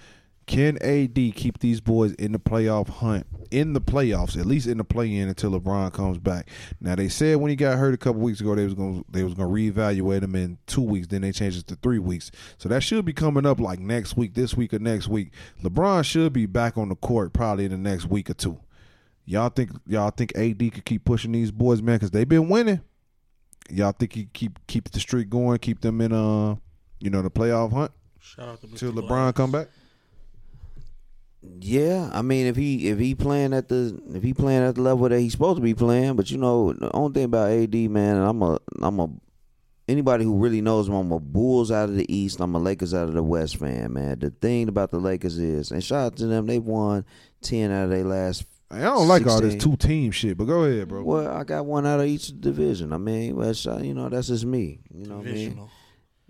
Can 0.47 0.77
AD 0.81 1.15
keep 1.15 1.59
these 1.59 1.79
boys 1.79 2.13
in 2.13 2.31
the 2.31 2.39
playoff 2.39 2.89
hunt? 2.89 3.25
In 3.51 3.73
the 3.73 3.81
playoffs, 3.81 4.37
at 4.37 4.45
least 4.45 4.67
in 4.67 4.77
the 4.77 4.83
play-in 4.83 5.27
until 5.27 5.51
LeBron 5.51 5.93
comes 5.93 6.17
back. 6.17 6.49
Now 6.79 6.95
they 6.95 7.09
said 7.09 7.37
when 7.37 7.49
he 7.49 7.55
got 7.55 7.77
hurt 7.77 7.93
a 7.93 7.97
couple 7.97 8.21
weeks 8.21 8.41
ago, 8.41 8.55
they 8.55 8.63
was 8.63 8.73
going 8.73 9.03
they 9.09 9.23
was 9.23 9.33
going 9.33 9.49
to 9.49 9.53
reevaluate 9.73 10.23
him 10.23 10.35
in 10.35 10.57
two 10.67 10.81
weeks. 10.81 11.07
Then 11.07 11.21
they 11.21 11.31
changed 11.31 11.59
it 11.59 11.67
to 11.67 11.75
three 11.75 11.99
weeks. 11.99 12.31
So 12.57 12.69
that 12.69 12.81
should 12.81 13.05
be 13.05 13.13
coming 13.13 13.45
up 13.45 13.59
like 13.59 13.79
next 13.79 14.17
week, 14.17 14.33
this 14.33 14.55
week 14.55 14.73
or 14.73 14.79
next 14.79 15.07
week. 15.07 15.31
LeBron 15.63 16.03
should 16.05 16.33
be 16.33 16.45
back 16.45 16.77
on 16.77 16.89
the 16.89 16.95
court 16.95 17.33
probably 17.33 17.65
in 17.65 17.71
the 17.71 17.77
next 17.77 18.05
week 18.07 18.29
or 18.29 18.33
two. 18.33 18.59
Y'all 19.25 19.49
think 19.49 19.71
y'all 19.85 20.11
think 20.11 20.35
AD 20.35 20.57
could 20.57 20.85
keep 20.85 21.05
pushing 21.05 21.31
these 21.33 21.51
boys, 21.51 21.81
man? 21.81 21.95
Because 21.95 22.11
they've 22.11 22.27
been 22.27 22.49
winning. 22.49 22.81
Y'all 23.69 23.91
think 23.91 24.13
he 24.13 24.25
keep 24.33 24.59
keep 24.67 24.89
the 24.91 24.99
streak 24.99 25.29
going, 25.29 25.59
keep 25.59 25.81
them 25.81 26.01
in 26.01 26.11
uh 26.11 26.55
you 26.99 27.09
know 27.09 27.21
the 27.21 27.31
playoff 27.31 27.71
hunt 27.73 27.91
Shout 28.19 28.47
out 28.47 28.61
to 28.61 28.67
Mr. 28.67 28.77
till 28.77 28.91
Glass. 28.91 29.05
LeBron 29.05 29.35
come 29.35 29.51
back? 29.51 29.67
Yeah, 31.43 32.09
I 32.13 32.21
mean, 32.21 32.45
if 32.45 32.55
he 32.55 32.89
if 32.89 32.99
he 32.99 33.15
playing 33.15 33.53
at 33.53 33.67
the 33.67 33.99
if 34.13 34.21
he 34.21 34.33
playing 34.33 34.63
at 34.63 34.75
the 34.75 34.81
level 34.81 35.09
that 35.09 35.19
he's 35.19 35.31
supposed 35.31 35.57
to 35.57 35.61
be 35.61 35.73
playing, 35.73 36.15
but 36.15 36.29
you 36.29 36.37
know, 36.37 36.73
the 36.73 36.93
only 36.95 37.13
thing 37.13 37.23
about 37.25 37.51
AD, 37.51 37.73
man, 37.73 38.17
and 38.17 38.25
I'm 38.27 38.41
a 38.43 38.59
I'm 38.79 38.99
a 38.99 39.09
anybody 39.87 40.23
who 40.23 40.37
really 40.37 40.61
knows 40.61 40.87
him, 40.87 40.93
I'm 40.93 41.11
a 41.11 41.19
Bulls 41.19 41.71
out 41.71 41.89
of 41.89 41.95
the 41.95 42.13
East, 42.13 42.39
I'm 42.39 42.53
a 42.53 42.59
Lakers 42.59 42.93
out 42.93 43.07
of 43.07 43.13
the 43.13 43.23
West 43.23 43.57
fan, 43.57 43.93
man. 43.93 44.19
The 44.19 44.29
thing 44.29 44.69
about 44.69 44.91
the 44.91 44.99
Lakers 44.99 45.39
is, 45.39 45.71
and 45.71 45.83
shout 45.83 46.05
out 46.05 46.15
to 46.17 46.27
them, 46.27 46.45
they've 46.45 46.63
won 46.63 47.05
ten 47.41 47.71
out 47.71 47.85
of 47.85 47.89
their 47.89 48.03
last. 48.03 48.45
I 48.69 48.81
don't 48.81 49.07
like 49.07 49.25
all 49.25 49.41
this 49.41 49.61
two 49.61 49.75
team 49.75 50.11
shit, 50.11 50.37
but 50.37 50.45
go 50.45 50.63
ahead, 50.63 50.87
bro. 50.87 51.03
Well, 51.03 51.27
I 51.27 51.43
got 51.43 51.65
one 51.65 51.87
out 51.87 51.99
of 51.99 52.05
each 52.05 52.39
division. 52.39 52.93
I 52.93 52.97
mean, 52.97 53.35
well, 53.35 53.53
you 53.83 53.93
know, 53.93 54.09
that's 54.09 54.27
just 54.27 54.45
me. 54.45 54.79
You 54.93 55.07
know 55.07 55.17
what 55.17 55.27
I 55.27 55.31
mean? 55.31 55.69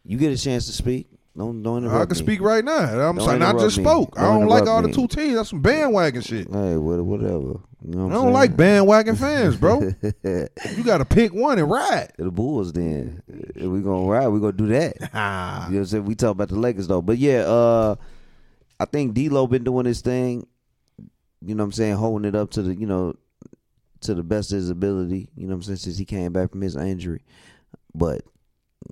You 0.04 0.18
get 0.18 0.32
a 0.32 0.38
chance 0.38 0.66
to 0.66 0.72
speak. 0.72 1.08
Don't 1.38 1.64
don't 1.64 1.88
I 1.88 2.02
can 2.06 2.10
me. 2.10 2.16
speak 2.16 2.42
right 2.42 2.64
now. 2.64 2.78
I'm 3.10 3.16
Don't 3.16 3.26
saying 3.26 3.42
I 3.42 3.54
just 3.54 3.78
me. 3.78 3.84
spoke. 3.86 4.14
I 4.18 4.24
Don't 4.24 4.42
don't 4.42 4.50
like 4.50 4.68
all 4.68 4.80
interrupt 4.80 4.96
the 4.96 5.02
two 5.02 5.08
teams. 5.08 5.36
That's 5.36 5.50
some 5.50 5.62
bandwagon 5.62 6.22
shit. 6.22 6.48
Hey, 6.52 6.76
whatever. 6.76 7.60
You 7.84 7.96
know 7.96 8.08
what 8.08 8.12
I 8.12 8.16
don't 8.16 8.34
like 8.34 8.58
bandwagon 8.58 9.16
fans, 9.16 9.56
bro. 9.56 9.80
you 10.24 10.84
got 10.84 10.98
to 10.98 11.06
pick 11.06 11.34
one 11.34 11.58
and 11.58 11.70
ride. 11.72 12.12
the 12.18 12.30
Bulls 12.30 12.74
then. 12.74 13.24
If 13.56 13.64
we 13.64 13.80
gonna 13.82 14.06
ride, 14.08 14.28
we 14.28 14.40
gonna 14.42 14.52
do 14.52 14.68
that. 14.68 14.96
You 15.72 15.78
know 15.78 15.80
what 15.80 15.80
I'm 15.80 15.86
saying? 15.86 16.06
We 16.06 16.16
talk 16.16 16.32
about 16.32 16.50
the 16.50 16.60
Lakers 16.60 16.88
though. 16.88 17.02
But 17.02 17.18
yeah, 17.18 17.40
uh 17.44 17.96
I 18.80 18.86
think 18.86 19.14
D'Lo 19.14 19.48
been 19.48 19.64
doing 19.64 19.86
his 19.86 20.02
thing, 20.02 20.46
you 21.42 21.56
know 21.56 21.64
what 21.64 21.66
I'm 21.68 21.72
saying, 21.72 21.94
holding 21.96 22.28
it 22.28 22.36
up 22.36 22.50
to 22.52 22.64
the, 22.64 22.76
you 22.76 22.88
know, 22.88 23.16
to 24.02 24.16
the 24.16 24.24
best 24.24 24.52
of 24.52 24.56
his 24.58 24.70
ability, 24.72 25.30
you 25.36 25.44
know 25.46 25.50
what 25.52 25.58
I'm 25.58 25.62
saying, 25.64 25.78
since 25.78 25.98
he 26.00 26.06
came 26.06 26.34
back 26.34 26.50
from 26.52 26.62
his 26.62 26.76
injury. 26.76 27.22
But 27.94 28.22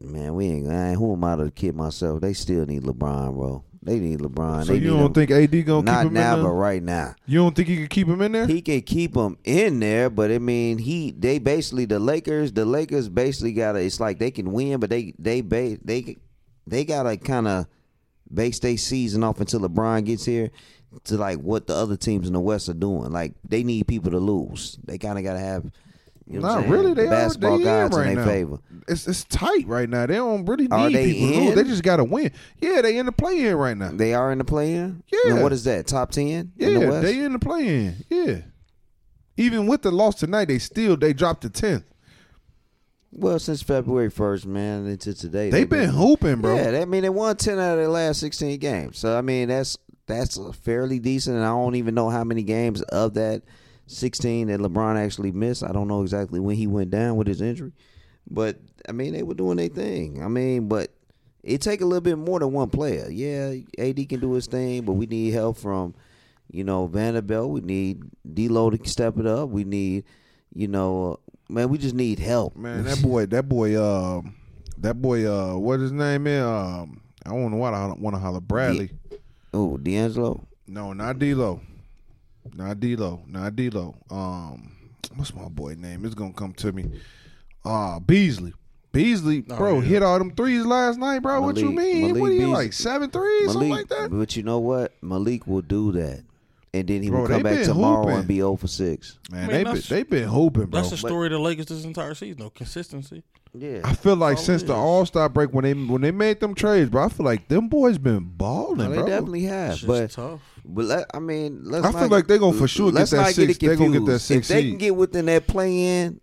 man, 0.02 0.36
we 0.36 0.48
ain't 0.48 0.70
I 0.70 0.90
ain't 0.90 0.98
who 0.98 1.14
am 1.14 1.24
I 1.24 1.36
to 1.36 1.52
kid 1.52 1.76
myself? 1.76 2.22
They 2.22 2.34
still 2.34 2.66
need 2.66 2.84
LeBron, 2.84 3.34
bro. 3.34 3.64
They 3.82 4.00
need 4.00 4.20
LeBron. 4.20 4.66
So 4.66 4.74
they 4.74 4.80
you 4.80 4.90
don't 4.90 5.06
him. 5.08 5.14
think 5.14 5.32
AD 5.32 5.66
gonna 5.66 5.84
not 5.84 6.04
keep 6.04 6.08
him 6.08 6.14
now, 6.14 6.36
in 6.38 6.44
but 6.44 6.50
right 6.50 6.84
now. 6.84 7.16
You 7.26 7.40
don't 7.40 7.56
think 7.56 7.70
he 7.70 7.78
could 7.78 7.90
keep 7.90 8.08
him 8.08 8.22
in 8.22 8.34
there? 8.34 8.46
He 8.46 8.62
can 8.62 8.82
keep 8.82 9.16
him 9.16 9.38
in 9.46 9.80
there, 9.80 10.10
but 10.10 10.32
I 10.32 10.40
mean, 10.40 10.78
he 10.80 11.12
they 11.12 11.40
basically 11.40 11.86
the 11.86 12.00
Lakers. 12.00 12.52
The 12.52 12.66
Lakers 12.66 13.08
basically 13.08 13.54
got 13.54 13.74
to. 13.74 13.80
It's 13.80 14.00
like 14.00 14.20
they 14.20 14.32
can 14.32 14.52
win, 14.52 14.80
but 14.80 14.90
they 14.90 15.14
they 15.18 15.42
ba- 15.42 15.78
they 15.84 16.18
they 16.68 16.84
gotta 16.84 17.16
kind 17.18 17.48
of 17.48 17.68
base 18.32 18.60
their 18.60 18.78
season 18.78 19.24
off 19.24 19.40
until 19.40 19.62
LeBron 19.62 20.06
gets 20.06 20.26
here 20.26 20.52
to 21.06 21.18
like 21.18 21.40
what 21.40 21.68
the 21.68 21.74
other 21.76 21.96
teams 21.96 22.28
in 22.28 22.34
the 22.34 22.40
West 22.40 22.68
are 22.68 22.74
doing. 22.74 23.12
Like 23.12 23.34
they 23.48 23.64
need 23.64 23.88
people 23.88 24.12
to 24.12 24.20
lose. 24.20 24.78
They 24.84 24.98
kind 24.98 25.18
of 25.18 25.24
gotta 25.24 25.40
have. 25.40 25.72
You 26.30 26.40
know 26.40 26.48
Not 26.48 26.60
saying? 26.60 26.72
really. 26.72 26.94
They 26.94 27.08
are- 27.08 27.10
basketball 27.10 27.52
they 27.58 27.64
in 27.64 27.64
gods 27.64 27.98
right 27.98 28.08
in 28.10 28.16
now. 28.16 28.24
their 28.26 28.34
favor. 28.34 28.60
It's 28.88 29.08
it's 29.08 29.24
tight 29.26 29.68
right 29.68 29.90
now. 29.90 30.06
They 30.06 30.16
don't 30.16 30.46
really 30.46 30.64
need 30.66 30.72
Are 30.74 30.90
they 30.90 31.14
people 31.14 31.48
in? 31.50 31.56
They 31.56 31.64
just 31.64 31.84
got 31.84 31.98
to 31.98 32.04
win. 32.04 32.32
Yeah, 32.60 32.82
they 32.82 32.98
in 32.98 33.06
the 33.08 33.12
play 33.12 33.46
in 33.48 33.56
right 33.56 33.76
now. 33.76 33.92
They 33.92 34.14
are 34.14 34.32
in 34.32 34.38
the 34.38 34.44
play-in. 34.46 35.04
Yeah. 35.12 35.34
And 35.34 35.42
what 35.44 35.54
is 35.54 35.64
that? 35.64 35.88
Top 35.88 36.12
ten 36.12 36.52
in 36.58 36.74
the 36.76 36.80
Yeah, 36.80 37.00
they 37.02 37.20
in 37.24 37.34
the 37.34 37.40
play 37.40 37.68
in. 37.68 37.96
Yeah. 38.10 38.38
Even 39.38 39.68
with 39.68 39.82
the 39.82 39.92
loss 39.92 40.16
tonight, 40.16 40.46
they 40.50 40.60
still 40.60 40.96
they 40.98 41.14
dropped 41.14 41.42
to 41.42 41.50
tenth. 41.50 41.84
well, 43.12 43.40
since 43.40 43.62
February 43.64 44.10
first, 44.10 44.46
man, 44.46 44.86
into 44.86 45.14
today, 45.14 45.50
They 45.50 45.60
they've 45.62 45.70
been 45.70 45.90
hooping, 45.90 46.42
bro. 46.42 46.56
Yeah, 46.56 46.72
that, 46.72 46.82
I 46.82 46.86
mean 46.86 47.02
they 47.04 47.10
won 47.10 47.36
ten 47.38 47.58
out 47.60 47.72
of 47.74 47.78
their 47.78 47.88
last 47.88 48.20
sixteen 48.20 48.60
games. 48.60 49.00
So 49.00 49.18
I 49.18 49.22
mean 49.22 49.48
that's 49.50 49.78
that's 50.06 50.40
fairly 50.64 51.00
decent. 51.00 51.36
And 51.38 51.46
I 51.46 51.50
don't 51.50 51.76
even 51.76 51.96
know 51.96 52.10
how 52.10 52.24
many 52.24 52.44
games 52.44 52.82
of 52.84 53.14
that 53.16 53.42
sixteen 53.90 54.48
that 54.48 54.60
LeBron 54.60 55.04
actually 55.04 55.32
missed. 55.32 55.64
I 55.64 55.72
don't 55.72 55.88
know 55.88 56.02
exactly 56.02 56.40
when 56.40 56.56
he 56.56 56.68
went 56.68 56.92
down 56.92 57.16
with 57.16 57.28
his 57.28 57.42
injury, 57.42 57.74
but 58.30 58.58
I 58.88 58.92
mean 58.92 59.14
they 59.14 59.24
were 59.24 59.34
doing 59.34 59.58
their 59.58 59.70
thing. 59.70 60.24
I 60.24 60.28
mean, 60.28 60.68
but 60.68 60.92
it 61.44 61.62
take 61.62 61.82
a 61.82 61.86
little 61.86 62.02
bit 62.02 62.18
more 62.18 62.40
than 62.40 62.52
one 62.52 62.70
player. 62.70 63.10
Yeah, 63.10 63.54
AD 63.78 64.10
can 64.10 64.20
do 64.20 64.34
his 64.34 64.48
thing, 64.48 64.84
but 64.84 64.94
we 64.94 65.06
need 65.06 65.32
help 65.34 65.58
from 65.58 65.96
you 66.52 66.64
know 66.64 66.88
Vanderbilt. 66.88 67.50
We 67.50 67.62
need 67.62 68.04
D'Lo 68.34 68.70
to 68.70 68.90
step 68.90 69.18
it 69.18 69.26
up. 69.26 69.50
We 69.50 69.64
need 69.64 70.06
you 70.54 70.68
know 70.68 71.20
man, 71.50 71.70
we 71.70 71.78
just 71.78 71.96
need 71.96 72.20
help. 72.20 72.56
Man, 72.56 72.84
that 72.86 73.02
boy, 73.02 73.26
that 73.28 73.50
boy, 73.50 73.76
uh, 73.76 74.22
that 74.78 75.02
boy, 75.02 75.26
uh, 75.26 75.58
what 75.58 75.80
his 75.80 75.92
name 75.92 76.28
is? 76.28 76.44
Um, 76.44 77.02
I 77.26 77.30
don't 77.32 77.52
know 77.52 77.58
what 77.58 77.74
I 77.74 77.88
want 77.98 78.16
to 78.16 78.20
holler 78.20 78.40
Bradley. 78.40 78.92
Oh, 79.54 79.78
D'Angelo. 79.78 80.48
No, 80.68 80.94
not 80.94 81.18
D'Lo, 81.20 81.62
not 82.56 82.80
D'Lo, 82.80 83.22
not 83.28 83.56
D'Lo. 83.56 83.96
Um, 84.10 84.72
what's 85.16 85.34
my 85.34 85.48
boy 85.50 85.76
name? 85.76 86.06
It's 86.06 86.16
gonna 86.16 86.34
come 86.34 86.54
to 86.54 86.72
me. 86.72 86.86
Uh 87.66 88.00
Beasley. 88.00 88.54
Beasley, 88.92 89.44
Oh, 89.52 89.58
bro, 89.58 89.76
yeah. 89.76 89.82
hit 89.88 90.04
all 90.04 90.18
them 90.18 90.32
threes 90.34 90.66
last 90.66 90.98
night, 90.98 91.20
bro. 91.20 91.42
what 91.42 91.58
you 91.58 91.72
mean? 91.72 92.08
Malik 92.08 92.22
what 92.22 92.30
are 92.32 92.34
you 92.34 92.40
Beasley. 92.40 92.54
like 92.54 92.74
seven 92.74 93.12
threes, 93.12 93.52
something 93.52 93.70
like 93.70 93.88
that? 93.90 94.10
But 94.10 94.36
you 94.36 94.42
know 94.44 94.58
what? 94.60 94.94
Malik 95.04 95.46
will 95.46 95.62
do 95.62 95.92
that. 95.92 96.24
And 96.74 96.88
then 96.88 97.02
he 97.04 97.10
Bro, 97.10 97.22
will 97.22 97.28
come 97.28 97.44
back 97.44 97.64
tomorrow 97.66 98.02
hooping. 98.04 98.18
and 98.20 98.28
be 98.28 98.36
0 98.38 98.56
for 98.56 98.68
6. 98.68 99.18
Man, 99.32 99.44
I 99.44 99.48
mean, 99.48 99.56
they 99.58 99.64
been, 99.74 99.82
they 99.90 100.04
been 100.04 100.28
hooping, 100.30 100.66
bro. 100.68 100.82
That's 100.82 100.92
the 100.92 100.98
story 100.98 101.26
of 101.28 101.32
the 101.32 101.40
Lakers 101.40 101.66
this 101.66 101.84
entire 101.84 102.14
season, 102.14 102.38
though. 102.42 102.52
Consistency. 102.52 103.24
Yeah. 103.56 103.82
I 103.84 103.94
feel 103.96 104.16
like 104.16 104.38
since 104.38 104.62
it 104.62 104.68
the. 104.68 104.76
All 104.76 105.04
Star 105.08 105.30
break 105.30 105.52
when 105.52 105.64
they 105.64 105.74
when 105.74 106.02
they 106.02 106.12
made 106.12 106.40
them 106.40 106.54
trades, 106.54 106.92
bro, 106.92 107.06
I 107.06 107.10
feel 107.10 107.26
like 107.26 107.48
them 107.48 107.68
boys 107.70 107.98
been 107.98 108.20
balling, 108.24 108.78
No, 108.78 108.90
they 108.90 108.98
bro. 108.98 109.08
definitely 109.08 109.44
have. 109.46 109.72
It's 109.72 109.82
just 109.82 109.88
But 109.88 110.12
tough. 110.12 110.42
But 110.74 110.86
let, 110.86 111.06
I 111.14 111.20
mean, 111.20 111.62
let's 111.64 111.86
I 111.86 111.92
feel 111.92 112.08
like 112.10 112.28
they're 112.28 112.38
gonna 112.40 112.58
for 112.58 112.68
sure 112.68 112.92
get 112.92 112.96
let's 113.00 113.12
that 113.12 113.34
six- 113.36 113.58
Get 113.58 113.68
it 113.74 113.78
they 113.78 113.86
gonna 113.86 114.00
get 114.00 114.06
that 114.06 114.20
six 114.20 114.50
If 114.50 114.56
they 114.56 114.62
seed. 114.62 114.72
can 114.72 114.78
get 114.78 114.96
within 114.96 115.26
that 115.26 115.48
play 115.48 116.04
in, 116.04 116.22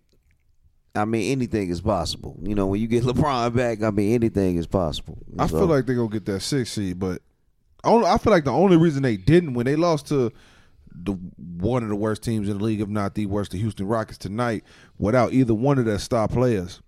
I 0.95 1.05
mean, 1.05 1.31
anything 1.31 1.69
is 1.69 1.81
possible. 1.81 2.37
You 2.41 2.55
know, 2.55 2.67
when 2.67 2.81
you 2.81 2.87
get 2.87 3.03
LeBron 3.05 3.55
back, 3.55 3.83
I 3.83 3.91
mean, 3.91 4.13
anything 4.13 4.57
is 4.57 4.67
possible. 4.67 5.17
I 5.37 5.47
So, 5.47 5.59
feel 5.59 5.67
like 5.67 5.85
they're 5.85 5.95
gonna 5.95 6.09
get 6.09 6.25
that 6.25 6.39
six 6.41 6.71
seed, 6.71 6.99
but 6.99 7.21
I 7.83 8.17
feel 8.17 8.31
like 8.31 8.43
the 8.45 8.51
only 8.51 8.77
reason 8.77 9.03
they 9.03 9.17
didn't 9.17 9.53
when 9.53 9.65
they 9.65 9.75
lost 9.75 10.07
to 10.07 10.31
the 10.99 11.11
one 11.57 11.83
of 11.83 11.89
the 11.89 11.95
worst 11.95 12.23
teams 12.23 12.49
in 12.49 12.57
the 12.57 12.63
league, 12.63 12.81
if 12.81 12.89
not 12.89 13.13
the 13.13 13.27
worst, 13.27 13.51
the 13.51 13.57
Houston 13.59 13.87
Rockets 13.87 14.17
tonight, 14.17 14.63
without 14.97 15.31
either 15.31 15.53
one 15.53 15.77
of 15.77 15.85
their 15.85 15.99
star 15.99 16.27
players. 16.27 16.81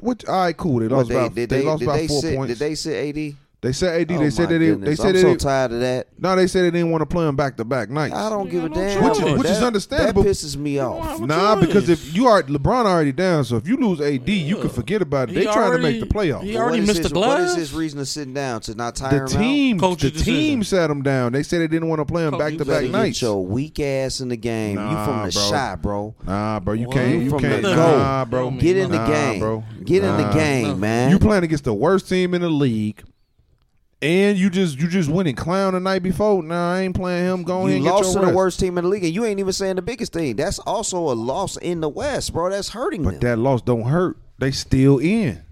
Which 0.00 0.24
all 0.26 0.34
right, 0.44 0.56
cool. 0.56 0.78
They 0.80 0.88
lost 0.88 1.08
they, 1.08 1.14
about 1.16 1.34
did 1.34 1.48
they, 1.50 1.60
they, 1.60 1.64
lost 1.66 1.80
did 1.80 1.86
about 1.86 1.96
they 1.96 2.06
four 2.08 2.20
sit, 2.20 2.36
points. 2.36 2.52
Did 2.52 2.58
they 2.60 2.74
sit 2.74 3.16
AD? 3.16 3.36
They 3.64 3.72
said 3.72 3.98
AD. 4.02 4.12
Oh, 4.14 4.18
they 4.20 4.28
said 4.30 4.42
my 4.44 4.48
they 4.52 4.58
didn't. 4.58 4.80
They 4.82 4.94
said 4.94 5.06
I'm 5.06 5.12
they 5.14 5.20
so 5.22 5.28
didn't. 5.28 5.40
tired 5.40 5.72
of 5.72 5.80
that. 5.80 6.08
No, 6.18 6.36
they 6.36 6.46
said 6.46 6.64
they 6.64 6.70
didn't 6.70 6.90
want 6.90 7.00
to 7.00 7.06
play 7.06 7.24
them 7.24 7.34
back 7.34 7.56
to 7.56 7.64
back 7.64 7.88
nights. 7.88 8.14
I 8.14 8.28
don't 8.28 8.44
You 8.46 8.50
give 8.52 8.64
a 8.64 8.68
no 8.68 8.74
damn. 8.74 9.02
Which 9.04 9.18
is- 9.18 9.38
which 9.38 9.48
is 9.50 9.62
understandable. 9.62 10.22
That 10.22 10.28
pisses 10.28 10.56
me 10.56 10.78
off. 10.78 11.18
Nah, 11.20 11.56
because 11.56 11.88
if 11.88 12.14
you 12.14 12.26
are 12.26 12.42
LeBron 12.42 12.84
already 12.84 13.12
down, 13.12 13.44
so 13.44 13.56
if 13.56 13.66
you 13.66 13.76
lose 13.78 14.00
AD, 14.02 14.28
you 14.28 14.56
can 14.58 14.68
forget 14.68 15.00
about 15.00 15.30
it. 15.30 15.32
He 15.36 15.44
They 15.46 15.52
trying 15.52 15.72
to 15.72 15.78
make 15.78 15.98
the 15.98 16.06
playoffs. 16.06 16.42
he 16.42 16.56
already 16.58 16.80
what 16.80 16.80
is 16.80 16.86
missed 16.88 17.02
his, 17.04 17.10
the 17.12 17.18
What 17.18 17.40
is 17.40 17.46
glass? 17.46 17.56
his 17.56 17.72
reason 17.72 18.00
of 18.00 18.08
sitting 18.08 18.34
down 18.34 18.60
to 18.60 18.74
not 18.74 18.96
tire 18.96 19.10
The 19.10 19.16
him 19.16 19.22
out? 19.22 19.28
team, 19.42 19.78
Coach's 19.80 20.12
the 20.12 20.18
team 20.22 20.58
decision. 20.60 20.64
sat 20.78 20.86
them 20.88 21.02
down. 21.02 21.32
They 21.32 21.42
said 21.42 21.60
they 21.62 21.66
didn't 21.68 21.88
want 21.88 22.00
to 22.00 22.04
play 22.04 22.22
them 22.24 22.32
Coach, 22.32 22.40
back 22.40 22.52
you 22.52 22.58
to 22.58 22.64
You 22.64 22.70
better 22.70 22.82
back 22.86 22.92
get 22.92 22.98
nights. 22.98 23.22
your 23.22 23.44
weak 23.46 23.80
ass 23.80 24.20
in 24.20 24.28
the 24.28 24.36
game. 24.36 24.72
you 24.72 24.84
Nah, 24.84 25.04
from 25.06 25.16
the 25.26 25.32
bro. 25.32 25.42
shot, 25.50 25.80
bro. 25.82 26.14
Nah, 26.26 26.60
bro, 26.60 26.74
you 26.74 26.88
can't. 26.88 27.22
You 27.24 27.30
can't. 27.38 27.62
the 27.62 27.74
Nah, 27.74 28.24
go. 28.26 28.30
bro. 28.30 28.50
Get 28.50 28.76
in 28.76 28.90
the 28.90 29.04
game, 29.06 29.40
bro. 29.40 29.64
Get 29.84 30.04
in 30.04 30.16
the 30.16 30.28
game, 30.34 30.80
man. 30.80 31.10
You 31.10 31.18
playing 31.18 31.44
against 31.44 31.64
the 31.64 31.72
worst 31.74 32.08
team 32.10 32.34
in 32.34 32.42
the 32.42 32.50
league, 32.50 33.02
and 34.02 34.36
you 34.38 34.50
just 34.50 34.78
you 34.78 34.88
just 34.88 35.08
went 35.08 35.28
and 35.28 35.36
clown 35.36 35.74
the 35.74 35.80
night 35.80 36.02
before. 36.02 36.42
Nah, 36.42 36.74
I 36.74 36.80
ain't 36.80 36.94
playing 36.94 37.24
him. 37.26 37.42
Going 37.42 37.82
You 37.82 37.90
lost 37.90 38.12
to 38.12 38.18
the 38.18 38.24
rest. 38.26 38.36
worst 38.36 38.60
team 38.60 38.76
in 38.78 38.84
the 38.84 38.90
league, 38.90 39.04
and 39.04 39.14
you 39.14 39.24
ain't 39.24 39.40
even 39.40 39.52
saying 39.52 39.76
the 39.76 39.82
biggest 39.82 40.12
thing. 40.12 40.36
That's 40.36 40.58
also 40.60 40.98
a 40.98 41.14
loss 41.14 41.56
in 41.56 41.80
the 41.80 41.88
West, 41.88 42.32
bro. 42.32 42.50
That's 42.50 42.68
hurting 42.70 43.02
But 43.02 43.12
them. 43.12 43.20
that 43.20 43.38
loss 43.38 43.62
don't 43.62 43.84
hurt. 43.84 44.16
They 44.38 44.50
still 44.50 44.98
in. 44.98 45.42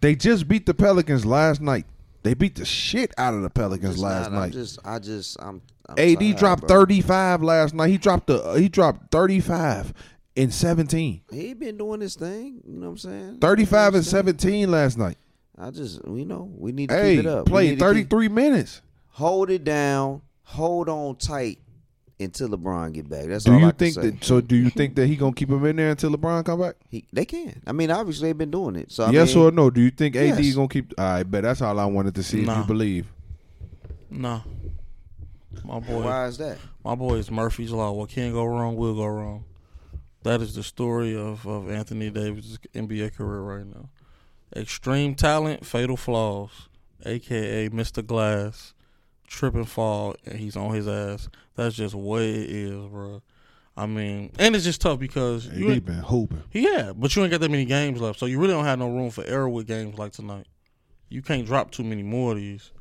They 0.00 0.14
just 0.14 0.46
beat 0.48 0.66
the 0.66 0.74
Pelicans 0.74 1.24
last 1.26 1.60
night. 1.60 1.86
They 2.24 2.34
beat 2.34 2.56
the 2.56 2.64
shit 2.64 3.12
out 3.16 3.32
of 3.34 3.42
the 3.42 3.50
Pelicans 3.50 3.94
Just 3.94 4.02
last 4.04 4.30
not- 4.30 4.38
night. 4.38 4.52
just, 4.52 4.78
I 4.84 4.98
just, 4.98 5.36
I'm. 5.40 5.62
I'm 5.88 5.94
AD 5.98 6.18
tired, 6.20 6.36
dropped 6.36 6.60
bro. 6.66 6.68
35 6.80 7.42
last 7.42 7.74
night. 7.74 7.88
He 7.88 7.96
dropped 7.96 8.26
the 8.26 8.52
he 8.60 8.68
dropped 8.68 9.10
35 9.10 9.94
in 10.36 10.50
17. 10.50 11.22
He 11.32 11.54
been 11.54 11.78
doing 11.78 12.00
this 12.00 12.14
thing. 12.14 12.60
You 12.66 12.74
know 12.78 12.86
what 12.88 12.92
I'm 12.92 12.98
saying? 12.98 13.38
35 13.40 13.86
and 13.86 13.92
Doing 13.92 14.02
his 14.02 14.10
17 14.10 14.70
last 14.70 14.98
night. 14.98 15.16
I 15.60 15.70
just, 15.70 16.00
you 16.06 16.24
know, 16.24 16.50
we 16.56 16.72
need 16.72 16.88
to 16.90 16.94
Hey, 16.94 17.16
keep 17.16 17.24
it 17.24 17.28
up. 17.28 17.46
We 17.46 17.50
played 17.50 17.70
keep- 17.70 17.78
33 17.80 18.28
minutes. 18.28 18.80
hold 19.08 19.50
it 19.50 19.64
down, 19.64 20.22
hold 20.44 20.88
on 20.88 21.16
tight 21.16 21.58
until 22.20 22.48
LeBron 22.48 22.92
get 22.92 23.08
back. 23.08 23.26
That's 23.26 23.44
Do 23.44 23.52
all 23.54 23.60
you 23.60 23.66
I 23.66 23.70
can 23.70 23.78
think 23.78 23.94
say. 23.94 24.10
that 24.10 24.24
so 24.24 24.40
do 24.40 24.56
you 24.56 24.70
think 24.70 24.94
that 24.96 25.06
he 25.06 25.16
going 25.16 25.34
to 25.34 25.38
keep 25.38 25.48
him 25.50 25.64
in 25.66 25.76
there 25.76 25.90
until 25.90 26.10
LeBron 26.10 26.44
come 26.44 26.60
back? 26.60 26.76
he, 26.90 27.04
they 27.12 27.24
can? 27.24 27.60
I 27.66 27.72
mean, 27.72 27.90
obviously 27.90 28.28
they've 28.28 28.38
been 28.38 28.50
doing 28.50 28.76
it. 28.76 28.90
So 28.92 29.04
I 29.04 29.10
yes 29.10 29.34
mean, 29.34 29.44
or 29.46 29.50
no? 29.50 29.70
Do 29.70 29.80
you 29.80 29.90
think 29.90 30.14
AD 30.16 30.38
yes. 30.44 30.54
going 30.54 30.68
to 30.68 30.72
keep 30.72 30.98
I 30.98 31.22
bet 31.24 31.42
that's 31.42 31.60
all 31.62 31.78
I 31.78 31.84
wanted 31.86 32.14
to 32.16 32.22
see 32.22 32.40
if 32.42 32.46
you 32.56 32.64
believe. 32.64 33.06
No. 34.10 34.42
My 35.64 35.80
boy, 35.80 36.02
Why 36.02 36.26
is 36.26 36.38
that? 36.38 36.58
my 36.84 36.94
boy 36.94 37.14
is 37.14 37.30
Murphy's 37.30 37.72
Law. 37.72 37.90
What 37.92 38.08
can't 38.10 38.32
go 38.32 38.44
wrong 38.44 38.76
will 38.76 38.94
go 38.94 39.06
wrong. 39.06 39.44
That 40.22 40.40
is 40.40 40.54
the 40.54 40.62
story 40.62 41.16
of, 41.16 41.46
of 41.46 41.70
Anthony 41.70 42.10
Davis' 42.10 42.58
NBA 42.74 43.14
career 43.16 43.40
right 43.40 43.66
now. 43.66 43.88
Extreme 44.56 45.16
talent, 45.16 45.66
fatal 45.66 45.96
flaws, 45.96 46.68
aka 47.04 47.68
Mr. 47.68 48.04
Glass, 48.04 48.74
trip 49.26 49.54
and 49.54 49.68
fall, 49.68 50.16
and 50.24 50.38
he's 50.38 50.56
on 50.56 50.74
his 50.74 50.88
ass. 50.88 51.28
That's 51.54 51.74
just 51.76 51.94
what 51.94 52.22
it 52.22 52.50
is, 52.50 52.86
bro. 52.86 53.22
I 53.76 53.86
mean, 53.86 54.32
and 54.38 54.56
it's 54.56 54.64
just 54.64 54.80
tough 54.80 54.98
because 54.98 55.46
you 55.46 55.68
he 55.68 55.74
ain't, 55.74 55.84
been 55.84 55.98
hooping. 55.98 56.42
yeah, 56.52 56.92
but 56.96 57.14
you 57.14 57.22
ain't 57.22 57.30
got 57.30 57.40
that 57.40 57.50
many 57.50 57.64
games 57.64 58.00
left, 58.00 58.18
so 58.18 58.26
you 58.26 58.40
really 58.40 58.52
don't 58.52 58.64
have 58.64 58.78
no 58.78 58.88
room 58.88 59.10
for 59.10 59.22
error 59.24 59.48
with 59.48 59.68
games 59.68 59.96
like 59.98 60.12
tonight. 60.12 60.46
You 61.08 61.22
can't 61.22 61.46
drop 61.46 61.70
too 61.70 61.84
many 61.84 62.02
more 62.02 62.32
of 62.32 62.38
these. 62.38 62.72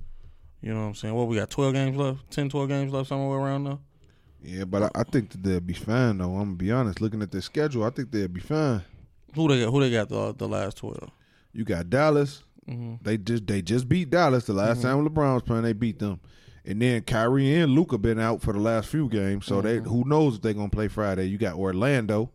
You 0.62 0.74
know 0.74 0.82
what 0.82 0.88
I'm 0.88 0.96
saying? 0.96 1.14
What 1.14 1.28
we 1.28 1.36
got? 1.36 1.52
Twelve 1.52 1.74
games 1.74 1.96
left, 1.96 2.32
10, 2.32 2.50
12 2.50 2.68
games 2.68 2.92
left, 2.92 3.10
somewhere 3.10 3.38
around 3.38 3.66
there. 3.66 3.78
Yeah, 4.42 4.64
but 4.66 4.84
I, 4.84 4.90
I 4.96 5.04
think 5.04 5.30
that 5.30 5.44
they'll 5.44 5.60
be 5.60 5.74
fine 5.74 6.18
though. 6.18 6.34
I'm 6.36 6.46
gonna 6.46 6.56
be 6.56 6.72
honest. 6.72 7.00
Looking 7.00 7.22
at 7.22 7.32
their 7.32 7.42
schedule, 7.42 7.84
I 7.84 7.92
think 7.92 8.10
they'll 8.12 8.28
be 8.28 8.40
fine. 8.42 8.82
Who 9.36 9.48
they 9.50 9.62
got? 9.62 9.72
Who 9.72 9.80
they 9.80 9.92
got 9.92 10.10
the 10.10 10.34
the 10.34 10.48
last 10.48 10.78
twelve? 10.78 11.12
You 11.54 11.64
got 11.66 11.90
Dallas. 11.90 12.44
Mm-hmm. 12.70 12.96
They 13.02 13.18
just 13.18 13.48
they 13.48 13.62
just 13.62 13.88
beat 13.88 14.10
Dallas 14.10 14.46
the 14.46 14.54
last 14.54 14.82
time 14.82 15.08
LeBron 15.08 15.36
was 15.36 15.44
playing. 15.44 15.64
They 15.64 15.74
beat 15.74 16.00
them, 16.00 16.20
and 16.66 16.82
then 16.82 17.02
Kyrie 17.02 17.56
and 17.56 17.72
Luka 17.74 17.98
been 17.98 18.20
out 18.20 18.42
for 18.42 18.52
the 18.54 18.60
last 18.60 18.90
few 18.90 19.08
games. 19.08 19.46
So 19.46 19.62
they 19.62 19.78
who 19.78 20.04
knows 20.06 20.36
if 20.36 20.42
they 20.42 20.54
gonna 20.54 20.70
play 20.70 20.88
Friday. 20.90 21.26
You 21.26 21.38
got 21.38 21.56
Orlando. 21.56 22.32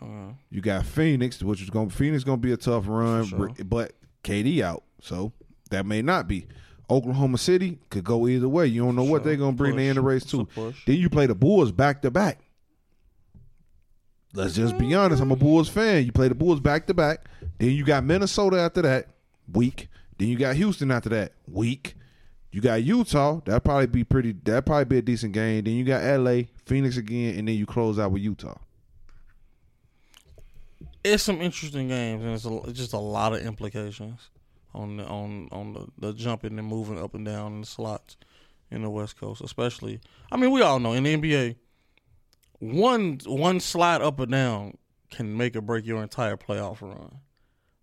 Uh, 0.00 0.32
You 0.50 0.60
got 0.60 0.86
Phoenix, 0.86 1.42
which 1.42 1.60
is 1.62 1.68
going 1.70 1.88
to 1.90 1.94
Phoenix 1.94 2.22
going 2.22 2.38
to 2.38 2.42
be 2.42 2.52
a 2.52 2.56
tough 2.56 2.84
run, 2.86 3.24
sure. 3.24 3.50
but 3.64 3.92
KD 4.22 4.62
out, 4.62 4.84
so 5.02 5.32
that 5.70 5.84
may 5.84 6.00
not 6.00 6.28
be. 6.28 6.46
Oklahoma 6.88 7.38
City 7.38 7.78
could 7.90 8.04
go 8.04 8.26
either 8.28 8.48
way. 8.48 8.66
You 8.66 8.82
don't 8.84 8.94
know 8.96 9.02
what 9.02 9.24
they're 9.24 9.36
going 9.36 9.52
to 9.52 9.56
bring. 9.56 9.78
In 9.78 9.96
the 9.96 10.00
race 10.00 10.24
too. 10.24 10.48
Then 10.54 10.96
you 10.96 11.10
play 11.10 11.26
the 11.26 11.34
Bulls 11.34 11.72
back 11.72 12.02
to 12.02 12.10
back. 12.10 12.38
Let's 14.32 14.54
just 14.54 14.78
be 14.78 14.94
honest. 14.94 15.20
I'm 15.20 15.32
a 15.32 15.36
Bulls 15.36 15.68
fan. 15.68 16.04
You 16.04 16.12
play 16.12 16.28
the 16.28 16.34
Bulls 16.34 16.60
back 16.60 16.86
to 16.86 16.94
back. 16.94 17.26
Then 17.58 17.70
you 17.70 17.84
got 17.84 18.04
Minnesota 18.04 18.60
after 18.60 18.82
that 18.82 19.08
week. 19.52 19.88
Then 20.18 20.28
you 20.28 20.36
got 20.36 20.54
Houston 20.56 20.90
after 20.90 21.08
that 21.10 21.32
week. 21.48 21.94
You 22.52 22.60
got 22.60 22.82
Utah. 22.82 23.40
That'll 23.44 23.60
probably 23.60 23.86
be 23.86 24.04
pretty. 24.04 24.32
That'll 24.32 24.62
probably 24.62 24.84
be 24.84 24.98
a 24.98 25.02
decent 25.02 25.32
game. 25.32 25.64
Then 25.64 25.74
you 25.74 25.84
got 25.84 26.02
LA, 26.02 26.42
Phoenix 26.64 26.96
again, 26.96 27.38
and 27.38 27.48
then 27.48 27.56
you 27.56 27.66
close 27.66 27.98
out 27.98 28.12
with 28.12 28.22
Utah. 28.22 28.58
it's 31.02 31.22
some 31.22 31.40
interesting 31.40 31.88
games, 31.88 32.22
and 32.22 32.34
it's, 32.34 32.44
a, 32.44 32.56
it's 32.64 32.78
just 32.78 32.92
a 32.92 32.98
lot 32.98 33.32
of 33.32 33.40
implications 33.40 34.30
on 34.74 34.98
the 34.98 35.04
on 35.04 35.48
on 35.50 35.72
the, 35.72 35.86
the 35.98 36.12
jumping 36.12 36.58
and 36.58 36.68
moving 36.68 37.00
up 37.02 37.14
and 37.14 37.24
down 37.24 37.54
in 37.54 37.60
the 37.62 37.66
slots 37.66 38.16
in 38.70 38.82
the 38.82 38.90
West 38.90 39.18
Coast, 39.18 39.40
especially. 39.40 40.00
I 40.30 40.36
mean, 40.36 40.50
we 40.50 40.62
all 40.62 40.78
know 40.78 40.92
in 40.92 41.04
the 41.04 41.16
NBA, 41.16 41.56
one 42.60 43.18
one 43.26 43.58
slide 43.58 44.02
up 44.02 44.20
or 44.20 44.26
down 44.26 44.76
can 45.10 45.36
make 45.36 45.56
or 45.56 45.60
break 45.60 45.86
your 45.86 46.02
entire 46.02 46.36
playoff 46.36 46.80
run. 46.80 47.18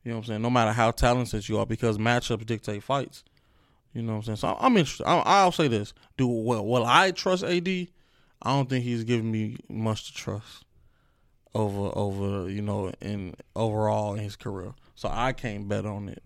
You 0.03 0.11
know 0.11 0.17
what 0.17 0.23
I'm 0.23 0.23
saying? 0.23 0.41
No 0.41 0.49
matter 0.49 0.71
how 0.71 0.91
talented 0.91 1.49
you 1.49 1.57
are, 1.59 1.65
because 1.65 1.97
matchups 1.97 2.45
dictate 2.45 2.83
fights. 2.83 3.23
You 3.93 4.03
know 4.03 4.13
what 4.13 4.17
I'm 4.19 4.23
saying? 4.23 4.35
So 4.37 4.57
I'm 4.59 4.77
interested. 4.77 5.05
I'll 5.05 5.51
say 5.51 5.67
this: 5.67 5.93
Do 6.15 6.27
well. 6.27 6.65
Will 6.65 6.85
I 6.85 7.11
trust 7.11 7.43
AD? 7.43 7.67
I 7.67 7.87
don't 8.43 8.69
think 8.69 8.85
he's 8.85 9.03
giving 9.03 9.31
me 9.31 9.57
much 9.67 10.07
to 10.07 10.13
trust 10.13 10.63
over 11.55 11.91
over 11.97 12.49
you 12.49 12.61
know 12.61 12.91
in 13.01 13.33
overall 13.55 14.13
in 14.13 14.19
his 14.19 14.35
career. 14.35 14.73
So 14.95 15.09
I 15.11 15.33
can't 15.33 15.67
bet 15.67 15.85
on 15.85 16.09
it. 16.09 16.23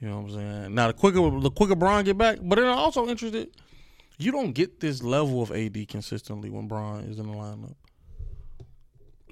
You 0.00 0.08
know 0.08 0.20
what 0.20 0.32
I'm 0.32 0.34
saying? 0.34 0.74
Now 0.74 0.86
the 0.86 0.94
quicker 0.94 1.40
the 1.40 1.50
quicker 1.50 1.76
Bron 1.76 2.04
get 2.04 2.16
back, 2.16 2.38
but 2.42 2.56
then 2.56 2.66
I'm 2.66 2.78
also 2.78 3.06
interested. 3.06 3.50
You 4.18 4.32
don't 4.32 4.52
get 4.52 4.80
this 4.80 5.02
level 5.02 5.42
of 5.42 5.50
AD 5.50 5.88
consistently 5.88 6.50
when 6.50 6.68
Bron 6.68 7.04
is 7.04 7.18
in 7.18 7.26
the 7.26 7.36
lineup. 7.36 7.74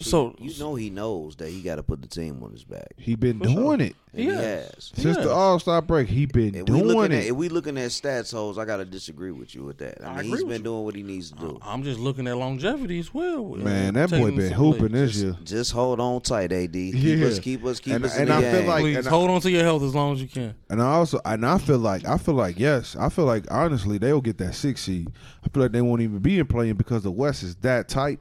So 0.00 0.34
you 0.38 0.56
know 0.58 0.74
he 0.74 0.90
knows 0.90 1.36
that 1.36 1.48
he 1.50 1.60
got 1.62 1.76
to 1.76 1.82
put 1.82 2.00
the 2.02 2.08
team 2.08 2.42
on 2.42 2.52
his 2.52 2.64
back. 2.64 2.88
He 2.96 3.14
been 3.14 3.38
For 3.38 3.46
sure. 3.46 3.54
doing 3.54 3.80
it 3.80 3.96
And 4.12 4.22
he 4.22 4.28
has. 4.28 4.92
since 4.94 5.16
Yeah. 5.16 5.24
the 5.24 5.30
All 5.30 5.58
Star 5.58 5.82
break. 5.82 6.08
He 6.08 6.26
been 6.26 6.54
If 6.54 6.68
we 6.68 6.80
doing 6.80 6.84
looking 6.84 7.12
it. 7.12 7.20
at 7.22 7.26
if 7.26 7.32
we 7.36 7.48
looking 7.48 7.76
at 7.78 7.90
stats 7.90 8.32
holes, 8.32 8.58
I 8.58 8.64
gotta 8.64 8.84
disagree 8.84 9.32
with 9.32 9.54
you 9.54 9.64
with 9.64 9.78
that. 9.78 10.02
I 10.04 10.06
I 10.06 10.10
mean, 10.10 10.18
agree 10.18 10.28
he's 10.30 10.38
with 10.44 10.48
been 10.48 10.58
you. 10.60 10.64
doing 10.64 10.84
what 10.84 10.94
he 10.94 11.02
needs 11.02 11.30
to 11.32 11.36
do. 11.38 11.58
I'm 11.62 11.82
just 11.82 11.98
looking 11.98 12.26
at 12.28 12.36
longevity 12.36 12.98
as 13.00 13.12
well. 13.12 13.54
Uh, 13.54 13.58
Man, 13.58 13.94
that 13.94 14.10
boy 14.10 14.18
Taking 14.18 14.36
been 14.36 14.48
some 14.50 14.58
hooping 14.58 14.82
leads. 14.82 14.92
this 14.92 15.12
Just, 15.12 15.22
year. 15.24 15.36
just 15.44 15.72
hold 15.72 16.00
on 16.00 16.20
tight, 16.20 16.52
AD. 16.52 16.72
Keep 16.72 17.18
Yeah. 17.18 17.26
us, 17.26 17.38
keep 17.38 17.64
us, 17.64 17.80
keep 17.80 17.94
And- 17.94 18.04
us 18.04 18.14
in 18.16 18.22
and 18.22 18.30
the 18.30 18.34
I 18.34 18.40
game. 18.40 18.54
feel 18.54 18.66
like- 18.68 18.80
Please 18.82 18.96
and 18.98 19.06
I- 19.06 19.10
hold 19.10 19.30
on 19.30 19.40
to 19.40 19.50
your 19.50 19.62
health 19.62 19.82
as 19.82 19.94
long 19.94 20.12
as 20.14 20.22
you 20.22 20.28
can. 20.28 20.54
And 20.70 20.80
I 20.82 20.92
also 20.92 21.20
and 21.24 21.44
I 21.44 21.58
feel 21.58 21.78
like 21.78 22.06
I 22.06 22.18
feel 22.18 22.34
like 22.34 22.58
yes, 22.58 22.96
I 22.98 23.08
feel 23.08 23.24
like 23.24 23.44
honestly 23.50 23.98
they'll 23.98 24.20
get 24.20 24.38
that 24.38 24.54
six 24.54 24.82
seed. 24.82 25.08
I 25.44 25.48
feel 25.48 25.62
like 25.62 25.72
they 25.72 25.80
won't 25.82 26.02
even 26.02 26.18
be 26.18 26.38
in 26.38 26.46
playing 26.46 26.74
because 26.74 27.02
the 27.02 27.10
West 27.10 27.42
is 27.42 27.56
that 27.56 27.88
tight. 27.88 28.20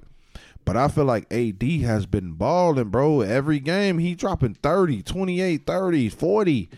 But 0.68 0.76
I 0.76 0.90
feel 0.90 1.06
like 1.06 1.32
AD 1.32 1.64
has 1.64 2.06
been 2.06 2.34
balling, 2.34 2.90
bro. 2.90 3.22
Every 3.22 3.58
game 3.62 4.00
he 4.00 4.16
dropping 4.16 4.56
30, 4.56 5.02
28, 5.02 5.66
30, 5.66 6.10
40. 6.10 6.70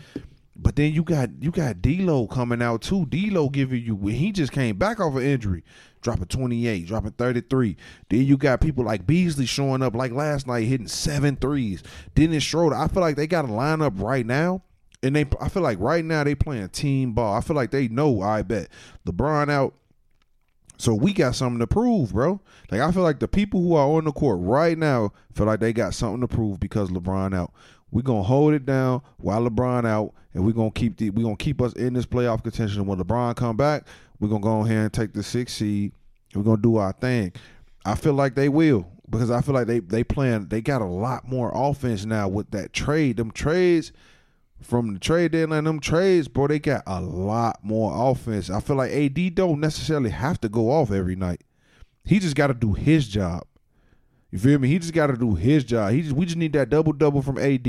But 0.54 0.76
then 0.76 0.92
you 0.92 1.02
got 1.02 1.30
you 1.40 1.50
got 1.50 1.82
D'Lo 1.82 2.28
coming 2.28 2.62
out 2.62 2.82
too. 2.82 3.04
D'Lo 3.06 3.48
giving 3.48 3.82
you 3.82 3.96
he 4.06 4.30
just 4.30 4.52
came 4.52 4.76
back 4.76 5.00
off 5.00 5.16
an 5.16 5.22
injury, 5.22 5.64
dropping 6.02 6.26
28, 6.26 6.86
dropping 6.86 7.10
33. 7.10 7.76
Then 8.08 8.26
you 8.26 8.36
got 8.36 8.60
people 8.60 8.84
like 8.84 9.08
Beasley 9.08 9.46
showing 9.46 9.82
up 9.82 9.96
like 9.96 10.12
last 10.12 10.46
night 10.46 10.68
hitting 10.68 10.86
seven 10.86 11.34
threes. 11.34 11.82
Dennis 12.14 12.44
Schroeder. 12.44 12.76
I 12.76 12.86
feel 12.86 13.00
like 13.00 13.16
they 13.16 13.26
got 13.26 13.44
a 13.44 13.48
lineup 13.48 14.00
right 14.00 14.24
now. 14.24 14.62
And 15.02 15.16
they 15.16 15.24
I 15.40 15.48
feel 15.48 15.64
like 15.64 15.80
right 15.80 16.04
now 16.04 16.22
they 16.22 16.36
playing 16.36 16.68
team 16.68 17.12
ball. 17.12 17.34
I 17.34 17.40
feel 17.40 17.56
like 17.56 17.72
they 17.72 17.88
know 17.88 18.22
I 18.22 18.42
bet. 18.42 18.68
LeBron 19.04 19.50
out. 19.50 19.74
So 20.80 20.94
we 20.94 21.12
got 21.12 21.34
something 21.34 21.58
to 21.58 21.66
prove, 21.66 22.14
bro. 22.14 22.40
Like 22.70 22.80
I 22.80 22.90
feel 22.90 23.02
like 23.02 23.18
the 23.20 23.28
people 23.28 23.60
who 23.60 23.74
are 23.74 23.86
on 23.86 24.04
the 24.04 24.12
court 24.12 24.38
right 24.40 24.78
now 24.78 25.12
feel 25.34 25.44
like 25.44 25.60
they 25.60 25.74
got 25.74 25.92
something 25.92 26.22
to 26.22 26.28
prove 26.28 26.58
because 26.58 26.88
LeBron 26.88 27.34
out. 27.34 27.52
We 27.90 28.02
gonna 28.02 28.22
hold 28.22 28.54
it 28.54 28.64
down 28.64 29.02
while 29.18 29.42
LeBron 29.46 29.86
out, 29.86 30.14
and 30.32 30.44
we 30.44 30.54
gonna 30.54 30.70
keep 30.70 30.96
the 30.96 31.10
we 31.10 31.22
gonna 31.22 31.36
keep 31.36 31.60
us 31.60 31.74
in 31.74 31.92
this 31.92 32.06
playoff 32.06 32.42
contention. 32.42 32.86
When 32.86 32.98
LeBron 32.98 33.36
come 33.36 33.58
back, 33.58 33.86
we 34.20 34.28
gonna 34.28 34.40
go 34.40 34.60
ahead 34.60 34.78
and 34.78 34.92
take 34.92 35.12
the 35.12 35.22
sixth 35.22 35.56
seed. 35.56 35.92
We're 36.34 36.44
gonna 36.44 36.62
do 36.62 36.76
our 36.76 36.92
thing. 36.92 37.32
I 37.84 37.94
feel 37.94 38.14
like 38.14 38.34
they 38.34 38.48
will 38.48 38.86
because 39.10 39.30
I 39.30 39.42
feel 39.42 39.54
like 39.54 39.66
they 39.66 39.80
they 39.80 40.02
playing. 40.02 40.48
They 40.48 40.62
got 40.62 40.80
a 40.80 40.86
lot 40.86 41.28
more 41.28 41.52
offense 41.54 42.06
now 42.06 42.28
with 42.28 42.52
that 42.52 42.72
trade. 42.72 43.18
Them 43.18 43.32
trades 43.32 43.92
from 44.60 44.92
the 44.92 44.98
trade 44.98 45.32
deadline, 45.32 45.64
them 45.64 45.80
trades, 45.80 46.28
bro, 46.28 46.46
they 46.48 46.58
got 46.58 46.82
a 46.86 47.00
lot 47.00 47.60
more 47.62 48.10
offense. 48.10 48.50
I 48.50 48.60
feel 48.60 48.76
like 48.76 48.92
AD 48.92 49.34
don't 49.34 49.60
necessarily 49.60 50.10
have 50.10 50.40
to 50.42 50.48
go 50.48 50.70
off 50.70 50.90
every 50.90 51.16
night. 51.16 51.42
He 52.04 52.18
just 52.18 52.36
got 52.36 52.48
to 52.48 52.54
do 52.54 52.74
his 52.74 53.08
job. 53.08 53.44
You 54.30 54.38
feel 54.38 54.58
me? 54.58 54.68
He 54.68 54.78
just 54.78 54.92
got 54.92 55.08
to 55.08 55.16
do 55.16 55.34
his 55.34 55.64
job. 55.64 55.92
He 55.92 56.02
just 56.02 56.14
we 56.14 56.24
just 56.24 56.36
need 56.36 56.52
that 56.52 56.70
double 56.70 56.92
double 56.92 57.22
from 57.22 57.38
AD. 57.38 57.66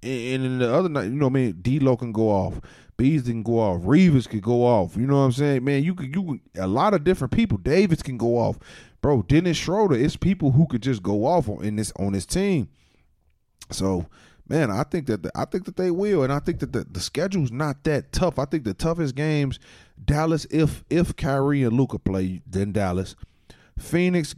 And, 0.00 0.44
then 0.44 0.58
the 0.58 0.72
other 0.72 0.88
night, 0.88 1.04
you 1.04 1.10
know, 1.10 1.26
what 1.26 1.32
I 1.38 1.42
mean, 1.42 1.60
D'Lo 1.60 1.96
can 1.96 2.12
go 2.12 2.28
off, 2.28 2.60
Beasley 2.96 3.32
can 3.32 3.42
go 3.42 3.58
off, 3.58 3.80
Reaves 3.84 4.28
could 4.28 4.42
go 4.42 4.64
off. 4.64 4.96
You 4.96 5.06
know 5.06 5.16
what 5.18 5.24
I'm 5.24 5.32
saying, 5.32 5.64
man? 5.64 5.82
You 5.82 5.94
could 5.94 6.14
you 6.14 6.22
could- 6.22 6.62
a 6.62 6.68
lot 6.68 6.94
of 6.94 7.04
different 7.04 7.32
people. 7.32 7.58
Davis 7.58 8.02
can 8.02 8.16
go 8.16 8.36
off, 8.38 8.58
bro. 9.02 9.22
Dennis 9.22 9.56
Schroeder. 9.56 9.96
It's 9.96 10.16
people 10.16 10.52
who 10.52 10.66
could 10.66 10.82
just 10.82 11.02
go 11.02 11.24
off 11.24 11.48
on 11.48 11.64
in 11.64 11.76
this 11.76 11.92
on 11.96 12.12
this 12.12 12.26
team. 12.26 12.68
So, 13.70 14.06
man, 14.48 14.70
I 14.70 14.82
think 14.82 15.06
that 15.06 15.22
the, 15.22 15.30
I 15.34 15.44
think 15.44 15.64
that 15.66 15.76
they 15.76 15.90
will, 15.90 16.22
and 16.22 16.32
I 16.32 16.38
think 16.38 16.60
that 16.60 16.72
the, 16.72 16.84
the 16.90 17.00
schedule's 17.00 17.52
not 17.52 17.84
that 17.84 18.12
tough. 18.12 18.38
I 18.38 18.44
think 18.44 18.64
the 18.64 18.74
toughest 18.74 19.14
games, 19.14 19.58
Dallas, 20.02 20.46
if 20.50 20.84
if 20.90 21.14
Kyrie 21.16 21.62
and 21.62 21.76
Luka 21.76 21.98
play, 21.98 22.42
then 22.46 22.72
Dallas, 22.72 23.14
Phoenix. 23.78 24.34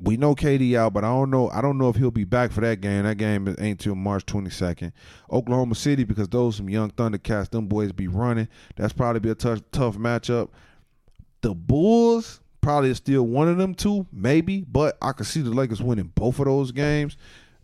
We 0.00 0.16
know 0.16 0.36
KD 0.36 0.76
out, 0.76 0.92
but 0.92 1.02
I 1.02 1.08
don't 1.08 1.28
know. 1.28 1.50
I 1.50 1.60
don't 1.60 1.76
know 1.76 1.88
if 1.88 1.96
he'll 1.96 2.12
be 2.12 2.22
back 2.22 2.52
for 2.52 2.60
that 2.60 2.80
game. 2.80 3.02
That 3.02 3.16
game 3.16 3.52
ain't 3.58 3.80
till 3.80 3.96
March 3.96 4.24
twenty 4.24 4.48
second. 4.48 4.92
Oklahoma 5.28 5.74
City, 5.74 6.04
because 6.04 6.28
those 6.28 6.54
some 6.54 6.70
young 6.70 6.92
Thundercats, 6.92 7.50
them 7.50 7.66
boys 7.66 7.90
be 7.90 8.06
running. 8.06 8.46
That's 8.76 8.92
probably 8.92 9.18
be 9.18 9.30
a 9.30 9.34
tough 9.34 9.60
tough 9.72 9.96
matchup. 9.96 10.50
The 11.40 11.52
Bulls 11.52 12.40
probably 12.60 12.90
is 12.90 12.98
still 12.98 13.24
one 13.24 13.48
of 13.48 13.56
them 13.56 13.74
two, 13.74 14.06
maybe, 14.12 14.64
but 14.70 14.96
I 15.02 15.12
could 15.12 15.26
see 15.26 15.40
the 15.40 15.50
Lakers 15.50 15.82
winning 15.82 16.12
both 16.14 16.38
of 16.38 16.44
those 16.44 16.70
games. 16.70 17.16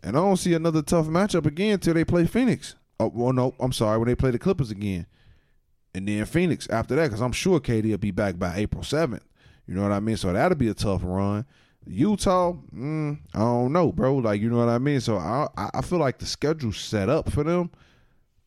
And 0.05 0.15
I 0.15 0.21
don't 0.21 0.37
see 0.37 0.53
another 0.53 0.83
tough 0.83 1.07
matchup 1.07 1.47
again 1.47 1.79
till 1.79 1.95
they 1.95 2.05
play 2.05 2.27
Phoenix. 2.27 2.75
Oh, 2.99 3.11
well, 3.13 3.33
no, 3.33 3.55
I'm 3.59 3.73
sorry, 3.73 3.97
when 3.97 4.07
they 4.07 4.13
play 4.13 4.29
the 4.29 4.37
Clippers 4.37 4.69
again. 4.69 5.07
And 5.95 6.07
then 6.07 6.23
Phoenix 6.25 6.69
after 6.69 6.95
that, 6.95 7.07
because 7.07 7.21
I'm 7.21 7.31
sure 7.31 7.59
KD 7.59 7.89
will 7.89 7.97
be 7.97 8.11
back 8.11 8.37
by 8.37 8.55
April 8.55 8.83
7th. 8.83 9.23
You 9.65 9.73
know 9.73 9.81
what 9.81 9.91
I 9.91 9.99
mean? 9.99 10.15
So 10.15 10.31
that'll 10.31 10.57
be 10.57 10.67
a 10.67 10.75
tough 10.75 11.01
run. 11.03 11.45
Utah, 11.87 12.53
mm, 12.75 13.17
I 13.33 13.39
don't 13.39 13.73
know, 13.73 13.91
bro. 13.91 14.17
Like, 14.17 14.41
you 14.41 14.49
know 14.49 14.57
what 14.57 14.69
I 14.69 14.77
mean? 14.77 15.01
So 15.01 15.17
I, 15.17 15.47
I 15.57 15.81
feel 15.81 15.99
like 15.99 16.19
the 16.19 16.27
schedule's 16.27 16.77
set 16.77 17.09
up 17.09 17.31
for 17.31 17.43
them 17.43 17.71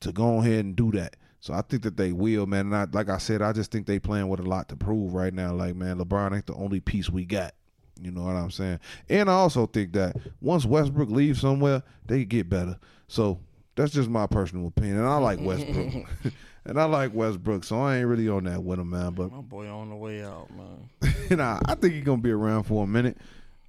to 0.00 0.12
go 0.12 0.38
ahead 0.38 0.64
and 0.64 0.76
do 0.76 0.92
that. 0.92 1.16
So 1.40 1.54
I 1.54 1.62
think 1.62 1.82
that 1.82 1.96
they 1.96 2.12
will, 2.12 2.46
man. 2.46 2.66
And 2.66 2.76
I, 2.76 2.86
like 2.92 3.09
I 3.09 3.18
said, 3.18 3.42
I 3.42 3.52
just 3.52 3.72
think 3.72 3.86
they 3.86 3.98
playing 3.98 4.28
with 4.28 4.38
a 4.38 4.44
lot 4.44 4.68
to 4.68 4.76
prove 4.76 5.12
right 5.12 5.34
now. 5.34 5.52
Like, 5.54 5.74
man, 5.74 5.98
LeBron 5.98 6.36
ain't 6.36 6.46
the 6.46 6.54
only 6.54 6.78
piece 6.78 7.11
we 7.11 7.24
got. 7.24 7.54
You 8.01 8.11
know 8.11 8.22
what 8.22 8.36
I'm 8.36 8.51
saying? 8.51 8.80
And 9.09 9.28
I 9.30 9.34
also 9.34 9.66
think 9.66 9.92
that 9.94 10.16
once 10.40 10.64
Westbrook 10.64 11.11
leaves 11.11 11.40
somewhere, 11.40 11.82
they 12.07 12.24
get 12.24 12.49
better. 12.49 12.78
So 13.09 13.40
that's 13.74 13.92
just 13.92 14.09
my 14.09 14.26
personal 14.26 14.66
opinion. 14.68 14.99
And 14.99 15.07
I 15.07 15.16
like 15.18 15.40
Westbrook. 15.40 16.07
And 16.64 16.78
I 16.78 16.84
like 16.84 17.14
Westbrook, 17.14 17.64
so 17.64 17.80
I 17.80 17.96
ain't 17.96 18.07
really 18.09 18.28
on 18.28 18.44
that 18.44 18.62
with 18.62 18.78
him, 18.78 18.90
man. 18.90 19.12
But 19.14 19.32
My 19.32 19.40
boy 19.40 19.68
on 19.68 19.88
the 19.88 19.96
way 19.96 20.22
out, 20.22 20.49
man. 20.55 20.90
nah, 21.30 21.59
I 21.64 21.74
think 21.74 21.94
he's 21.94 22.05
gonna 22.05 22.20
be 22.20 22.30
around 22.30 22.64
for 22.64 22.84
a 22.84 22.86
minute. 22.86 23.16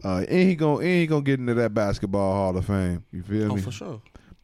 Uh, 0.03 0.25
and 0.27 0.49
he 0.49 0.53
gonna 0.55 0.80
and 0.80 0.86
he 0.86 1.07
gonna 1.07 1.21
get 1.21 1.39
into 1.39 1.53
that 1.53 1.73
basketball 1.73 2.34
Hall 2.34 2.57
of 2.57 2.65
Fame. 2.65 3.05
You 3.13 3.23
feel 3.23 3.53
Oh, 3.53 3.55
me? 3.55 3.61
for 3.61 3.71
sure. 3.71 4.01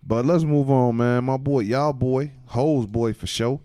But 0.07 0.25
let's 0.25 0.45
move 0.45 0.69
on, 0.71 0.95
man. 0.95 1.25
My 1.25 1.35
boy, 1.35 1.61
y'all 1.61 1.91
boy, 1.91 2.31
Hoes 2.45 2.85
boy 2.85 3.11
for 3.11 3.27
sure. 3.27 3.59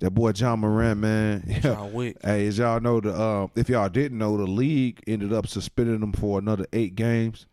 That 0.00 0.10
boy 0.10 0.32
Ja 0.36 0.54
Morant, 0.56 1.00
man. 1.00 1.44
John 1.62 1.92
Wick. 1.92 2.16
Hey, 2.22 2.46
as 2.46 2.58
y'all 2.58 2.80
know, 2.80 3.00
the 3.00 3.12
uh, 3.14 3.46
if 3.56 3.68
y'all 3.68 3.88
didn't 3.88 4.18
know, 4.18 4.36
the 4.36 4.44
league 4.46 5.02
ended 5.06 5.32
up 5.32 5.46
suspending 5.46 6.02
him 6.02 6.12
for 6.12 6.38
another 6.38 6.66
eight 6.72 6.94
games. 6.94 7.46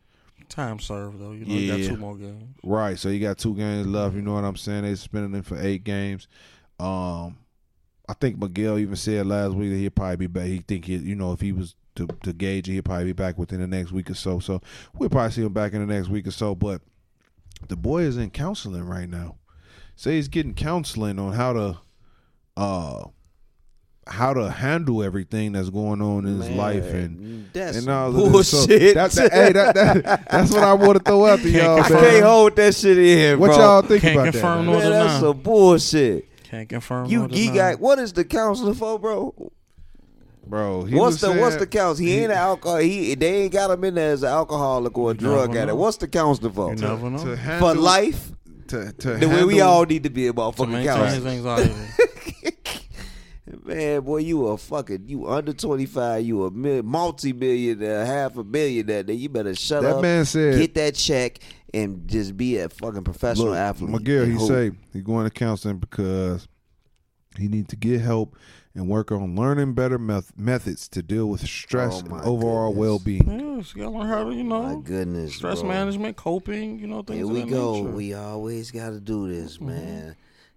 Time 0.49 0.77
served 0.79 1.19
though. 1.19 1.31
You 1.31 1.45
know, 1.45 1.53
you 1.53 1.59
Yeah. 1.61 1.77
got 1.77 1.85
two 1.87 1.97
more 1.97 2.15
games. 2.17 2.43
Right, 2.63 2.99
so 2.99 3.09
you 3.09 3.19
got 3.19 3.37
two 3.37 3.55
games 3.55 3.87
left. 3.87 4.13
You 4.15 4.21
know 4.21 4.33
what 4.33 4.43
I'm 4.43 4.57
saying? 4.57 4.83
They 4.83 4.93
suspended 4.95 5.33
him 5.37 5.43
for 5.43 5.57
eight 5.59 5.83
games. 5.83 6.27
Um, 6.79 7.37
I 8.09 8.13
think 8.19 8.37
Miguel 8.37 8.77
even 8.77 8.97
said 8.97 9.25
last 9.25 9.53
week 9.53 9.69
that 9.71 9.77
he'd 9.77 9.95
probably 9.95 10.17
be 10.17 10.27
back. 10.27 10.45
He 10.47 10.57
think 10.59 10.85
he, 10.85 10.97
you 10.97 11.15
know, 11.15 11.31
if 11.31 11.39
he 11.39 11.53
was 11.53 11.75
to 11.95 12.07
to 12.23 12.33
gauge 12.33 12.67
he'd 12.67 12.83
probably 12.83 13.05
be 13.05 13.13
back 13.13 13.37
within 13.37 13.61
the 13.61 13.67
next 13.67 13.91
week 13.93 14.09
or 14.09 14.15
so. 14.15 14.39
So 14.39 14.61
we'll 14.97 15.09
probably 15.09 15.31
see 15.31 15.43
him 15.43 15.53
back 15.53 15.73
in 15.73 15.85
the 15.87 15.91
next 15.91 16.09
week 16.09 16.27
or 16.27 16.31
so. 16.31 16.53
But 16.55 16.81
the 17.69 17.77
boy 17.77 18.01
is 18.03 18.17
in 18.17 18.29
counseling 18.31 18.83
right 18.83 19.09
now. 19.09 19.37
Say 19.95 20.15
he's 20.15 20.27
getting 20.27 20.53
counseling 20.55 21.19
on 21.19 21.33
how 21.33 21.53
to, 21.53 21.77
uh, 22.57 23.03
how 24.05 24.33
to 24.33 24.51
handle 24.51 25.01
everything 25.03 25.53
that's 25.53 25.69
going 25.69 26.01
on 26.01 26.25
in 26.25 26.37
his 26.39 26.49
Man, 26.49 26.57
life 26.57 26.93
and 26.93 27.49
that's 27.53 27.77
and 27.77 27.89
all 27.89 28.09
of 28.09 28.33
this. 28.33 28.49
So 28.49 28.67
bullshit. 28.67 28.95
that, 28.95 29.11
that, 29.11 29.31
hey, 29.33 29.51
that, 29.53 29.75
that, 29.75 30.29
that's 30.29 30.51
what 30.51 30.63
I 30.63 30.73
want 30.73 30.97
to 30.97 31.03
throw 31.03 31.25
out 31.25 31.39
to 31.39 31.49
y'all. 31.49 31.79
I 31.81 31.87
can't 31.87 32.25
hold 32.25 32.55
that 32.57 32.75
shit 32.75 32.97
in, 32.97 33.39
What 33.39 33.47
bro. 33.47 33.57
y'all 33.57 33.81
think 33.81 34.01
Can't 34.01 34.15
about 34.15 34.31
confirm 34.33 34.65
that? 34.65 34.71
Man? 34.71 34.79
Man, 34.81 34.91
that's 34.91 35.13
deny. 35.13 35.19
some 35.19 35.41
bullshit. 35.41 36.43
Can't 36.43 36.69
confirm. 36.69 37.09
You 37.09 37.19
nor 37.19 37.29
he 37.29 37.49
what 37.49 37.99
is 37.99 38.13
the 38.13 38.25
counselor 38.25 38.73
for, 38.73 38.99
bro? 38.99 39.51
Bro, 40.45 40.83
he 40.83 40.95
what's 40.95 41.13
was 41.13 41.21
the 41.21 41.27
saying, 41.27 41.39
what's 41.39 41.55
the 41.55 41.67
counsel? 41.67 42.05
He 42.05 42.15
ain't 42.15 42.31
an 42.31 42.37
alcohol. 42.37 42.77
He 42.77 43.15
they 43.15 43.43
ain't 43.43 43.53
got 43.53 43.71
him 43.71 43.83
in 43.85 43.95
there 43.95 44.11
as 44.11 44.23
an 44.23 44.29
alcoholic 44.29 44.97
or 44.97 45.11
a 45.11 45.13
drug 45.13 45.55
addict. 45.55 45.77
What's 45.77 45.97
the 45.97 46.07
counselor 46.07 46.51
for? 46.51 46.69
You 46.71 46.81
never 46.81 47.09
know. 47.09 47.23
to 47.23 47.37
handle, 47.37 47.73
For 47.73 47.79
life, 47.79 48.31
to, 48.67 48.91
to 48.91 49.13
the 49.15 49.29
way 49.29 49.45
we 49.45 49.61
all 49.61 49.85
need 49.85 50.03
to 50.03 50.09
be 50.09 50.27
a 50.27 50.33
to 50.33 50.37
motherfucking 50.37 50.83
counselor. 50.83 51.67
Anxiety. 53.65 53.85
Man, 53.93 54.01
boy, 54.01 54.17
you 54.17 54.47
a 54.47 54.57
fucking 54.57 55.03
you 55.07 55.27
under 55.29 55.53
twenty 55.53 55.85
five. 55.85 56.25
You 56.25 56.45
a 56.45 56.51
mil- 56.51 56.83
multi 56.83 57.33
millionaire, 57.33 58.05
half 58.05 58.37
a 58.37 58.43
millionaire. 58.43 59.03
Then 59.03 59.17
you 59.17 59.29
better 59.29 59.55
shut 59.55 59.83
That 59.83 59.89
up. 59.91 59.95
That 59.97 60.01
man 60.01 60.25
said, 60.25 60.59
get 60.59 60.73
that 60.75 60.95
check 60.95 61.39
and 61.73 62.07
just 62.07 62.37
be 62.37 62.57
a 62.57 62.69
fucking 62.69 63.03
professional 63.03 63.47
look, 63.49 63.57
athlete. 63.57 63.89
Miguel, 63.91 64.23
And 64.23 64.31
he 64.33 64.37
hoop. 64.37 64.47
say 64.47 64.71
he 64.93 65.01
going 65.01 65.25
to 65.25 65.31
counseling 65.31 65.77
because 65.79 66.47
he 67.37 67.47
need 67.47 67.67
to 67.69 67.75
get 67.75 67.99
help 68.01 68.35
and 68.75 68.87
work 68.87 69.11
on 69.11 69.35
learning 69.35 69.73
better 69.73 69.99
meth- 69.99 70.35
methods 70.37 70.87
to 70.89 71.03
deal 71.03 71.27
with 71.27 71.41
stress 71.47 72.01
Oh, 72.03 72.05
and 72.15 72.25
overall 72.25 72.69
goodness. 72.71 72.79
well 72.79 72.99
being. 72.99 73.55
yes, 73.57 73.73
you 73.75 73.83
gotta 73.83 73.95
learn 73.95 74.07
how 74.07 74.23
to, 74.23 74.35
you 74.35 74.43
know, 74.43 74.63
My 74.63 74.81
goodness, 74.81 75.35
stress 75.35 75.59
bro. 75.59 75.69
management, 75.69 76.15
coping, 76.17 76.79
you 76.79 76.87
know, 76.87 77.01
things. 77.03 77.17
Here 77.17 77.25
of 77.25 77.31
we 77.31 77.41
that 77.41 77.49
go. 77.49 77.75
nature. 77.75 77.89
We 77.89 78.13
always 78.15 78.71
got 78.71 78.89
to 78.91 78.99
do 78.99 79.31
this, 79.31 79.57
Mm-hmm. 79.57 79.67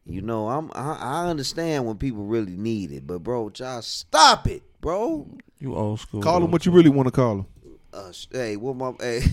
Man. 0.06 0.14
You 0.14 0.22
know, 0.22 0.48
I'm 0.48 0.70
I, 0.74 0.98
I 1.00 1.26
understand 1.28 1.86
when 1.86 1.96
people 1.96 2.24
really 2.24 2.56
need 2.56 2.92
it, 2.92 3.06
but 3.06 3.20
bro, 3.20 3.50
y'all 3.56 3.82
stop 3.82 4.46
it, 4.46 4.62
bro. 4.80 5.28
You 5.58 5.74
old 5.74 6.00
school. 6.00 6.22
Call 6.22 6.36
him 6.38 6.44
though, 6.44 6.50
what 6.50 6.66
you 6.66 6.72
really 6.72 6.90
want 6.90 7.06
to 7.06 7.12
call 7.12 7.38
him. 7.38 7.46
Uh, 7.92 8.12
hey, 8.30 8.56
what 8.56 8.76
my 8.76 8.92
hey, 9.00 9.22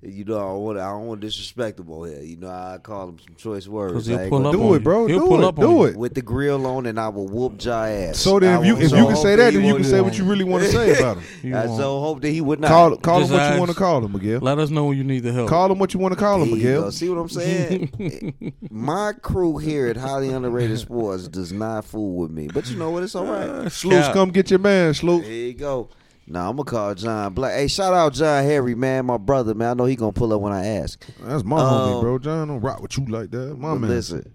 you 0.00 0.24
know, 0.24 0.36
I 0.36 0.42
don't 0.42 0.60
want 0.62 0.78
I 0.78 0.90
don't 0.90 1.06
want 1.06 1.20
disrespectable 1.20 2.04
here. 2.04 2.20
You 2.22 2.36
know, 2.36 2.48
I 2.48 2.78
call 2.80 3.08
him 3.08 3.18
some 3.18 3.34
choice 3.34 3.66
words. 3.66 3.94
Cause 3.94 4.06
he'll 4.06 4.28
pull 4.28 4.46
up 4.46 4.52
Do 4.52 4.62
on 4.68 4.76
it, 4.76 4.84
bro. 4.84 5.06
He'll 5.06 5.20
Do 5.20 5.26
pull 5.26 5.42
it. 5.42 5.44
up 5.44 5.58
on 5.58 5.64
Do 5.64 5.70
you. 5.72 5.84
it. 5.86 5.96
with 5.96 6.14
the 6.14 6.22
grill 6.22 6.66
on, 6.66 6.86
and 6.86 7.00
I 7.00 7.08
will 7.08 7.26
whoop 7.26 7.62
Ja 7.64 7.82
ass. 7.84 8.18
So 8.18 8.38
then, 8.38 8.60
if 8.60 8.66
you 8.66 8.76
if 8.78 8.90
so 8.90 8.96
you 8.96 9.06
can 9.06 9.16
say 9.16 9.34
that 9.34 9.44
that, 9.46 9.52
then 9.54 9.64
you 9.64 9.74
can 9.74 9.84
say 9.84 10.00
what 10.00 10.16
you 10.16 10.24
really 10.24 10.44
want 10.44 10.62
to 10.64 10.70
say 10.70 10.96
about 10.96 11.18
him. 11.18 11.54
I 11.54 11.66
so 11.66 12.00
hope 12.00 12.20
that 12.20 12.30
he 12.30 12.40
would 12.40 12.60
not. 12.60 12.68
Call 12.68 12.96
call 12.98 13.16
him 13.16 13.22
Just 13.28 13.32
what 13.32 13.52
you 13.54 13.58
want 13.58 13.70
to 13.72 13.76
call 13.76 14.04
him, 14.04 14.12
Miguel. 14.12 14.40
Let 14.40 14.58
us 14.58 14.70
know 14.70 14.84
when 14.84 14.98
you 14.98 15.04
need 15.04 15.20
the 15.24 15.32
help. 15.32 15.48
Call 15.48 15.72
him 15.72 15.78
what 15.80 15.92
you 15.92 15.98
want 16.00 16.14
to 16.14 16.20
call 16.20 16.42
him, 16.42 16.50
There 16.50 16.74
go. 16.74 16.80
Miguel. 16.80 16.92
See 16.92 17.08
what 17.08 17.18
I'm 17.18 17.28
saying? 17.28 18.54
My 18.70 19.12
crew 19.20 19.58
here 19.58 19.88
at 19.88 19.96
Highly 19.96 20.28
Underrated 20.30 20.78
Sports 20.78 21.26
does 21.26 21.52
not 21.52 21.84
fool 21.84 22.14
with 22.18 22.30
me, 22.30 22.46
but 22.46 22.70
you 22.70 22.76
know 22.76 22.90
what? 22.90 23.02
It's 23.02 23.16
all 23.16 23.24
right. 23.26 23.48
Uh, 23.48 23.68
Sleuth, 23.68 24.12
come 24.12 24.30
get 24.30 24.48
your 24.50 24.60
man, 24.60 24.94
Sleuth. 24.94 25.24
There 25.24 25.32
you 25.32 25.54
go. 25.54 25.90
Now 26.30 26.50
I'm 26.50 26.56
gonna 26.56 26.64
call 26.64 26.94
John 26.94 27.32
Black. 27.32 27.54
Hey, 27.54 27.68
shout 27.68 27.94
out 27.94 28.12
John 28.12 28.44
Harry, 28.44 28.74
man, 28.74 29.06
my 29.06 29.16
brother, 29.16 29.54
man. 29.54 29.70
I 29.70 29.74
know 29.74 29.86
he 29.86 29.96
gonna 29.96 30.12
pull 30.12 30.32
up 30.32 30.40
when 30.42 30.52
I 30.52 30.66
ask. 30.66 31.02
That's 31.22 31.42
my 31.42 31.56
Um, 31.58 31.64
homie, 31.64 32.00
bro. 32.02 32.18
John 32.18 32.48
don't 32.48 32.60
rock 32.60 32.82
with 32.82 32.98
you 32.98 33.06
like 33.06 33.30
that. 33.30 33.58
My 33.58 33.74
man. 33.74 33.88
listen, 33.88 34.30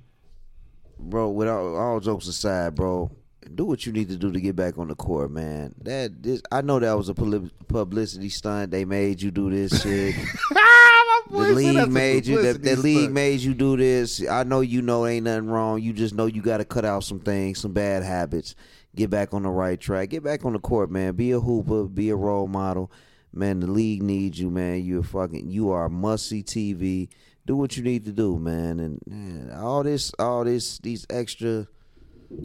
bro. 0.98 1.30
With 1.30 1.48
all, 1.48 1.76
all 1.76 2.00
jokes 2.00 2.28
aside, 2.28 2.74
bro, 2.74 3.12
do 3.54 3.66
what 3.66 3.86
you 3.86 3.92
need 3.92 4.10
to 4.10 4.16
do 4.16 4.32
to 4.32 4.42
get 4.42 4.56
back 4.56 4.80
on 4.80 4.88
the 4.88 4.96
court, 4.96 5.30
man. 5.30 5.76
That 5.84 6.24
this, 6.24 6.42
I 6.52 6.62
know 6.62 6.80
that 6.80 6.94
was 6.94 7.10
a 7.10 7.14
publicity 7.14 8.30
stunt. 8.30 8.72
They 8.72 8.86
made 8.86 9.22
you 9.22 9.30
do 9.30 9.52
this 9.52 9.84
shit. 9.84 10.16
the 11.30 11.38
league 11.54 11.90
made 11.92 12.26
you. 12.26 12.42
The, 12.42 12.54
the 12.54 12.76
league 12.76 13.12
made 13.12 13.42
you 13.42 13.54
do 13.54 13.78
this. 13.78 14.28
I 14.28 14.44
know 14.44 14.62
you 14.62 14.82
know 14.82 15.06
ain't 15.06 15.26
nothing 15.26 15.48
wrong. 15.48 15.80
You 15.82 15.94
just 15.94 16.16
know 16.16 16.26
you 16.26 16.42
got 16.42 16.58
to 16.58 16.66
cut 16.66 16.86
out 16.86 17.04
some 17.04 17.20
things, 17.20 17.60
some 17.60 17.72
bad 17.74 18.02
habits. 18.04 18.56
Get 18.96 19.10
back 19.10 19.34
on 19.34 19.44
the 19.44 19.50
right 19.50 19.80
track. 19.80 20.10
Get 20.10 20.24
back 20.24 20.46
on 20.46 20.54
the 20.54 20.60
court, 20.60 20.92
man. 20.92 21.16
Be 21.16 21.32
a 21.32 21.40
hooper. 21.40 21.86
Be 21.86 22.10
a 22.10 22.16
role 22.16 22.48
model. 22.48 22.92
Man, 23.34 23.60
the 23.60 23.68
league 23.68 24.04
needs 24.04 24.40
you, 24.40 24.52
man. 24.52 24.84
You're 24.86 25.04
fucking. 25.04 25.50
You 25.50 25.72
are 25.72 25.90
must 25.90 26.30
see 26.30 26.44
TV. 26.44 27.10
Do 27.46 27.56
what 27.56 27.76
you 27.76 27.84
need 27.84 28.06
to 28.06 28.12
do, 28.12 28.38
man. 28.38 28.80
And 28.80 29.00
man, 29.08 29.52
all 29.52 29.84
this, 29.84 30.14
all 30.20 30.44
this, 30.44 30.78
these 30.80 31.06
extra 31.10 31.68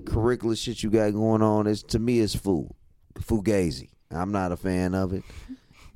curricular 0.04 0.58
shit 0.58 0.82
you 0.82 0.90
got 0.90 1.12
going 1.12 1.42
on 1.42 1.66
is 1.66 1.82
to 1.84 1.98
me 1.98 2.18
is 2.18 2.34
fool, 2.34 2.74
fugazi. 3.14 3.90
I'm 4.10 4.32
not 4.32 4.52
a 4.52 4.56
fan 4.56 4.94
of 4.94 5.12
it. 5.12 5.24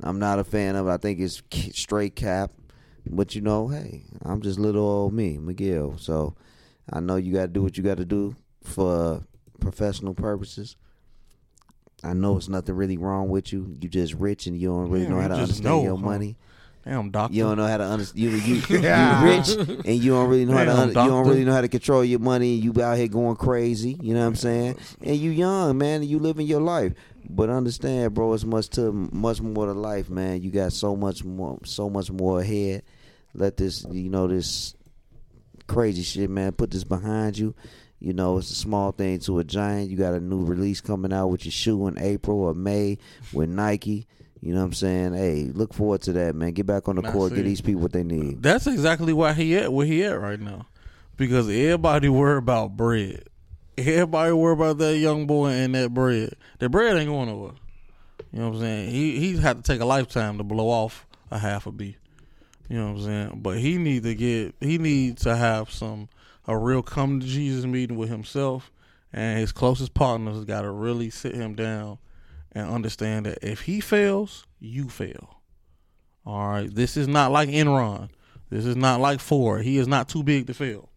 I'm 0.03 0.19
not 0.19 0.39
a 0.39 0.45
fan 0.45 0.77
of 0.77 0.87
it. 0.87 0.91
I 0.91 0.97
think 0.99 1.21
it's 1.21 1.43
straight 1.73 2.15
cap. 2.15 2.53
But 3.07 3.35
you 3.35 3.41
know, 3.41 3.69
hey, 3.69 4.05
I'm 4.23 4.43
just 4.43 4.59
little 4.59 4.85
old 4.85 5.15
me, 5.15 5.39
Miguel. 5.39 5.97
So 5.99 6.37
I 6.93 7.01
know 7.01 7.17
you 7.17 7.33
got 7.33 7.43
to 7.43 7.49
do 7.49 7.63
what 7.63 7.77
you 7.77 7.83
got 7.83 7.97
to 7.97 8.05
do 8.05 8.37
for 8.63 9.25
professional 9.63 10.15
purposes. 10.15 10.77
I 12.05 12.15
know 12.15 12.37
it's 12.37 12.49
nothing 12.49 12.75
really 12.75 12.97
wrong 12.99 13.29
with 13.29 13.53
you. 13.53 13.77
You 13.81 13.89
just 13.89 14.15
rich 14.15 14.47
and 14.47 14.59
you 14.59 14.69
don't 14.69 14.91
really 14.91 15.05
Yeah, 15.05 15.11
know 15.11 15.21
how 15.21 15.29
to 15.29 15.35
understand 15.35 15.65
know, 15.65 15.83
your 15.85 15.97
huh? 15.97 16.05
money. 16.05 16.37
Damn, 16.85 17.13
doctor. 17.13 17.33
You 17.37 17.45
don't 17.45 17.57
know 17.59 17.67
how 17.69 17.77
to 17.77 17.85
understand. 17.85 18.19
You 18.21 18.31
you, 18.31 18.55
you 18.69 18.79
Yeah. 18.81 19.23
rich 19.23 19.49
and 19.51 19.87
you 19.87 20.11
don't 20.11 20.29
really 20.29 20.45
know 20.45 20.57
how 20.57 20.65
to. 20.65 20.71
Damn, 20.71 20.79
un- 20.81 20.89
you 21.05 21.11
don't 21.11 21.29
really 21.29 21.45
know 21.45 21.53
how 21.53 21.61
to 21.61 21.69
control 21.69 22.05
your 22.05 22.19
money. 22.19 22.55
You 22.57 22.75
out 22.83 22.99
here 22.99 23.07
going 23.07 23.37
crazy. 23.37 23.97
You 24.03 24.15
know 24.15 24.21
what 24.21 24.27
I'm 24.27 24.35
saying? 24.35 24.77
And 25.01 25.17
you 25.17 25.31
young 25.31 25.79
man. 25.79 26.01
And 26.01 26.11
you 26.11 26.19
living 26.19 26.47
your 26.49 26.61
life. 26.61 26.93
But 27.31 27.51
understand, 27.51 28.15
bro, 28.15 28.33
it's 28.35 28.45
much 28.45 28.69
to 28.71 28.91
much 28.93 29.41
more 29.41 29.67
to 29.67 29.73
life, 29.73 30.11
man. 30.11 30.43
You 30.43 30.51
got 30.51 30.73
so 30.73 30.97
much 30.97 31.23
more, 31.23 31.61
so 31.65 31.89
much 31.89 32.11
more 32.11 32.41
ahead. 32.41 32.83
Let 33.33 33.57
this, 33.57 33.87
you 33.89 34.11
know, 34.11 34.27
this 34.27 34.75
crazy 35.69 36.03
shit, 36.03 36.29
man. 36.31 36.51
Put 36.51 36.73
this 36.73 36.83
behind 36.83 37.39
you. 37.39 37.55
You 38.03 38.13
know, 38.13 38.39
it's 38.39 38.51
a 38.51 38.57
small 38.57 38.91
thing 38.91 39.21
to 39.21 39.39
a 39.39 39.45
giant. 39.45 39.89
You 39.89 39.97
got 39.97 40.15
a 40.15 40.19
new 40.19 40.45
release 40.45 40.81
coming 40.81 41.13
out 41.13 41.29
with 41.29 41.45
your 41.45 41.53
shoe 41.53 41.87
in 41.87 41.97
April 42.01 42.41
or 42.41 42.53
May 42.53 42.99
with 43.33 43.49
Nike. 43.49 44.09
You 44.41 44.53
know 44.55 44.59
what 44.59 44.67
I'm 44.67 44.73
saying? 44.73 45.15
Hey, 45.15 45.53
look 45.55 45.73
forward 45.73 46.03
to 46.03 46.13
that, 46.15 46.35
man. 46.35 46.51
Get 46.51 46.67
back 46.67 46.89
on 46.89 46.97
the 46.97 47.03
court. 47.03 47.31
see. 47.31 47.37
Get 47.37 47.45
these 47.45 47.61
people 47.61 47.83
what 47.83 47.93
they 47.93 48.03
need. 48.03 48.43
That's 48.43 48.67
exactly 48.67 49.13
why 49.13 49.35
he 49.35 49.57
at 49.57 49.73
where 49.73 49.87
he 49.87 50.03
at 50.03 50.21
right 50.21 50.41
now, 50.41 50.67
because 51.17 51.49
everybody 51.49 52.09
worry 52.09 52.39
about 52.39 52.77
bread. 52.77 53.29
Everybody 53.79 54.33
worry 54.33 54.55
about 54.55 54.79
that 54.79 54.97
young 54.97 55.29
boy 55.29 55.51
and 55.51 55.73
that 55.77 55.95
bread. 55.95 56.35
That 56.59 56.71
bread 56.71 56.97
ain't 56.97 57.09
going 57.09 57.29
nowhere. 57.29 57.53
You 58.33 58.41
know 58.41 58.49
what 58.49 58.57
I'm 58.57 58.61
saying? 58.63 58.91
He 58.91 59.21
he's 59.21 59.39
had 59.39 59.59
to 59.59 59.63
take 59.63 59.81
a 59.81 59.85
lifetime 59.87 60.39
to 60.39 60.45
blow 60.45 60.71
off 60.71 61.07
a 61.31 61.39
half 61.39 61.69
a 61.69 61.71
B. 61.71 61.97
You 62.69 62.79
know 62.79 62.87
what 62.89 62.99
I'm 62.99 63.05
saying? 63.05 63.41
But 63.43 63.59
he 63.59 63.79
need 63.79 64.03
to 64.03 64.15
get 64.17 64.57
he 64.59 64.79
needs 64.79 65.23
to 65.23 65.37
have 65.37 65.71
some 65.71 66.09
a 66.47 66.57
real 66.57 66.83
come 66.83 67.21
to 67.21 67.27
Jesus 67.27 67.65
meeting 67.65 67.97
with 67.97 68.09
himself 68.09 68.71
and 69.13 69.39
his 69.39 69.53
closest 69.53 69.95
partners 69.95 70.45
got 70.45 70.63
to 70.63 70.71
really 70.71 71.11
sit 71.11 71.35
him 71.35 71.55
down 71.55 71.99
and 72.53 72.69
understand 72.69 73.27
that 73.27 73.39
if 73.43 73.63
he 73.63 73.81
fails, 73.81 74.47
you 74.59 74.89
fail. 74.89 75.41
All 76.25 76.49
right, 76.49 76.75
this 76.75 76.97
is 76.97 77.09
not 77.09 77.33
like 77.33 77.49
Enron. 77.49 78.11
This 78.51 78.65
is 78.65 78.77
not 78.77 79.01
like 79.01 79.21
Ford. 79.21 79.65
He 79.65 79.79
is 79.79 79.89
not 79.89 80.09
too 80.09 80.23
big 80.23 80.47
to 80.47 80.55
fail. 80.55 80.91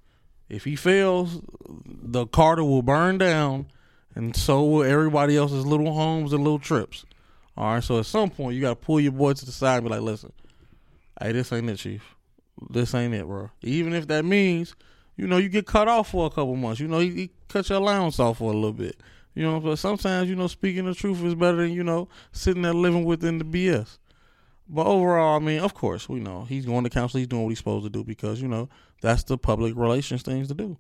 If 0.50 0.66
he 0.66 0.76
fails, 0.76 1.42
the 1.86 2.28
Carter 2.28 2.64
will 2.64 2.84
burn 2.84 3.18
down, 3.18 3.68
and 4.14 4.36
so 4.36 4.64
will 4.64 4.84
everybody 4.84 5.36
else's 5.36 5.66
little 5.66 5.94
homes 5.94 6.34
and 6.34 6.44
little 6.44 6.60
trips. 6.60 7.06
All 7.58 7.74
right, 7.74 7.84
so 7.84 8.00
at 8.00 8.06
some 8.06 8.30
point 8.30 8.56
you 8.56 8.62
got 8.62 8.70
to 8.70 8.76
pull 8.76 9.00
your 9.00 9.14
boy 9.14 9.34
to 9.34 9.46
the 9.46 9.52
side 9.52 9.78
and 9.78 9.86
be 9.86 9.90
like, 9.90 10.02
"Listen, 10.02 10.34
hey, 11.20 11.32
this 11.32 11.52
ain't 11.52 11.70
it, 11.70 11.78
Chief. 11.78 12.16
This 12.70 12.94
ain't 12.94 13.14
it, 13.14 13.26
bro. 13.26 13.50
Even 13.64 13.94
if 13.94 14.08
that 14.08 14.26
means, 14.26 14.76
you 15.18 15.28
know, 15.28 15.38
you 15.38 15.50
get 15.50 15.66
cut 15.66 15.88
off 15.88 16.10
for 16.10 16.28
a 16.28 16.30
couple 16.30 16.56
months. 16.56 16.80
You 16.80 16.88
know, 16.88 17.00
he, 17.00 17.10
he 17.12 17.32
cut 17.48 17.70
your 17.70 17.80
allowance 17.80 18.20
off 18.20 18.40
for 18.40 18.52
a 18.52 18.56
little 18.56 18.74
bit. 18.74 18.98
You 19.34 19.44
know, 19.44 19.60
but 19.60 19.78
sometimes 19.78 20.30
you 20.30 20.36
know, 20.36 20.48
speaking 20.48 20.86
the 20.86 20.96
truth 20.96 21.24
is 21.24 21.36
better 21.36 21.58
than 21.58 21.72
you 21.72 21.84
know 21.84 22.08
sitting 22.32 22.62
there 22.62 22.74
living 22.74 23.04
within 23.04 23.38
the 23.38 23.46
BS. 23.46 23.98
But 24.68 24.88
overall, 24.88 25.36
I 25.36 25.40
mean, 25.40 25.60
of 25.60 25.74
course, 25.74 26.10
we 26.10 26.20
know 26.20 26.46
he's 26.46 26.66
going 26.66 26.86
to 26.86 26.90
counsel. 26.90 27.20
He's 27.20 27.28
doing 27.28 27.44
what 27.44 27.50
he's 27.50 27.60
supposed 27.60 27.86
to 27.86 27.90
do 27.90 28.04
because 28.04 28.42
you 28.42 28.48
know 28.48 28.70
that's 29.02 29.24
the 29.24 29.38
public 29.38 29.76
relations 29.76 30.24
things 30.24 30.48
to 30.48 30.54
do. 30.54 30.78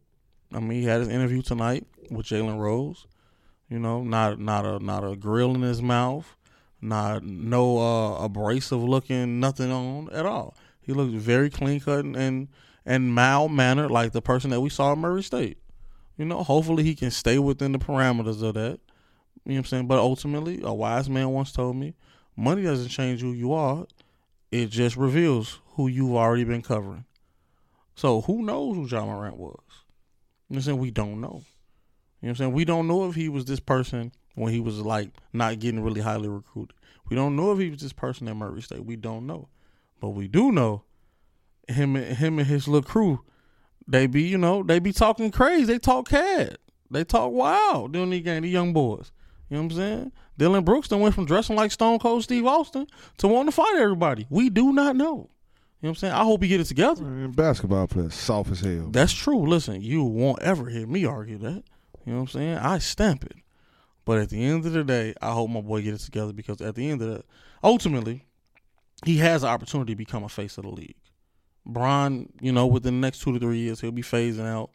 I 0.54 0.60
mean, 0.60 0.82
he 0.82 0.86
had 0.86 1.02
his 1.02 1.10
interview 1.10 1.42
tonight 1.42 1.86
with 2.10 2.26
Jalen 2.26 2.58
Rose. 2.58 3.06
You 3.70 3.80
know, 3.80 4.04
not 4.04 4.40
not 4.40 4.66
a 4.66 4.80
not 4.80 5.04
a 5.04 5.16
grill 5.16 5.54
in 5.54 5.62
his 5.62 5.82
mouth, 5.82 6.38
not 6.82 7.24
no 7.24 7.78
uh, 7.78 8.24
abrasive 8.24 8.82
looking, 8.82 9.40
nothing 9.40 9.72
on 9.72 10.10
at 10.14 10.26
all. 10.26 10.56
He 10.82 10.94
looked 10.94 11.14
very 11.14 11.50
clean 11.50 11.80
cut 11.80 12.06
and, 12.06 12.16
and 12.16 12.48
and 12.86 13.14
mild 13.14 13.52
mannered, 13.52 13.92
like 13.92 14.12
the 14.12 14.22
person 14.22 14.52
that 14.52 14.62
we 14.62 14.70
saw 14.70 14.92
at 14.92 14.98
Murray 14.98 15.24
State. 15.24 15.58
You 16.18 16.26
know, 16.26 16.44
hopefully 16.44 16.84
he 16.84 16.96
can 16.96 17.12
stay 17.12 17.40
within 17.40 17.72
the 17.72 17.80
parameters 17.80 18.42
of 18.42 18.54
that. 18.54 18.80
You 19.44 19.52
know 19.52 19.56
what 19.56 19.58
I'm 19.58 19.66
saying? 19.66 19.88
But 19.88 20.00
ultimately, 20.00 20.62
a 20.64 20.74
wise 20.74 21.10
man 21.10 21.30
once 21.30 21.52
told 21.52 21.76
me, 21.76 21.94
money 22.36 22.64
doesn't 22.64 22.90
change 22.90 23.22
who 23.22 23.34
you 23.34 23.54
are. 23.54 23.86
It 24.52 24.68
just 24.70 24.96
reveals 24.96 25.60
who 25.74 25.88
you've 25.88 26.16
already 26.16 26.46
been 26.46 26.62
covering. 26.62 27.06
So 27.96 28.22
who 28.22 28.44
knows 28.44 28.76
who 28.76 28.88
Ja 28.88 29.06
Morant 29.06 29.38
was? 29.38 29.64
You 30.48 30.56
know 30.56 30.56
what 30.56 30.58
I'm 30.58 30.62
saying? 30.62 30.78
We 30.80 30.92
don't 30.92 31.22
know. 31.22 31.44
You 32.22 32.28
know 32.28 32.30
what 32.30 32.30
I'm 32.30 32.36
saying? 32.36 32.54
We 32.54 32.66
don't 32.66 32.88
know 32.88 33.10
if 33.10 33.16
he 33.16 33.30
was 33.30 33.46
this 33.46 33.60
person 33.60 34.12
when 34.36 34.54
he 34.54 34.60
was 34.60 34.80
like 34.80 35.10
not 35.34 35.60
getting 35.60 35.82
really 35.82 36.02
highly 36.02 36.28
recruited. 36.28 36.76
We 37.10 37.16
don't 37.16 37.36
know 37.36 37.52
if 37.52 37.60
he 37.60 37.70
was 37.70 37.82
this 37.82 37.94
person 37.94 38.28
at 38.28 38.36
Murray 38.36 38.62
State. 38.62 38.86
We 38.86 38.96
don't 38.96 39.28
know. 39.28 39.50
But 40.00 40.10
we 40.10 40.28
do 40.28 40.52
know 40.52 40.84
him 41.68 41.96
and 41.96 42.18
him 42.18 42.40
and 42.40 42.48
his 42.48 42.68
little 42.68 42.88
crew, 42.88 43.22
they 43.88 44.08
be, 44.08 44.24
you 44.24 44.38
know, 44.38 44.64
they 44.64 44.80
be 44.80 44.92
talking 44.92 45.32
crazy. 45.32 45.66
They 45.66 45.80
talk 45.80 46.10
cad. 46.10 46.58
They 46.90 47.04
talk 47.04 47.32
wild 47.32 47.94
during 47.94 48.12
the 48.12 48.22
game, 48.22 48.44
the 48.44 48.50
young 48.50 48.74
boys. 48.74 49.12
You 49.50 49.58
know 49.58 49.64
what 49.64 49.72
I'm 49.74 49.78
saying? 49.78 50.12
Dillon 50.38 50.64
Brooks 50.64 50.88
then 50.88 51.00
went 51.00 51.16
from 51.16 51.26
dressing 51.26 51.56
like 51.56 51.72
Stone 51.72 52.00
Cold 52.00 52.24
Steve 52.24 52.46
Austin 52.46 52.88
to 53.18 53.28
wanting 53.28 53.52
to 53.52 53.56
fight 53.56 53.76
everybody. 53.78 54.26
We 54.30 54.50
do 54.50 54.74
not 54.74 54.96
know. 54.96 55.30
You 55.82 55.90
know 55.90 55.90
what 55.90 55.90
I'm 55.90 55.96
saying? 55.96 56.14
I 56.14 56.24
hope 56.24 56.42
he 56.42 56.50
get 56.50 56.62
it 56.62 56.66
together. 56.66 57.04
Man, 57.04 57.32
basketball 57.32 57.88
players 57.88 58.16
soft 58.16 58.52
as 58.52 58.62
hell. 58.62 58.88
That's 58.90 59.14
true. 59.14 59.48
Listen, 59.48 59.82
you 59.82 60.04
won't 60.04 60.42
ever 60.42 60.70
hear 60.70 60.88
me 60.88 61.06
argue 61.06 61.38
that. 61.38 61.64
You 62.06 62.14
know 62.14 62.16
what 62.16 62.22
I'm 62.22 62.28
saying? 62.28 62.58
I 62.58 62.80
stamp 62.80 63.24
it. 63.26 63.36
But 64.04 64.20
at 64.20 64.30
the 64.30 64.44
end 64.44 64.66
of 64.66 64.74
the 64.74 64.84
day, 64.84 65.14
I 65.22 65.32
hope 65.32 65.50
my 65.50 65.62
boy 65.62 65.82
get 65.82 65.96
it 65.96 66.00
together 66.00 66.34
because 66.34 66.62
at 66.62 66.76
the 66.76 66.90
end 66.90 67.02
of 67.02 67.10
the 67.10 67.24
ultimately, 67.64 68.26
he 69.04 69.18
has 69.18 69.44
an 69.44 69.50
opportunity 69.50 69.94
to 69.94 69.98
become 69.98 70.24
a 70.24 70.30
face 70.30 70.58
of 70.58 70.64
the 70.64 70.70
league. 70.70 70.96
Bron, 71.66 72.30
you 72.40 72.52
know, 72.52 72.68
within 72.68 73.00
the 73.00 73.06
next 73.06 73.22
two 73.22 73.34
to 73.34 73.40
three 73.40 73.60
years, 73.60 73.82
he'll 73.82 73.92
be 73.92 74.02
phasing 74.02 74.46
out. 74.46 74.70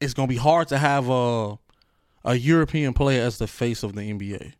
It's 0.00 0.14
gonna 0.14 0.28
be 0.28 0.36
hard 0.36 0.68
to 0.68 0.78
have 0.78 1.08
a 1.08 1.58
a 2.24 2.34
European 2.34 2.92
player 2.92 3.22
as 3.22 3.38
the 3.38 3.46
face 3.46 3.82
of 3.82 3.94
the 3.94 4.02
NBA. 4.02 4.52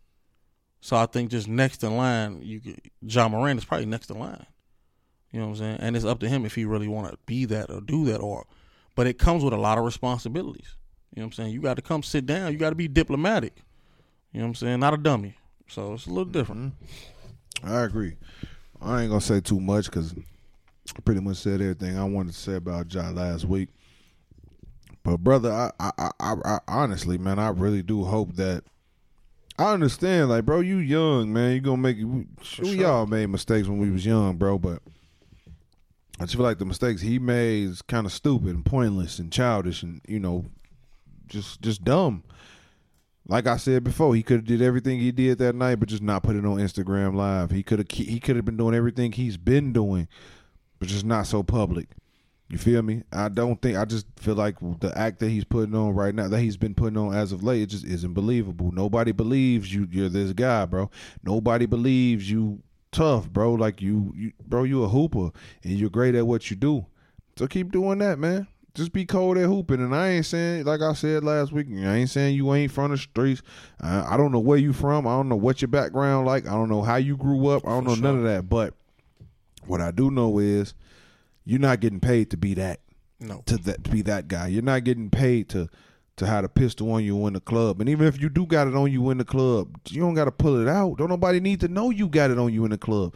So 0.81 0.97
I 0.97 1.07
think 1.07 1.31
just 1.31 1.49
next 1.49 1.83
in 1.83 1.97
line, 1.97 2.41
you 2.43 2.61
get, 2.61 2.81
Ja 3.03 3.29
Morant 3.29 3.59
is 3.59 3.65
probably 3.65 3.87
next 3.87 4.11
in 4.11 4.19
line. 4.19 4.47
You 5.33 5.41
know 5.41 5.47
what 5.47 5.53
I'm 5.53 5.59
saying? 5.59 5.79
And 5.81 5.97
it's 5.97 6.05
up 6.05 6.20
to 6.20 6.29
him 6.29 6.47
if 6.47 6.55
he 6.55 6.65
really 6.65 6.89
want 6.89 7.11
to 7.11 7.19
be 7.27 7.45
that 7.47 7.70
or 7.70 7.81
do 7.81 8.05
that 8.07 8.19
or 8.19 8.47
but 8.95 9.07
it 9.07 9.19
comes 9.19 9.45
with 9.45 9.53
a 9.53 9.59
lot 9.59 9.79
of 9.79 9.85
responsibilities. 9.85 10.75
You 11.15 11.20
know 11.20 11.27
what 11.27 11.27
I'm 11.27 11.33
saying? 11.33 11.53
You 11.53 11.61
got 11.61 11.75
to 11.75 11.83
come 11.83 12.03
sit 12.03 12.27
down. 12.27 12.53
You 12.53 12.59
got 12.59 12.70
to 12.70 12.75
be 12.75 12.89
diplomatic. 12.89 13.55
You 14.33 14.41
know 14.41 14.47
what 14.47 14.49
I'm 14.49 14.55
saying? 14.57 14.81
Not 14.81 14.95
a 14.95 14.97
dummy. 14.97 15.37
So 15.69 15.95
it's 15.95 16.07
a 16.07 16.11
little 16.11 16.25
different. 16.25 16.75
Mm-hmm. 16.75 17.69
I 17.69 17.83
agree. 17.83 18.16
I 18.81 19.03
ain't 19.03 19.11
gonna 19.11 19.20
say 19.20 19.41
too 19.41 19.61
much 19.61 19.87
because 19.87 20.15
pretty 20.93 21.20
much 21.20 21.39
said 21.39 21.60
everything 21.60 21.98
I 21.98 22.05
wanted 22.05 22.32
to 22.32 22.39
say 22.39 22.55
about 22.55 22.93
Ja 22.93 23.10
last 23.10 23.44
week. 23.44 23.69
But 25.02 25.19
brother, 25.19 25.51
I, 25.51 25.70
I, 25.81 26.10
I, 26.20 26.35
I, 26.44 26.59
honestly, 26.69 27.19
man, 27.19 27.39
I 27.39 27.48
really 27.48 27.82
do 27.82 28.05
hope 28.05 28.35
that. 28.36 28.65
I 29.59 29.73
understand, 29.73 30.28
like, 30.28 30.44
bro, 30.44 30.60
you 30.60 30.77
young, 30.77 31.32
man. 31.32 31.55
You 31.55 31.60
gonna 31.60 31.78
make 31.78 31.97
we, 31.97 32.05
we 32.05 32.27
sure. 32.43 32.86
all 32.86 33.06
made 33.06 33.27
mistakes 33.27 33.66
when 33.66 33.78
we 33.78 33.90
was 33.90 34.06
young, 34.06 34.36
bro. 34.36 34.59
But 34.59 34.82
I 36.20 36.24
just 36.24 36.35
feel 36.36 36.44
like 36.44 36.59
the 36.59 36.65
mistakes 36.65 37.01
he 37.01 37.19
made 37.19 37.65
is 37.69 37.82
kind 37.82 38.06
of 38.06 38.12
stupid 38.12 38.48
and 38.48 38.65
pointless 38.65 39.19
and 39.19 39.32
childish 39.32 39.82
and 39.82 40.01
you 40.06 40.20
know, 40.20 40.44
just 41.27 41.60
just 41.60 41.85
dumb. 41.85 42.23
Like 43.27 43.47
I 43.47 43.56
said 43.56 43.85
before, 43.85 44.15
he 44.15 44.23
could 44.23 44.39
have 44.39 44.47
did 44.47 44.62
everything 44.62 45.01
he 45.01 45.12
did 45.12 45.39
that 45.39 45.55
night, 45.55 45.77
but 45.77 45.89
just 45.89 46.02
not 46.02 46.23
put 46.23 46.36
it 46.36 46.47
on 46.47 46.56
Instagram 46.56 47.15
Live. 47.15 47.51
He 47.51 47.62
could 47.62 47.78
have 47.78 47.90
he 47.90 48.20
could 48.20 48.36
have 48.36 48.44
been 48.44 48.56
doing 48.56 48.74
everything 48.74 49.12
he's 49.12 49.36
been 49.36 49.73
doing, 49.73 50.09
but 50.79 50.89
just 50.89 51.05
not 51.05 51.27
so 51.27 51.43
public. 51.43 51.89
You 52.51 52.57
feel 52.57 52.81
me? 52.81 53.03
I 53.13 53.29
don't 53.29 53.61
think 53.61 53.77
I 53.77 53.85
just 53.85 54.07
feel 54.17 54.35
like 54.35 54.57
the 54.81 54.91
act 54.97 55.19
that 55.19 55.29
he's 55.29 55.45
putting 55.45 55.75
on 55.75 55.95
right 55.95 56.15
now, 56.15 56.29
that 56.29 56.41
he's 56.41 56.57
been 56.57 56.75
putting 56.75 56.97
on 56.97 57.15
as 57.15 57.31
of 57.31 57.43
late, 57.43 57.63
it 57.63 57.67
just 57.67 57.85
isn't 57.85 58.15
believable. 58.15 58.73
Nobody 58.73 59.13
believes 59.13 59.73
you. 59.73 59.87
You're 59.91 60.09
this 60.09 60.33
guy, 60.33 60.65
bro. 60.65 60.91
Nobody 61.23 61.67
believes 61.67 62.31
you 62.31 62.63
tough, 62.91 63.29
bro. 63.29 63.53
Like 63.53 63.83
you, 63.83 64.15
you, 64.17 64.33
bro. 64.47 64.63
You 64.65 64.83
a 64.85 64.89
hooper 64.89 65.31
and 65.63 65.73
you're 65.75 65.91
great 65.91 66.15
at 66.15 66.27
what 66.27 66.51
you 66.51 66.57
do. 66.57 66.87
So 67.37 67.47
keep 67.47 67.71
doing 67.71 67.99
that, 67.99 68.19
man. 68.19 68.47
Just 68.75 68.93
be 68.93 69.05
cold 69.05 69.37
at 69.37 69.45
hooping. 69.47 69.81
And 69.81 69.95
I 69.95 70.09
ain't 70.11 70.27
saying, 70.27 70.65
like 70.65 70.81
I 70.81 70.95
said 70.95 71.25
last 71.25 71.53
week, 71.53 71.67
I 71.71 71.97
ain't 71.97 72.11
saying 72.11 72.35
you 72.35 72.55
ain't 72.55 72.73
from 72.73 72.93
the 72.93 72.97
streets. 72.97 73.43
I, 73.81 74.15
I 74.15 74.17
don't 74.17 74.33
know 74.33 74.39
where 74.39 74.57
you 74.59 74.73
from. 74.73 75.07
I 75.07 75.11
don't 75.11 75.29
know 75.29 75.37
what 75.37 75.61
your 75.61 75.69
background 75.69 76.27
like. 76.27 76.47
I 76.47 76.53
don't 76.53 76.69
know 76.71 76.83
how 76.83 76.97
you 76.97 77.17
grew 77.17 77.49
up. 77.49 77.67
I 77.67 77.71
don't 77.71 77.83
For 77.85 77.89
know 77.91 77.95
sure. 77.97 78.03
none 78.05 78.17
of 78.19 78.25
that. 78.25 78.49
But 78.49 78.75
what 79.69 79.81
I 79.81 79.90
do 79.90 80.11
know 80.11 80.39
is 80.39 80.74
you're 81.45 81.61
not 81.61 81.81
getting 81.81 82.01
paid 82.01 82.31
to 82.31 82.36
be 82.36 82.55
that 82.55 82.81
No. 83.20 83.43
to 83.47 83.57
that 83.59 83.85
to 83.85 83.90
be 83.90 84.03
that 84.03 84.28
guy. 84.28 84.49
You're 84.49 84.62
not 84.62 84.85
getting 84.85 85.11
paid 85.11 85.49
to 85.51 85.69
to 86.16 86.27
have 86.27 86.45
a 86.45 86.49
pistol 86.49 86.90
on 86.93 87.05
you 87.05 87.27
in 87.28 87.35
the 87.35 87.40
club. 87.40 87.81
And 87.81 87.89
even 87.89 88.07
if 88.09 88.20
you 88.20 88.28
do 88.28 88.45
got 88.45 88.66
it 88.66 88.74
on 88.74 88.90
you 88.90 89.09
in 89.11 89.19
the 89.19 89.24
club, 89.24 89.78
you 89.89 90.01
don't 90.01 90.15
got 90.15 90.24
to 90.24 90.32
pull 90.32 90.61
it 90.61 90.66
out. 90.69 90.99
Don't 90.99 91.09
nobody 91.11 91.39
need 91.39 91.61
to 91.61 91.69
know 91.69 91.90
you 91.90 92.09
got 92.09 92.31
it 92.32 92.39
on 92.40 92.53
you 92.53 92.65
in 92.65 92.73
the 92.73 92.78
club. 92.78 93.15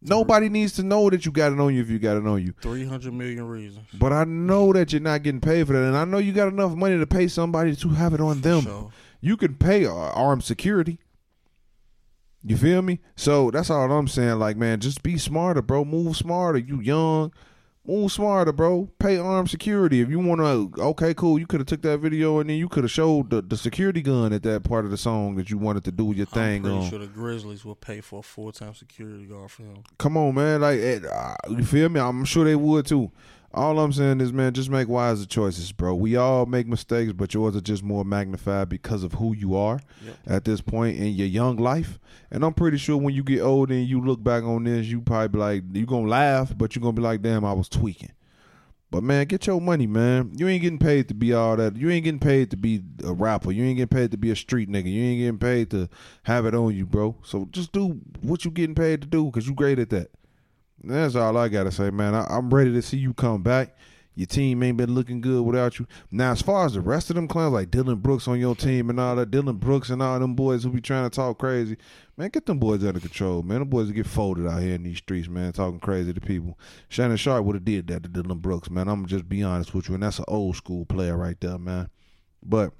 Nobody 0.00 0.48
needs 0.48 0.72
to 0.74 0.82
know 0.84 1.10
that 1.10 1.26
you 1.26 1.32
got 1.32 1.52
it 1.52 1.58
on 1.58 1.74
you 1.74 1.80
if 1.80 1.90
you 1.90 1.98
got 1.98 2.16
it 2.18 2.26
on 2.26 2.40
you. 2.44 2.54
300 2.62 3.12
million 3.12 3.44
reasons. 3.48 3.86
But 3.98 4.12
I 4.12 4.24
know 4.24 4.72
that 4.72 4.92
you're 4.92 5.00
not 5.00 5.22
getting 5.24 5.40
paid 5.40 5.66
for 5.66 5.72
that, 5.72 5.82
and 5.82 5.96
I 5.96 6.04
know 6.04 6.18
you 6.18 6.32
got 6.32 6.48
enough 6.48 6.74
money 6.76 6.96
to 6.98 7.06
pay 7.06 7.26
somebody 7.26 7.74
to 7.76 7.88
have 7.88 8.14
it 8.14 8.20
on 8.20 8.40
them. 8.42 8.62
So, 8.62 8.92
You 9.20 9.36
can 9.36 9.54
pay 9.54 9.86
uh, 9.86 9.92
armed 9.92 10.44
security. 10.44 11.00
You 12.48 12.56
feel 12.56 12.80
me? 12.80 13.00
So 13.14 13.50
that's 13.50 13.68
all 13.68 13.92
I'm 13.92 14.08
saying. 14.08 14.38
Like, 14.38 14.56
man, 14.56 14.80
just 14.80 15.02
be 15.02 15.18
smarter, 15.18 15.60
bro. 15.60 15.84
Move 15.84 16.16
smarter. 16.16 16.58
You 16.58 16.80
young. 16.80 17.30
Move 17.84 18.10
smarter, 18.10 18.52
bro. 18.52 18.88
Pay 18.98 19.18
armed 19.18 19.50
security. 19.50 20.00
If 20.00 20.08
you 20.08 20.18
want 20.18 20.40
to, 20.40 20.82
okay, 20.82 21.12
cool. 21.12 21.38
You 21.38 21.46
could 21.46 21.60
have 21.60 21.66
took 21.66 21.82
that 21.82 21.98
video 21.98 22.38
and 22.38 22.48
then 22.48 22.56
you 22.56 22.68
could 22.68 22.84
have 22.84 22.90
showed 22.90 23.28
the, 23.28 23.42
the 23.42 23.56
security 23.56 24.00
gun 24.00 24.32
at 24.32 24.42
that 24.44 24.64
part 24.64 24.86
of 24.86 24.90
the 24.90 24.96
song 24.96 25.36
that 25.36 25.50
you 25.50 25.58
wanted 25.58 25.84
to 25.84 25.92
do 25.92 26.12
your 26.12 26.24
thing 26.24 26.64
I'm 26.64 26.78
on. 26.78 26.88
sure 26.88 26.98
the 26.98 27.06
Grizzlies 27.06 27.66
will 27.66 27.74
pay 27.74 28.00
for 28.00 28.20
a 28.20 28.22
full 28.22 28.50
time 28.52 28.74
security 28.74 29.26
guard 29.26 29.50
for 29.50 29.64
him. 29.64 29.84
Come 29.98 30.16
on, 30.16 30.34
man. 30.34 30.62
Like, 30.62 30.80
eh, 30.80 31.00
uh, 31.06 31.34
you 31.50 31.64
feel 31.64 31.90
me? 31.90 32.00
I'm 32.00 32.24
sure 32.24 32.44
they 32.46 32.56
would 32.56 32.86
too. 32.86 33.10
All 33.54 33.80
I'm 33.80 33.92
saying 33.92 34.20
is, 34.20 34.30
man, 34.32 34.52
just 34.52 34.68
make 34.68 34.88
wiser 34.88 35.24
choices, 35.24 35.72
bro. 35.72 35.94
We 35.94 36.16
all 36.16 36.44
make 36.44 36.66
mistakes, 36.66 37.12
but 37.14 37.32
yours 37.32 37.56
are 37.56 37.62
just 37.62 37.82
more 37.82 38.04
magnified 38.04 38.68
because 38.68 39.02
of 39.02 39.14
who 39.14 39.34
you 39.34 39.56
are 39.56 39.80
Yep. 40.04 40.16
at 40.26 40.44
this 40.44 40.60
point 40.60 40.98
in 40.98 41.14
your 41.14 41.26
young 41.26 41.56
life. 41.56 41.98
And 42.30 42.44
I'm 42.44 42.52
pretty 42.52 42.76
sure 42.76 42.98
when 42.98 43.14
you 43.14 43.22
get 43.24 43.40
older 43.40 43.72
and 43.72 43.88
you 43.88 44.02
look 44.04 44.22
back 44.22 44.44
on 44.44 44.64
this, 44.64 44.86
you 44.86 45.00
probably 45.00 45.28
be 45.28 45.38
like, 45.38 45.62
you're 45.72 45.86
gonna 45.86 46.08
laugh, 46.08 46.52
but 46.58 46.76
you're 46.76 46.82
gonna 46.82 46.92
be 46.92 47.00
like, 47.02 47.22
damn, 47.22 47.44
I 47.44 47.54
was 47.54 47.70
tweaking. 47.70 48.12
But 48.90 49.02
man, 49.02 49.26
get 49.26 49.46
your 49.46 49.60
money, 49.60 49.86
man. 49.86 50.32
You 50.36 50.46
ain't 50.48 50.62
getting 50.62 50.78
paid 50.78 51.08
to 51.08 51.14
be 51.14 51.32
all 51.32 51.56
that. 51.56 51.76
You 51.76 51.90
ain't 51.90 52.04
getting 52.04 52.20
paid 52.20 52.50
to 52.50 52.56
be 52.56 52.82
a 53.04 53.12
rapper. 53.12 53.50
You 53.50 53.64
ain't 53.64 53.76
getting 53.78 53.96
paid 53.96 54.10
to 54.12 54.16
be 54.18 54.30
a 54.30 54.36
street 54.36 54.68
nigga. 54.70 54.90
You 54.92 55.02
ain't 55.02 55.20
getting 55.20 55.38
paid 55.38 55.70
to 55.70 55.88
have 56.24 56.44
it 56.46 56.54
on 56.54 56.74
you, 56.74 56.84
bro. 56.86 57.16
So 57.22 57.48
just 57.50 57.72
do 57.72 58.00
what 58.20 58.44
you 58.44 58.50
getting 58.50 58.74
paid 58.74 59.00
to 59.02 59.06
do 59.08 59.26
because 59.26 59.46
you 59.48 59.54
great 59.54 59.78
at 59.78 59.90
that. 59.90 60.10
That's 60.82 61.14
all 61.14 61.36
I 61.36 61.48
gotta 61.48 61.72
say, 61.72 61.90
man. 61.90 62.14
I, 62.14 62.24
I'm 62.28 62.52
ready 62.52 62.72
to 62.72 62.82
see 62.82 62.98
you 62.98 63.14
come 63.14 63.42
back. 63.42 63.76
Your 64.14 64.26
team 64.26 64.64
ain't 64.64 64.76
been 64.76 64.96
looking 64.96 65.20
good 65.20 65.42
without 65.44 65.78
you. 65.78 65.86
Now, 66.10 66.32
as 66.32 66.42
far 66.42 66.66
as 66.66 66.74
the 66.74 66.80
rest 66.80 67.08
of 67.08 67.14
them 67.14 67.28
clowns, 67.28 67.52
like 67.52 67.70
Dillon 67.70 67.98
Brooks 67.98 68.26
on 68.26 68.40
your 68.40 68.56
team 68.56 68.90
and 68.90 68.98
all 68.98 69.14
that, 69.14 69.30
Dillon 69.30 69.58
Brooks 69.58 69.90
and 69.90 70.02
all 70.02 70.18
them 70.18 70.34
boys 70.34 70.64
who 70.64 70.70
be 70.70 70.80
trying 70.80 71.08
to 71.08 71.14
talk 71.14 71.38
crazy, 71.38 71.76
man, 72.16 72.30
get 72.30 72.44
them 72.44 72.58
boys 72.58 72.84
under 72.84 72.98
control, 72.98 73.44
man. 73.44 73.60
Them 73.60 73.68
boys 73.68 73.92
get 73.92 74.08
folded 74.08 74.48
out 74.48 74.60
here 74.60 74.74
in 74.74 74.82
these 74.82 74.98
streets, 74.98 75.28
man, 75.28 75.52
talking 75.52 75.78
crazy 75.78 76.12
to 76.12 76.20
people. 76.20 76.58
Shannon 76.88 77.16
Sharpe 77.16 77.44
would 77.44 77.54
have 77.54 77.64
did 77.64 77.86
that 77.86 78.02
to 78.02 78.08
Dillon 78.08 78.38
Brooks, 78.38 78.70
man. 78.70 78.88
I'm 78.88 79.06
just 79.06 79.28
be 79.28 79.44
honest 79.44 79.72
with 79.72 79.88
you, 79.88 79.94
and 79.94 80.02
that's 80.02 80.18
an 80.18 80.24
old 80.26 80.56
school 80.56 80.84
player 80.84 81.16
right 81.16 81.40
there, 81.40 81.58
man. 81.58 81.88
But 82.42 82.72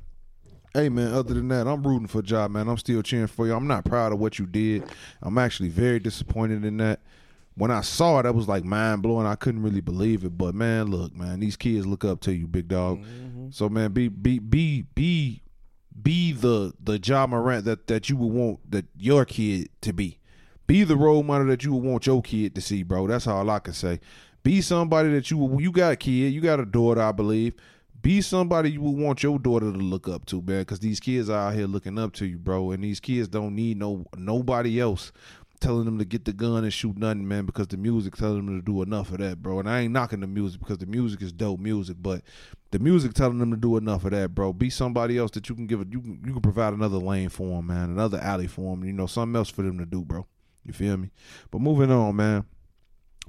Hey 0.75 0.91
man, 0.91 1.15
other 1.15 1.35
than 1.35 1.49
that, 1.49 1.67
I'm 1.67 1.83
rooting 1.83 2.09
for 2.09 2.19
a 2.19 2.23
job, 2.23 2.51
man. 2.51 2.69
I'm 2.69 2.77
still 2.77 3.03
cheering 3.03 3.27
for 3.27 3.47
you. 3.47 3.55
I'm 3.55 3.67
not 3.67 3.85
proud 3.85 4.13
of 4.13 4.19
what 4.19 4.39
you 4.39 4.47
did. 4.47 4.85
I'm 5.23 5.39
actually 5.39 5.71
very 5.71 5.99
disappointed 5.99 6.65
in 6.65 6.77
that. 6.79 7.01
When 7.59 7.71
I 7.71 7.81
saw 7.81 8.21
it, 8.21 8.27
I 8.27 8.31
was 8.31 8.49
like 8.49 8.65
mind 8.65 9.03
blowing. 9.03 9.27
I 9.27 9.35
couldn't 9.35 9.63
really 9.63 9.81
believe 9.81 10.25
it. 10.25 10.39
But 10.39 10.55
man, 10.55 10.87
look, 10.87 11.15
man, 11.15 11.41
these 11.41 11.57
kids 11.57 11.87
look 11.87 12.05
up 12.05 12.21
to 12.23 12.33
you, 12.33 12.47
big 12.47 12.69
dog. 12.69 13.01
Mm-hmm. 13.01 13.51
So 13.51 13.69
man, 13.69 13.93
be 13.93 14.09
be 14.09 14.39
be 14.39 14.83
be 14.95 15.43
be 16.01 16.33
the 16.33 16.73
the 16.83 16.99
Ja 16.99 17.27
Morant 17.27 17.65
that 17.65 17.87
that 17.89 18.09
you 18.09 18.17
would 18.17 18.33
want 18.33 18.71
that 18.71 18.87
your 18.97 19.25
kid 19.25 19.71
to 19.83 19.93
be. 19.93 20.19
Be 20.67 20.85
the 20.85 20.97
role 20.97 21.23
model 21.23 21.47
that 21.49 21.65
you 21.65 21.73
would 21.73 21.83
want 21.83 22.07
your 22.07 22.23
kid 22.23 22.55
to 22.55 22.61
see, 22.61 22.83
bro. 22.83 23.07
That's 23.07 23.27
all 23.27 23.49
I 23.49 23.59
can 23.59 23.73
say. 23.73 24.01
Be 24.43 24.61
somebody 24.61 25.11
that 25.13 25.31
you 25.31 25.59
you 25.59 25.73
got 25.73 25.93
a 25.93 25.97
kid, 25.97 26.33
you 26.33 26.41
got 26.41 26.61
a 26.61 26.67
daughter, 26.67 27.03
I 27.03 27.13
believe. 27.13 27.55
Be 28.01 28.21
somebody 28.21 28.71
you 28.71 28.81
would 28.81 28.97
want 28.97 29.25
your 29.25 29.41
daughter 29.41 29.73
to 29.73 29.79
look 29.79 30.09
up 30.09 30.25
to, 30.27 30.37
man. 30.37 30.61
Because 30.61 30.79
these 30.79 31.01
kids 31.01 31.29
are 31.29 31.49
out 31.49 31.55
here 31.55 31.67
looking 31.67 31.99
up 31.99 32.13
to 32.15 32.27
you, 32.27 32.39
bro. 32.39 32.71
And 32.71 32.85
these 32.85 33.01
kids 33.01 33.27
don't 33.27 33.57
need 33.57 33.79
no 33.79 34.07
nobody 34.17 34.81
else 34.81 35.11
telling 35.59 35.85
them 35.85 35.99
to 35.99 36.05
get 36.05 36.25
the 36.25 36.33
gun 36.33 36.65
and 36.65 36.73
shoot 36.73 36.97
nothing, 36.97 37.27
man, 37.27 37.47
because 37.47 37.69
the 37.69 37.77
music 37.77 38.17
telling 38.17 38.47
them 38.47 38.61
to 38.61 38.65
do 38.65 38.83
enough 38.83 39.11
of 39.11 39.19
that, 39.19 39.43
bro. 39.43 39.59
And 39.59 39.69
I 39.69 39.81
ain't 39.81 39.93
knocking 39.93 40.21
the 40.21 40.27
music 40.27 40.61
because 40.61 40.79
the 40.79 40.87
music 40.87 41.23
is 41.23 41.33
dope 41.33 41.61
music, 41.61 41.97
but 42.01 42.23
the 42.71 42.79
music 42.79 43.15
telling 43.15 43.39
them 43.39 43.51
to 43.51 43.57
do 43.57 43.77
enough 43.77 44.05
of 44.05 44.13
that, 44.13 44.35
bro. 44.35 44.53
Be 44.53 44.71
somebody 44.71 45.19
else 45.19 45.31
that 45.33 45.49
you 45.49 45.55
can 45.55 45.67
give 45.67 45.81
it. 45.81 45.89
You 45.91 46.01
can, 46.01 46.23
you 46.25 46.33
can 46.33 46.43
provide 46.43 46.73
another 46.73 46.99
lane 46.99 47.29
for 47.29 47.57
them, 47.57 47.67
man, 47.67 47.91
another 47.91 48.19
alley 48.19 48.47
for 48.47 48.75
them. 48.75 48.85
You 48.85 48.93
know, 48.93 49.07
something 49.07 49.37
else 49.37 49.51
for 49.51 49.63
them 49.63 49.79
to 49.79 49.87
do, 49.87 50.05
bro. 50.05 50.27
You 50.65 50.73
feel 50.73 50.97
me? 50.97 51.11
But 51.51 51.61
moving 51.61 51.91
on, 51.91 52.17
man. 52.17 52.45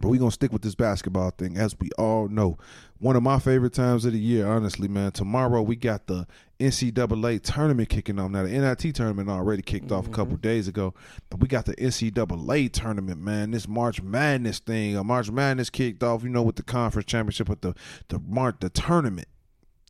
But 0.02 0.10
we 0.10 0.18
gonna 0.18 0.32
stick 0.32 0.54
with 0.54 0.62
this 0.62 0.76
basketball 0.76 1.32
thing, 1.32 1.58
as 1.58 1.76
we 1.80 1.90
all 1.98 2.28
know. 2.30 2.58
One 3.00 3.16
of 3.16 3.24
my 3.24 3.40
favorite 3.40 3.74
times 3.74 4.06
of 4.06 4.14
the 4.14 4.20
year, 4.20 4.48
honestly, 4.48 4.88
man. 4.88 5.12
Tomorrow 5.12 5.62
we 5.62 5.76
got 5.76 6.08
the 6.08 6.26
NCAA 6.60 7.42
tournament 7.42 7.88
kicking 7.88 8.20
off. 8.20 8.32
Now 8.32 8.44
the 8.44 8.50
NIT 8.50 8.94
tournament 8.94 9.30
already 9.30 9.62
kicked 9.62 9.92
off 9.92 10.08
a 10.08 10.10
couple 10.10 10.34
mm-hmm. 10.34 10.42
days 10.42 10.68
ago, 10.68 10.94
but 11.30 11.40
we 11.40 11.48
got 11.48 11.66
the 11.66 11.76
NCAA 11.76 12.72
tournament, 12.74 13.22
man. 13.22 13.52
This 13.52 13.68
March 13.68 14.02
Madness 14.02 14.60
thing, 14.60 14.98
a 14.98 15.04
March 15.04 15.32
Madness 15.32 15.70
kicked 15.70 16.04
off, 16.04 16.24
you 16.24 16.30
know, 16.30 16.44
with 16.44 16.58
the 16.58 16.64
conference 16.64 17.06
championship, 17.06 17.48
but 17.48 17.62
the 17.62 17.74
the 18.10 18.20
March 18.20 18.58
the 18.60 18.70
tournament 18.70 19.28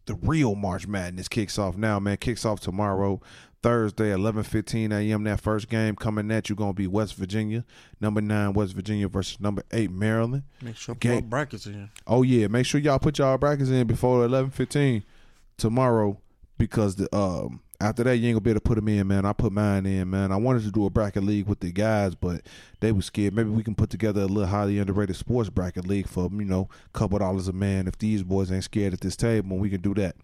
the 0.10 0.16
real 0.16 0.56
March 0.56 0.88
Madness 0.88 1.28
kicks 1.28 1.60
off 1.60 1.78
now, 1.78 2.00
man. 2.00 2.18
Kicks 2.18 2.44
off 2.44 2.60
tomorrow, 2.60 3.22
Thursday, 3.62 4.12
eleven 4.12 4.44
fifteen 4.44 4.92
a.m. 4.92 5.24
That 5.24 5.40
first 5.40 5.70
game 5.70 5.96
coming 5.96 6.32
at 6.32 6.50
you 6.50 6.56
gonna 6.56 6.74
be 6.74 6.88
West 6.88 7.16
Virginia, 7.16 7.64
number 8.02 8.20
nine 8.20 8.54
West 8.54 8.74
Virginia 8.74 9.08
versus 9.08 9.40
number 9.40 9.64
eight 9.72 9.92
Maryland. 9.92 10.44
Make 10.64 10.78
sure 10.78 10.96
put 10.96 11.30
brackets 11.30 11.68
in. 11.68 11.92
Oh 12.08 12.24
yeah, 12.24 12.48
make 12.48 12.66
sure 12.66 12.82
y'all 12.82 12.98
put 13.00 13.20
y'all 13.20 13.38
brackets 13.38 13.70
in 13.70 13.86
before 13.86 14.26
eleven 14.26 14.50
fifteen 14.50 15.04
tomorrow 15.58 16.20
because 16.60 16.96
the 16.96 17.14
um 17.16 17.62
after 17.82 18.04
that 18.04 18.18
you 18.18 18.28
ain't 18.28 18.36
gonna 18.36 18.42
be 18.42 18.52
able 18.52 18.60
to 18.60 18.64
put 18.64 18.76
them 18.76 18.88
in, 18.88 19.08
man. 19.08 19.26
I 19.26 19.34
put 19.34 19.52
mine 19.52 19.88
in, 19.88 20.10
man. 20.10 20.32
I 20.32 20.36
wanted 20.36 20.64
to 20.64 20.72
do 20.72 20.86
a 20.86 20.90
bracket 20.92 21.24
league 21.24 21.48
with 21.48 21.62
the 21.62 21.72
guys, 21.72 22.14
but 22.14 22.42
they 22.82 22.92
were 22.92 23.02
scared. 23.02 23.34
Maybe 23.34 23.50
we 23.50 23.64
can 23.64 23.74
put 23.74 23.90
together 23.90 24.22
a 24.22 24.26
little 24.28 24.46
highly 24.46 24.78
underrated 24.78 25.16
sports 25.16 25.50
bracket 25.50 25.88
league 25.88 26.08
for 26.08 26.30
you 26.32 26.46
know 26.46 26.70
a 26.94 26.98
couple 26.98 27.18
dollars 27.18 27.48
a 27.48 27.54
man. 27.54 27.88
If 27.88 27.98
these 27.98 28.22
boys 28.22 28.52
ain't 28.52 28.66
scared 28.66 28.94
at 28.94 29.02
this 29.02 29.16
table, 29.16 29.58
we 29.58 29.72
can 29.72 29.82
do 29.82 29.96
that. 29.96 30.16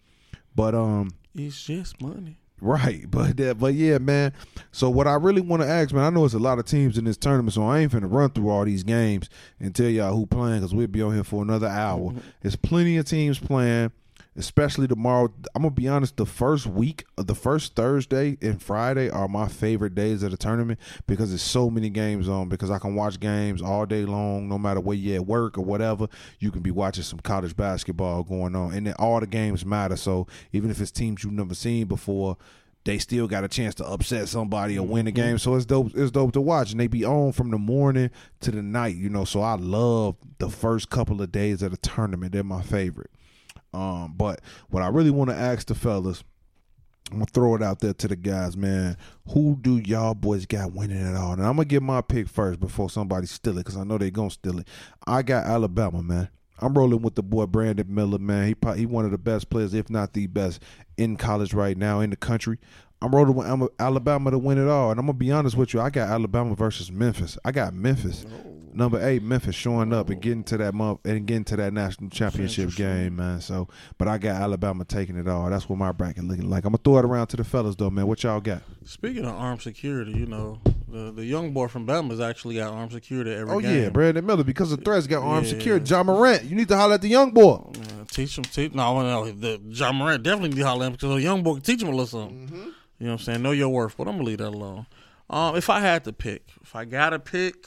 But 0.54 0.76
um. 0.76 1.10
It's 1.34 1.64
just 1.64 2.00
money. 2.00 2.38
Right, 2.60 3.04
but 3.10 3.40
uh, 3.40 3.54
but 3.54 3.74
yeah, 3.74 3.98
man. 3.98 4.32
So 4.72 4.88
what 4.90 5.06
I 5.06 5.14
really 5.14 5.40
want 5.40 5.62
to 5.62 5.68
ask, 5.68 5.92
man, 5.92 6.04
I 6.04 6.10
know 6.10 6.24
it's 6.24 6.34
a 6.34 6.38
lot 6.38 6.58
of 6.58 6.64
teams 6.66 6.98
in 6.98 7.04
this 7.04 7.16
tournament, 7.16 7.54
so 7.54 7.64
I 7.64 7.80
ain't 7.80 7.92
finna 7.92 8.10
run 8.12 8.30
through 8.30 8.48
all 8.50 8.64
these 8.64 8.82
games 8.82 9.28
and 9.60 9.74
tell 9.74 9.88
y'all 9.88 10.14
who 10.14 10.26
playing 10.26 10.60
because 10.60 10.74
we'll 10.74 10.86
be 10.86 11.02
on 11.02 11.14
here 11.14 11.24
for 11.24 11.42
another 11.42 11.68
hour. 11.68 12.14
There's 12.40 12.56
plenty 12.56 12.96
of 12.96 13.06
teams 13.06 13.38
playing, 13.38 13.92
especially 14.36 14.86
tomorrow. 14.86 15.32
I'm 15.54 15.62
gonna 15.62 15.74
be 15.74 15.88
honest, 15.88 16.16
the 16.16 16.26
first 16.26 16.66
week, 16.66 17.04
the 17.16 17.34
first 17.34 17.74
Thursday 17.74 18.36
and 18.40 18.60
Friday 18.60 19.10
are 19.10 19.28
my 19.28 19.48
favorite 19.48 19.94
days 19.94 20.22
of 20.22 20.30
the 20.30 20.36
tournament 20.36 20.78
because 21.06 21.30
there's 21.30 21.42
so 21.42 21.70
many 21.70 21.90
games 21.90 22.28
on. 22.28 22.48
Because 22.48 22.70
I 22.70 22.78
can 22.78 22.94
watch 22.94 23.20
games 23.20 23.62
all 23.62 23.86
day 23.86 24.04
long, 24.04 24.48
no 24.48 24.58
matter 24.58 24.80
where 24.80 24.96
you 24.96 25.14
at 25.14 25.26
work 25.26 25.58
or 25.58 25.64
whatever. 25.64 26.08
You 26.38 26.50
can 26.50 26.62
be 26.62 26.70
watching 26.70 27.04
some 27.04 27.20
college 27.20 27.56
basketball 27.56 28.22
going 28.22 28.54
on, 28.54 28.72
and 28.72 28.86
then 28.86 28.94
all 28.98 29.20
the 29.20 29.26
games 29.26 29.64
matter. 29.64 29.96
So 29.96 30.26
even 30.52 30.70
if 30.70 30.80
it's 30.80 30.90
teams 30.90 31.24
you've 31.24 31.32
never 31.32 31.54
seen 31.54 31.86
before, 31.86 32.36
they 32.84 32.98
still 32.98 33.26
got 33.26 33.44
a 33.44 33.48
chance 33.48 33.74
to 33.74 33.84
upset 33.84 34.28
somebody 34.28 34.78
or 34.78 34.86
win 34.86 35.06
a 35.06 35.10
mm-hmm. 35.10 35.16
game. 35.16 35.38
So 35.38 35.56
it's 35.56 35.66
dope. 35.66 35.92
It's 35.94 36.10
dope 36.12 36.32
to 36.32 36.40
watch, 36.40 36.70
and 36.70 36.80
they 36.80 36.86
be 36.86 37.04
on 37.04 37.32
from 37.32 37.50
the 37.50 37.58
morning 37.58 38.10
to 38.40 38.50
the 38.50 38.62
night. 38.62 38.96
You 38.96 39.10
know, 39.10 39.24
so 39.24 39.40
I 39.40 39.56
love 39.56 40.16
the 40.38 40.48
first 40.48 40.88
couple 40.88 41.20
of 41.20 41.32
days 41.32 41.62
of 41.62 41.72
the 41.72 41.76
tournament. 41.78 42.32
They're 42.32 42.44
my 42.44 42.62
favorite. 42.62 43.10
Um, 43.76 44.14
but 44.16 44.40
what 44.70 44.82
I 44.82 44.88
really 44.88 45.10
want 45.10 45.30
to 45.30 45.36
ask 45.36 45.66
the 45.66 45.74
fellas, 45.74 46.24
I'm 47.10 47.18
gonna 47.18 47.26
throw 47.26 47.54
it 47.54 47.62
out 47.62 47.80
there 47.80 47.92
to 47.92 48.08
the 48.08 48.16
guys, 48.16 48.56
man. 48.56 48.96
Who 49.28 49.58
do 49.60 49.76
y'all 49.78 50.14
boys 50.14 50.46
got 50.46 50.72
winning 50.72 50.96
it 50.96 51.14
all? 51.14 51.34
And 51.34 51.42
I'm 51.42 51.56
gonna 51.56 51.66
get 51.66 51.82
my 51.82 52.00
pick 52.00 52.26
first 52.26 52.58
before 52.58 52.90
somebody 52.90 53.26
steal 53.26 53.58
it, 53.58 53.64
because 53.64 53.76
I 53.76 53.84
know 53.84 53.98
they 53.98 54.10
gonna 54.10 54.30
steal 54.30 54.58
it. 54.58 54.68
I 55.06 55.22
got 55.22 55.46
Alabama, 55.46 56.02
man. 56.02 56.28
I'm 56.58 56.72
rolling 56.72 57.02
with 57.02 57.14
the 57.14 57.22
boy 57.22 57.44
Brandon 57.46 57.86
Miller, 57.94 58.18
man. 58.18 58.46
He 58.46 58.54
probably, 58.54 58.80
he 58.80 58.86
one 58.86 59.04
of 59.04 59.10
the 59.10 59.18
best 59.18 59.50
players, 59.50 59.74
if 59.74 59.90
not 59.90 60.14
the 60.14 60.26
best, 60.26 60.62
in 60.96 61.16
college 61.16 61.52
right 61.52 61.76
now 61.76 62.00
in 62.00 62.10
the 62.10 62.16
country. 62.16 62.58
I'm 63.02 63.14
rolling 63.14 63.34
with 63.60 63.70
Alabama 63.78 64.30
to 64.30 64.38
win 64.38 64.56
it 64.56 64.68
all, 64.68 64.90
and 64.90 64.98
I'm 64.98 65.04
gonna 65.04 65.18
be 65.18 65.30
honest 65.30 65.54
with 65.54 65.74
you. 65.74 65.80
I 65.82 65.90
got 65.90 66.08
Alabama 66.08 66.54
versus 66.54 66.90
Memphis. 66.90 67.36
I 67.44 67.52
got 67.52 67.74
Memphis, 67.74 68.24
number 68.76 69.04
eight, 69.06 69.22
Memphis 69.22 69.54
showing 69.54 69.92
up 69.92 70.10
and 70.10 70.20
getting 70.20 70.44
to 70.44 70.56
that 70.58 70.74
month 70.74 71.00
and 71.04 71.26
getting 71.26 71.44
to 71.44 71.56
that 71.56 71.72
national 71.72 72.10
championship 72.10 72.74
game, 72.74 73.16
man. 73.16 73.40
So, 73.40 73.68
but 73.98 74.06
I 74.08 74.18
got 74.18 74.40
Alabama 74.40 74.84
taking 74.84 75.16
it 75.16 75.26
all. 75.28 75.48
That's 75.50 75.68
what 75.68 75.78
my 75.78 75.92
bracket 75.92 76.24
looking 76.24 76.48
like. 76.50 76.64
I'm 76.64 76.72
gonna 76.72 76.82
throw 76.84 76.98
it 76.98 77.04
around 77.04 77.28
to 77.28 77.36
the 77.36 77.44
fellas 77.44 77.76
though, 77.76 77.90
man. 77.90 78.06
What 78.06 78.22
y'all 78.22 78.40
got? 78.40 78.62
Speaking 78.84 79.24
of 79.24 79.34
armed 79.34 79.62
security, 79.62 80.12
you 80.12 80.26
know, 80.26 80.60
the 80.88 81.10
the 81.12 81.24
young 81.24 81.52
boy 81.52 81.68
from 81.68 81.86
Bama's 81.86 82.20
actually 82.20 82.56
got 82.56 82.72
armed 82.72 82.92
security 82.92 83.32
every 83.32 83.52
Oh 83.54 83.60
game. 83.60 83.82
yeah, 83.84 83.88
Brandon 83.88 84.24
Miller 84.24 84.44
because 84.44 84.70
the 84.70 84.76
threats 84.76 85.06
got 85.06 85.22
armed 85.22 85.46
Yeah. 85.46 85.52
security. 85.54 85.84
Ja 85.88 86.02
Morant, 86.02 86.44
you 86.44 86.54
need 86.54 86.68
to 86.68 86.76
holler 86.76 86.94
at 86.94 87.02
the 87.02 87.08
young 87.08 87.30
boy. 87.32 87.60
Yeah, 87.74 88.04
teach 88.10 88.38
him. 88.38 88.44
Teach, 88.44 88.72
no, 88.74 89.00
no, 89.02 89.30
the 89.32 89.60
Ja 89.70 89.92
Morant 89.92 90.22
definitely 90.22 90.50
need 90.50 90.58
to 90.60 90.66
holler 90.66 90.84
at 90.84 90.86
him 90.88 90.92
because 90.92 91.16
a 91.16 91.20
young 91.20 91.42
boy 91.42 91.54
can 91.54 91.62
teach 91.62 91.82
him 91.82 91.88
a 91.88 91.90
little 91.90 92.06
something. 92.06 92.46
Mm-hmm. 92.46 92.54
You 92.98 93.06
know 93.06 93.12
what 93.12 93.20
I'm 93.20 93.24
saying? 93.24 93.42
Know 93.42 93.50
your 93.50 93.68
worth, 93.68 93.96
but 93.96 94.06
I'm 94.06 94.14
gonna 94.14 94.24
leave 94.24 94.38
that 94.38 94.48
alone. 94.48 94.86
Um, 95.28 95.56
if 95.56 95.68
I 95.68 95.80
had 95.80 96.04
to 96.04 96.12
pick, 96.12 96.44
if 96.62 96.76
I 96.76 96.84
got 96.84 97.10
to 97.10 97.18
pick, 97.18 97.66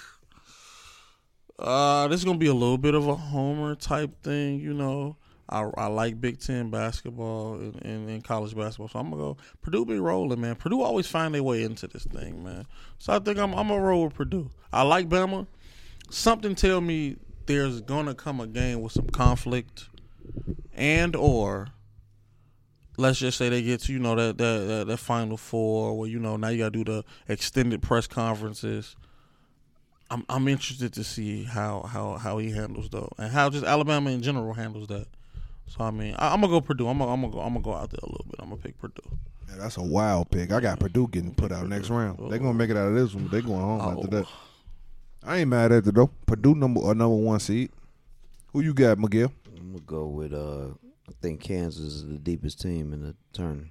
uh, 1.59 2.07
this 2.07 2.19
is 2.19 2.25
gonna 2.25 2.37
be 2.37 2.47
a 2.47 2.53
little 2.53 2.77
bit 2.77 2.95
of 2.95 3.07
a 3.07 3.15
homer 3.15 3.75
type 3.75 4.23
thing. 4.23 4.59
You 4.59 4.73
know, 4.73 5.17
I 5.49 5.69
I 5.77 5.87
like 5.87 6.21
Big 6.21 6.39
Ten 6.39 6.69
basketball 6.69 7.55
and, 7.55 7.75
and, 7.83 8.09
and 8.09 8.23
college 8.23 8.55
basketball, 8.55 8.87
so 8.87 8.99
I'm 8.99 9.09
gonna 9.09 9.21
go. 9.21 9.37
Purdue 9.61 9.85
be 9.85 9.99
rolling, 9.99 10.39
man. 10.39 10.55
Purdue 10.55 10.81
always 10.81 11.07
find 11.07 11.33
their 11.33 11.43
way 11.43 11.63
into 11.63 11.87
this 11.87 12.03
thing, 12.03 12.43
man. 12.43 12.65
So 12.97 13.13
I 13.13 13.19
think 13.19 13.37
I'm 13.37 13.53
I'm 13.53 13.67
gonna 13.67 13.81
roll 13.81 14.05
with 14.05 14.13
Purdue. 14.13 14.49
I 14.71 14.83
like 14.83 15.09
Bama. 15.09 15.47
Something 16.09 16.55
tell 16.55 16.81
me 16.81 17.17
there's 17.45 17.81
gonna 17.81 18.15
come 18.15 18.39
a 18.39 18.47
game 18.47 18.81
with 18.81 18.93
some 18.93 19.09
conflict, 19.09 19.89
and 20.73 21.15
or 21.15 21.67
let's 22.97 23.19
just 23.19 23.37
say 23.37 23.49
they 23.49 23.61
get 23.61 23.81
to 23.81 23.93
you 23.93 23.99
know 23.99 24.15
that 24.15 24.37
that 24.37 24.67
that, 24.67 24.87
that 24.87 24.97
final 24.97 25.35
four 25.35 25.97
where 25.97 26.09
you 26.09 26.19
know 26.19 26.37
now 26.37 26.49
you 26.49 26.59
gotta 26.59 26.71
do 26.71 26.83
the 26.83 27.03
extended 27.27 27.81
press 27.81 28.07
conferences. 28.07 28.95
I'm 30.11 30.25
I'm 30.29 30.47
interested 30.47 30.93
to 30.93 31.03
see 31.03 31.43
how 31.43 31.83
how 31.83 32.17
how 32.17 32.37
he 32.39 32.51
handles 32.51 32.89
though, 32.89 33.09
and 33.17 33.31
how 33.31 33.49
just 33.49 33.65
Alabama 33.65 34.09
in 34.09 34.21
general 34.21 34.53
handles 34.53 34.87
that. 34.87 35.07
So 35.67 35.83
I 35.83 35.91
mean, 35.91 36.15
I, 36.17 36.33
I'm 36.33 36.41
gonna 36.41 36.51
go 36.51 36.61
Purdue. 36.61 36.87
I'm 36.87 36.97
gonna 36.97 37.11
I'm 37.11 37.21
gonna 37.21 37.33
go 37.33 37.39
I'm 37.41 37.53
gonna 37.53 37.63
go 37.63 37.73
out 37.75 37.91
there 37.91 37.99
a 38.01 38.09
little 38.09 38.25
bit. 38.25 38.35
I'm 38.39 38.49
gonna 38.49 38.61
pick 38.61 38.79
Purdue. 38.79 39.01
Yeah, 39.47 39.55
that's 39.57 39.77
a 39.77 39.83
wild 39.83 40.29
pick. 40.31 40.51
I 40.51 40.59
got 40.59 40.79
Purdue 40.79 41.07
getting 41.07 41.33
put 41.33 41.51
out 41.51 41.67
next 41.67 41.89
round. 41.89 42.17
They're 42.29 42.39
gonna 42.39 42.53
make 42.53 42.69
it 42.71 42.77
out 42.77 42.87
of 42.87 42.95
this 42.95 43.13
one. 43.13 43.27
They 43.29 43.41
going 43.41 43.59
home 43.61 43.81
Oh. 43.81 43.91
after 43.91 44.07
that. 44.17 44.25
I 45.23 45.37
ain't 45.39 45.49
mad 45.49 45.71
at 45.71 45.85
it 45.85 45.93
though. 45.93 46.09
Purdue 46.25 46.55
number 46.55 46.81
a 46.89 46.95
number 46.95 47.15
one 47.15 47.39
seed. 47.39 47.71
Who 48.53 48.61
you 48.61 48.73
got, 48.73 48.97
Miguel? 48.97 49.31
I'm 49.57 49.73
gonna 49.73 49.83
go 49.85 50.07
with 50.07 50.33
uh 50.33 50.69
I 51.07 51.11
think 51.21 51.41
Kansas 51.41 51.93
is 51.95 52.07
the 52.07 52.17
deepest 52.17 52.61
team 52.61 52.93
in 52.93 53.01
the 53.03 53.15
tournament. 53.33 53.69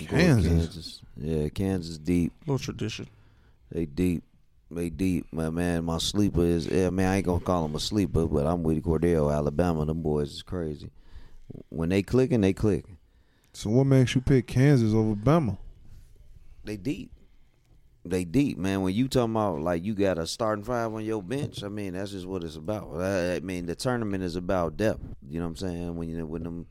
I'm 0.00 0.06
going 0.06 0.36
with 0.36 0.44
Kansas? 0.44 0.52
Kansas. 0.52 1.02
Yeah, 1.16 1.48
Kansas 1.48 1.96
deep. 1.98 2.32
little 2.46 2.58
tradition. 2.58 3.06
They 3.70 3.86
deep. 3.86 4.22
They 4.70 4.90
deep. 4.90 5.26
My 5.32 5.50
man, 5.50 5.84
my 5.84 5.98
sleeper 5.98 6.42
is 6.42 6.66
yeah, 6.66 6.90
man, 6.90 7.12
I 7.12 7.16
ain't 7.16 7.26
gonna 7.26 7.40
call 7.40 7.64
him 7.64 7.76
a 7.76 7.80
sleeper, 7.80 8.26
but 8.26 8.46
I'm 8.46 8.62
with 8.62 8.82
Cordell, 8.82 9.32
Alabama. 9.32 9.84
Them 9.84 10.02
boys 10.02 10.32
is 10.32 10.42
crazy. 10.42 10.90
When 11.68 11.88
they 11.88 12.02
clicking, 12.02 12.40
they 12.40 12.52
clicking. 12.52 12.98
So 13.52 13.70
what 13.70 13.84
makes 13.84 14.14
you 14.14 14.20
pick 14.20 14.48
Kansas 14.48 14.92
over 14.92 15.14
Bama? 15.14 15.56
They 16.64 16.76
deep. 16.76 17.12
They 18.04 18.24
deep, 18.24 18.58
man. 18.58 18.82
When 18.82 18.94
you 18.94 19.08
talking 19.08 19.32
about 19.32 19.60
like 19.60 19.84
you 19.84 19.94
got 19.94 20.18
a 20.18 20.26
starting 20.26 20.64
five 20.64 20.92
on 20.92 21.04
your 21.04 21.22
bench, 21.22 21.62
I 21.62 21.68
mean 21.68 21.94
that's 21.94 22.10
just 22.10 22.26
what 22.26 22.44
it's 22.44 22.56
about. 22.56 22.90
I, 22.96 23.36
I 23.36 23.40
mean 23.40 23.66
the 23.66 23.74
tournament 23.76 24.24
is 24.24 24.36
about 24.36 24.76
depth. 24.76 25.00
You 25.28 25.38
know 25.38 25.46
what 25.46 25.50
I'm 25.50 25.56
saying? 25.56 25.96
When 25.96 26.08
you 26.08 26.26
when 26.26 26.42
them 26.42 26.66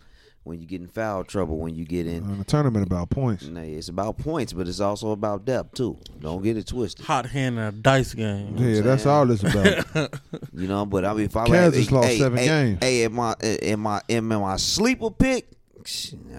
when 0.45 0.61
you 0.61 0.67
get 0.67 0.79
in 0.79 0.87
foul 0.87 1.23
trouble, 1.23 1.57
when 1.57 1.75
you 1.75 1.85
get 1.85 2.05
in, 2.05 2.23
Uh, 2.23 2.35
the 2.37 2.43
tournament 2.43 2.85
about 2.85 3.09
points. 3.09 3.45
Nah, 3.47 3.61
it's 3.61 3.89
about 3.89 4.17
points, 4.19 4.53
but 4.53 4.67
it's 4.67 4.79
also 4.79 5.09
about 5.11 5.43
depth 5.43 5.73
too. 5.73 5.97
Don't 6.21 6.43
get 6.43 6.55
it 6.55 6.67
twisted. 6.67 7.03
Hot 7.07 7.25
hand 7.25 7.57
in 7.57 7.63
a 7.63 7.71
dice 7.71 8.13
game. 8.13 8.55
Yeah, 8.55 8.81
that's 8.81 9.05
all 9.07 9.29
it's 9.31 9.43
about. 9.43 10.13
You 10.53 10.67
know, 10.67 10.85
but 10.85 11.03
I 11.03 11.13
mean, 11.13 11.25
if 11.25 11.35
I 11.35 11.45
Kansas 11.47 11.87
hey, 11.87 11.95
lost 11.95 12.07
hey, 12.07 12.17
seven 12.19 12.37
hey, 12.37 12.45
games. 12.45 12.77
Hey, 12.81 13.03
in 13.03 13.13
my 13.13 13.35
in 13.41 13.79
my 13.79 14.01
in 14.07 14.23
my 14.25 14.55
sleeper 14.57 15.11
pick, 15.11 15.49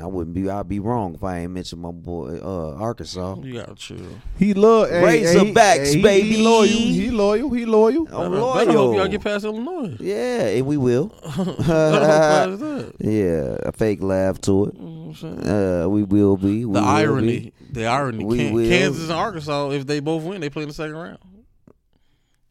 I 0.01 0.07
wouldn't 0.07 0.35
be. 0.35 0.51
I'd 0.51 0.69
be 0.69 0.81
wrong 0.81 1.15
if 1.15 1.23
I 1.23 1.39
ain't 1.41 1.53
mention 1.53 1.79
my 1.81 1.91
boy 1.93 2.39
uh, 2.43 2.75
Arkansas. 2.77 3.37
You 3.43 3.55
gotta 3.61 3.75
chill. 3.75 3.97
he 4.39 4.55
love 4.55 4.89
hey, 4.91 5.23
Razorbacks, 5.23 5.87
hey, 5.87 5.95
he- 5.97 6.03
baby. 6.03 6.29
He 6.29 6.43
loyal. 6.43 6.67
He 6.69 7.11
loyal. 7.11 7.51
He 7.51 7.65
loyal. 7.67 8.09
I'm 8.09 8.33
Better, 8.33 8.55
better 8.67 8.73
hope 8.79 8.97
y'all 8.97 9.09
get 9.09 9.23
past 9.23 9.45
Illinois. 9.45 9.97
Yeah, 10.01 10.47
and 10.49 10.67
we 10.67 10.77
will. 10.77 11.07
Better 11.23 11.45
hope 11.45 11.57
past 11.59 12.61
that. 12.61 12.93
yeah, 13.01 13.57
a 13.69 13.73
fake 13.73 14.03
laugh 14.03 14.41
to 14.43 14.67
it. 14.67 14.75
You 14.75 14.81
know 14.81 15.15
what 15.19 15.23
I'm? 15.23 15.83
Uh, 15.85 15.89
we 15.89 16.03
will 16.03 16.37
be. 16.37 16.65
We 16.65 16.73
the 16.75 16.81
will 16.81 16.89
irony, 16.89 17.39
be. 17.39 17.53
the 17.73 17.87
irony. 17.87 18.25
We 18.25 18.39
Kan- 18.39 18.53
will. 18.53 18.69
Kansas 18.69 19.05
and 19.05 19.13
Arkansas, 19.13 19.71
if 19.71 19.87
they 19.87 20.01
both 20.01 20.23
win, 20.25 20.41
they 20.41 20.51
play 20.51 20.63
in 20.63 20.69
the 20.69 20.75
second 20.75 20.97
round. 20.97 21.19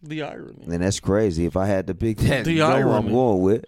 The 0.03 0.21
irony. 0.21 0.63
and 0.71 0.83
that's 0.83 0.99
crazy. 0.99 1.45
If 1.45 1.57
I 1.57 1.65
had 1.65 1.87
to 1.87 1.95
pick 1.95 2.17
that, 2.19 2.45
The 2.45 2.51
you 2.53 2.59
know 2.59 2.91
I'm 2.91 3.09
going 3.09 3.41
with. 3.41 3.65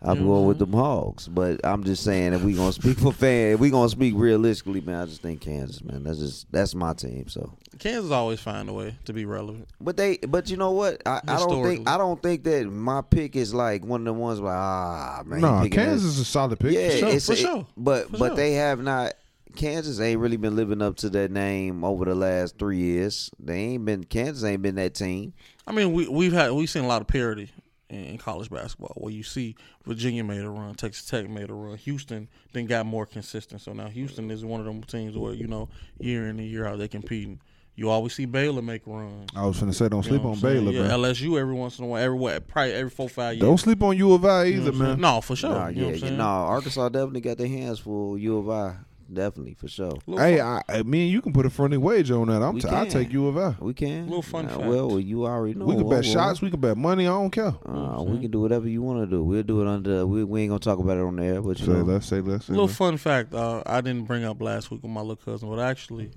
I'm 0.00 0.18
You 0.18 0.22
know 0.24 0.28
going 0.28 0.46
with 0.46 0.58
them 0.60 0.72
Hogs. 0.72 1.26
But 1.26 1.60
I'm 1.64 1.82
just 1.84 2.04
saying, 2.04 2.32
if 2.32 2.42
we 2.42 2.52
gonna 2.54 2.72
speak 2.72 2.98
for 2.98 3.12
fan, 3.12 3.54
if 3.54 3.60
we 3.60 3.70
gonna 3.70 3.88
speak 3.88 4.14
realistically, 4.16 4.80
man, 4.80 5.02
I 5.02 5.06
just 5.06 5.22
think 5.22 5.40
Kansas, 5.40 5.82
man. 5.82 6.04
That's 6.04 6.18
just 6.18 6.50
that's 6.52 6.74
my 6.74 6.92
team. 6.94 7.28
So, 7.28 7.52
Kansas 7.78 8.10
always 8.12 8.38
find 8.38 8.68
a 8.68 8.72
way 8.72 8.94
to 9.06 9.12
be 9.12 9.24
relevant. 9.24 9.68
but 9.80 9.96
they, 9.96 10.18
but 10.18 10.50
you 10.50 10.56
know 10.56 10.70
what? 10.70 11.02
I, 11.04 11.20
I 11.26 11.38
don't 11.38 11.64
think 11.64 11.88
I 11.88 11.98
don't 11.98 12.22
think 12.22 12.44
that 12.44 12.66
my 12.70 13.02
pick 13.02 13.34
is 13.34 13.52
like 13.52 13.84
one 13.84 14.02
of 14.02 14.04
the 14.06 14.12
ones 14.12 14.38
like 14.40 14.54
ah 14.56 15.22
man. 15.26 15.40
No, 15.40 15.56
he 15.58 15.68
picking 15.68 15.84
Kansas 15.84 16.02
this. 16.04 16.14
is 16.14 16.20
a 16.20 16.24
solid 16.24 16.58
pick. 16.60 16.72
Yeah, 16.74 16.90
for 16.90 16.96
sure. 16.98 17.08
it's 17.08 17.26
for 17.26 17.32
it- 17.32 17.38
sure. 17.38 17.66
But 17.76 18.10
For 18.10 18.18
but 18.18 18.26
sure. 18.28 18.36
they 18.36 18.52
have 18.54 18.80
not. 18.80 19.14
Kansas 19.56 19.98
ain't 19.98 20.20
really 20.20 20.36
been 20.36 20.54
living 20.54 20.80
up 20.80 20.94
to 20.98 21.10
that 21.10 21.32
name 21.32 21.82
over 21.82 22.04
the 22.04 22.14
last 22.14 22.58
three 22.58 22.76
years. 22.76 23.30
They 23.40 23.58
ain't 23.58 23.84
been. 23.84 24.04
Kansas 24.04 24.44
ain't 24.44 24.62
been 24.62 24.76
that 24.76 24.94
team. 24.94 25.32
I 25.66 25.72
mean, 25.72 25.92
we 25.92 26.06
we've 26.06 26.32
had 26.32 26.52
we've 26.52 26.70
seen 26.70 26.84
a 26.84 26.86
lot 26.86 27.00
of 27.00 27.08
parity 27.08 27.50
in, 27.90 28.04
in 28.04 28.18
college 28.18 28.50
basketball 28.50 28.94
where 28.96 29.12
you 29.12 29.22
see 29.22 29.54
Virginia 29.84 30.24
made 30.24 30.40
a 30.42 30.48
run, 30.50 30.74
Texas 30.74 31.06
Tech 31.08 31.28
made 31.28 31.50
a 31.50 31.54
run, 31.54 31.76
Houston 31.78 32.28
then 32.52 32.66
got 32.66 32.86
more 32.86 33.06
consistent. 33.06 33.60
So 33.60 33.72
now 33.72 33.88
Houston 33.88 34.30
is 34.30 34.44
one 34.44 34.60
of 34.60 34.66
them 34.66 34.82
teams 34.82 35.16
where 35.16 35.34
you 35.34 35.46
know 35.46 35.68
year 35.98 36.28
in 36.28 36.38
and 36.38 36.48
year 36.48 36.66
out 36.66 36.78
they 36.78 36.88
competing. 36.88 37.40
You 37.76 37.90
always 37.90 38.12
see 38.12 38.24
Baylor 38.24 38.60
make 38.60 38.84
a 38.88 38.90
run. 38.90 39.26
I 39.36 39.46
was 39.46 39.60
gonna 39.60 39.72
say, 39.72 39.88
don't 39.88 40.04
You 40.04 40.10
sleep 40.10 40.22
know 40.24 40.30
on 40.30 40.36
saying? 40.36 40.64
Baylor, 40.64 40.72
yeah, 40.72 40.88
man. 40.88 40.98
LSU 40.98 41.38
every 41.40 41.54
once 41.54 41.78
in 41.78 41.84
a 41.84 41.88
while, 41.88 42.02
every 42.02 42.40
probably 42.40 42.72
every 42.72 42.90
four 42.90 43.08
five 43.08 43.34
years. 43.36 43.42
Don't 43.42 43.58
sleep 43.58 43.80
on 43.84 43.96
U 43.96 44.14
of 44.14 44.24
I 44.24 44.44
You 44.46 44.56
know 44.56 44.62
either, 44.62 44.64
what 44.64 44.74
I'm 44.74 44.78
saying? 44.80 44.90
man. 44.90 45.00
No, 45.00 45.20
for 45.20 45.36
sure. 45.36 45.50
Nah, 45.50 45.68
you 45.68 45.74
know 45.76 45.80
yeah, 45.82 45.86
what 45.86 45.94
I'm 45.94 46.00
saying? 46.00 46.16
no. 46.18 46.24
Arkansas 46.24 46.88
definitely 46.88 47.20
got 47.20 47.38
their 47.38 47.46
hands 47.46 47.78
full. 47.78 48.18
U 48.18 48.38
of 48.38 48.50
I, 48.50 48.76
definitely 49.12 49.54
for 49.54 49.68
sure. 49.68 49.92
Little 50.06 50.18
Hey, 50.24 50.38
fun- 50.38 50.62
I, 50.68 50.78
I 50.78 50.82
mean, 50.82 51.10
you 51.10 51.20
can 51.22 51.32
put 51.32 51.46
a 51.46 51.50
friendly 51.50 51.78
wager 51.78 52.18
on 52.20 52.28
that. 52.28 52.42
I'm 52.42 52.54
We 52.54 52.60
t- 52.60 52.68
I 52.68 52.84
can. 52.84 52.88
take 52.90 53.12
you 53.12 53.26
of 53.28 53.36
I. 53.38 53.54
We 53.60 53.74
can. 53.74 54.06
Little 54.06 54.22
fun 54.22 54.46
Uh, 54.46 54.50
fact. 54.50 54.64
well, 54.66 54.98
you 55.00 55.26
already 55.26 55.54
know. 55.54 55.64
we 55.66 55.74
can 55.74 55.84
bet 55.88 55.90
Well, 55.90 56.02
shots. 56.02 56.40
We 56.42 56.50
can 56.50 56.60
bet 56.60 56.76
money. 56.76 57.06
I 57.06 57.10
don't 57.10 57.30
care. 57.30 57.54
Uh, 57.66 58.02
we 58.02 58.18
can 58.20 58.30
do 58.30 58.40
whatever 58.40 58.68
you 58.68 58.82
want 58.82 59.00
to 59.02 59.06
do. 59.16 59.22
We'll 59.24 59.42
do 59.42 59.60
it 59.62 59.66
under. 59.68 60.06
We, 60.06 60.24
we 60.24 60.42
ain't 60.42 60.50
gonna 60.50 60.58
talk 60.60 60.78
about 60.78 60.96
it 60.98 61.02
on 61.02 61.16
the 61.16 61.24
air, 61.24 61.42
but 61.42 61.58
you 61.60 61.66
Say 61.66 61.72
know. 61.72 61.82
less. 61.82 62.06
Say 62.06 62.20
less. 62.20 62.44
Say 62.46 62.52
little 62.52 62.66
less. 62.66 62.76
fun 62.76 62.96
fact 62.96 63.34
uh, 63.34 63.62
I 63.66 63.80
didn't 63.80 64.04
bring 64.04 64.24
up 64.24 64.40
last 64.42 64.70
week 64.70 64.82
with 64.82 64.92
my 64.92 65.00
little 65.00 65.16
cousin, 65.16 65.48
but 65.48 65.58
actually, 65.58 66.10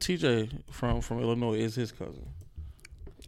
TJ 0.00 0.50
from 0.70 1.00
from 1.00 1.20
Illinois 1.20 1.54
is 1.58 1.74
his 1.74 1.92
cousin. 1.92 2.26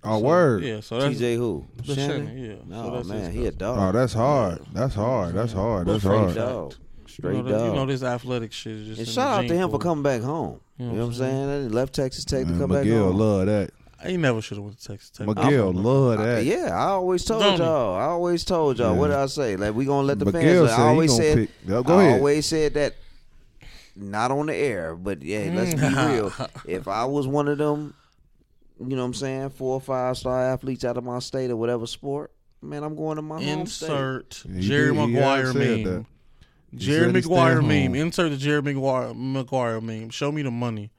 Oh, 0.02 0.18
So, 0.18 0.24
word. 0.24 0.62
Yeah, 0.62 0.80
so 0.80 0.98
that's 0.98 1.14
TJ 1.20 1.36
who? 1.36 1.66
the 1.84 1.94
Shannon? 1.94 2.26
Shannon, 2.26 2.38
yeah. 2.44 2.55
No 2.66 2.84
so 2.86 2.90
that's 2.97 3.09
man, 3.09 3.18
his 3.24 3.34
he 3.34 3.40
a 3.40 3.42
cousin. 3.52 3.59
dog. 3.59 3.78
Oh, 3.94 3.98
that's 3.98 4.12
hard. 4.14 4.64
That's 4.72 4.94
hard. 4.94 5.34
That's 5.34 5.52
hard. 5.52 5.86
That's 5.86 6.01
Straight 6.02 6.16
hard. 6.16 6.30
Straight 6.30 6.42
dog. 6.47 6.74
Straight 7.10 7.36
you 7.36 7.42
know, 7.42 7.50
dog. 7.50 7.66
you 7.68 7.72
know 7.74 7.86
this 7.86 8.02
athletic 8.02 8.52
shit 8.52 8.72
is 8.74 8.86
just. 8.88 8.98
and 9.00 9.08
shout 9.08 9.44
out 9.44 9.48
to 9.48 9.54
him 9.54 9.68
for 9.68 9.72
pool. 9.72 9.78
coming 9.80 10.02
back 10.02 10.22
home. 10.22 10.60
You 10.78 10.86
You 10.86 10.92
know 10.92 10.96
know 10.98 11.00
what 11.02 11.06
I'm 11.08 11.14
saying? 11.14 11.68
They 11.68 11.74
left 11.74 11.94
Texas 11.94 12.24
Tech 12.24 12.44
to 12.44 12.50
Man, 12.50 12.58
come 12.60 12.70
back 12.70 12.84
Miguel 12.84 13.04
home. 13.08 13.16
love 13.18 13.46
that. 13.46 13.70
He 14.06 14.16
never 14.16 14.40
should 14.40 14.56
have 14.56 14.64
went 14.64 14.78
to 14.80 14.86
Texas 14.88 15.10
Tech. 15.10 15.26
Miguel 15.26 15.72
love 15.72 16.18
that. 16.18 16.44
yeah, 16.44 16.70
I 16.72 16.88
always 16.90 17.22
told 17.24 17.42
Don't 17.42 17.58
y'all. 17.58 17.96
I 17.96 18.04
always 18.04 18.44
told 18.44 18.78
y'all. 18.78 18.92
Yeah. 18.94 18.98
What 18.98 19.08
did 19.08 19.16
I 19.16 19.26
say? 19.26 19.56
Like 19.56 19.74
we 19.74 19.84
gonna 19.84 20.06
let 20.06 20.18
the 20.18 20.24
Miguel 20.26 20.66
fans. 20.66 20.70
said 20.70 20.80
I 20.80 20.88
always 20.88 21.16
said. 21.16 21.36
pick. 21.38 21.50
Yeah, 21.66 21.82
go 21.84 21.98
I 21.98 22.02
ahead. 22.04 22.18
always 22.18 22.46
said 22.46 22.74
that. 22.74 22.94
Not 23.96 24.30
on 24.30 24.46
the 24.46 24.54
air, 24.54 24.94
but 24.94 25.22
yeah, 25.22 25.50
let's 25.54 25.74
be 25.74 25.80
Mm. 25.80 26.12
real. 26.14 26.48
If 26.66 26.88
I 26.88 27.04
was 27.04 27.26
one 27.26 27.48
of 27.48 27.58
them, 27.58 27.92
you 28.78 28.96
know 28.96 29.02
what 29.02 29.06
I'm 29.08 29.14
saying, 29.14 29.50
four 29.50 29.74
or 29.74 29.80
five 29.80 30.16
star 30.16 30.40
athletes 30.40 30.84
out 30.84 30.96
of 30.96 31.04
my 31.04 31.18
state 31.18 31.50
or 31.50 31.56
whatever 31.56 31.86
sport, 31.86 32.30
man, 32.62 32.82
I'm 32.82 32.94
going 32.96 33.16
to 33.16 33.22
my 33.22 33.42
home 33.42 33.66
state. 33.66 33.88
Insert 33.90 34.42
Jerry 34.60 34.94
did- 34.94 35.00
he 35.00 35.06
Maguire 35.12 35.46
had 35.46 35.52
said 35.52 35.84
meme. 35.84 36.06
That. 36.72 36.80
He 36.80 36.86
Jerry 36.86 37.06
said 37.06 37.14
he 37.16 37.22
staying 37.22 37.34
Maguire 37.36 37.60
home. 37.60 37.68
meme. 37.68 37.94
Insert 37.94 38.30
the 38.30 38.36
Jerry 38.36 38.62
Maguire, 38.62 39.14
Maguire 39.14 39.80
meme. 39.80 40.10
Show 40.10 40.30
me 40.32 40.42
the 40.42 40.51
money. 40.51 40.90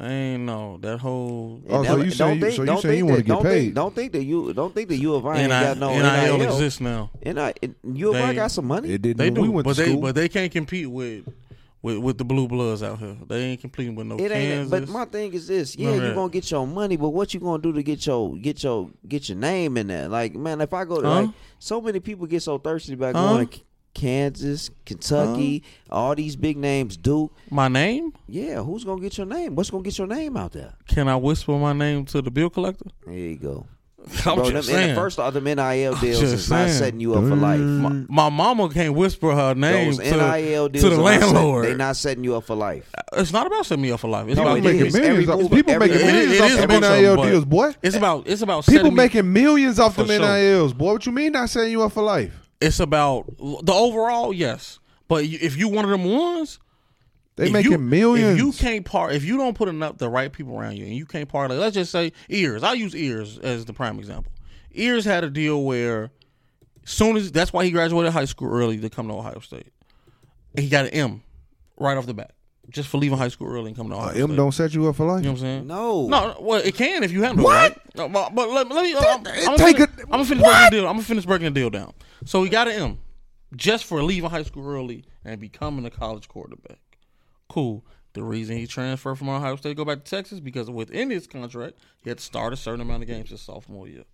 I 0.00 0.12
ain't 0.12 0.42
know 0.44 0.78
that 0.82 0.98
whole 0.98 1.60
Oh, 1.68 1.82
so 1.82 1.96
you 1.96 2.10
saying 2.12 2.34
you- 2.36 2.40
think- 2.42 2.54
so 2.54 2.62
you 2.62 2.66
don't 2.66 2.80
saying 2.82 2.98
you 2.98 3.00
think 3.00 3.10
wanna 3.10 3.16
that- 3.16 3.22
get 3.26 3.32
don't 3.32 3.42
think- 3.42 3.54
paid. 3.64 3.74
Don't 3.74 3.94
think 3.96 4.12
that 4.12 4.22
you 4.24 4.52
don't 4.52 4.72
think 4.74 4.88
that 4.90 4.96
U 4.98 5.14
of 5.14 5.26
I 5.26 5.38
ain't 5.40 5.48
NIL, 5.48 5.60
got 5.60 5.78
no 5.78 5.88
NIL 5.90 6.38
NIL. 6.38 6.46
exists 6.52 6.80
now. 6.80 7.10
NIL, 7.24 7.52
U 7.94 8.10
of 8.10 8.16
I 8.16 8.32
got 8.34 8.52
some 8.52 8.66
money. 8.66 8.90
It 8.90 9.02
didn't. 9.02 9.16
They 9.18 9.30
do, 9.30 9.40
we 9.42 9.48
went 9.48 9.64
but 9.64 9.74
to 9.74 9.82
they 9.82 9.88
school. 9.88 10.00
but 10.02 10.14
they 10.14 10.28
can't 10.28 10.52
compete 10.52 10.88
with 10.88 11.24
with 11.82 11.98
with 11.98 12.18
the 12.18 12.24
blue 12.24 12.46
bloods 12.46 12.80
out 12.82 13.00
here. 13.00 13.16
They 13.26 13.40
ain't 13.42 13.60
competing 13.60 13.96
with 13.96 14.06
no 14.06 14.16
It 14.16 14.30
ain't. 14.30 14.70
Kansas. 14.70 14.70
But 14.70 14.88
my 14.88 15.04
thing 15.04 15.32
is 15.32 15.48
this: 15.48 15.76
yeah, 15.76 15.86
None 15.86 15.94
you 15.96 16.00
that. 16.02 16.14
gonna 16.14 16.30
get 16.32 16.48
your 16.48 16.66
money, 16.66 16.96
but 16.96 17.08
what 17.08 17.34
you 17.34 17.40
gonna 17.40 17.60
do 17.62 17.72
to 17.72 17.82
get 17.82 18.06
your 18.06 18.36
get 18.36 18.62
your 18.62 18.90
get 19.08 19.28
your 19.28 19.38
name 19.38 19.76
in 19.76 19.88
there? 19.88 20.06
Like, 20.08 20.36
man, 20.36 20.60
if 20.60 20.72
I 20.74 20.84
go 20.84 21.00
to 21.00 21.08
Huh? 21.08 21.20
like, 21.22 21.30
so 21.58 21.80
many 21.80 21.98
people 21.98 22.26
get 22.28 22.42
so 22.42 22.58
thirsty 22.58 22.92
about 22.92 23.16
Huh? 23.16 23.32
going 23.34 23.48
to 23.48 23.58
Kansas, 23.98 24.70
Kentucky, 24.86 25.62
all 25.90 26.14
these 26.14 26.36
big 26.36 26.56
names, 26.56 26.96
Duke. 26.96 27.32
my 27.50 27.68
name? 27.68 28.12
Yeah, 28.28 28.62
who's 28.62 28.84
gonna 28.84 29.00
get 29.00 29.18
your 29.18 29.26
name? 29.26 29.54
What's 29.56 29.70
gonna 29.70 29.82
get 29.82 29.98
your 29.98 30.06
name 30.06 30.36
out 30.36 30.52
there? 30.52 30.72
Can 30.86 31.08
I 31.08 31.16
whisper 31.16 31.52
my 31.58 31.72
name 31.72 32.04
to 32.06 32.22
the 32.22 32.30
bill 32.30 32.48
collector? 32.50 32.86
There 33.04 33.14
you 33.14 33.36
go. 33.36 33.66
I'm 34.24 34.36
Bro, 34.36 34.50
just 34.52 34.54
and 34.70 34.76
saying. 34.76 34.88
the 34.90 34.94
first 34.94 35.18
of 35.18 35.34
them 35.34 35.44
NIL 35.44 35.94
deals 36.00 36.20
just 36.20 36.32
is 36.32 36.48
not 36.50 36.70
setting 36.70 37.00
you 37.00 37.14
up 37.14 37.24
for 37.24 37.34
life. 37.36 37.58
my, 37.60 37.88
my 38.08 38.28
mama 38.30 38.68
can't 38.70 38.94
whisper 38.94 39.34
her 39.34 39.54
name 39.54 39.86
Those 39.96 39.98
to, 39.98 40.16
NIL 40.38 40.68
deals 40.68 40.84
to 40.84 40.90
the 40.90 41.02
are 41.02 41.12
set- 41.18 41.20
landlord. 41.34 41.64
They're 41.66 41.76
not 41.76 41.96
setting 41.96 42.22
you 42.24 42.36
up 42.36 42.44
for 42.44 42.54
life. 42.54 42.88
it's 43.14 43.32
not 43.32 43.46
about 43.48 43.66
setting 43.66 43.82
me 43.82 43.90
up 43.90 44.00
for 44.00 44.08
life. 44.08 44.28
It's 44.28 44.36
No, 44.36 44.42
about 44.44 44.58
it 44.58 44.62
People 44.62 44.86
is. 44.86 44.94
making 44.94 45.08
millions. 45.08 45.28
every 45.28 45.44
Off, 45.44 45.50
people 45.50 45.72
every- 45.74 45.88
making 45.88 46.00
It- 46.02 46.06
millions 46.12 46.32
it 46.32 46.40
off 46.40 46.50
is 46.50 46.56
them 46.58 46.68
NIL 46.70 46.82
something, 47.16 47.30
deals, 47.30 47.44
boy. 47.44 47.74
It's 47.82 47.96
about 47.96 48.28
it's 48.28 48.42
about 48.42 48.64
People 48.66 48.78
setting 48.78 48.92
me- 48.94 48.96
making 49.02 49.32
millions 49.32 49.78
off 49.80 49.96
For 49.96 50.04
them 50.04 50.22
sure. 50.22 50.32
NILs, 50.38 50.72
boy. 50.72 50.92
What 50.92 51.04
you 51.04 51.12
mean 51.12 51.32
not 51.32 51.50
setting 51.50 51.72
you 51.72 51.82
up 51.82 51.92
for 51.92 52.02
life? 52.02 52.47
It's 52.60 52.80
about 52.80 53.26
the 53.38 53.72
overall, 53.72 54.32
yes. 54.32 54.78
But 55.06 55.24
if 55.24 55.56
you 55.56 55.68
one 55.68 55.84
of 55.84 55.90
them 55.90 56.04
ones, 56.04 56.58
They 57.36 57.50
making 57.50 57.72
you, 57.72 57.78
millions. 57.78 58.38
If 58.38 58.44
you 58.44 58.52
can't 58.52 58.84
part, 58.84 59.14
if 59.14 59.24
you 59.24 59.36
don't 59.36 59.56
put 59.56 59.68
enough 59.68 59.98
the 59.98 60.08
right 60.08 60.32
people 60.32 60.58
around 60.58 60.76
you, 60.76 60.84
and 60.84 60.94
you 60.94 61.06
can't 61.06 61.28
part, 61.28 61.50
like 61.50 61.60
let's 61.60 61.74
just 61.74 61.92
say 61.92 62.12
Ewers. 62.28 62.64
I'll 62.64 62.74
use 62.74 62.94
Ewers 62.94 63.38
as 63.38 63.64
the 63.64 63.72
prime 63.72 63.98
example. 63.98 64.32
Ewers 64.72 65.04
had 65.04 65.24
a 65.24 65.30
deal 65.30 65.62
where, 65.64 66.10
soon 66.84 67.16
as 67.16 67.30
that's 67.30 67.52
why 67.52 67.64
he 67.64 67.70
graduated 67.70 68.12
high 68.12 68.24
school 68.24 68.52
early 68.52 68.78
to 68.78 68.90
come 68.90 69.08
to 69.08 69.14
Ohio 69.14 69.38
State. 69.38 69.72
He 70.56 70.68
got 70.68 70.86
an 70.86 70.90
M 70.90 71.22
right 71.78 71.96
off 71.96 72.06
the 72.06 72.14
bat, 72.14 72.32
just 72.70 72.88
for 72.88 72.98
leaving 72.98 73.16
high 73.18 73.28
school 73.28 73.48
early 73.48 73.68
and 73.68 73.76
coming 73.76 73.90
to 73.92 73.96
Ohio 73.96 74.08
Uh, 74.08 74.12
State. 74.12 74.22
M 74.22 74.36
don't 74.36 74.52
set 74.52 74.74
you 74.74 74.86
up 74.88 74.96
for 74.96 75.06
life. 75.06 75.20
You 75.24 75.28
know 75.28 75.32
what 75.32 75.38
I'm 75.40 75.44
saying? 75.44 75.66
No, 75.66 76.06
No, 76.08 76.36
well, 76.40 76.60
it 76.62 76.74
can 76.74 77.02
if 77.02 77.12
you 77.12 77.22
handle 77.22 77.44
What? 77.44 77.72
it 77.72 77.76
right. 77.76 77.96
No, 77.96 78.08
but, 78.08 78.34
but 78.34 78.48
let, 78.50 78.68
let 78.68 78.84
me. 78.84 78.94
I'm, 78.96 79.04
I'm, 79.04 79.22
gonna 79.22 79.56
take 79.58 79.76
finish, 79.78 79.80
it- 79.98 80.04
I'm 80.04 80.10
gonna 80.10 80.24
finish 80.24 80.42
breaking 80.44 80.64
the 80.64 80.70
deal. 80.70 80.86
I'm 80.86 80.92
gonna 80.94 81.02
finish 81.02 81.26
breaking 81.26 81.44
the 81.46 81.60
deal 81.60 81.70
down. 81.70 81.92
So 82.24 82.42
he 82.42 82.50
got 82.50 82.68
an 82.68 82.74
M, 82.74 82.98
just 83.56 83.84
for 83.84 84.02
leaving 84.02 84.28
high 84.30 84.42
school 84.42 84.66
early 84.68 85.04
and 85.24 85.40
becoming 85.40 85.84
a 85.86 85.90
college 85.90 86.28
quarterback. 86.28 86.78
Cool. 87.48 87.84
The 88.14 88.22
reason 88.22 88.56
he 88.56 88.66
transferred 88.66 89.16
from 89.16 89.28
Ohio 89.28 89.56
State 89.56 89.70
to 89.70 89.74
go 89.74 89.84
back 89.84 90.04
to 90.04 90.10
Texas 90.10 90.40
because 90.40 90.70
within 90.70 91.10
his 91.10 91.26
contract 91.26 91.76
he 92.02 92.10
had 92.10 92.18
to 92.18 92.24
start 92.24 92.52
a 92.52 92.56
certain 92.56 92.80
amount 92.80 93.02
of 93.02 93.08
games 93.08 93.30
his 93.30 93.40
sophomore 93.40 93.86
year. 93.88 94.04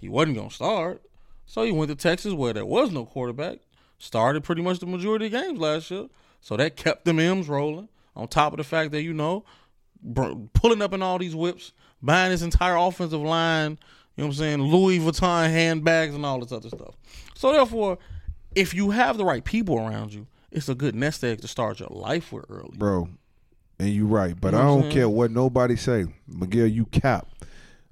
He 0.00 0.08
wasn't 0.08 0.36
gonna 0.36 0.50
start, 0.50 1.02
so 1.46 1.62
he 1.64 1.72
went 1.72 1.88
to 1.90 1.94
Texas 1.96 2.32
where 2.34 2.52
there 2.52 2.66
was 2.66 2.90
no 2.92 3.04
quarterback. 3.04 3.58
Started 3.98 4.44
pretty 4.44 4.62
much 4.62 4.78
the 4.78 4.86
majority 4.86 5.26
of 5.26 5.32
games 5.32 5.58
last 5.58 5.90
year, 5.90 6.06
so 6.40 6.56
that 6.56 6.76
kept 6.76 7.04
them 7.04 7.18
M's 7.18 7.48
rolling. 7.48 7.88
On 8.16 8.26
top 8.26 8.52
of 8.52 8.56
the 8.56 8.64
fact 8.64 8.90
that 8.92 9.02
you 9.02 9.12
know 9.12 9.44
br- 10.02 10.32
pulling 10.52 10.82
up 10.82 10.92
in 10.92 11.02
all 11.02 11.18
these 11.18 11.34
whips, 11.36 11.72
buying 12.02 12.30
his 12.32 12.42
entire 12.42 12.76
offensive 12.76 13.20
line, 13.20 13.72
you 14.16 14.22
know 14.22 14.26
what 14.28 14.32
I'm 14.32 14.32
saying, 14.34 14.62
Louis 14.62 14.98
Vuitton 14.98 15.48
handbags 15.50 16.14
and 16.14 16.26
all 16.26 16.40
this 16.40 16.50
other 16.50 16.68
stuff. 16.68 16.96
So 17.36 17.52
therefore, 17.52 17.98
if 18.56 18.74
you 18.74 18.90
have 18.90 19.16
the 19.18 19.24
right 19.24 19.44
people 19.44 19.78
around 19.78 20.12
you, 20.12 20.26
it's 20.50 20.68
a 20.68 20.74
good 20.74 20.94
nest 20.96 21.22
egg 21.22 21.40
to 21.42 21.48
start 21.48 21.78
your 21.78 21.90
life 21.90 22.32
with 22.32 22.46
early. 22.48 22.76
bro. 22.76 23.08
And 23.78 23.90
you're 23.90 24.06
right, 24.06 24.34
but 24.40 24.52
You 24.54 24.58
know 24.58 24.78
I 24.78 24.80
don't 24.80 24.90
care 24.90 25.08
what 25.08 25.30
nobody 25.30 25.76
say. 25.76 26.06
Miguel, 26.26 26.66
you 26.66 26.86
cap. 26.86 27.28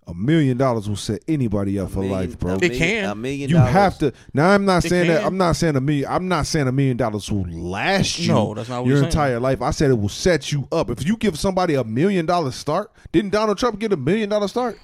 A 0.09 0.15
million 0.15 0.57
dollars 0.57 0.89
will 0.89 0.95
set 0.95 1.21
anybody 1.27 1.81
up 1.81 1.91
for 1.91 1.99
million- 1.99 2.13
life, 2.13 2.39
bro. 2.39 2.53
A 2.53 2.55
It 2.57 2.61
million, 2.61 2.79
can. 2.79 3.11
A 3.11 3.15
million 3.17 3.51
You 3.51 3.57
dollars. 3.57 3.73
have 3.73 3.99
to. 3.99 4.13
Now 4.33 4.51
I'm 4.51 4.65
not 4.65 4.85
It 4.85 4.89
saying 4.89 5.09
that. 5.09 5.25
I'm 5.25 5.37
not 5.37 5.57
saying 5.57 5.75
a 5.75 5.81
million. 5.81 6.07
I'm 6.09 6.29
not 6.29 6.47
saying 6.47 6.69
a 6.69 6.73
million 6.73 6.97
dollars 6.97 7.31
will 7.31 7.45
last 7.51 8.21
you. 8.21 8.33
No, 8.33 8.55
that's 8.55 8.69
not 8.69 8.83
what 8.83 8.87
your 8.89 8.97
we're 8.99 9.01
saying. 9.01 9.07
entire 9.11 9.41
life. 9.41 9.61
I 9.63 9.71
said 9.73 9.91
it 9.91 9.99
will 9.99 10.09
set 10.09 10.53
you 10.53 10.69
up. 10.71 10.91
If 10.91 11.05
you 11.05 11.17
give 11.17 11.37
somebody 11.37 11.75
a 11.75 11.83
million 11.83 12.25
dollar 12.25 12.53
start, 12.53 12.93
didn't 13.11 13.31
Donald 13.33 13.59
Trump 13.59 13.81
get 13.81 13.93
a 13.93 13.97
million 13.97 14.29
dollar 14.29 14.47
start? 14.47 14.79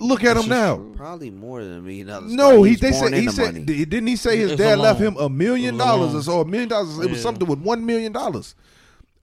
Look 0.00 0.24
at 0.24 0.36
him 0.36 0.48
now. 0.48 0.78
Probably 0.96 1.30
more 1.30 1.62
than 1.62 1.78
a 1.78 1.80
million 1.80 2.08
dollars. 2.08 2.32
No, 2.32 2.64
he 2.64 2.74
they 2.74 2.90
said 2.90 3.12
he 3.12 3.20
into 3.20 3.30
said 3.32 3.54
money. 3.54 3.64
didn't 3.64 4.08
he 4.08 4.16
say 4.16 4.36
his 4.38 4.50
It's 4.50 4.58
dad 4.60 4.80
left 4.80 4.98
him 4.98 5.16
a 5.16 5.28
million 5.28 5.76
It 5.76 5.78
was 5.78 5.80
a 5.80 5.84
dollars 5.86 6.14
or 6.16 6.22
so 6.24 6.40
a 6.40 6.44
million 6.44 6.68
dollars 6.68 6.98
it 6.98 7.08
was 7.08 7.18
Yeah. 7.18 7.22
something 7.22 7.46
with 7.46 7.60
one 7.60 7.86
million 7.86 8.10
dollars. 8.10 8.56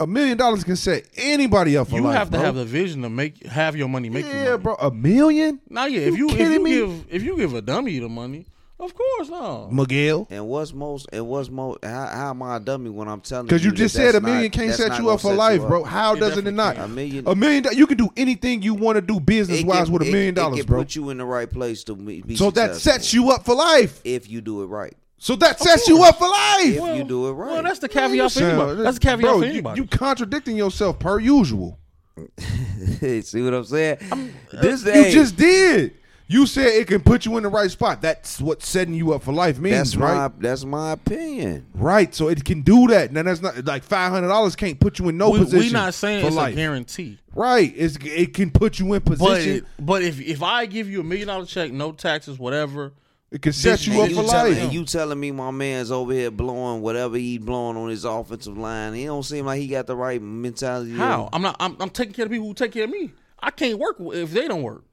A 0.01 0.07
million 0.07 0.37
dollars 0.37 0.63
can 0.63 0.75
set 0.75 1.05
anybody 1.15 1.77
up 1.77 1.87
for 1.89 1.97
You 1.97 2.01
life. 2.01 2.13
You 2.13 2.17
have 2.19 2.27
to 2.31 2.37
bro. 2.37 2.45
have 2.45 2.55
the 2.55 2.65
vision 2.65 3.01
to 3.03 3.09
make 3.09 3.45
have 3.45 3.75
your 3.75 3.87
money 3.87 4.09
make 4.09 4.25
you 4.25 4.31
yeah, 4.31 4.49
money. 4.51 4.63
bro. 4.63 4.75
A 4.75 4.89
million, 4.91 5.59
Now, 5.69 5.85
yeah, 5.85 6.01
if 6.01 6.17
You 6.17 6.29
you 6.29 6.35
if 6.35 6.51
you 6.51 6.63
me? 6.63 6.71
give 6.71 7.05
if 7.09 7.23
you 7.23 7.37
give 7.37 7.53
a 7.53 7.61
dummy 7.61 7.99
the 7.99 8.09
money, 8.09 8.47
of 8.79 8.95
course, 8.95 9.29
no. 9.29 9.69
Miguel. 9.71 10.27
And 10.31 10.47
what's 10.47 10.73
most? 10.73 11.07
And 11.13 11.27
what's 11.27 11.51
most? 11.51 11.85
How, 11.85 12.07
how 12.07 12.29
am 12.31 12.41
I 12.41 12.55
a 12.55 12.59
dummy 12.59 12.89
when 12.89 13.07
I'm 13.07 13.21
telling 13.21 13.45
you? 13.45 13.49
Because 13.49 13.63
you 13.63 13.69
that 13.69 13.77
just 13.77 13.95
that's 13.95 14.13
said 14.13 14.15
a 14.15 14.21
million 14.25 14.43
not- 14.45 14.51
can't 14.53 14.73
set 14.73 14.97
you 14.97 15.09
up 15.11 15.21
for 15.21 15.33
life, 15.35 15.61
you 15.61 15.67
bro. 15.67 15.83
How 15.83 16.15
It 16.15 16.19
does 16.19 16.35
it 16.37 16.51
not? 16.51 16.75
can. 16.77 16.85
A 16.85 16.87
million. 16.87 17.27
A 17.27 17.35
million. 17.35 17.65
You 17.73 17.85
can 17.85 17.97
do 17.97 18.09
anything 18.17 18.63
you 18.63 18.73
want 18.73 18.95
to 18.95 19.01
do 19.01 19.19
business 19.19 19.61
wise 19.63 19.83
can- 19.83 19.93
with 19.93 20.01
a 20.01 20.05
million 20.11 20.29
it 20.29 20.35
dollars, 20.35 20.59
can 20.61 20.65
bro. 20.65 20.79
Put 20.79 20.95
you 20.95 21.11
in 21.11 21.19
the 21.19 21.25
right 21.25 21.47
place 21.49 21.83
to 21.83 21.95
be 21.95 22.21
be 22.23 22.35
So 22.35 22.49
that 22.51 22.75
sets 22.75 23.13
you 23.13 23.29
up 23.29 23.45
for 23.45 23.53
life. 23.53 24.01
if 24.03 24.27
you 24.27 24.41
do 24.41 24.63
it 24.63 24.65
right. 24.65 24.95
So 25.21 25.35
that 25.35 25.59
sets 25.59 25.87
you 25.87 26.03
up 26.03 26.17
for 26.17 26.27
life. 26.27 26.65
If 26.65 26.97
you 26.97 27.03
do 27.03 27.27
it 27.27 27.33
right. 27.33 27.51
Well, 27.51 27.61
that's 27.61 27.77
the 27.77 27.87
caveat 27.87 28.09
for 28.17 28.23
Listen, 28.23 28.43
anybody. 28.43 28.81
That's 28.81 28.97
the 28.97 29.01
caveat 29.01 29.21
bro, 29.21 29.37
for 29.37 29.45
you- 29.45 29.51
anybody. 29.51 29.81
You, 29.81 29.85
contradicting 29.87 30.57
yourself 30.57 30.97
per 30.97 31.19
usual. 31.19 31.77
See 32.39 33.43
what 33.43 33.53
I'm 33.53 33.63
saying? 33.65 33.99
Uh, 34.11 34.61
this 34.63 34.83
You 34.83 34.91
hey, 34.91 35.11
just 35.11 35.37
did. 35.37 35.93
You 36.27 36.47
said 36.47 36.69
it 36.69 36.87
can 36.87 37.01
put 37.01 37.27
you 37.27 37.37
in 37.37 37.43
the 37.43 37.49
right 37.49 37.69
spot. 37.69 38.01
That's 38.01 38.41
what 38.41 38.63
setting 38.63 38.95
you 38.95 39.13
up 39.13 39.21
for 39.21 39.31
life 39.31 39.59
means, 39.59 39.75
That's 39.75 39.95
right? 39.95 40.15
my 40.15 40.31
that's 40.39 40.65
my 40.65 40.93
opinion. 40.93 41.67
Right. 41.75 42.15
So 42.15 42.27
it 42.27 42.43
can 42.43 42.61
do 42.61 42.87
that. 42.87 43.11
Now 43.11 43.21
that's 43.21 43.41
not 43.41 43.63
like 43.65 43.83
five 43.83 44.11
hundred 44.11 44.29
dollars 44.29 44.55
can't 44.55 44.79
put 44.79 44.97
you 44.97 45.09
in 45.09 45.17
no 45.17 45.29
we, 45.29 45.39
position. 45.39 45.73
We're 45.73 45.83
not 45.83 45.93
saying 45.93 46.25
it's 46.25 46.35
life. 46.35 46.53
a 46.53 46.55
guarantee. 46.55 47.19
Right. 47.35 47.71
It's 47.75 47.97
it 48.01 48.33
can 48.33 48.49
put 48.49 48.79
you 48.79 48.93
in 48.93 49.01
position. 49.01 49.57
it, 49.57 49.65
but 49.77 50.01
if 50.01 50.19
if 50.19 50.41
I 50.41 50.65
give 50.65 50.89
you 50.89 51.01
a 51.01 51.03
million 51.03 51.27
dollar 51.27 51.45
check, 51.45 51.71
no 51.71 51.91
taxes, 51.91 52.39
whatever, 52.39 52.93
It 53.31 53.41
can 53.41 53.53
set 53.53 53.79
This- 53.79 53.87
you 53.87 53.93
up 54.01 54.07
And 54.07 54.15
for 54.15 54.23
you, 54.23 54.27
telling, 54.29 54.53
life. 54.55 54.63
and 54.63 54.73
you 54.73 54.83
telling 54.85 55.19
me 55.19 55.31
my 55.31 55.51
man's 55.51 55.89
over 55.89 56.11
here 56.11 56.29
blowing 56.29 56.81
whatever 56.81 57.15
he 57.17 57.37
blowing 57.37 57.77
on 57.77 57.89
his 57.89 58.03
offensive 58.03 58.57
line. 58.57 58.93
He 58.93 59.05
don't 59.05 59.23
seem 59.23 59.45
like 59.45 59.59
he 59.61 59.67
got 59.67 59.87
the 59.87 59.95
right 59.95 60.21
mentality. 60.21 60.91
how? 60.91 61.29
I'm 61.31 61.41
not. 61.41 61.55
I'm, 61.59 61.77
I'm 61.79 61.89
taking 61.89 62.13
care 62.13 62.25
of 62.25 62.31
people 62.31 62.47
who 62.47 62.53
take 62.53 62.73
care 62.73 62.83
of 62.83 62.89
me. 62.89 63.11
I 63.39 63.49
can't 63.51 63.79
work 63.79 63.95
if 63.99 64.31
they 64.31 64.47
don't 64.49 64.63
work. 64.63 64.83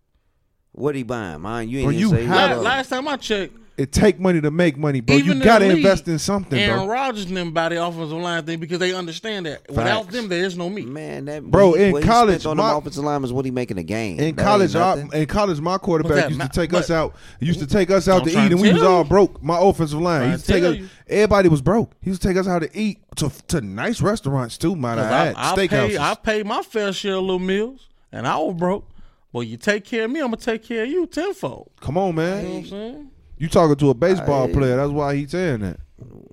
What 0.73 0.95
he 0.95 1.03
buying? 1.03 1.41
Mine, 1.41 1.69
you 1.69 1.79
ain't 1.81 1.87
Bro, 1.87 1.91
even 1.95 2.01
you 2.01 2.11
say 2.11 2.25
have- 2.27 2.57
La- 2.59 2.63
last 2.63 2.89
time 2.91 3.09
I 3.09 3.17
checked, 3.17 3.57
It 3.79 3.93
take 3.93 4.19
money 4.19 4.41
to 4.41 4.51
make 4.51 4.77
money, 4.77 5.01
bro. 5.01 5.15
even 5.15 5.39
you 5.39 5.45
gotta 5.45 5.67
league, 5.67 5.77
invest 5.77 6.09
in 6.09 6.19
something, 6.19 6.59
Aaron 6.59 6.79
bro. 6.81 6.89
Rodgers 6.89 7.27
and 7.27 7.37
them 7.37 7.53
by 7.53 7.69
the 7.69 7.81
offensive 7.81 8.11
line 8.19 8.45
thing 8.45 8.59
because 8.59 8.81
they 8.81 8.93
understand 8.93 9.47
that 9.47 9.69
without 9.69 10.09
them 10.11 10.27
there 10.29 10.45
is 10.45 10.57
no 10.59 10.69
me. 10.69 10.83
Man, 10.83 11.27
that 11.27 11.45
Bro, 11.49 11.71
what 11.71 11.81
in 11.81 11.93
what 11.93 12.03
he 12.03 12.09
college, 12.09 12.41
spent 12.41 12.47
on 12.51 12.57
my- 12.57 12.71
them 12.71 12.79
offensive 12.79 13.05
linemen 13.05 13.29
is 13.29 13.33
what 13.33 13.45
he 13.45 13.53
making 13.53 13.79
a 13.79 13.85
game. 13.85 14.19
In 14.19 14.35
That 14.35 14.43
college, 14.45 14.75
ain't 14.75 14.85
our, 15.15 15.15
in 15.15 15.27
college, 15.27 15.61
my 15.61 15.79
quarterback 15.79 16.29
used 16.29 16.41
to 16.41 16.49
take 16.49 16.73
but- 16.73 16.79
us 16.81 16.91
out. 16.91 17.15
He 17.39 17.47
used 17.47 17.61
to 17.61 17.69
take 17.69 17.89
us 17.93 18.09
out 18.09 18.23
I'm 18.23 18.27
to 18.27 18.33
trying 18.33 18.47
eat, 18.47 18.49
to 18.49 18.55
and 18.57 18.63
we 18.63 18.73
was 18.73 18.83
all 18.83 19.05
broke. 19.05 19.41
My 19.45 19.59
offensive 19.61 20.01
line. 20.01 20.25
He 20.27 20.31
used 20.33 20.47
to 20.47 20.53
to 20.55 20.61
take 20.73 20.83
us. 20.83 20.91
Everybody 21.09 21.49
was 21.49 21.63
broke. 21.63 21.93
He 22.03 22.11
used 22.11 22.21
to 22.21 22.27
take 22.29 22.37
us 22.37 22.49
out 22.49 22.63
to 22.63 22.77
eat 22.77 22.99
to 23.19 23.31
to 23.47 23.61
nice 23.61 24.01
restaurants 24.03 24.59
too. 24.59 24.75
Might 24.75 24.95
I 24.99 25.03
'Cause 25.03 25.13
add, 25.13 25.35
I, 25.37 25.53
I 25.53 25.55
pay 25.55 25.69
steakhouses. 25.69 25.99
I 26.01 26.15
pay 26.17 26.43
my 26.43 26.63
fair 26.63 26.93
share 26.93 27.15
of 27.15 27.21
little 27.23 27.39
meals, 27.39 27.87
and 28.11 28.27
I 28.27 28.37
was 28.39 28.57
broke. 28.57 28.89
But 29.33 29.41
you 29.41 29.57
take 29.57 29.85
care 29.85 30.07
of 30.07 30.11
me, 30.11 30.19
I'm 30.19 30.27
gonna 30.29 30.39
take 30.39 30.65
care 30.65 30.83
of 30.83 30.89
you 30.89 31.07
tenfold. 31.07 31.71
Come 31.81 31.97
on, 31.97 32.09
You 32.09 32.13
know 32.15 32.33
what 32.33 32.43
man. 32.43 32.57
I'm 32.57 32.67
saying? 32.67 33.11
You 33.39 33.49
talking 33.49 33.77
to 33.77 33.91
a 33.91 33.95
baseball 33.95 34.49
I- 34.49 34.53
player? 34.53 34.77
That's 34.77 34.91
why 34.93 35.15
he's 35.17 35.31
saying 35.31 35.61
that. 35.61 35.81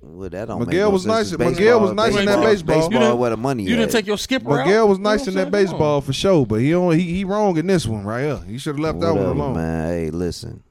well, 0.02 0.28
that 0.30 0.48
don't 0.48 0.60
Miguel 0.60 0.88
no 0.88 0.90
was 0.90 1.04
nice- 1.06 1.32
It's 1.32 1.38
Miguel 1.38 1.80
was 1.80 1.90
baseball. 1.90 1.94
nice 1.94 2.16
in 2.16 2.26
that 2.26 2.36
Baseball- 2.36 2.44
baseball. 2.44 2.76
Baseball, 2.90 3.10
You 3.10 3.16
where 3.16 3.30
the 3.30 3.36
money 3.36 3.62
You 3.64 3.74
at. 3.74 3.78
didn't 3.78 3.92
take 3.92 4.06
your 4.06 4.18
skipper 4.18 4.60
out. 4.60 4.66
Miguel 4.66 4.88
was 4.88 4.98
You 4.98 5.04
know 5.04 5.10
nice 5.10 5.28
in 5.28 5.34
that 5.34 5.50
baseball 5.50 6.00
for 6.00 6.12
sure, 6.12 6.46
but 6.46 6.60
he 6.60 6.74
only 6.74 7.00
he, 7.02 7.14
he 7.16 7.24
wrong 7.24 7.56
in 7.58 7.66
this 7.66 7.86
one 7.86 8.04
right 8.04 8.24
here. 8.24 8.40
He 8.48 8.58
should 8.58 8.76
have 8.76 8.80
left 8.80 9.00
that 9.00 9.14
one 9.14 9.26
alone. 9.26 9.54
man. 9.56 9.88
Hey, 9.88 10.10
listen, 10.10 10.62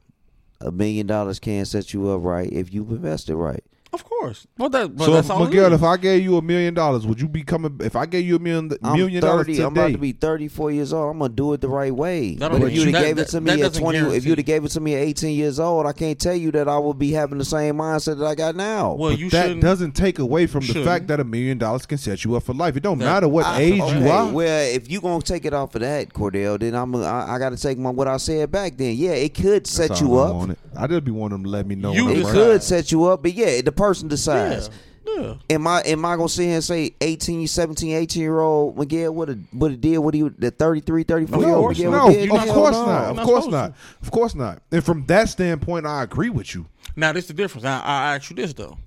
a 0.61 0.71
million 0.71 1.05
dollars 1.07 1.39
can't 1.39 1.67
set 1.67 1.93
you 1.93 2.09
up 2.09 2.21
right 2.23 2.49
if 2.51 2.73
you 2.73 2.81
invest 2.89 3.29
it 3.29 3.35
right. 3.35 3.63
Of 3.93 4.03
course. 4.03 4.14
Well, 4.57 4.69
that, 4.69 4.95
but 4.95 5.05
So, 5.05 5.13
that's 5.13 5.27
if, 5.27 5.31
all 5.31 5.45
Miguel, 5.45 5.73
if 5.73 5.83
I 5.83 5.97
gave 5.97 6.23
you 6.23 6.37
a 6.37 6.41
million 6.41 6.73
dollars, 6.73 7.05
would 7.05 7.19
you 7.21 7.27
be 7.27 7.43
coming? 7.43 7.77
If 7.81 7.95
I 7.95 8.05
gave 8.05 8.25
you 8.25 8.35
a 8.35 8.39
million 8.39 8.71
I'm 8.83 8.97
million 8.97 9.21
dollars 9.21 9.47
30. 9.47 9.61
I'm 9.63 9.71
about 9.73 9.91
to 9.91 9.97
be 9.97 10.11
34 10.11 10.71
years 10.71 10.93
old. 10.93 11.11
I'm 11.11 11.19
gonna 11.19 11.33
do 11.33 11.53
it 11.53 11.61
the 11.61 11.67
right 11.69 11.93
way. 11.93 12.35
But 12.35 12.53
if 12.61 12.73
you'd 12.73 12.85
have 12.85 12.93
that- 12.93 13.01
gave 13.03 13.17
it 13.19 13.27
to 13.29 13.41
me 13.41 13.51
at 13.51 13.59
doesn't 13.59 13.81
20, 13.81 13.97
if 14.15 14.25
you'd 14.25 14.37
have 14.37 14.45
gave 14.45 14.65
it 14.65 14.69
to 14.69 14.79
me 14.79 14.93
at 14.95 14.99
18 15.01 15.35
years 15.35 15.59
old, 15.59 15.85
I 15.85 15.93
can't 15.93 16.19
tell 16.19 16.35
you 16.35 16.51
that 16.51 16.67
I 16.67 16.77
would 16.77 16.97
be 16.99 17.11
having 17.11 17.37
the 17.37 17.45
same 17.45 17.77
mindset 17.77 18.17
that 18.19 18.25
I 18.25 18.35
got 18.35 18.55
now. 18.55 18.93
well, 18.95 19.11
you 19.11 19.29
that 19.29 19.59
doesn't 19.59 19.93
take 19.93 20.19
away 20.19 20.47
from 20.47 20.61
the 20.61 20.67
Shouldn't. 20.67 20.85
fact 20.85 21.07
that 21.07 21.19
a 21.19 21.23
million 21.23 21.57
dollars 21.57 21.85
can 21.85 21.97
set 21.97 22.23
you 22.23 22.35
up 22.35 22.43
for 22.43 22.53
life. 22.53 22.75
It 22.77 22.83
don't 22.83 22.97
That- 22.99 23.05
matter 23.05 23.27
what 23.27 23.45
I- 23.45 23.61
age 23.61 23.81
okay, 23.81 23.99
you 24.03 24.09
are. 24.09 24.31
Well, 24.31 24.75
if 24.75 24.89
you 24.91 25.01
gonna 25.01 25.21
take 25.21 25.45
it 25.45 25.53
off 25.53 25.75
of 25.75 25.81
that, 25.81 26.13
Cordell, 26.13 26.59
then 26.59 26.73
I'm 26.75 26.95
I, 26.95 27.35
I 27.35 27.39
got 27.39 27.49
to 27.49 27.57
take 27.57 27.77
my 27.77 27.89
what 27.89 28.07
I 28.07 28.17
said 28.17 28.51
back. 28.51 28.77
Then 28.77 28.95
yeah, 28.95 29.11
it 29.11 29.33
could 29.33 29.67
set 29.67 29.89
That's 29.89 30.01
you 30.01 30.17
all 30.17 30.41
I 30.41 30.51
up. 30.51 30.57
I 30.77 30.87
just 30.87 31.03
be 31.03 31.11
wanting 31.11 31.37
them 31.37 31.43
to 31.45 31.49
let 31.49 31.67
me 31.67 31.75
know. 31.75 31.93
You 31.93 32.09
It 32.09 32.25
could 32.25 32.61
set 32.63 32.91
you 32.91 33.05
up, 33.05 33.21
but 33.23 33.33
yeah, 33.33 33.61
the 33.61 33.71
person 33.71 34.07
yeah, 34.27 34.49
decides. 34.49 34.69
yeah. 35.05 35.35
Am 35.49 35.67
I 35.67 35.81
am 35.81 36.03
I 36.05 36.15
gonna 36.15 36.29
sit 36.29 36.45
here 36.45 36.55
and 36.55 36.63
say 36.63 36.95
18, 36.99 37.47
17, 37.47 37.95
18 37.95 38.21
year 38.21 38.39
old 38.39 38.77
Miguel 38.77 39.13
would 39.13 39.29
have 39.29 39.39
would 39.53 39.71
have 39.71 39.81
did 39.81 39.97
what 39.99 40.13
he 40.13 40.21
the 40.23 40.51
33, 40.51 41.03
34 41.03 41.39
year 41.39 41.49
old 41.49 41.69
Miguel 41.69 41.91
no, 41.91 42.07
would 42.07 42.13
did? 42.13 42.31
of 42.31 42.47
course 42.47 42.75
no. 42.75 42.85
not. 42.85 43.09
Of 43.09 43.15
not 43.15 43.25
course 43.25 43.43
supposed 43.45 43.51
not. 43.51 43.73
Of 44.01 44.11
course 44.11 44.35
not. 44.35 44.61
And 44.71 44.83
from 44.83 45.05
that 45.05 45.29
standpoint, 45.29 45.85
I 45.85 46.03
agree 46.03 46.29
with 46.29 46.53
you. 46.55 46.65
Now, 46.95 47.11
this 47.11 47.25
is 47.25 47.27
the 47.29 47.33
difference. 47.33 47.65
I, 47.65 47.79
I 47.79 48.15
ask 48.15 48.29
you 48.29 48.35
this 48.35 48.53
though: 48.53 48.77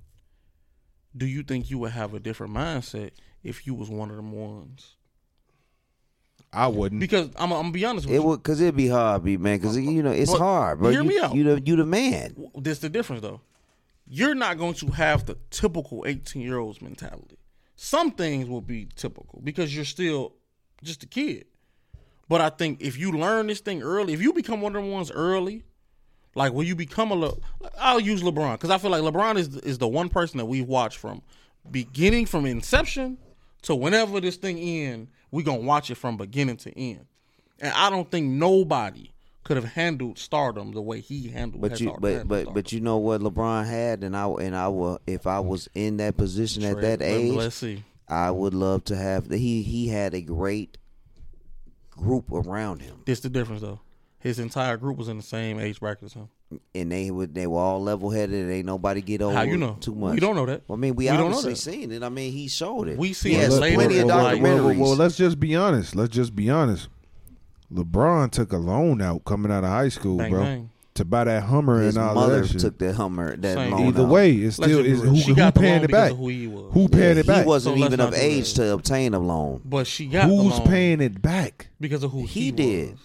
Do 1.17 1.27
you 1.27 1.43
think 1.43 1.71
you 1.71 1.79
would 1.79 1.93
have 1.93 2.15
a 2.15 2.21
different 2.21 2.53
mindset 2.53 3.11
if 3.43 3.67
you 3.67 3.75
was 3.75 3.89
one 3.89 4.11
of 4.11 4.17
them 4.17 4.33
ones? 4.33 4.95
I 6.53 6.67
wouldn't. 6.69 7.01
Because 7.01 7.29
I'm, 7.37 7.53
I'm 7.53 7.61
gonna 7.63 7.73
be 7.73 7.85
honest 7.85 8.07
with 8.07 8.15
It 8.15 8.19
you. 8.19 8.23
It 8.23 8.27
would 8.27 8.43
because 8.43 8.61
it'd 8.61 8.77
be 8.77 8.89
hard, 8.89 9.25
be 9.25 9.37
man. 9.37 9.59
Because 9.59 9.77
you 9.77 10.03
know 10.03 10.11
it's 10.11 10.33
But 10.33 10.39
hard, 10.39 10.79
bro. 10.79 10.91
hear 10.91 11.03
you, 11.03 11.09
me 11.09 11.19
out. 11.21 11.35
You 11.35 11.45
the 11.45 11.61
you 11.61 11.77
the 11.77 11.85
man. 11.85 12.35
This 12.57 12.79
the 12.79 12.89
difference 12.89 13.23
though. 13.23 13.41
You're 14.11 14.35
not 14.35 14.57
going 14.57 14.75
to 14.75 14.87
have 14.89 15.27
the 15.27 15.37
typical 15.51 16.05
18 16.07 16.41
year 16.41 16.59
olds 16.59 16.81
mentality. 16.81 17.39
Some 17.77 18.13
things 18.13 18.49
will 18.49 18.63
be 18.63 18.89
typical 18.97 19.41
because 19.45 19.75
you're 19.75 19.85
still 19.85 20.35
just 20.83 21.03
a 21.03 21.07
kid. 21.07 21.45
But 22.29 22.41
I 22.41 22.51
think 22.51 22.81
if 22.81 22.99
you 22.99 23.13
learn 23.13 23.47
this 23.47 23.61
thing 23.61 23.83
early, 23.83 24.13
if 24.13 24.23
you 24.23 24.33
become 24.33 24.61
one 24.61 24.75
of 24.75 24.83
the 24.83 24.91
ones 24.91 25.11
early, 25.11 25.65
like 26.35 26.53
when 26.53 26.67
you 26.67 26.75
become 26.75 27.11
a, 27.11 27.15
Le, 27.15 27.35
I'll 27.79 28.01
use 28.01 28.23
LeBron 28.23 28.55
because 28.55 28.71
I 28.71 28.79
feel 28.79 28.91
like 28.91 29.03
LeBron 29.03 29.37
is 29.37 29.57
is 29.59 29.79
the 29.79 29.89
one 29.89 30.09
person 30.09 30.39
that 30.39 30.47
we've 30.47 30.67
watched 30.67 30.99
from 30.99 31.23
beginning 31.71 32.27
from 32.27 32.47
inception 32.47 33.19
to 33.63 33.75
whenever 33.75 34.21
this 34.21 34.37
thing 34.37 34.59
end, 34.59 35.09
we 35.31 35.43
gonna 35.43 35.59
watch 35.59 35.91
it 35.91 35.97
from 35.97 36.17
beginning 36.17 36.57
to 36.59 36.79
end. 36.79 37.07
And 37.61 37.73
I 37.75 37.91
don't 37.91 38.11
think 38.11 38.27
nobody 38.27 39.11
could 39.49 39.57
have 39.57 39.73
handled 39.73 40.19
stardom 40.19 40.73
the 40.73 40.83
way 40.83 41.01
he 41.01 41.29
handled. 41.31 41.63
But 41.63 41.71
has 41.73 41.81
you 41.81 41.97
but 41.99 42.29
but 42.29 42.43
stardom. 42.43 42.55
but 42.55 42.73
you 42.73 42.81
know 42.81 42.99
what 42.99 43.23
LeBron 43.23 43.67
had, 43.67 44.05
and 44.05 44.15
I 44.17 44.29
and 44.29 44.55
I 44.55 44.69
will 44.69 45.01
if 45.07 45.27
I 45.27 45.41
was 45.41 45.69
in 45.75 45.97
that 45.97 46.17
position 46.19 46.63
at 46.65 46.81
that 46.83 47.01
age, 47.03 47.33
Let's 47.33 47.57
see. 47.57 47.83
I 48.09 48.31
would 48.31 48.53
love 48.55 48.85
to 48.85 48.97
have. 48.97 49.31
He 49.31 49.63
he 49.63 49.89
had 49.89 50.15
a 50.15 50.21
great 50.21 50.77
group 51.91 52.31
around 52.31 52.83
him, 52.83 53.03
This 53.07 53.21
the 53.21 53.29
difference 53.31 53.63
though. 53.63 53.81
His 54.21 54.39
entire 54.39 54.77
group 54.77 54.99
was 54.99 55.09
in 55.09 55.17
the 55.17 55.23
same 55.23 55.59
age 55.61 55.79
bracket 55.81 56.05
as 56.05 56.13
him. 56.13 56.29
and 56.75 56.91
they 56.91 57.11
would 57.11 57.35
they 57.35 57.47
were 57.47 57.59
all 57.61 57.83
level 57.83 58.11
headed. 58.11 58.51
Ain't 58.51 58.67
nobody 58.67 59.01
get 59.01 59.23
over 59.23 59.35
How 59.35 59.43
you 59.43 59.57
know? 59.57 59.77
too 59.81 59.95
much. 59.95 60.15
We 60.15 60.21
don't 60.21 60.35
know 60.37 60.47
that. 60.47 60.63
Well, 60.69 60.77
I 60.77 60.81
mean, 60.81 60.95
we, 60.97 61.05
We 61.05 61.09
obviously 61.11 61.55
seen 61.55 61.93
it. 61.93 62.03
I 62.03 62.09
mean, 62.09 62.33
he 62.33 62.49
showed 62.49 62.89
it. 62.89 62.99
We 62.99 63.13
see 63.13 63.31
he 63.31 63.37
it 63.37 63.43
has 63.43 63.59
later 63.59 63.77
plenty 63.77 63.97
of 63.97 64.03
in 64.03 64.09
life. 64.09 64.39
documentaries. 64.39 64.65
well, 64.79 64.89
well, 64.89 64.97
let's 64.97 65.17
just 65.17 65.39
be 65.41 65.55
honest. 65.55 65.95
Let's 65.97 66.13
just 66.15 66.35
be 66.37 66.51
honest. 66.51 66.89
LeBron 67.73 68.31
took 68.31 68.53
a 68.53 68.57
loan 68.57 69.03
out 69.03 69.25
coming 69.25 69.53
out 69.53 69.65
of 69.65 69.71
high 69.71 69.89
school, 69.91 70.17
Bang 70.19 70.31
bro, 70.31 70.43
bang. 70.43 70.71
to 70.95 71.05
buy 71.05 71.25
that 71.25 71.43
Hummer 71.45 71.83
His 71.83 71.97
and 71.97 72.05
all 72.09 72.15
mother 72.15 72.41
that 72.41 72.49
shit. 72.49 72.61
took 72.61 72.79
the 72.79 72.93
Hummer 72.95 73.37
that 73.37 73.55
Same. 73.55 73.73
loan 73.73 73.87
Either 73.89 74.03
out. 74.05 74.09
way, 74.09 74.33
it's 74.33 74.57
still 74.57 74.69
just 74.69 74.81
is 74.87 75.01
who, 75.03 75.11
real. 75.11 75.17
She 75.17 75.35
who 75.35 75.53
paying 75.53 75.85
it 75.85 75.91
back? 75.91 76.13
of 76.13 76.17
who 76.19 76.29
he 76.29 76.47
was. 76.47 76.73
Who 76.73 76.89
paying 76.89 77.17
Yeah, 77.17 77.21
it 77.21 77.27
back? 77.27 77.43
He 77.45 77.49
wasn't 77.49 77.79
So 77.79 77.85
even 77.85 78.01
of 78.01 78.15
age 78.15 78.55
to 78.55 78.73
obtain 78.73 79.13
a 79.15 79.19
loan. 79.19 79.61
But 79.65 79.87
she 79.87 80.07
got 80.07 80.25
Who's 80.29 80.55
the 80.55 80.59
loan 80.61 80.67
paying 80.67 81.01
it 81.03 81.21
back? 81.21 81.69
because 81.81 82.03
of 82.03 82.11
who 82.13 82.21
he, 82.23 82.27
He 82.45 82.51
did. 82.53 82.91
was. 82.93 82.99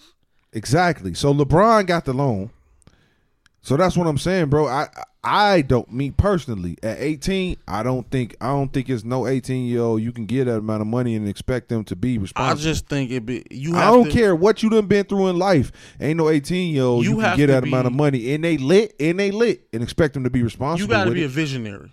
Exactly. 0.54 1.12
So 1.14 1.34
LeBron 1.34 1.86
got 1.86 2.04
the 2.06 2.14
loan. 2.14 2.50
So 3.64 3.78
that's 3.78 3.96
what 3.96 4.06
I'm 4.06 4.18
saying, 4.18 4.50
bro. 4.50 4.66
I 4.66 4.88
I 5.24 5.62
don't 5.62 5.90
me 5.90 6.10
personally 6.10 6.76
at 6.82 6.98
18. 7.00 7.56
I 7.66 7.82
don't 7.82 8.08
think 8.10 8.36
I 8.38 8.48
don't 8.48 8.70
think 8.70 8.90
it's 8.90 9.04
no 9.04 9.26
18 9.26 9.64
year 9.64 9.80
old 9.80 10.02
you 10.02 10.12
can 10.12 10.26
get 10.26 10.44
that 10.44 10.58
amount 10.58 10.82
of 10.82 10.86
money 10.86 11.16
and 11.16 11.26
expect 11.26 11.70
them 11.70 11.82
to 11.84 11.96
be 11.96 12.18
responsible. 12.18 12.60
I 12.60 12.62
just 12.62 12.88
think 12.88 13.10
it 13.10 13.24
be 13.24 13.42
you. 13.50 13.74
I 13.74 13.86
don't 13.86 14.04
to, 14.04 14.10
care 14.10 14.36
what 14.36 14.62
you 14.62 14.68
done 14.68 14.86
been 14.86 15.06
through 15.06 15.28
in 15.28 15.38
life. 15.38 15.72
Ain't 15.98 16.18
no 16.18 16.28
18 16.28 16.74
year 16.74 16.82
old 16.82 17.04
You 17.04 17.12
you, 17.12 17.20
can 17.22 17.38
get 17.38 17.46
to 17.46 17.54
that 17.54 17.62
amount 17.62 17.86
of 17.86 17.94
money 17.94 18.34
and 18.34 18.44
they 18.44 18.58
lit 18.58 18.94
and 19.00 19.18
they 19.18 19.30
lit 19.30 19.66
and 19.72 19.82
expect 19.82 20.12
them 20.12 20.24
to 20.24 20.30
be 20.30 20.42
responsible. 20.42 20.86
You 20.86 20.94
got 20.94 21.04
to 21.04 21.10
with 21.10 21.16
be 21.16 21.24
a 21.24 21.28
visionary. 21.28 21.90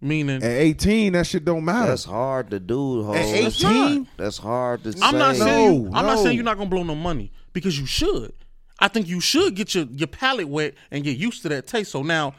Meaning, 0.00 0.36
At 0.36 0.44
18, 0.44 1.12
that 1.14 1.26
shit 1.26 1.44
don't 1.44 1.64
matter. 1.64 1.88
That's 1.88 2.04
hard 2.04 2.50
to 2.50 2.60
do. 2.60 3.02
Ho. 3.02 3.14
At 3.14 3.24
18. 3.24 4.08
That's 4.16 4.38
hard 4.38 4.84
to 4.84 4.94
I'm 5.02 5.18
not 5.18 5.34
say. 5.34 5.42
saying 5.42 5.82
you, 5.82 5.90
I'm 5.92 6.06
not 6.06 6.20
saying 6.20 6.36
you're 6.36 6.44
not 6.44 6.56
gonna 6.56 6.70
blow 6.70 6.84
no 6.84 6.94
money 6.94 7.30
because 7.52 7.78
you 7.78 7.84
should. 7.84 8.32
I 8.78 8.88
think 8.88 9.08
you 9.08 9.20
should 9.20 9.54
get 9.54 9.74
your 9.74 9.84
your 9.84 10.08
palate 10.08 10.48
wet 10.48 10.74
and 10.90 11.04
get 11.04 11.16
used 11.16 11.42
to 11.42 11.48
that 11.50 11.66
taste. 11.66 11.90
So 11.90 12.02
now, 12.02 12.34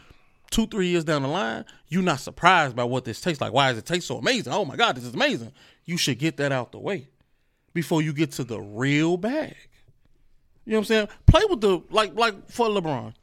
two 0.52 0.68
three 0.68 0.88
years 0.88 1.04
down 1.04 1.24
the 1.24 1.28
line, 1.28 1.66
you're 1.88 2.04
not 2.04 2.20
surprised 2.20 2.76
by 2.76 2.84
what 2.84 3.06
this 3.06 3.22
tastes 3.22 3.42
like. 3.42 3.54
Why 3.54 3.70
does 3.70 3.78
it 3.80 3.86
taste 3.86 4.08
so 4.08 4.18
amazing? 4.18 4.54
Oh 4.54 4.66
my 4.66 4.76
god, 4.76 4.96
this 4.96 5.04
is 5.04 5.14
amazing. 5.14 5.52
You 5.86 5.98
should 5.98 6.20
get 6.20 6.38
that 6.38 6.52
out 6.52 6.72
the 6.72 6.80
way 6.80 7.10
before 7.74 8.02
you 8.02 8.14
get 8.14 8.32
to 8.34 8.44
the 8.44 8.60
real 8.60 9.18
bag. 9.18 9.56
You 10.66 10.74
know 10.74 10.78
what 10.78 10.82
I'm 10.82 10.86
saying? 10.86 11.08
Play 11.28 11.42
with 11.50 11.62
the 11.62 11.82
like 11.90 12.16
like 12.16 12.50
for 12.50 12.68
LeBron, 12.68 13.14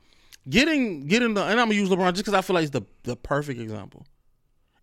getting 0.49 1.07
getting 1.07 1.35
the 1.35 1.43
and 1.43 1.61
I'm 1.61 1.69
gonna 1.69 1.75
use 1.75 1.89
LeBron 1.89 2.13
just 2.13 2.25
because 2.25 2.35
I 2.35 2.43
feel 2.43 2.55
like 2.55 2.65
it's 2.65 2.73
the 2.73 2.83
the 3.05 3.17
perfect 3.17 3.61
example. 3.61 4.07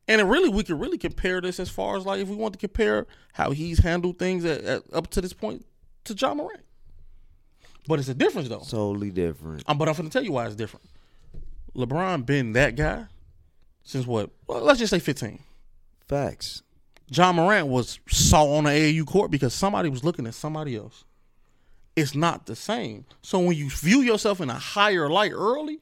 And 0.07 0.19
it 0.19 0.26
really, 0.26 0.49
we 0.49 0.64
could 0.64 0.80
really 0.80 0.97
compare 0.97 1.39
this 1.39 1.60
as 1.60 1.69
far 1.69 1.95
as 1.95 2.05
like 2.05 2.19
if 2.19 2.27
we 2.27 2.35
want 2.35 2.53
to 2.53 2.60
compare 2.60 3.07
how 3.34 3.51
he's 3.51 3.80
handled 3.80 4.19
things 4.19 4.43
at, 4.43 4.61
at, 4.64 4.84
up 4.93 5.07
to 5.11 5.22
this 5.22 5.34
point 5.34 5.65
to 6.05 6.14
Ja 6.14 6.34
Morant. 6.34 6.61
But 7.88 7.99
it's 7.99 8.10
a 8.10 8.14
difference 8.14 8.49
though. 8.49 8.60
Totally 8.60 9.11
different. 9.11 9.64
Um, 9.68 9.77
but 9.77 9.88
I'm 9.88 9.95
going 9.95 10.10
to 10.10 10.14
tell 10.14 10.23
you 10.23 10.31
why 10.31 10.45
it's 10.45 10.55
different. 10.55 10.85
LeBron 11.76 12.26
been 12.26 12.53
that 12.53 12.76
guy 12.76 13.07
since 13.84 14.05
what? 14.05 14.30
Well, 14.47 14.61
let's 14.61 14.80
just 14.80 14.91
say 14.91 14.99
15. 14.99 15.39
Facts. 16.07 16.64
Ja 17.10 17.31
Morant 17.31 17.68
was 17.68 17.99
saw 18.10 18.55
on 18.55 18.64
the 18.64 18.69
AAU 18.69 19.05
court 19.05 19.31
because 19.31 19.53
somebody 19.53 19.89
was 19.89 20.03
looking 20.03 20.26
at 20.27 20.34
somebody 20.34 20.76
else. 20.76 21.03
It's 21.95 22.15
not 22.15 22.45
the 22.45 22.55
same. 22.55 23.05
So 23.22 23.39
when 23.39 23.55
you 23.55 23.69
view 23.69 24.01
yourself 24.01 24.41
in 24.41 24.49
a 24.49 24.55
higher 24.55 25.10
light 25.10 25.31
early, 25.34 25.80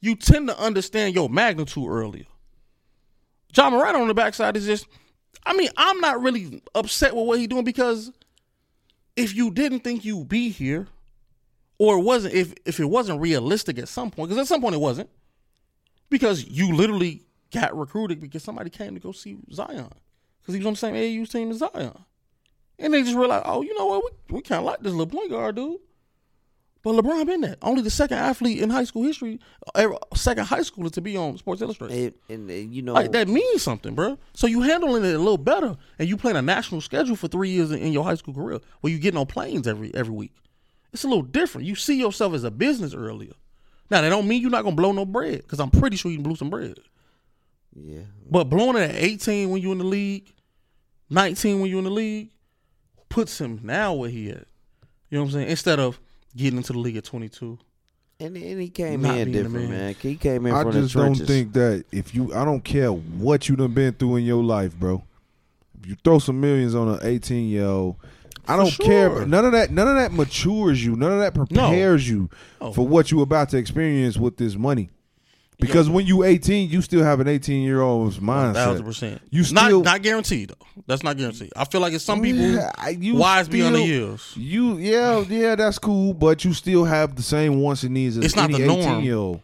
you 0.00 0.16
tend 0.16 0.48
to 0.48 0.58
understand 0.58 1.14
your 1.14 1.28
magnitude 1.28 1.88
earlier. 1.88 2.26
Ja 3.56 3.70
Morant 3.70 3.96
on 3.96 4.08
the 4.08 4.14
backside 4.14 4.56
is 4.56 4.66
just, 4.66 4.86
I 5.44 5.54
mean, 5.54 5.70
I'm 5.76 6.00
not 6.00 6.20
really 6.20 6.62
upset 6.74 7.14
with 7.14 7.26
what 7.26 7.38
he's 7.38 7.48
doing 7.48 7.64
because 7.64 8.12
if 9.16 9.34
you 9.34 9.50
didn't 9.50 9.80
think 9.80 10.04
you'd 10.04 10.28
be 10.28 10.50
here, 10.50 10.88
or 11.80 11.96
it 11.96 12.02
wasn't 12.02 12.34
if 12.34 12.52
if 12.66 12.78
it 12.78 12.84
wasn't 12.84 13.18
realistic 13.18 13.78
at 13.78 13.88
some 13.88 14.10
point, 14.10 14.28
because 14.28 14.42
at 14.42 14.46
some 14.46 14.60
point 14.60 14.74
it 14.74 14.80
wasn't, 14.82 15.08
because 16.10 16.46
you 16.46 16.76
literally 16.76 17.22
got 17.50 17.76
recruited 17.76 18.20
because 18.20 18.42
somebody 18.42 18.68
came 18.68 18.92
to 18.92 19.00
go 19.00 19.12
see 19.12 19.38
Zion 19.50 19.88
because 20.40 20.54
he 20.54 20.58
was 20.58 20.66
on 20.66 20.74
the 20.74 20.78
same 20.78 20.94
AAU 20.94 21.28
team 21.30 21.50
as 21.50 21.56
Zion, 21.56 21.96
and 22.78 22.92
they 22.92 23.02
just 23.02 23.16
realized, 23.16 23.44
oh, 23.46 23.62
you 23.62 23.76
know 23.78 23.86
what, 23.86 24.04
we, 24.04 24.36
we 24.36 24.42
kind 24.42 24.58
of 24.58 24.66
like 24.66 24.80
this 24.80 24.92
little 24.92 25.06
point 25.06 25.30
guard 25.30 25.56
dude. 25.56 25.78
But 26.82 26.94
LeBron 26.94 27.26
been 27.26 27.42
that 27.42 27.58
only 27.62 27.82
the 27.82 27.90
second 27.90 28.18
athlete 28.18 28.60
in 28.60 28.68
high 28.68 28.84
school 28.84 29.02
history, 29.02 29.40
er, 29.76 29.94
second 30.14 30.44
high 30.44 30.60
schooler 30.60 30.90
to 30.92 31.00
be 31.00 31.16
on 31.16 31.38
Sports 31.38 31.62
Illustrated. 31.62 32.14
And, 32.28 32.40
and, 32.40 32.50
and, 32.50 32.74
you 32.74 32.82
know, 32.82 32.94
Like 32.94 33.12
that 33.12 33.28
means 33.28 33.62
something, 33.62 33.94
bro. 33.94 34.18
So 34.34 34.46
you 34.46 34.62
handling 34.62 35.04
it 35.04 35.14
a 35.14 35.18
little 35.18 35.38
better, 35.38 35.76
and 35.98 36.08
you 36.08 36.18
playing 36.18 36.36
a 36.36 36.42
national 36.42 36.82
schedule 36.82 37.16
for 37.16 37.28
three 37.28 37.50
years 37.50 37.70
in, 37.70 37.78
in 37.78 37.92
your 37.92 38.04
high 38.04 38.14
school 38.14 38.34
career, 38.34 38.60
where 38.80 38.92
you 38.92 38.98
getting 38.98 39.18
on 39.18 39.26
planes 39.26 39.66
every 39.66 39.94
every 39.94 40.14
week. 40.14 40.32
It's 40.92 41.04
a 41.04 41.08
little 41.08 41.22
different. 41.22 41.66
You 41.66 41.74
see 41.74 41.98
yourself 41.98 42.34
as 42.34 42.44
a 42.44 42.50
business 42.50 42.94
earlier. 42.94 43.32
Now 43.90 44.00
that 44.02 44.08
don't 44.08 44.26
mean 44.28 44.42
you're 44.42 44.50
not 44.50 44.62
gonna 44.62 44.76
blow 44.76 44.92
no 44.92 45.04
bread, 45.04 45.42
because 45.42 45.60
I'm 45.60 45.70
pretty 45.70 45.96
sure 45.96 46.10
you 46.10 46.16
can 46.18 46.24
blow 46.24 46.34
some 46.34 46.50
bread. 46.50 46.78
yeah, 47.74 48.02
But 48.30 48.44
blowing 48.44 48.76
it 48.76 48.90
at 48.90 48.96
18 48.96 49.50
when 49.50 49.62
you're 49.62 49.72
in 49.72 49.78
the 49.78 49.84
league, 49.84 50.32
19 51.10 51.60
when 51.60 51.70
you're 51.70 51.78
in 51.78 51.84
the 51.84 51.90
league, 51.90 52.30
puts 53.08 53.40
him 53.40 53.60
now 53.62 53.94
where 53.94 54.10
he 54.10 54.30
at. 54.30 54.46
You 55.08 55.18
know 55.18 55.22
what 55.22 55.28
I'm 55.28 55.32
saying? 55.32 55.48
Instead 55.48 55.80
of 55.80 55.98
getting 56.36 56.58
into 56.58 56.72
the 56.72 56.78
league 56.78 56.96
at 56.96 57.04
22. 57.04 57.58
and 58.20 58.36
and 58.36 58.60
he 58.60 58.68
came 58.68 59.04
in 59.04 59.32
different, 59.32 59.68
man. 59.68 59.70
man. 59.70 59.94
He 60.00 60.14
came 60.14 60.46
in 60.46 60.54
I 60.54 60.62
from 60.62 60.72
just 60.72 60.94
the 60.94 61.02
don't 61.02 61.14
think 61.16 61.52
that 61.54 61.84
if 61.90 62.14
you, 62.14 62.32
I 62.32 62.44
don't 62.44 62.62
care 62.62 62.92
what 62.92 63.48
you 63.48 63.56
done 63.56 63.72
been 63.72 63.92
through 63.94 64.16
in 64.16 64.24
your 64.24 64.42
life, 64.44 64.74
bro. 64.76 65.02
If 65.80 65.88
you 65.88 65.96
throw 66.04 66.18
some 66.20 66.40
millions 66.40 66.74
on 66.74 66.88
an 66.88 67.00
18 67.02 67.48
year 67.48 67.64
old, 67.64 67.96
I 68.48 68.56
don't 68.56 68.70
care. 68.78 69.10
sure. 69.10 69.26
None 69.26 69.44
of 69.44 69.52
that, 69.52 69.70
none 69.70 69.88
of 69.88 69.94
that 69.96 70.12
matures 70.12 70.84
you. 70.84 70.96
None 70.96 71.12
of 71.12 71.18
that 71.20 71.34
prepares 71.34 72.08
you 72.08 72.28
Oh. 72.60 72.72
for 72.72 72.86
what 72.86 73.10
you're 73.10 73.22
about 73.22 73.48
to 73.50 73.56
experience 73.58 74.16
with 74.16 74.36
this 74.36 74.56
money. 74.56 74.90
Because 75.58 75.90
when 75.90 76.06
you 76.06 76.24
18, 76.24 76.70
you 76.70 76.80
still 76.80 77.02
have 77.04 77.20
an 77.20 77.28
18 77.28 77.62
year 77.62 77.82
old's 77.82 78.18
mindset. 78.18 78.54
Thousand 78.54 78.84
percent. 78.86 79.20
You 79.30 79.40
not 79.52 79.66
still- 79.66 79.82
not 79.82 80.00
guaranteed 80.00 80.48
though. 80.48 80.82
That's 80.86 81.02
not 81.02 81.18
guaranteed. 81.18 81.52
I 81.54 81.66
feel 81.66 81.82
like 81.82 81.92
it's 81.92 82.02
some 82.04 82.22
people 82.22 82.40
Yeah, 82.40 82.88
you 82.88 83.16
wise 83.16 83.46
beyond 83.46 83.74
the 83.74 83.82
years. 83.82 84.32
You 84.36 84.78
yeah 84.78 85.22
yeah 85.28 85.56
that's 85.56 85.78
cool, 85.78 86.14
but 86.14 86.46
you 86.46 86.54
still 86.54 86.84
have 86.86 87.14
the 87.14 87.22
same 87.22 87.60
wants 87.60 87.82
and 87.82 87.92
needs 87.92 88.16
as 88.16 88.24
It's 88.24 88.36
not 88.36 88.50
the 88.50 88.58
norm. 88.60 88.80
18 88.80 89.04
year 89.04 89.16
old. 89.16 89.40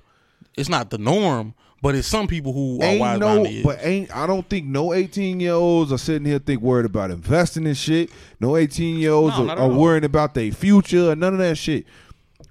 It's 0.56 0.70
not 0.70 0.89
the 0.89 0.97
norm, 0.97 1.52
but 1.86 1.94
it's 1.94 2.08
some 2.08 2.26
people 2.26 2.52
who 2.52 2.80
are 2.80 2.84
Ain't 2.84 3.00
wise 3.00 3.20
no, 3.20 3.26
beyond 3.28 3.46
the 3.46 3.50
years. 3.52 3.64
but 3.64 3.78
ain't 3.80 4.16
I 4.16 4.26
don't 4.26 4.48
think 4.50 4.66
no 4.66 4.92
18 4.92 5.38
year 5.38 5.52
olds 5.52 5.92
are 5.92 5.98
sitting 5.98 6.26
here 6.26 6.40
think 6.40 6.60
worried 6.60 6.84
about 6.84 7.12
investing 7.12 7.64
in 7.64 7.74
shit. 7.74 8.10
No 8.40 8.56
18 8.56 8.96
year 8.98 9.12
olds 9.12 9.38
No, 9.38 9.48
are, 9.48 9.56
are 9.56 9.68
worrying 9.68 10.02
about 10.02 10.34
their 10.34 10.50
future 10.50 11.12
and 11.12 11.20
none 11.20 11.32
of 11.34 11.38
that 11.38 11.56
shit. 11.56 11.86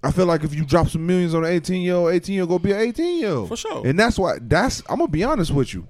I 0.02 0.12
feel 0.12 0.26
like 0.26 0.46
if 0.46 0.56
you 0.56 0.64
drop 0.64 0.88
some 0.88 1.06
millions 1.06 1.34
on 1.34 1.44
an 1.44 1.52
18 1.52 1.82
year 1.82 1.96
old, 1.96 2.14
18 2.14 2.34
year 2.34 2.44
old 2.44 2.50
gonna 2.50 2.60
be 2.60 2.72
an 2.72 2.80
18 2.80 3.20
year 3.20 3.30
old 3.32 3.50
For 3.50 3.58
sure. 3.58 3.86
And 3.86 4.00
that's 4.00 4.18
why 4.18 4.38
that's 4.40 4.82
I'm 4.88 5.00
gonna 5.00 5.10
be 5.10 5.26
honest 5.26 5.52
with 5.52 5.74
you. 5.74 5.86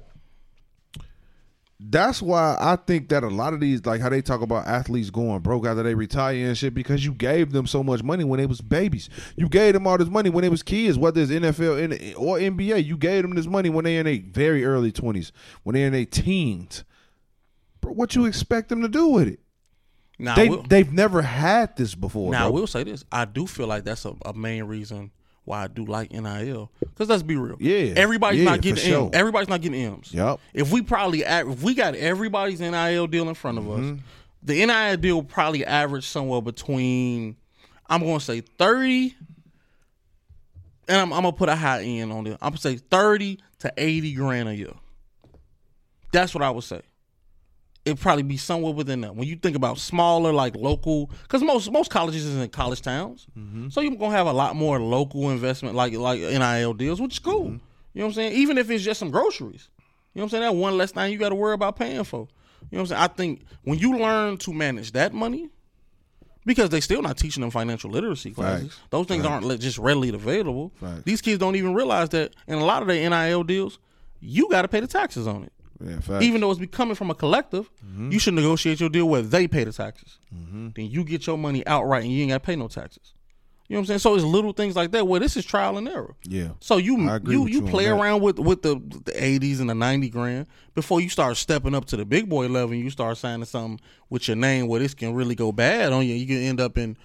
That's 1.87 2.21
why 2.21 2.57
I 2.59 2.77
think 2.77 3.09
that 3.09 3.23
a 3.23 3.27
lot 3.27 3.53
of 3.53 3.59
these, 3.59 3.85
like 3.85 4.01
how 4.01 4.09
they 4.09 4.21
talk 4.21 4.41
about 4.41 4.65
athletes 4.65 5.09
going 5.09 5.39
broke 5.41 5.65
after 5.67 5.83
they 5.83 5.93
retire 5.93 6.35
and 6.47 6.57
shit, 6.57 6.73
because 6.73 7.05
you 7.05 7.13
gave 7.13 7.51
them 7.51 7.67
so 7.67 7.83
much 7.83 8.01
money 8.01 8.23
when 8.23 8.39
they 8.39 8.45
was 8.45 8.61
babies. 8.61 9.09
You 9.35 9.47
gave 9.49 9.73
them 9.73 9.85
all 9.85 9.97
this 9.97 10.09
money 10.09 10.29
when 10.29 10.41
they 10.41 10.49
was 10.49 10.63
kids, 10.63 10.97
whether 10.97 11.21
it's 11.21 11.31
NFL 11.31 12.15
or 12.17 12.39
NBA. 12.39 12.83
You 12.85 12.97
gave 12.97 13.21
them 13.21 13.35
this 13.35 13.45
money 13.45 13.69
when 13.69 13.85
they 13.85 13.97
in 13.97 14.05
their 14.05 14.19
very 14.19 14.65
early 14.65 14.91
twenties, 14.91 15.31
when 15.63 15.75
they 15.75 15.83
in 15.83 15.93
their 15.93 16.05
teens. 16.05 16.83
Bro, 17.81 17.93
what 17.93 18.15
you 18.15 18.25
expect 18.25 18.69
them 18.69 18.81
to 18.81 18.87
do 18.87 19.07
with 19.07 19.27
it? 19.27 19.39
now, 20.17 20.35
They 20.35 20.47
I 20.47 20.49
will, 20.49 20.63
they've 20.63 20.91
never 20.91 21.21
had 21.21 21.75
this 21.77 21.93
before. 21.93 22.31
now 22.31 22.47
I 22.47 22.49
will 22.49 22.67
say 22.67 22.83
this: 22.83 23.03
I 23.11 23.25
do 23.25 23.45
feel 23.45 23.67
like 23.67 23.83
that's 23.83 24.05
a, 24.05 24.15
a 24.25 24.33
main 24.33 24.63
reason 24.63 25.11
why 25.45 25.63
I 25.63 25.67
do 25.67 25.85
like 25.85 26.11
NIL. 26.11 26.71
Because 26.79 27.07
let's 27.09 27.23
be 27.23 27.35
real, 27.37 27.55
Yeah. 27.59 27.93
everybody's 27.95 28.39
Yeah, 28.41 28.45
not 28.51 28.61
getting 28.61 28.75
for 28.83 28.89
sure. 28.89 29.03
M. 29.05 29.09
Everybody's 29.13 29.47
not 29.49 29.61
getting 29.61 29.79
M's. 29.81 30.13
Yep. 30.13 30.39
If 30.53 30.71
we 30.71 30.81
probably 30.81 31.21
if 31.21 31.61
we 31.63 31.73
got 31.75 31.95
everybody's 31.95 32.59
NIL 32.59 33.07
deal 33.07 33.29
in 33.29 33.35
front 33.35 33.57
of 33.59 33.63
Mm-hmm. 33.65 33.93
us, 33.95 33.99
the 34.43 34.65
NIL 34.65 34.97
deal 34.97 35.23
probably 35.23 35.65
average 35.65 36.05
somewhere 36.07 36.41
between 36.41 37.35
I'm 37.87 38.01
going 38.01 38.19
to 38.19 38.25
say 38.25 38.41
thirty, 38.41 39.15
and 40.87 40.97
I'm, 40.97 41.13
I'm 41.13 41.21
gonna 41.23 41.31
put 41.33 41.49
a 41.49 41.55
high 41.55 41.83
end 41.83 42.11
on 42.11 42.27
it. 42.27 42.33
I'm 42.41 42.49
gonna 42.49 42.57
say 42.57 42.77
thirty 42.77 43.39
to 43.59 43.71
eighty 43.77 44.13
grand 44.13 44.49
a 44.49 44.55
year. 44.55 44.73
That's 46.11 46.33
what 46.33 46.43
I 46.43 46.49
would 46.49 46.63
say. 46.63 46.81
It'd 47.85 47.99
probably 47.99 48.23
be 48.23 48.37
somewhere 48.37 48.73
within 48.73 49.01
that. 49.01 49.15
When 49.15 49.27
you 49.27 49.35
think 49.35 49.55
about 49.55 49.77
smaller, 49.77 50.33
like 50.33 50.55
local, 50.55 51.11
because 51.21 51.43
most 51.43 51.71
most 51.71 51.91
colleges 51.91 52.25
is 52.25 52.35
in 52.35 52.49
college 52.49 52.81
towns, 52.81 53.27
mm-hmm. 53.37 53.69
so 53.69 53.81
you're 53.81 53.95
gonna 53.95 54.11
have 54.15 54.25
a 54.25 54.33
lot 54.33 54.55
more 54.55 54.79
local 54.79 55.29
investment, 55.29 55.75
like 55.75 55.93
like 55.93 56.19
NIL 56.19 56.73
deals, 56.73 56.99
which 56.99 57.13
is 57.13 57.19
cool. 57.19 57.45
Mm-hmm. 57.45 57.57
You 57.93 57.99
know 57.99 58.05
what 58.05 58.09
I'm 58.09 58.13
saying? 58.13 58.33
Even 58.33 58.57
if 58.57 58.69
it's 58.69 58.83
just 58.83 58.99
some 58.99 59.11
groceries, 59.11 59.69
you 60.13 60.19
know 60.19 60.23
what 60.23 60.23
I'm 60.23 60.29
saying? 60.29 60.43
That 60.43 60.55
one 60.55 60.77
less 60.77 60.91
thing 60.91 61.11
you 61.11 61.17
got 61.17 61.29
to 61.29 61.35
worry 61.35 61.53
about 61.53 61.75
paying 61.75 62.03
for. 62.03 62.27
You 62.71 62.77
know 62.77 62.79
what 62.79 62.79
I'm 62.79 62.87
saying? 62.87 63.01
I 63.01 63.07
think 63.07 63.41
when 63.63 63.77
you 63.77 63.97
learn 63.97 64.37
to 64.39 64.53
manage 64.53 64.91
that 64.93 65.13
money, 65.13 65.49
because 66.45 66.69
they 66.69 66.79
still 66.79 67.01
not 67.01 67.17
teaching 67.17 67.41
them 67.41 67.51
financial 67.51 67.89
literacy 67.89 68.31
classes. 68.31 68.73
Facts. 68.73 68.81
Those 68.91 69.07
things 69.07 69.25
aren't 69.25 69.59
just 69.59 69.77
readily 69.77 70.09
available. 70.09 70.71
Facts. 70.79 71.03
These 71.03 71.21
kids 71.21 71.39
don't 71.39 71.55
even 71.55 71.73
realize 71.73 72.09
that 72.09 72.35
in 72.47 72.57
a 72.57 72.65
lot 72.65 72.81
of 72.81 72.87
their 72.87 73.09
NIL 73.09 73.43
deals, 73.43 73.79
you 74.19 74.49
got 74.49 74.61
to 74.61 74.67
pay 74.67 74.79
the 74.79 74.87
taxes 74.87 75.27
on 75.27 75.43
it. 75.43 75.53
Yeah. 75.83 76.21
Even 76.21 76.41
though 76.41 76.51
it's 76.51 76.59
be 76.59 76.67
coming 76.67 76.95
from 76.95 77.09
a 77.11 77.15
collective, 77.15 77.69
you 78.09 78.17
should 78.19 78.33
negotiate 78.33 78.79
your 78.79 78.89
deal 78.89 79.07
where 79.09 79.21
they 79.21 79.47
pay 79.47 79.63
the 79.65 79.73
taxes. 79.73 80.19
Then 80.31 80.73
you 80.77 81.03
get 81.03 81.27
your 81.27 81.37
money 81.37 81.65
outright 81.67 82.03
and 82.03 82.11
you 82.13 82.21
ain't 82.21 82.31
got 82.31 82.37
to 82.43 82.45
pay 82.45 82.55
no 82.55 82.67
taxes. 82.67 83.13
You 83.67 83.73
know 83.73 83.79
what 83.79 83.81
I'm 83.81 83.85
saying? 83.87 83.99
So 83.99 84.13
it's 84.13 84.23
little 84.23 84.53
things 84.53 84.75
like 84.75 84.91
that 84.91 85.07
where 85.07 85.19
this 85.19 85.35
is 85.35 85.43
trial 85.43 85.77
and 85.79 85.87
error. 85.89 86.15
yeah. 86.23 86.49
So 86.59 86.77
you 86.77 86.97
you 86.97 87.01
you 87.31 87.47
you 87.47 87.61
play 87.71 87.85
around 87.99 88.21
with 88.21 88.37
with 88.37 88.61
the 88.61 88.75
the 89.05 89.23
eighties 89.23 89.59
and 89.59 89.67
the 89.69 89.73
ninety 89.73 90.07
grand 90.07 90.45
before 90.75 91.01
you 91.01 91.09
start 91.09 91.35
stepping 91.35 91.73
up 91.73 91.85
to 91.85 91.97
the 91.97 92.05
big 92.05 92.29
boy 92.29 92.47
level 92.47 92.73
and 92.73 92.83
you 92.83 92.91
start 92.91 93.17
signing 93.17 93.43
something 93.45 93.79
with 94.11 94.27
your 94.27 94.37
name 94.37 94.67
where 94.67 94.79
this 94.79 94.93
can 94.93 95.15
really 95.15 95.33
go 95.33 95.51
bad 95.51 95.91
on 95.93 96.05
you. 96.05 96.13
You 96.13 96.27
can 96.27 96.37
end 96.37 96.61
up 96.61 96.77
in 96.77 96.95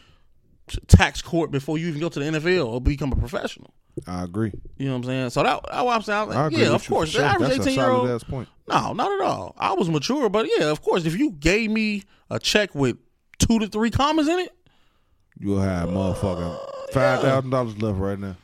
tax 0.86 1.22
court 1.22 1.50
before 1.50 1.78
you 1.78 1.88
even 1.88 2.00
go 2.00 2.10
to 2.10 2.18
the 2.18 2.26
NFL 2.26 2.66
or 2.66 2.80
become 2.80 3.10
a 3.10 3.16
professional. 3.16 3.72
I 4.06 4.22
agree. 4.24 4.52
You 4.78 4.86
know 4.86 4.92
what 4.92 4.98
I'm 4.98 5.04
saying? 5.04 5.30
So 5.30 5.42
that 5.42 5.62
what 5.62 5.72
I'm 5.96 6.02
saying. 6.02 6.18
I 6.18 6.24
was 6.24 6.36
I 6.36 6.42
like, 6.44 6.52
agree 6.52 6.64
yeah, 6.64 6.70
of 6.74 6.86
course. 6.88 7.10
sure. 7.10 7.22
average 7.24 7.48
That's 7.50 7.58
a 7.58 7.62
eighteen 7.70 7.78
year 7.78 7.90
old. 7.90 8.08
ass 8.10 8.22
point. 8.24 8.48
No, 8.68 8.92
not 8.92 9.10
at 9.12 9.20
all. 9.26 9.54
I 9.58 9.72
was 9.74 9.88
mature, 9.90 10.28
but 10.28 10.46
yeah, 10.58 10.66
of 10.70 10.82
course. 10.82 11.04
If 11.04 11.16
you 11.18 11.32
gave 11.32 11.70
me 11.70 12.04
a 12.30 12.38
check 12.38 12.74
with 12.74 12.96
two 13.38 13.58
to 13.58 13.66
three 13.66 13.90
commas 13.90 14.28
in 14.28 14.38
it, 14.38 14.54
You'll 15.38 15.60
have 15.60 15.88
motherfucking 15.88 16.54
uh, 16.54 16.92
five 16.92 17.20
thousand 17.22 17.50
dollars 17.50 17.80
left 17.80 17.98
right 17.98 18.18
now. 18.18 18.36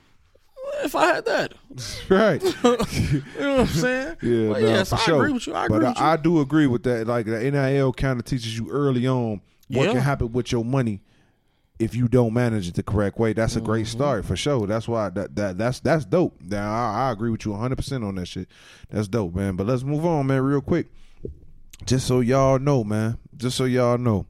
if 0.83 0.95
I 0.97 1.07
had 1.07 1.25
that, 1.27 1.53
Right. 2.09 2.43
you 2.65 3.23
know 3.41 3.57
what 3.59 3.61
I'm 3.61 3.67
saying? 3.67 4.17
Yeah, 4.23 4.49
But 4.53 4.63
no, 4.63 4.69
yeah, 4.69 4.83
so 4.83 4.97
I 4.97 4.99
sure. 5.01 5.17
agree 5.17 5.33
with 5.33 5.47
you. 5.47 5.55
I 5.55 5.67
agree 5.67 5.79
but 5.81 5.89
with 5.89 5.99
I, 5.99 6.01
you. 6.01 6.13
I 6.13 6.17
do 6.17 6.41
agree 6.41 6.67
with 6.67 6.83
that. 6.85 7.07
Like 7.07 7.27
the 7.27 7.51
NIL 7.51 7.93
kind 7.93 8.19
of 8.19 8.25
teaches 8.25 8.57
you 8.59 8.69
early 8.71 9.07
on 9.07 9.41
what 9.69 9.85
Yeah. 9.87 9.93
can 9.93 10.01
happen 10.01 10.33
with 10.33 10.51
your 10.53 10.65
money 10.65 11.03
if 11.79 11.95
you 11.95 12.09
don't 12.09 12.33
manage 12.33 12.69
it 12.69 12.75
the 12.75 12.83
correct 12.83 13.19
way. 13.19 13.33
That's 13.33 13.57
a 13.57 13.61
great 13.61 13.87
Mm-hmm. 13.87 13.99
start 13.99 14.25
for 14.25 14.37
sure. 14.37 14.67
That's 14.67 14.89
why 14.89 15.11
that, 15.11 15.35
that 15.37 15.59
that's 15.59 15.81
that's 15.81 16.05
dope. 16.05 16.41
Now 16.41 16.73
I, 16.73 17.09
I 17.09 17.13
agree 17.13 17.31
with 17.31 17.45
you 17.45 17.53
100 17.53 17.77
percent 17.77 18.03
on 18.05 18.15
that 18.17 18.27
shit. 18.27 18.49
That's 18.91 19.09
dope, 19.09 19.35
man. 19.35 19.57
But 19.57 19.67
let's 19.67 19.83
move 19.83 20.05
on, 20.07 20.27
man, 20.27 20.41
real 20.43 20.61
quick. 20.61 20.87
Just 21.85 22.07
so 22.07 22.21
y'all 22.21 22.59
know, 22.59 22.83
man. 22.85 23.19
Just 23.37 23.57
so 23.57 23.65
y'all 23.65 23.99
know. 23.99 24.27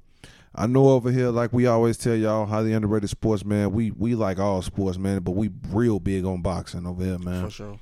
I 0.59 0.66
know 0.66 0.89
over 0.89 1.12
here, 1.12 1.28
like 1.28 1.52
we 1.52 1.66
always 1.66 1.98
tell 1.98 2.14
y'all, 2.16 2.47
highly 2.47 2.73
underrated 2.73 3.10
sports, 3.10 3.44
man. 3.44 3.73
We 3.73 3.90
we 3.90 4.14
like 4.14 4.39
all 4.39 4.62
sports, 4.62 4.98
man, 4.98 5.20
but 5.20 5.32
we 5.32 5.51
real 5.68 6.01
big 6.01 6.24
on 6.24 6.40
boxing 6.43 6.86
over 6.86 7.05
here, 7.05 7.18
man 7.18 7.44
For 7.44 7.51
sure. 7.51 7.78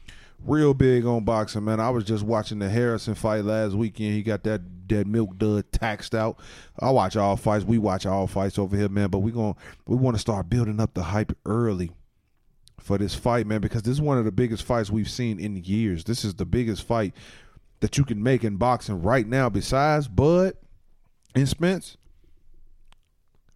Real 0.46 0.74
big 0.74 1.06
on 1.06 1.24
boxing, 1.24 1.64
man. 1.64 1.80
I 1.80 1.88
was 1.90 2.04
just 2.04 2.22
watching 2.22 2.58
the 2.58 2.68
Harrison 2.68 3.14
fight 3.14 3.44
last 3.44 3.74
weekend. 3.74 4.12
He 4.12 4.22
got 4.22 4.42
that 4.44 4.60
that 4.88 5.06
milk 5.06 5.38
dud 5.38 5.72
taxed 5.72 6.14
out. 6.14 6.38
I 6.78 6.90
watch 6.90 7.16
all 7.16 7.36
fights. 7.36 7.64
We 7.64 7.78
watch 7.78 8.04
all 8.04 8.26
fights 8.26 8.58
over 8.58 8.76
here, 8.76 8.90
man. 8.90 9.08
But 9.08 9.20
we 9.20 9.32
going 9.32 9.56
we 9.86 9.96
want 9.96 10.16
to 10.16 10.20
start 10.20 10.50
building 10.50 10.80
up 10.80 10.92
the 10.92 11.04
hype 11.04 11.32
early 11.46 11.92
for 12.78 12.98
this 12.98 13.14
fight, 13.14 13.46
man, 13.46 13.62
because 13.62 13.82
this 13.82 13.92
is 13.92 14.00
one 14.00 14.18
of 14.18 14.26
the 14.26 14.32
biggest 14.32 14.62
fights 14.64 14.90
we've 14.90 15.08
seen 15.08 15.40
in 15.40 15.56
years. 15.56 16.04
This 16.04 16.24
is 16.24 16.34
the 16.34 16.44
biggest 16.44 16.82
fight 16.82 17.14
that 17.80 17.96
you 17.96 18.04
can 18.04 18.22
make 18.22 18.44
in 18.44 18.56
boxing 18.56 19.02
right 19.02 19.26
now. 19.26 19.48
Besides 19.48 20.08
Bud 20.08 20.54
and 21.34 21.48
Spence, 21.48 21.96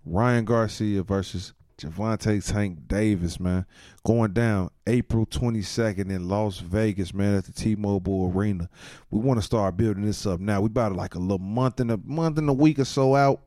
Ryan 0.06 0.46
Garcia 0.46 1.02
versus 1.02 1.52
Gervonta 1.78 2.44
Tank 2.44 2.88
Davis, 2.88 3.38
man. 3.38 3.66
Going 4.08 4.32
down 4.32 4.70
April 4.86 5.26
22nd 5.26 6.10
in 6.10 6.30
Las 6.30 6.60
Vegas, 6.60 7.12
man, 7.12 7.34
at 7.34 7.44
the 7.44 7.52
T-Mobile 7.52 8.32
Arena. 8.34 8.70
We 9.10 9.20
want 9.20 9.38
to 9.38 9.44
start 9.44 9.76
building 9.76 10.06
this 10.06 10.24
up 10.24 10.40
now. 10.40 10.62
We 10.62 10.68
about 10.68 10.96
like 10.96 11.14
a 11.14 11.18
little 11.18 11.36
month 11.36 11.78
and 11.78 11.90
a 11.90 11.98
month 11.98 12.38
and 12.38 12.48
a 12.48 12.54
week 12.54 12.78
or 12.78 12.86
so 12.86 13.14
out. 13.14 13.42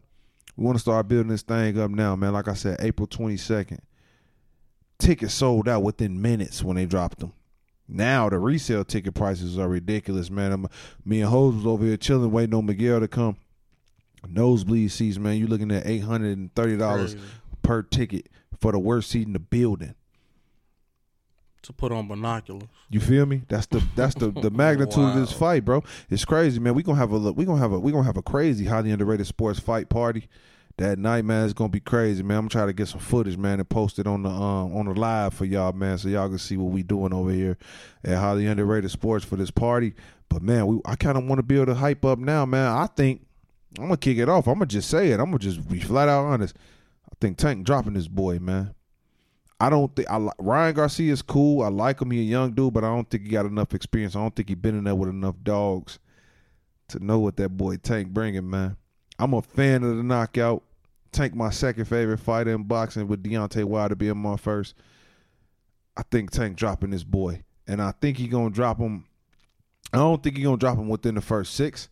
We 0.55 0.63
want 0.63 0.75
to 0.75 0.79
start 0.79 1.07
building 1.07 1.29
this 1.29 1.41
thing 1.41 1.79
up 1.79 1.89
now, 1.89 2.15
man. 2.15 2.33
Like 2.33 2.47
I 2.47 2.53
said, 2.53 2.77
April 2.79 3.07
22nd. 3.07 3.79
Tickets 4.99 5.33
sold 5.33 5.67
out 5.67 5.81
within 5.81 6.21
minutes 6.21 6.63
when 6.63 6.75
they 6.75 6.85
dropped 6.85 7.21
them. 7.21 7.33
Now 7.87 8.29
the 8.29 8.37
resale 8.37 8.85
ticket 8.85 9.15
prices 9.15 9.57
are 9.57 9.67
ridiculous, 9.67 10.29
man. 10.29 10.51
I'm, 10.51 10.67
me 11.03 11.21
and 11.21 11.29
Hose 11.31 11.55
was 11.55 11.65
over 11.65 11.83
here 11.83 11.97
chilling, 11.97 12.31
waiting 12.31 12.53
on 12.53 12.67
Miguel 12.67 12.99
to 12.99 13.07
come. 13.07 13.37
Nosebleed 14.27 14.91
seats, 14.91 15.17
man. 15.17 15.37
You're 15.37 15.47
looking 15.47 15.71
at 15.71 15.87
eight 15.87 16.03
hundred 16.03 16.37
and 16.37 16.53
thirty 16.53 16.77
dollars 16.77 17.15
per 17.63 17.81
ticket 17.81 18.29
for 18.59 18.71
the 18.71 18.77
worst 18.77 19.09
seat 19.09 19.25
in 19.25 19.33
the 19.33 19.39
building. 19.39 19.95
To 21.63 21.73
put 21.73 21.91
on 21.91 22.07
binoculars. 22.07 22.67
You 22.89 22.99
feel 22.99 23.25
me? 23.25 23.43
That's 23.47 23.67
the 23.67 23.83
that's 23.95 24.15
the 24.15 24.31
the 24.31 24.49
magnitude 24.51 25.03
of 25.03 25.15
this 25.15 25.31
fight, 25.31 25.65
bro. 25.65 25.83
It's 26.09 26.25
crazy, 26.25 26.59
man. 26.59 26.73
We 26.73 26.83
gonna 26.83 26.97
have 26.97 27.11
a 27.11 27.17
look. 27.17 27.37
We 27.37 27.45
gonna 27.45 27.59
have 27.59 27.71
a 27.71 27.79
we 27.79 27.91
gonna 27.91 28.05
have 28.05 28.17
a 28.17 28.21
crazy 28.21 28.65
highly 28.65 28.91
underrated 28.91 29.27
sports 29.27 29.59
fight 29.59 29.89
party 29.89 30.27
that 30.77 30.97
night, 30.99 31.25
man. 31.25 31.45
It's 31.45 31.53
gonna 31.53 31.69
be 31.69 31.79
crazy, 31.79 32.23
man. 32.23 32.37
I'm 32.37 32.49
trying 32.49 32.67
to 32.67 32.73
get 32.73 32.87
some 32.87 32.99
footage, 32.99 33.37
man, 33.37 33.59
and 33.59 33.69
post 33.69 33.99
it 33.99 34.07
on 34.07 34.23
the 34.23 34.29
um 34.29 34.75
on 34.75 34.85
the 34.85 34.93
live 34.93 35.33
for 35.33 35.45
y'all, 35.45 35.73
man, 35.73 35.97
so 35.97 36.09
y'all 36.09 36.29
can 36.29 36.37
see 36.37 36.57
what 36.57 36.71
we 36.71 36.83
doing 36.83 37.13
over 37.13 37.31
here 37.31 37.57
at 38.03 38.17
highly 38.17 38.47
underrated 38.47 38.91
sports 38.91 39.23
for 39.25 39.35
this 39.35 39.51
party. 39.51 39.93
But 40.29 40.41
man, 40.41 40.67
we 40.67 40.79
I 40.85 40.95
kind 40.95 41.17
of 41.17 41.25
want 41.25 41.39
to 41.39 41.43
be 41.43 41.55
able 41.55 41.67
to 41.67 41.75
hype 41.75 42.05
up 42.05 42.19
now, 42.19 42.45
man. 42.45 42.67
I 42.67 42.87
think 42.87 43.25
I'm 43.77 43.85
gonna 43.85 43.97
kick 43.97 44.17
it 44.17 44.29
off. 44.29 44.47
I'm 44.47 44.55
gonna 44.55 44.65
just 44.65 44.89
say 44.89 45.11
it. 45.11 45.19
I'm 45.19 45.27
gonna 45.27 45.39
just 45.39 45.67
be 45.69 45.79
flat 45.79 46.09
out 46.09 46.25
honest. 46.25 46.55
I 47.09 47.13
think 47.19 47.37
Tank 47.37 47.65
dropping 47.65 47.93
this 47.93 48.07
boy, 48.07 48.39
man. 48.39 48.73
I 49.61 49.69
don't 49.69 49.95
think 49.95 50.09
I 50.09 50.27
Ryan 50.39 50.73
Garcia 50.73 51.13
is 51.13 51.21
cool. 51.21 51.61
I 51.61 51.67
like 51.67 52.01
him. 52.01 52.09
He 52.09 52.21
a 52.21 52.23
young 52.23 52.51
dude, 52.53 52.73
but 52.73 52.83
I 52.83 52.87
don't 52.87 53.07
think 53.07 53.25
he 53.25 53.29
got 53.29 53.45
enough 53.45 53.75
experience. 53.75 54.15
I 54.15 54.19
don't 54.19 54.35
think 54.35 54.49
he 54.49 54.55
been 54.55 54.75
in 54.75 54.85
there 54.85 54.95
with 54.95 55.09
enough 55.09 55.35
dogs 55.43 55.99
to 56.87 56.97
know 56.99 57.19
what 57.19 57.37
that 57.37 57.49
boy 57.49 57.77
Tank 57.77 58.09
bringing, 58.09 58.49
man. 58.49 58.75
I'm 59.19 59.35
a 59.35 59.41
fan 59.43 59.83
of 59.83 59.97
the 59.97 60.03
knockout. 60.03 60.63
Tank, 61.11 61.35
my 61.35 61.51
second 61.51 61.85
favorite 61.85 62.17
fighter 62.17 62.49
in 62.49 62.63
boxing, 62.63 63.07
with 63.07 63.21
Deontay 63.21 63.65
Wilder 63.65 63.93
being 63.93 64.17
my 64.17 64.35
first. 64.35 64.73
I 65.95 66.01
think 66.09 66.31
Tank 66.31 66.57
dropping 66.57 66.89
this 66.89 67.03
boy, 67.03 67.43
and 67.67 67.83
I 67.83 67.91
think 67.91 68.17
he 68.17 68.27
gonna 68.27 68.49
drop 68.49 68.79
him. 68.79 69.05
I 69.93 69.97
don't 69.97 70.23
think 70.23 70.37
he 70.37 70.43
gonna 70.43 70.57
drop 70.57 70.79
him 70.79 70.89
within 70.89 71.13
the 71.13 71.21
first 71.21 71.53
six, 71.53 71.87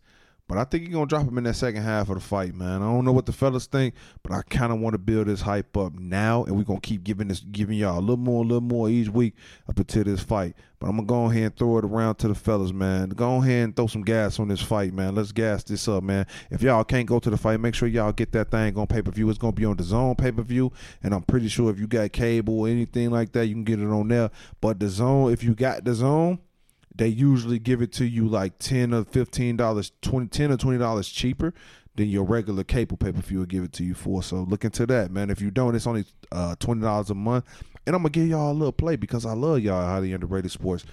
but 0.50 0.58
I 0.58 0.64
think 0.64 0.82
he 0.82 0.88
gonna 0.88 1.06
drop 1.06 1.28
him 1.28 1.38
in 1.38 1.44
that 1.44 1.54
second 1.54 1.84
half 1.84 2.08
of 2.08 2.16
the 2.16 2.20
fight, 2.20 2.56
man. 2.56 2.82
I 2.82 2.86
don't 2.86 3.04
know 3.04 3.12
what 3.12 3.24
the 3.24 3.32
fellas 3.32 3.66
think, 3.66 3.94
but 4.24 4.32
I 4.32 4.42
kind 4.42 4.72
of 4.72 4.80
want 4.80 4.94
to 4.94 4.98
build 4.98 5.28
this 5.28 5.42
hype 5.42 5.76
up 5.76 5.96
now, 5.96 6.42
and 6.42 6.56
we're 6.56 6.64
gonna 6.64 6.80
keep 6.80 7.04
giving 7.04 7.28
this, 7.28 7.38
giving 7.38 7.78
y'all 7.78 8.00
a 8.00 8.00
little 8.00 8.16
more, 8.16 8.42
a 8.42 8.46
little 8.48 8.60
more 8.60 8.88
each 8.88 9.08
week 9.08 9.34
up 9.68 9.78
until 9.78 10.02
this 10.02 10.24
fight. 10.24 10.56
But 10.80 10.88
I'm 10.88 10.96
gonna 10.96 11.06
go 11.06 11.26
ahead 11.26 11.42
and 11.44 11.56
throw 11.56 11.78
it 11.78 11.84
around 11.84 12.16
to 12.16 12.26
the 12.26 12.34
fellas, 12.34 12.72
man. 12.72 13.10
Go 13.10 13.36
ahead 13.36 13.62
and 13.62 13.76
throw 13.76 13.86
some 13.86 14.02
gas 14.02 14.40
on 14.40 14.48
this 14.48 14.60
fight, 14.60 14.92
man. 14.92 15.14
Let's 15.14 15.30
gas 15.30 15.62
this 15.62 15.86
up, 15.86 16.02
man. 16.02 16.26
If 16.50 16.62
y'all 16.62 16.82
can't 16.82 17.06
go 17.06 17.20
to 17.20 17.30
the 17.30 17.36
fight, 17.36 17.60
make 17.60 17.76
sure 17.76 17.86
y'all 17.86 18.10
get 18.10 18.32
that 18.32 18.50
thing 18.50 18.76
on 18.76 18.88
pay 18.88 19.02
per 19.02 19.12
view. 19.12 19.30
It's 19.30 19.38
gonna 19.38 19.52
be 19.52 19.66
on 19.66 19.76
DAZN 19.76 20.18
pay 20.18 20.32
per 20.32 20.42
view, 20.42 20.72
and 21.04 21.14
I'm 21.14 21.22
pretty 21.22 21.46
sure 21.46 21.70
if 21.70 21.78
you 21.78 21.86
got 21.86 22.10
cable 22.10 22.62
or 22.62 22.68
anything 22.68 23.12
like 23.12 23.30
that, 23.34 23.46
you 23.46 23.54
can 23.54 23.62
get 23.62 23.78
it 23.78 23.86
on 23.86 24.08
there. 24.08 24.32
But 24.60 24.80
DAZN, 24.80 25.32
if 25.32 25.44
you 25.44 25.54
got 25.54 25.84
DAZN 25.84 26.40
they 27.00 27.08
usually 27.08 27.58
give 27.58 27.80
it 27.80 27.92
to 27.94 28.04
you 28.04 28.28
like 28.28 28.58
ten 28.58 28.92
or 28.92 29.04
fifteen 29.04 29.56
dollars, 29.56 29.90
20 30.02 30.28
10 30.28 30.52
or 30.52 30.58
twenty 30.58 30.78
dollars 30.78 31.08
cheaper 31.08 31.54
than 31.96 32.10
your 32.10 32.24
regular 32.24 32.62
cable 32.62 32.98
pay 32.98 33.10
per 33.10 33.22
view 33.22 33.38
will 33.38 33.46
give 33.46 33.64
it 33.64 33.72
to 33.72 33.84
you 33.84 33.94
for. 33.94 34.22
So 34.22 34.42
look 34.42 34.66
into 34.66 34.84
that, 34.84 35.10
man. 35.10 35.30
If 35.30 35.40
you 35.40 35.50
don't, 35.50 35.74
it's 35.74 35.86
only 35.86 36.04
uh, 36.30 36.56
twenty 36.60 36.82
dollars 36.82 37.08
a 37.08 37.14
month, 37.14 37.46
and 37.86 37.96
I'm 37.96 38.02
gonna 38.02 38.10
give 38.10 38.28
y'all 38.28 38.52
a 38.52 38.52
little 38.52 38.70
play 38.70 38.96
because 38.96 39.24
I 39.24 39.32
love 39.32 39.60
y'all 39.60 39.82
highly 39.82 40.12
underrated 40.12 40.50
sports. 40.50 40.84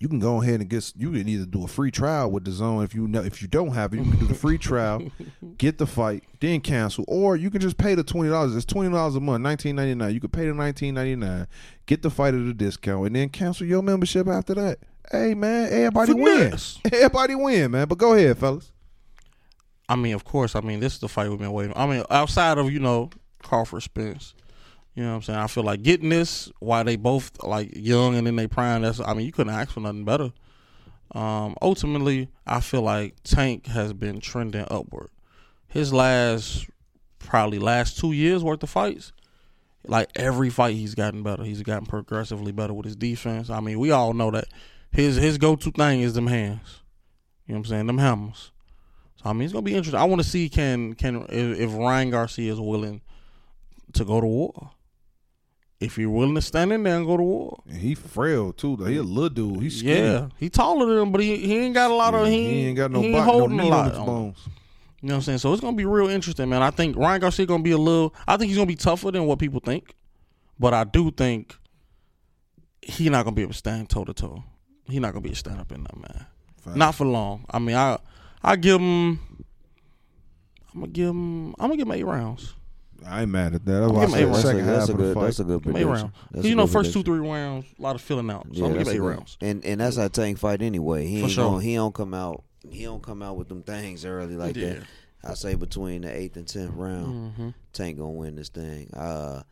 You 0.00 0.08
can 0.08 0.18
go 0.18 0.42
ahead 0.42 0.60
and 0.60 0.68
get. 0.68 0.92
You 0.96 1.12
can 1.12 1.28
either 1.28 1.46
do 1.46 1.62
a 1.62 1.68
free 1.68 1.92
trial 1.92 2.30
with 2.30 2.44
DAZN 2.44 2.84
if 2.84 2.92
you 2.92 3.06
know 3.06 3.22
if 3.22 3.40
you 3.40 3.46
don't 3.46 3.74
have 3.74 3.94
it. 3.94 3.98
You 3.98 4.10
can 4.10 4.18
do 4.18 4.26
the 4.26 4.34
free 4.34 4.58
trial, 4.58 5.02
get 5.58 5.78
the 5.78 5.86
fight, 5.86 6.24
then 6.40 6.60
cancel, 6.60 7.04
or 7.06 7.36
you 7.36 7.48
can 7.48 7.60
just 7.60 7.78
pay 7.78 7.94
the 7.94 8.02
twenty 8.02 8.30
dollars. 8.30 8.56
It's 8.56 8.66
twenty 8.66 8.90
dollars 8.90 9.14
a 9.14 9.20
month, 9.20 9.42
nineteen 9.42 9.76
ninety 9.76 9.94
nine. 9.94 10.12
You 10.12 10.20
can 10.20 10.30
pay 10.30 10.46
the 10.46 10.54
nineteen 10.54 10.94
ninety 10.94 11.14
nine, 11.14 11.46
get 11.86 12.02
the 12.02 12.10
fight 12.10 12.34
at 12.34 12.40
a 12.40 12.52
discount, 12.52 13.06
and 13.06 13.14
then 13.16 13.28
cancel 13.28 13.66
your 13.66 13.82
membership 13.82 14.26
after 14.26 14.54
that. 14.54 14.80
Hey 15.10 15.34
man, 15.34 15.72
everybody 15.72 16.12
Finesse. 16.12 16.80
win. 16.82 16.92
Everybody 16.94 17.34
win, 17.34 17.70
man. 17.70 17.86
But 17.88 17.98
go 17.98 18.14
ahead, 18.14 18.38
fellas. 18.38 18.72
I 19.88 19.94
mean, 19.94 20.14
of 20.14 20.24
course. 20.24 20.56
I 20.56 20.60
mean, 20.60 20.80
this 20.80 20.94
is 20.94 20.98
the 21.00 21.08
fight 21.08 21.30
we've 21.30 21.38
been 21.38 21.52
waiting. 21.52 21.74
I 21.76 21.86
mean, 21.86 22.02
outside 22.10 22.58
of 22.58 22.72
you 22.72 22.80
know 22.80 23.10
Crawford 23.40 23.82
Spence, 23.84 24.34
you 24.94 25.04
know 25.04 25.10
what 25.10 25.16
I'm 25.16 25.22
saying. 25.22 25.38
I 25.38 25.46
feel 25.46 25.62
like 25.62 25.82
getting 25.82 26.08
this 26.08 26.50
while 26.58 26.82
they 26.82 26.96
both 26.96 27.42
like 27.44 27.70
young 27.76 28.16
and 28.16 28.26
in 28.26 28.34
their 28.34 28.48
prime. 28.48 28.82
That's 28.82 28.98
I 29.00 29.14
mean, 29.14 29.26
you 29.26 29.32
couldn't 29.32 29.52
ask 29.54 29.70
for 29.70 29.80
nothing 29.80 30.04
better. 30.04 30.32
Um, 31.14 31.54
ultimately, 31.62 32.28
I 32.46 32.60
feel 32.60 32.82
like 32.82 33.14
Tank 33.22 33.66
has 33.66 33.92
been 33.92 34.20
trending 34.20 34.66
upward. 34.70 35.10
His 35.68 35.92
last 35.92 36.66
probably 37.20 37.58
last 37.58 37.98
two 37.98 38.12
years 38.12 38.42
worth 38.42 38.62
of 38.62 38.70
fights, 38.70 39.12
like 39.86 40.10
every 40.16 40.50
fight 40.50 40.74
he's 40.74 40.94
gotten 40.96 41.22
better. 41.22 41.44
He's 41.44 41.62
gotten 41.62 41.86
progressively 41.86 42.50
better 42.50 42.74
with 42.74 42.86
his 42.86 42.96
defense. 42.96 43.50
I 43.50 43.60
mean, 43.60 43.78
we 43.78 43.92
all 43.92 44.14
know 44.14 44.30
that 44.32 44.46
his 44.96 45.16
his 45.16 45.36
go 45.36 45.54
to 45.56 45.70
thing 45.70 46.00
is 46.00 46.14
them 46.14 46.26
hands. 46.26 46.80
You 47.46 47.52
know 47.52 47.60
what 47.60 47.66
I'm 47.66 47.70
saying? 47.70 47.86
Them 47.86 47.98
hammers. 47.98 48.50
So 49.22 49.28
I 49.28 49.34
mean, 49.34 49.42
it's 49.42 49.52
gonna 49.52 49.62
be 49.62 49.74
interesting. 49.74 50.00
I 50.00 50.04
want 50.04 50.22
to 50.22 50.28
see 50.28 50.48
can 50.48 50.94
can 50.94 51.26
if, 51.28 51.60
if 51.60 51.74
Ryan 51.74 52.10
Garcia 52.10 52.50
is 52.50 52.58
willing 52.58 53.02
to 53.92 54.04
go 54.04 54.20
to 54.20 54.26
war. 54.26 54.70
If 55.78 55.98
you're 55.98 56.08
willing 56.08 56.34
to 56.34 56.40
stand 56.40 56.72
in 56.72 56.82
there 56.84 56.96
and 56.96 57.06
go 57.06 57.18
to 57.18 57.22
war, 57.22 57.62
And 57.68 57.76
he 57.76 57.94
frail 57.94 58.54
too. 58.54 58.76
Though. 58.76 58.86
He 58.86 58.96
a 58.96 59.02
little 59.02 59.28
dude. 59.28 59.62
He's 59.62 59.80
skinny. 59.80 60.00
yeah, 60.00 60.28
he 60.38 60.48
taller 60.48 60.86
than 60.86 60.96
him, 60.96 61.12
but 61.12 61.20
he, 61.20 61.36
he 61.36 61.58
ain't 61.58 61.74
got 61.74 61.90
a 61.90 61.94
lot 61.94 62.14
of 62.14 62.26
Yeah, 62.26 62.32
he, 62.32 62.44
he 62.44 62.66
ain't 62.68 62.78
got 62.78 62.90
no, 62.90 63.02
he 63.02 63.10
no 63.10 63.20
holding 63.20 63.58
meat 63.58 63.66
a 63.66 63.68
lot 63.68 63.94
on 63.94 64.06
bones. 64.06 64.38
You 65.02 65.08
know 65.08 65.14
what 65.14 65.18
I'm 65.18 65.22
saying? 65.22 65.38
So 65.38 65.52
it's 65.52 65.60
gonna 65.60 65.76
be 65.76 65.84
real 65.84 66.08
interesting, 66.08 66.48
man. 66.48 66.62
I 66.62 66.70
think 66.70 66.96
Ryan 66.96 67.20
Garcia 67.20 67.44
gonna 67.44 67.62
be 67.62 67.72
a 67.72 67.78
little. 67.78 68.14
I 68.26 68.38
think 68.38 68.48
he's 68.48 68.56
gonna 68.56 68.66
be 68.66 68.76
tougher 68.76 69.10
than 69.10 69.26
what 69.26 69.38
people 69.38 69.60
think, 69.60 69.94
but 70.58 70.72
I 70.72 70.84
do 70.84 71.10
think 71.10 71.54
he 72.80 73.10
not 73.10 73.24
gonna 73.24 73.36
be 73.36 73.42
able 73.42 73.52
to 73.52 73.58
stand 73.58 73.90
toe 73.90 74.06
to 74.06 74.14
toe. 74.14 74.42
He 74.88 74.98
not 75.00 75.12
gonna 75.12 75.22
be 75.22 75.30
a 75.30 75.32
to 75.32 75.38
stand 75.38 75.60
up 75.60 75.72
in 75.72 75.82
that 75.84 75.96
man. 75.96 76.26
Facts. 76.62 76.76
Not 76.76 76.94
for 76.94 77.06
long. 77.06 77.44
I 77.50 77.58
mean, 77.58 77.76
I 77.76 77.98
I 78.42 78.56
give 78.56 78.80
him. 78.80 79.18
I'm 80.74 80.80
gonna 80.80 80.86
give 80.92 81.08
him. 81.08 81.48
I'm 81.58 81.68
gonna 81.68 81.76
give 81.76 81.86
him 81.86 81.92
eight 81.92 82.04
rounds. 82.04 82.54
I 83.04 83.22
ain't 83.22 83.30
mad 83.30 83.54
at 83.54 83.64
that. 83.66 83.72
That's 83.80 83.92
why 83.92 84.02
I 84.02 84.06
give 84.06 84.14
him 84.14 84.14
eight 84.14 84.18
said 84.20 84.26
rounds. 84.26 84.42
second 84.42 84.66
that's, 84.66 84.78
half 84.80 84.88
a 84.88 84.92
of 84.92 84.98
the 84.98 85.04
good, 85.04 85.14
fight. 85.14 85.24
that's 85.24 85.38
a 85.40 85.44
good 85.44 85.62
Give 85.62 85.70
him 85.72 85.76
eight 85.76 85.82
prediction. 85.84 86.02
rounds. 86.06 86.16
That's 86.30 86.34
'Cause 86.42 86.44
you 86.50 86.54
know, 86.56 86.64
good 86.66 86.72
first 86.72 86.92
two 86.92 87.02
three 87.02 87.18
rounds, 87.18 87.66
a 87.78 87.82
lot 87.82 87.94
of 87.94 88.00
filling 88.02 88.30
out. 88.30 88.46
So 88.46 88.52
Yeah, 88.52 88.64
I'm 88.64 88.70
gonna 88.72 88.78
give 88.84 88.88
a 88.88 88.90
eight 88.96 88.98
good- 88.98 89.06
rounds. 89.06 89.38
And 89.40 89.64
and 89.64 89.80
that's 89.80 89.96
how 89.96 90.08
Tank 90.08 90.38
fight 90.38 90.62
anyway. 90.62 91.06
He 91.06 91.18
For 91.20 91.24
ain't 91.24 91.32
sure. 91.32 91.50
gonna, 91.50 91.62
he 91.62 91.74
don't 91.74 91.94
come 91.94 92.14
out 92.14 92.42
he 92.68 92.82
don't 92.82 93.02
come 93.02 93.22
out 93.22 93.36
with 93.36 93.48
them 93.48 93.62
things 93.62 94.04
early 94.04 94.34
like 94.36 94.56
Yeah. 94.56 94.74
that. 94.74 94.82
I 95.24 95.34
say 95.34 95.54
between 95.54 96.02
the 96.02 96.12
eighth 96.14 96.36
and 96.36 96.46
tenth 96.48 96.72
round, 96.74 97.34
hmm 97.34 97.48
Tank 97.72 97.98
gonna 97.98 98.10
win 98.10 98.34
this 98.36 98.48
thing. 98.48 98.90
Uh 98.92 99.42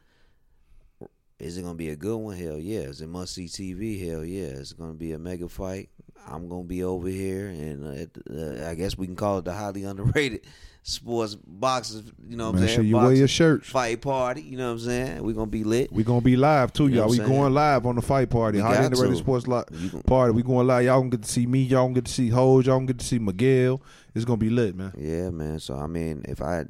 is 1.44 1.58
it 1.58 1.62
gonna 1.62 1.74
be 1.74 1.90
a 1.90 1.96
good 1.96 2.16
one? 2.16 2.36
Hell 2.36 2.58
yeah. 2.58 2.80
Is 2.80 3.00
it 3.00 3.08
must 3.08 3.34
see 3.34 3.46
TV? 3.46 4.08
Hell 4.08 4.24
yeah. 4.24 4.46
It's 4.46 4.72
gonna 4.72 4.94
be 4.94 5.12
a 5.12 5.18
mega 5.18 5.48
fight. 5.48 5.90
I'm 6.26 6.48
gonna 6.48 6.64
be 6.64 6.82
over 6.82 7.06
here, 7.08 7.48
and 7.48 7.84
uh, 7.86 7.90
it- 7.90 8.18
uh, 8.30 8.66
I 8.70 8.74
guess 8.74 8.96
we 8.96 9.06
can 9.06 9.14
call 9.16 9.38
it 9.38 9.44
the 9.44 9.52
highly 9.52 9.84
underrated 9.90 10.40
sports 10.82 11.34
boxers. 11.34 12.02
You 12.26 12.36
know 12.38 12.46
what 12.46 12.54
I'm 12.56 12.60
Make 12.60 12.68
saying? 12.70 12.76
sure 12.78 12.84
you 12.84 12.96
wear 12.96 13.12
your 13.12 13.28
shirts. 13.28 13.68
fight 13.68 14.00
party. 14.00 14.40
You 14.40 14.56
know 14.56 14.66
what 14.68 14.72
I'm 14.72 14.78
saying? 14.80 15.22
We 15.22 15.32
are 15.32 15.36
gonna 15.36 15.50
be 15.50 15.64
lit. 15.64 15.92
We 15.92 16.02
are 16.02 16.06
gonna 16.06 16.20
be 16.22 16.36
live 16.36 16.72
too, 16.72 16.88
you 16.88 16.96
y'all. 16.96 17.10
We 17.10 17.18
saying? 17.18 17.28
going 17.28 17.52
live 17.52 17.84
on 17.84 17.96
the 17.96 18.02
fight 18.02 18.30
party. 18.30 18.56
We 18.58 18.62
High 18.62 18.74
got 18.76 18.84
Underrated 18.86 19.12
to. 19.16 19.18
Sports 19.18 19.46
Li- 19.46 20.00
Party. 20.06 20.32
We 20.32 20.42
going 20.42 20.66
live. 20.66 20.84
Y'all 20.86 21.00
gonna 21.00 21.10
get 21.10 21.22
to 21.22 21.30
see 21.30 21.46
me. 21.46 21.62
Y'all 21.62 21.84
gonna 21.84 21.94
get 21.94 22.06
to 22.06 22.12
see 22.12 22.28
Hose. 22.30 22.64
Y'all 22.66 22.76
gonna 22.76 22.86
get 22.86 22.98
to 23.00 23.04
see 23.06 23.18
Miguel. 23.18 23.82
It's 24.14 24.24
gonna 24.24 24.38
be 24.38 24.48
lit, 24.50 24.74
man. 24.76 24.92
Yeah, 24.96 25.28
man. 25.28 25.58
So 25.60 25.76
I 25.76 25.86
mean, 25.88 26.24
if 26.26 26.40
I 26.40 26.64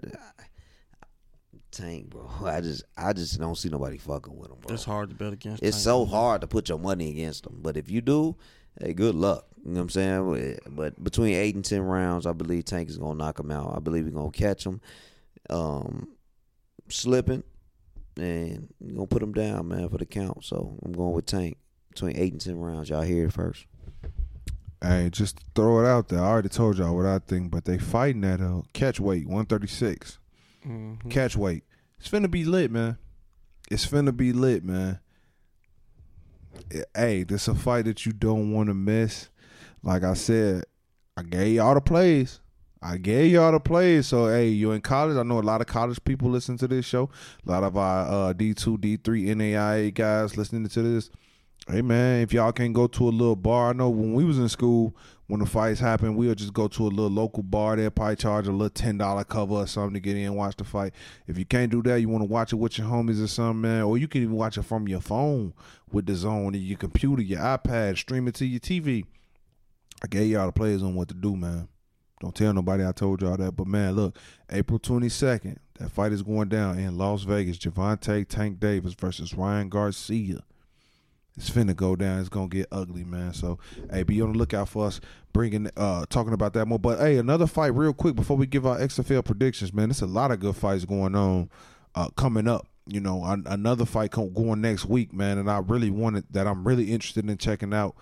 Tank, 1.74 2.10
bro. 2.10 2.30
I 2.44 2.60
just 2.60 2.84
I 2.96 3.12
just 3.12 3.38
don't 3.38 3.56
see 3.56 3.68
nobody 3.68 3.98
fucking 3.98 4.36
with 4.36 4.50
him, 4.50 4.56
bro. 4.60 4.74
It's 4.74 4.84
hard 4.84 5.10
to 5.10 5.14
bet 5.14 5.32
against. 5.32 5.62
It's 5.62 5.76
Tank, 5.76 5.84
so 5.84 6.04
bro. 6.06 6.14
hard 6.14 6.40
to 6.42 6.46
put 6.46 6.68
your 6.68 6.78
money 6.78 7.10
against 7.10 7.44
them, 7.44 7.58
but 7.62 7.76
if 7.76 7.90
you 7.90 8.00
do, 8.00 8.36
hey, 8.80 8.94
good 8.94 9.14
luck. 9.14 9.46
You 9.64 9.72
know 9.72 9.76
what 9.80 9.82
I'm 9.82 9.90
saying? 9.90 10.58
But 10.70 11.02
between 11.02 11.34
eight 11.34 11.54
and 11.54 11.64
ten 11.64 11.82
rounds, 11.82 12.26
I 12.26 12.32
believe 12.32 12.64
Tank 12.64 12.88
is 12.88 12.98
gonna 12.98 13.14
knock 13.14 13.40
him 13.40 13.50
out. 13.50 13.74
I 13.76 13.80
believe 13.80 14.04
he's 14.04 14.14
gonna 14.14 14.30
catch 14.30 14.64
him, 14.64 14.80
um, 15.50 16.08
slipping, 16.88 17.42
and 18.16 18.68
gonna 18.94 19.06
put 19.06 19.22
him 19.22 19.32
down, 19.32 19.68
man, 19.68 19.88
for 19.88 19.98
the 19.98 20.06
count. 20.06 20.44
So 20.44 20.78
I'm 20.84 20.92
going 20.92 21.12
with 21.12 21.26
Tank 21.26 21.56
between 21.90 22.16
eight 22.16 22.32
and 22.32 22.40
ten 22.40 22.58
rounds. 22.58 22.90
Y'all 22.90 23.02
hear 23.02 23.26
it 23.26 23.32
first. 23.32 23.66
Hey, 24.82 25.08
just 25.10 25.40
throw 25.54 25.80
it 25.80 25.86
out 25.88 26.08
there. 26.08 26.20
I 26.20 26.26
already 26.26 26.50
told 26.50 26.76
y'all 26.76 26.94
what 26.94 27.06
I 27.06 27.18
think, 27.18 27.50
but 27.50 27.64
they 27.64 27.78
fighting 27.78 28.22
at 28.22 28.42
a 28.42 28.62
catch 28.74 29.00
weight, 29.00 29.24
136. 29.26 30.18
Mm-hmm. 30.66 31.08
Catch 31.08 31.36
weight. 31.36 31.64
It's 31.98 32.08
finna 32.08 32.30
be 32.30 32.44
lit, 32.44 32.70
man. 32.70 32.98
It's 33.70 33.86
finna 33.86 34.16
be 34.16 34.32
lit, 34.32 34.64
man. 34.64 35.00
Hey, 36.94 37.24
this 37.24 37.48
a 37.48 37.54
fight 37.54 37.86
that 37.86 38.06
you 38.06 38.12
don't 38.12 38.52
want 38.52 38.68
to 38.68 38.74
miss. 38.74 39.28
Like 39.82 40.04
I 40.04 40.14
said, 40.14 40.64
I 41.16 41.22
gave 41.22 41.56
y'all 41.56 41.74
the 41.74 41.80
plays. 41.80 42.40
I 42.80 42.98
gave 42.98 43.32
y'all 43.32 43.52
the 43.52 43.60
plays. 43.60 44.06
So 44.06 44.26
hey, 44.26 44.48
you 44.48 44.72
in 44.72 44.80
college. 44.80 45.16
I 45.16 45.22
know 45.22 45.38
a 45.38 45.40
lot 45.40 45.60
of 45.60 45.66
college 45.66 46.02
people 46.04 46.30
listen 46.30 46.56
to 46.58 46.68
this 46.68 46.84
show. 46.84 47.10
A 47.46 47.50
lot 47.50 47.64
of 47.64 47.76
our 47.76 48.28
uh, 48.28 48.32
D 48.32 48.52
two, 48.54 48.76
D 48.78 48.96
three, 48.96 49.24
NAIA 49.26 49.92
guys 49.92 50.36
listening 50.36 50.68
to 50.68 50.82
this. 50.82 51.10
Hey 51.66 51.80
man, 51.80 52.20
if 52.20 52.32
y'all 52.34 52.52
can't 52.52 52.74
go 52.74 52.86
to 52.86 53.08
a 53.08 53.10
little 53.10 53.36
bar, 53.36 53.70
I 53.70 53.72
know 53.72 53.88
when 53.88 54.12
we 54.12 54.24
was 54.24 54.38
in 54.38 54.50
school, 54.50 54.94
when 55.26 55.40
the 55.40 55.46
fights 55.46 55.80
happen, 55.80 56.16
we'll 56.16 56.34
just 56.34 56.52
go 56.52 56.68
to 56.68 56.82
a 56.82 56.88
little 56.88 57.10
local 57.10 57.42
bar. 57.42 57.76
They'd 57.76 57.94
probably 57.94 58.16
charge 58.16 58.46
a 58.46 58.52
little 58.52 58.68
ten 58.68 58.98
dollar 58.98 59.24
cover 59.24 59.54
or 59.54 59.66
something 59.66 59.94
to 59.94 60.00
get 60.00 60.16
in 60.16 60.26
and 60.26 60.36
watch 60.36 60.56
the 60.56 60.64
fight. 60.64 60.92
If 61.26 61.38
you 61.38 61.46
can't 61.46 61.70
do 61.70 61.82
that, 61.84 62.00
you 62.00 62.08
want 62.08 62.22
to 62.22 62.28
watch 62.30 62.52
it 62.52 62.56
with 62.56 62.78
your 62.78 62.86
homies 62.88 63.22
or 63.22 63.26
something, 63.26 63.62
man, 63.62 63.82
or 63.82 63.96
you 63.96 64.06
can 64.06 64.22
even 64.22 64.34
watch 64.34 64.58
it 64.58 64.62
from 64.64 64.86
your 64.86 65.00
phone 65.00 65.54
with 65.90 66.06
DAZN, 66.06 66.52
your 66.54 66.76
computer, 66.76 67.22
your 67.22 67.40
iPad, 67.40 67.96
stream 67.96 68.28
it 68.28 68.34
to 68.34 68.46
your 68.46 68.60
TV. 68.60 69.04
I 70.02 70.06
gave 70.06 70.30
y'all 70.30 70.46
the 70.46 70.52
players 70.52 70.82
on 70.82 70.94
what 70.94 71.08
to 71.08 71.14
do, 71.14 71.36
man. 71.36 71.68
Don't 72.20 72.34
tell 72.34 72.52
nobody 72.52 72.86
I 72.86 72.92
told 72.92 73.22
y'all 73.22 73.36
that. 73.36 73.56
But 73.56 73.66
man, 73.66 73.96
look, 73.96 74.18
April 74.50 74.78
22nd, 74.78 75.56
that 75.78 75.90
fight 75.90 76.12
is 76.12 76.22
going 76.22 76.48
down 76.48 76.78
in 76.78 76.96
Las 76.96 77.22
Vegas. 77.22 77.58
Gervonta 77.58 78.26
Tank 78.26 78.60
Davis 78.60 78.94
versus 78.94 79.34
Ryan 79.34 79.68
Garcia. 79.68 80.40
It's 81.36 81.50
finna 81.50 81.74
go 81.74 81.96
down. 81.96 82.20
It's 82.20 82.28
gonna 82.28 82.48
get 82.48 82.68
ugly, 82.70 83.04
man. 83.04 83.34
So, 83.34 83.58
hey, 83.90 84.04
be 84.04 84.20
on 84.22 84.32
the 84.32 84.38
lookout 84.38 84.68
for 84.68 84.86
us 84.86 85.00
bringing, 85.32 85.68
uh, 85.76 86.06
talking 86.08 86.32
about 86.32 86.52
that 86.52 86.66
more. 86.66 86.78
But 86.78 87.00
hey, 87.00 87.16
another 87.18 87.46
fight, 87.48 87.74
real 87.74 87.92
quick, 87.92 88.14
before 88.14 88.36
we 88.36 88.46
give 88.46 88.64
our 88.66 88.78
XFL 88.78 89.24
predictions, 89.24 89.72
man. 89.72 89.88
There's 89.88 90.02
a 90.02 90.06
lot 90.06 90.30
of 90.30 90.38
good 90.40 90.54
fights 90.54 90.84
going 90.84 91.16
on, 91.16 91.50
uh, 91.94 92.08
coming 92.10 92.46
up. 92.46 92.68
You 92.86 93.00
know, 93.00 93.24
an- 93.24 93.44
another 93.46 93.86
fight 93.86 94.10
going 94.10 94.60
next 94.60 94.84
week, 94.84 95.12
man. 95.12 95.38
And 95.38 95.50
I 95.50 95.58
really 95.58 95.90
wanted 95.90 96.24
that. 96.32 96.46
I'm 96.46 96.66
really 96.68 96.92
interested 96.92 97.28
in 97.28 97.36
checking 97.38 97.72
out. 97.74 97.96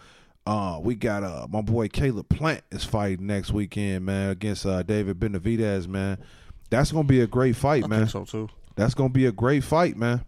Uh, 0.44 0.80
we 0.82 0.96
got 0.96 1.22
uh 1.22 1.46
my 1.48 1.60
boy 1.62 1.86
Caleb 1.86 2.28
Plant 2.28 2.62
is 2.72 2.82
fighting 2.84 3.28
next 3.28 3.52
weekend, 3.52 4.04
man, 4.04 4.30
against 4.30 4.66
uh 4.66 4.82
David 4.82 5.20
Benavidez, 5.20 5.86
man. 5.86 6.18
That's 6.68 6.90
gonna 6.90 7.06
be 7.06 7.20
a 7.20 7.28
great 7.28 7.54
fight, 7.54 7.84
I 7.84 7.86
man. 7.86 7.98
think 8.00 8.10
so 8.10 8.24
too. 8.24 8.48
That's 8.74 8.92
gonna 8.94 9.10
be 9.10 9.26
a 9.26 9.30
great 9.32 9.62
fight, 9.62 9.96
man, 9.96 10.24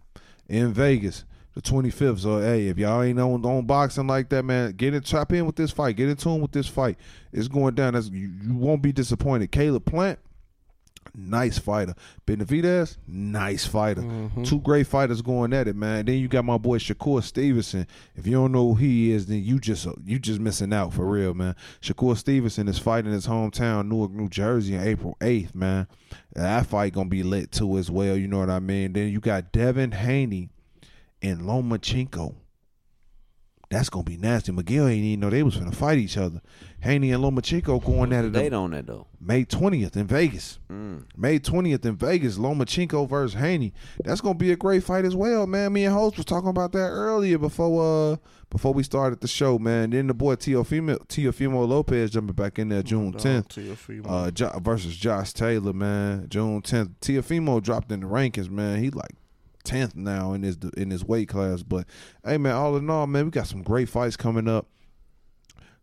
in 0.47 0.71
Vegas, 0.73 1.25
the 1.55 1.61
25th. 1.61 2.19
So 2.19 2.39
hey, 2.39 2.67
if 2.67 2.77
y'all 2.77 3.01
ain't 3.01 3.19
on, 3.19 3.43
on 3.45 3.65
boxing 3.65 4.07
like 4.07 4.29
that, 4.29 4.43
man, 4.43 4.73
get 4.73 4.93
in, 4.93 5.01
tap 5.01 5.33
in 5.33 5.45
with 5.45 5.55
this 5.55 5.71
fight, 5.71 5.95
get 5.95 6.09
in 6.09 6.17
tune 6.17 6.41
with 6.41 6.51
this 6.51 6.67
fight. 6.67 6.97
It's 7.31 7.47
going 7.47 7.75
down. 7.75 7.93
That's, 7.93 8.09
you, 8.09 8.31
you 8.43 8.53
won't 8.53 8.81
be 8.81 8.91
disappointed. 8.91 9.51
Caleb 9.51 9.85
Plant, 9.85 10.19
nice 11.15 11.57
fighter. 11.57 11.95
Benavidez, 12.27 12.97
nice 13.07 13.65
fighter. 13.65 14.01
Mm-hmm. 14.01 14.43
Two 14.43 14.59
great 14.59 14.85
fighters 14.85 15.21
going 15.21 15.53
at 15.53 15.69
it, 15.69 15.77
man. 15.77 16.05
Then 16.05 16.17
you 16.17 16.27
got 16.27 16.43
my 16.43 16.57
boy 16.57 16.77
Shakur 16.77 17.23
Stevenson. 17.23 17.87
If 18.15 18.27
you 18.27 18.33
don't 18.33 18.51
know 18.51 18.73
who 18.73 18.75
he 18.75 19.11
is, 19.11 19.25
then 19.27 19.41
you 19.41 19.59
just 19.59 19.87
uh, 19.87 19.93
you 20.03 20.19
just 20.19 20.41
missing 20.41 20.73
out 20.73 20.93
for 20.93 21.05
real, 21.05 21.33
man. 21.33 21.55
Shakur 21.81 22.17
Stevenson 22.17 22.67
is 22.67 22.79
fighting 22.79 23.13
his 23.13 23.27
hometown, 23.27 23.87
Newark, 23.87 24.11
New 24.11 24.27
Jersey, 24.27 24.77
on 24.77 24.85
April 24.85 25.15
8th, 25.21 25.55
man. 25.55 25.87
That 26.33 26.65
fight 26.65 26.93
gonna 26.93 27.07
be 27.07 27.23
lit 27.23 27.53
too 27.53 27.77
as 27.77 27.89
well. 27.89 28.17
You 28.17 28.27
know 28.27 28.39
what 28.39 28.49
I 28.49 28.59
mean? 28.59 28.91
Then 28.91 29.09
you 29.09 29.21
got 29.21 29.53
Devin 29.53 29.91
Haney 29.93 30.49
and 31.25 31.41
Lomachenko. 31.41 32.35
That's 33.71 33.89
gonna 33.89 34.03
be 34.03 34.15
nasty. 34.15 34.51
Miguel 34.51 34.87
ain't 34.87 35.03
even 35.03 35.19
know 35.21 35.31
they 35.31 35.41
was 35.41 35.57
gonna 35.57 35.71
fight 35.71 35.97
each 35.97 36.17
other. 36.17 36.39
Haney 36.81 37.11
and 37.11 37.23
Lomachenko 37.23 37.83
going 37.83 38.13
at 38.13 38.23
it 38.23 38.31
Date 38.31 38.53
on 38.53 38.71
that 38.71 38.85
though. 38.85 39.07
May 39.19 39.43
20th 39.43 39.95
in 39.97 40.05
Vegas. 40.05 40.59
Mm. 40.71 41.05
May 41.17 41.39
20th 41.39 41.83
in 41.83 41.95
Vegas, 41.95 42.37
Lomachenko 42.37 43.09
versus 43.09 43.33
Haney. 43.33 43.73
That's 44.03 44.21
gonna 44.21 44.35
be 44.37 44.51
a 44.51 44.55
great 44.55 44.83
fight 44.83 45.03
as 45.03 45.15
well, 45.15 45.47
man. 45.47 45.73
Me 45.73 45.83
and 45.85 45.95
Host 45.95 46.15
was 46.17 46.27
talking 46.27 46.49
about 46.49 46.73
that 46.73 46.89
earlier 46.89 47.39
before 47.39 48.13
uh 48.13 48.17
before 48.51 48.71
we 48.71 48.83
started 48.83 49.19
the 49.19 49.27
show, 49.27 49.57
man. 49.57 49.89
Then 49.89 50.05
the 50.07 50.13
boy 50.13 50.35
Teofimo 50.35 50.99
Teofimo 51.07 51.67
Lopez 51.67 52.11
jumping 52.11 52.35
back 52.35 52.59
in 52.59 52.69
there 52.69 52.83
June 52.83 53.13
10th. 53.13 53.47
to 53.49 53.61
your 53.63 54.05
Uh, 54.07 54.29
jo- 54.29 54.57
versus 54.61 54.95
Josh 54.95 55.33
Taylor, 55.33 55.73
man. 55.73 56.27
June 56.29 56.61
10th. 56.61 56.91
Teofimo 57.01 57.61
dropped 57.63 57.91
in 57.91 58.01
the 58.01 58.05
rankings, 58.07 58.49
man. 58.51 58.81
He 58.83 58.91
like 58.91 59.15
10th 59.65 59.95
now 59.95 60.33
in 60.33 60.43
his 60.43 60.57
in 60.77 60.91
his 60.91 61.03
weight 61.03 61.29
class. 61.29 61.63
But 61.63 61.87
hey, 62.23 62.37
man, 62.37 62.55
all 62.55 62.77
in 62.77 62.89
all, 62.89 63.07
man, 63.07 63.25
we 63.25 63.31
got 63.31 63.47
some 63.47 63.63
great 63.63 63.89
fights 63.89 64.15
coming 64.15 64.47
up. 64.47 64.67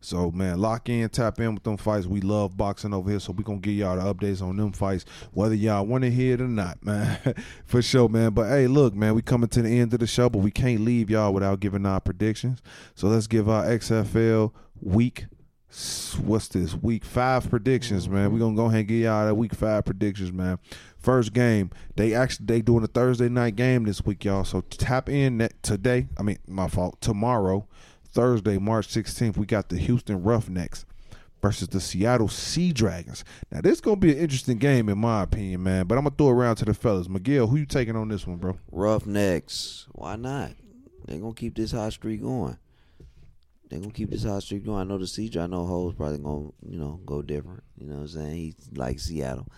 So 0.05 0.33
man, 0.33 0.59
lock 0.59 0.89
in, 0.89 1.09
tap 1.11 1.39
in 1.39 1.55
with 1.55 1.63
them 1.63 1.77
fights. 1.77 2.07
We 2.07 2.21
love 2.21 2.57
boxing 2.57 2.93
over 2.93 3.09
here, 3.09 3.21
so 3.21 3.33
we 3.33 3.45
gonna 3.45 3.61
give 3.61 3.75
y'all 3.75 3.97
the 3.97 4.03
updates 4.03 4.43
on 4.43 4.57
them 4.57 4.73
fights, 4.73 5.05
whether 5.31 5.55
y'all 5.55 5.87
want 5.87 6.03
to 6.03 6.11
hear 6.11 6.35
it 6.35 6.41
or 6.41 6.49
not, 6.49 6.85
man. 6.85 7.19
For 7.67 7.81
sure, 7.81 8.09
man. 8.09 8.33
But 8.33 8.49
hey, 8.49 8.67
look, 8.67 8.95
man, 8.95 9.15
we 9.15 9.23
coming 9.23 9.49
to 9.51 9.63
the 9.63 9.69
end 9.69 9.95
of 9.95 10.01
the 10.01 10.09
show, 10.09 10.29
but 10.29 10.41
we 10.41 10.51
can't 10.51 10.81
leave 10.81 11.09
y'all 11.09 11.33
without 11.33 11.61
giving 11.61 11.87
our 11.87 12.01
predictions. 12.01 12.61
So 12.97 13.07
let's 13.07 13.29
give 13.29 13.49
our 13.49 13.65
XFL 13.65 14.53
week. 14.81 15.27
What's 15.73 16.49
this 16.49 16.75
week 16.75 17.03
five 17.03 17.49
predictions, 17.49 18.07
man? 18.07 18.25
We're 18.25 18.39
mm-hmm. 18.39 18.39
gonna 18.41 18.57
go 18.57 18.67
ahead 18.67 18.81
and 18.81 18.89
give 18.89 18.99
y'all 18.99 19.25
that 19.25 19.35
week 19.35 19.55
five 19.55 19.87
predictions, 19.87 20.31
man. 20.31 20.59
First 20.99 21.33
game, 21.33 21.71
they 21.97 22.13
actually 22.13 22.45
they 22.45 22.61
doing 22.61 22.85
a 22.85 22.89
Thursday 22.89 23.31
night 23.31 23.57
game 23.57 23.85
this 23.85 24.05
week, 24.05 24.23
y'all. 24.27 24.45
So 24.45 24.61
tap 24.61 25.09
in 25.09 25.39
that 25.39 25.63
today. 25.63 26.09
I 26.19 26.23
mean, 26.23 26.39
my 26.47 26.69
fault. 26.69 27.01
Tomorrow, 27.01 27.67
Thursday, 28.05 28.59
March 28.59 28.87
16th, 28.89 29.39
we 29.39 29.47
got 29.47 29.71
the 29.71 29.79
Houston 29.79 30.23
Roughnecks 30.23 30.85
versus 31.41 31.69
the 31.69 31.81
Seattle 31.81 32.29
Sea 32.29 32.75
Dragons. 32.75 33.25
Now, 33.51 33.63
this 33.63 33.81
gonna 33.81 33.97
be 33.97 34.13
an 34.13 34.19
interesting 34.19 34.59
game 34.59 34.91
in 34.91 34.99
my 34.99 35.23
opinion, 35.23 35.63
man. 35.63 35.87
But 35.87 35.97
I'm 35.97 36.05
gonna 36.05 36.15
throw 36.19 36.29
it 36.29 36.33
around 36.33 36.57
to 36.57 36.67
the 36.67 36.75
fellas. 36.75 37.09
Miguel, 37.09 37.47
who 37.47 37.57
you 37.57 37.67
taking 37.67 37.97
on 37.97 38.09
this 38.09 38.27
one, 38.27 38.37
bro? 38.37 38.59
Roughnecks. 38.71 39.87
Why 39.93 40.17
not? 40.17 40.53
They 41.07 41.19
gonna 41.19 41.33
keep 41.33 41.55
this 41.55 41.73
hot 41.73 41.95
streak 41.95 42.21
going. 42.21 42.59
They 43.73 43.79
gonna 43.79 43.91
keep 43.91 44.11
this 44.11 44.25
hot 44.25 44.43
streak 44.43 44.67
going. 44.67 44.81
I 44.81 44.85
know 44.85 44.99
the 44.99 45.07
siege. 45.07 45.39
I 45.39 45.47
know 45.47 45.65
Ho's 45.65 45.95
probably 45.95 46.19
gonna 46.19 46.51
you 46.69 46.79
know 46.79 47.01
go 47.07 47.23
different. 47.23 47.63
You 47.79 47.87
know 47.87 47.95
what 47.95 48.01
I'm 48.03 48.09
saying? 48.09 48.37
He's 48.37 48.69
like 48.75 49.01
Seattle. 49.01 49.49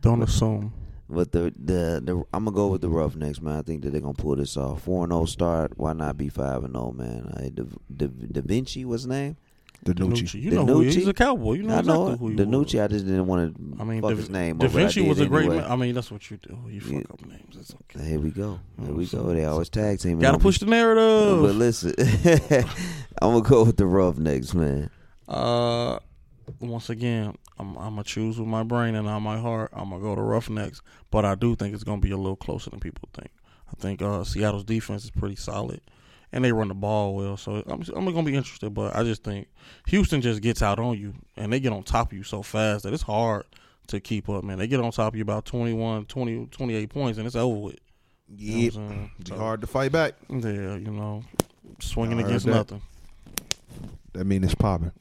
Don't 0.00 0.22
assume. 0.22 0.72
But 1.10 1.32
the 1.32 1.52
the 1.58 2.00
the 2.04 2.24
I'm 2.32 2.44
gonna 2.44 2.52
go 2.52 2.68
with 2.68 2.82
the 2.82 2.88
Roughnecks, 2.88 3.40
man. 3.40 3.58
I 3.58 3.62
think 3.62 3.82
that 3.82 3.90
they're 3.90 4.00
gonna 4.00 4.14
pull 4.14 4.36
this 4.36 4.56
off. 4.56 4.82
Four 4.82 5.02
and 5.02 5.12
zero 5.12 5.24
start. 5.24 5.72
Why 5.76 5.92
not 5.92 6.16
be 6.16 6.28
five 6.28 6.62
and 6.62 6.74
zero, 6.74 6.92
man? 6.92 7.34
I, 7.36 7.48
da, 7.48 7.64
da, 7.94 8.06
da 8.06 8.40
Vinci, 8.42 8.84
what's 8.84 9.02
his 9.02 9.08
name? 9.08 9.36
DiNucci. 9.84 10.40
You 10.42 10.50
know 10.52 10.66
who 10.66 10.80
he 10.80 10.88
is. 10.88 10.94
He's 10.94 11.08
a 11.08 11.14
cowboy. 11.14 11.54
You 11.54 11.62
know 11.64 11.76
I 11.76 11.82
know 11.82 12.04
exactly 12.08 12.16
who 12.18 12.28
he 12.32 12.36
DiNucci. 12.50 12.64
was. 12.64 12.74
I 12.76 12.88
just 12.88 13.04
didn't 13.06 13.26
want 13.26 13.54
to 13.56 13.80
I 13.80 13.84
mean, 13.84 14.00
fuck 14.02 14.10
Da, 14.10 14.16
his 14.16 14.30
name. 14.30 14.58
Da 14.58 14.66
up, 14.66 14.72
but 14.72 14.78
I 14.78 14.82
Vinci 14.84 15.08
was 15.08 15.20
a 15.20 15.26
great 15.26 15.46
anyway. 15.46 15.56
man. 15.62 15.70
I 15.70 15.76
mean, 15.76 15.94
that's 15.94 16.10
what 16.10 16.30
you 16.30 16.38
do. 16.38 16.58
You 16.68 16.80
fuck 16.80 16.92
Yeah. 16.92 16.98
up 17.12 17.26
names. 17.26 17.56
It's 17.58 17.74
okay. 17.74 18.08
Here 18.08 18.18
we 18.18 18.30
go. 18.30 18.58
Here 18.82 18.92
we 18.92 19.06
go. 19.06 19.22
They 19.34 19.44
always 19.44 19.68
tag 19.68 20.00
team. 20.00 20.18
Got 20.18 20.32
to 20.32 20.38
push 20.38 20.58
the 20.58 20.66
narrative. 20.66 21.40
But 21.42 21.54
listen, 21.54 21.94
I'm 23.22 23.32
gonna 23.32 23.42
go 23.42 23.64
with 23.64 23.76
the 23.76 23.86
Roughnecks, 23.86 24.54
man. 24.54 24.90
Uh, 25.28 25.98
once 26.60 26.90
again, 26.90 27.34
I'm 27.58 27.76
I'm 27.76 27.90
gonna 27.94 28.04
choose 28.04 28.38
with 28.38 28.48
my 28.48 28.62
brain 28.62 28.94
and 28.94 29.06
not 29.06 29.20
my 29.20 29.38
heart. 29.38 29.70
I'm 29.72 29.90
gonna 29.90 30.02
go 30.02 30.14
to 30.14 30.20
Roughnecks, 30.20 30.82
but 31.10 31.24
I 31.24 31.34
do 31.34 31.54
think 31.56 31.74
it's 31.74 31.84
gonna 31.84 32.00
be 32.00 32.10
a 32.10 32.16
little 32.16 32.36
closer 32.36 32.70
than 32.70 32.80
people 32.80 33.08
think. 33.14 33.30
I 33.72 33.80
think 33.80 34.02
uh, 34.02 34.24
Seattle's 34.24 34.64
defense 34.64 35.04
is 35.04 35.10
pretty 35.10 35.36
solid, 35.36 35.80
and 36.34 36.44
they 36.44 36.52
run 36.52 36.68
the 36.68 36.74
ball 36.74 37.14
well. 37.14 37.38
So 37.38 37.62
I'm 37.66 37.82
I'm 37.96 38.04
gonna 38.04 38.24
be 38.24 38.34
interested, 38.36 38.68
but 38.74 38.94
I 38.94 39.04
just 39.04 39.22
think 39.24 39.46
Houston 39.86 40.20
just 40.20 40.42
gets 40.42 40.60
out 40.60 40.78
on 40.78 40.98
you, 40.98 41.14
and 41.36 41.50
they 41.50 41.60
get 41.60 41.72
on 41.72 41.82
top 41.84 42.12
of 42.12 42.18
you 42.18 42.24
so 42.24 42.42
fast 42.42 42.82
that 42.82 42.92
it's 42.92 43.04
hard 43.04 43.44
to 43.86 44.00
keep 44.00 44.28
up. 44.28 44.44
Man, 44.44 44.58
they 44.58 44.66
get 44.66 44.80
on 44.80 44.90
top 44.90 45.12
of 45.12 45.16
you 45.16 45.22
about 45.22 45.44
21, 45.46 46.06
20, 46.06 46.46
28 46.46 46.90
points, 46.90 47.18
and 47.18 47.26
it's 47.26 47.36
over 47.36 47.58
with. 47.58 47.76
You 48.36 48.52
know 48.52 48.58
Yep. 48.58 48.74
what 48.74 48.80
I'm 48.82 48.88
saying? 48.88 49.10
Be 49.24 49.30
So, 49.30 49.36
hard 49.36 49.60
to 49.60 49.66
fight 49.66 49.92
back. 49.92 50.14
Yeah, 50.28 50.76
you 50.76 50.90
know, 50.90 51.22
swinging 51.78 52.18
against 52.20 52.46
that. 52.46 52.52
nothing. 52.52 52.82
That 54.12 54.24
mean 54.24 54.42
it's 54.44 54.54
popping. 54.54 54.92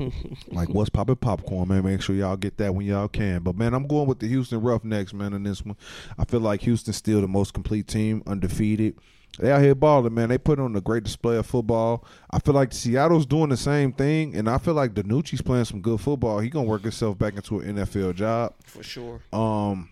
like 0.50 0.68
what's 0.70 0.90
popping 0.90 1.16
popcorn, 1.16 1.68
man. 1.68 1.84
Make 1.84 2.02
sure 2.02 2.16
y'all 2.16 2.36
get 2.36 2.56
that 2.58 2.74
when 2.74 2.84
y'all 2.84 3.06
can. 3.08 3.42
But 3.42 3.56
man, 3.56 3.74
I'm 3.74 3.86
going 3.86 4.08
with 4.08 4.18
the 4.18 4.26
Houston 4.26 4.60
Roughnecks, 4.60 5.14
man, 5.14 5.34
on 5.34 5.44
this 5.44 5.64
one. 5.64 5.76
I 6.18 6.24
feel 6.24 6.40
like 6.40 6.62
Houston's 6.62 6.96
still 6.96 7.20
the 7.20 7.28
most 7.28 7.54
complete 7.54 7.86
team, 7.86 8.22
undefeated. 8.26 8.98
They 9.38 9.52
out 9.52 9.62
here 9.62 9.74
balling, 9.74 10.14
man. 10.14 10.30
They 10.30 10.38
put 10.38 10.58
on 10.58 10.74
a 10.74 10.80
great 10.80 11.04
display 11.04 11.36
of 11.36 11.46
football. 11.46 12.04
I 12.30 12.40
feel 12.40 12.54
like 12.54 12.72
Seattle's 12.72 13.26
doing 13.26 13.50
the 13.50 13.56
same 13.56 13.92
thing, 13.92 14.34
and 14.34 14.50
I 14.50 14.58
feel 14.58 14.74
like 14.74 14.94
DiNucci's 14.94 15.42
playing 15.42 15.66
some 15.66 15.80
good 15.80 16.00
football. 16.00 16.40
He 16.40 16.50
gonna 16.50 16.66
work 16.66 16.82
himself 16.82 17.18
back 17.18 17.36
into 17.36 17.60
an 17.60 17.76
NFL 17.76 18.14
job. 18.16 18.54
For 18.64 18.82
sure. 18.82 19.20
Um, 19.32 19.90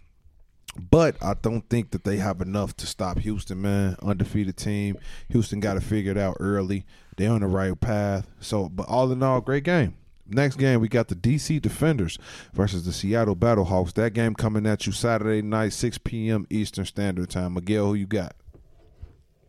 but 0.79 1.17
I 1.23 1.35
don't 1.35 1.69
think 1.69 1.93
that 1.93 2.05
they 2.05 2.17
have 2.17 2.41
enough 2.41 2.77
to 2.79 2.87
stop 2.87 3.19
Houston, 3.21 3.63
man. 3.63 3.97
Undefeated 4.03 4.57
team. 4.57 4.99
Houston 5.29 5.61
got 5.61 5.75
to 5.75 5.81
figure 5.81 6.11
it 6.11 6.19
out 6.19 6.37
early. 6.41 6.85
They're 7.17 7.31
on 7.31 7.41
the 7.41 7.47
right 7.47 7.79
path. 7.79 8.27
So, 8.41 8.69
but 8.69 8.89
all 8.89 9.11
in 9.11 9.23
all, 9.23 9.41
great 9.41 9.65
game. 9.65 9.97
Next 10.29 10.57
game, 10.57 10.81
we 10.81 10.89
got 10.89 11.09
the 11.09 11.15
DC 11.15 11.63
Defenders 11.63 12.19
versus 12.53 12.85
the 12.85 12.93
Seattle 12.93 13.37
Battlehawks. 13.37 13.95
That 13.95 14.13
game 14.13 14.35
coming 14.35 14.67
at 14.67 14.85
you 14.85 14.93
Saturday 14.93 15.41
night, 15.41 15.73
6 15.73 15.99
p.m. 15.99 16.47
Eastern 16.51 16.85
Standard 16.85 17.31
Time. 17.31 17.55
Miguel, 17.55 17.87
who 17.87 17.95
you 17.95 18.07
got? 18.07 18.35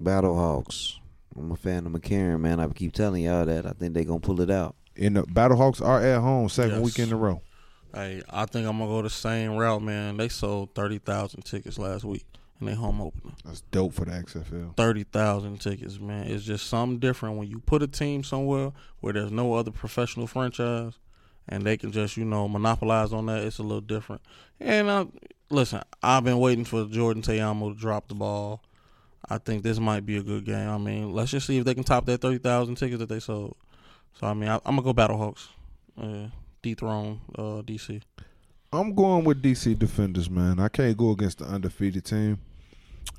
Battlehawks. 0.02 0.96
I'm 1.38 1.52
a 1.52 1.56
fan 1.56 1.86
of 1.86 1.92
McCarron, 1.92 2.40
man. 2.40 2.60
I 2.60 2.68
keep 2.70 2.94
telling 2.94 3.24
y'all 3.24 3.46
that. 3.46 3.66
I 3.66 3.72
think 3.72 3.94
they're 3.94 4.04
gonna 4.04 4.20
pull 4.20 4.42
it 4.42 4.50
out. 4.50 4.76
In 4.96 5.14
the 5.14 5.24
Battlehawks 5.24 5.86
are 5.86 6.02
at 6.02 6.20
home, 6.22 6.50
second 6.50 6.78
Yes. 6.78 6.84
week 6.84 7.00
in 7.00 7.14
a 7.14 7.18
row. 7.18 7.42
Hey, 7.94 8.22
I 8.30 8.46
think 8.46 8.68
I'm 8.68 8.78
gonna 8.80 8.90
go 8.90 9.02
the 9.02 9.10
same 9.10 9.56
route, 9.56 9.82
man. 9.82 10.18
They 10.18 10.30
sold 10.30 10.74
thirty 10.74 10.98
thousand 10.98 11.44
tickets 11.44 11.78
last 11.78 12.04
week 12.04 12.26
in 12.60 12.66
their 12.68 12.76
home 12.76 13.00
opener. 13.02 13.34
That's 13.46 13.62
dope 13.72 13.94
for 13.94 14.06
the 14.06 14.12
XFL. 14.12 14.76
Thirty 14.76 15.04
thousand 15.04 15.62
tickets, 15.62 16.00
man. 16.00 16.28
It's 16.28 16.44
just 16.44 16.68
something 16.68 17.00
different 17.00 17.38
when 17.38 17.48
you 17.48 17.60
put 17.60 17.84
a 17.84 17.88
team 17.88 18.24
somewhere 18.24 18.72
where 19.00 19.14
there's 19.14 19.32
no 19.32 19.54
other 19.54 19.72
professional 19.72 20.26
franchise, 20.28 20.94
and 21.48 21.64
they 21.64 21.78
can 21.78 21.92
just 21.92 22.18
you 22.18 22.26
know 22.26 22.48
monopolize 22.48 23.14
on 23.14 23.28
that. 23.28 23.44
It's 23.44 23.60
a 23.60 23.64
little 23.64 23.82
different. 23.82 24.22
And 24.60 24.90
uh, 24.90 25.06
listen, 25.52 25.82
I've 26.02 26.24
been 26.24 26.40
waiting 26.40 26.66
for 26.66 26.86
Jordan 26.86 27.22
Ta'amu 27.22 27.74
to 27.74 27.80
drop 27.80 28.08
the 28.08 28.16
ball. 28.16 28.64
I 29.30 29.38
think 29.40 29.64
this 29.64 29.80
might 29.80 30.06
be 30.06 30.18
a 30.18 30.24
good 30.24 30.46
game. 30.46 30.70
I 30.70 30.78
mean, 30.78 31.12
let's 31.14 31.32
just 31.32 31.48
see 31.48 31.58
if 31.58 31.66
they 31.66 31.74
can 31.74 31.84
top 31.84 32.06
that 32.06 32.22
thirty 32.22 32.38
thousand 32.38 32.76
tickets 32.76 33.00
that 33.00 33.10
they 33.10 33.20
sold. 33.20 33.56
So 34.20 34.28
I 34.28 34.34
mean, 34.34 34.50
I, 34.50 34.56
I'm 34.66 34.78
gonna 34.78 34.82
go 34.84 34.94
Battlehawks, 34.94 35.48
uh, 36.02 36.30
dethrone 36.62 37.20
uh, 37.38 37.62
DC. 37.64 38.02
I'm 38.74 38.94
going 38.96 39.24
with 39.24 39.42
DC 39.42 39.78
Defenders, 39.80 40.30
man. 40.30 40.60
I 40.60 40.68
can't 40.68 40.98
go 40.98 41.12
against 41.12 41.40
the 41.40 41.46
undefeated 41.46 42.04
team. 42.06 42.40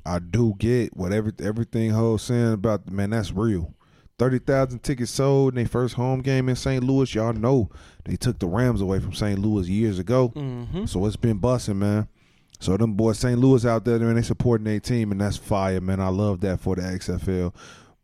I 0.05 0.19
do 0.19 0.55
get 0.59 0.97
what 0.97 1.13
every, 1.13 1.33
everything 1.43 1.91
Ho's 1.91 2.23
saying 2.23 2.53
about 2.55 2.91
man. 2.91 3.11
That's 3.11 3.33
real. 3.33 3.75
Thirty 4.19 4.39
thousand 4.39 4.81
tickets 4.83 5.11
sold 5.13 5.51
in 5.53 5.57
their 5.57 5.67
first 5.69 5.95
home 5.95 6.23
game 6.23 6.49
in 6.49 6.57
St. 6.57 6.83
Louis. 6.83 7.15
Y'all 7.15 7.33
know 7.33 7.71
they 8.05 8.17
took 8.17 8.39
the 8.39 8.47
Rams 8.49 8.81
away 8.81 8.99
from 8.99 9.13
St. 9.13 9.39
Louis 9.39 9.69
years 9.69 9.99
ago, 9.99 10.31
Mm-hmm. 10.35 10.87
so 10.87 11.07
it's 11.07 11.17
been 11.17 11.39
busting, 11.39 11.79
man. 11.79 12.09
So 12.61 12.77
them 12.77 12.95
boys, 12.95 13.19
St. 13.19 13.39
Louis 13.39 13.65
out 13.65 13.85
there, 13.85 13.99
man, 13.99 14.17
they 14.17 14.23
supporting 14.23 14.65
their 14.65 14.81
team, 14.81 15.13
and 15.13 15.21
that's 15.21 15.37
fire, 15.37 15.81
man. 15.81 16.01
I 16.01 16.09
love 16.09 16.41
that 16.41 16.61
for 16.61 16.75
the 16.77 16.83
XFL. 16.83 17.55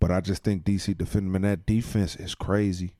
But 0.01 0.11
I 0.11 0.21
just 0.21 0.45
think 0.45 0.65
DC 0.65 0.97
defending, 0.97 1.33
man, 1.33 1.43
that 1.43 1.67
defense 1.67 2.15
is 2.17 2.35
crazy. 2.35 2.95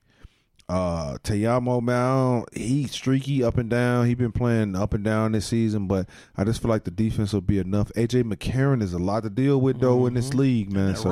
Uh 0.67 1.19
Ta'amu, 1.21 1.79
man, 1.79 2.43
he 2.51 2.87
streaky 2.87 3.43
up 3.43 3.57
and 3.59 3.69
down. 3.69 4.07
He 4.07 4.15
been 4.15 4.31
playing 4.31 4.75
up 4.75 4.95
and 4.95 5.03
down 5.03 5.33
this 5.33 5.45
season, 5.45 5.85
but 5.85 6.09
I 6.35 6.43
just 6.43 6.59
feel 6.59 6.69
like 6.69 6.85
the 6.85 6.91
defense 6.91 7.33
will 7.33 7.41
be 7.41 7.59
enough. 7.59 7.91
AJ 7.95 8.23
McCarron 8.23 8.81
is 8.81 8.93
a 8.93 8.97
lot 8.97 9.21
to 9.23 9.29
deal 9.29 9.61
with 9.61 9.79
though 9.79 10.07
in 10.07 10.15
this 10.15 10.31
Mhm. 10.31 10.35
league, 10.35 10.71
man. 10.73 10.95
So. 10.95 11.11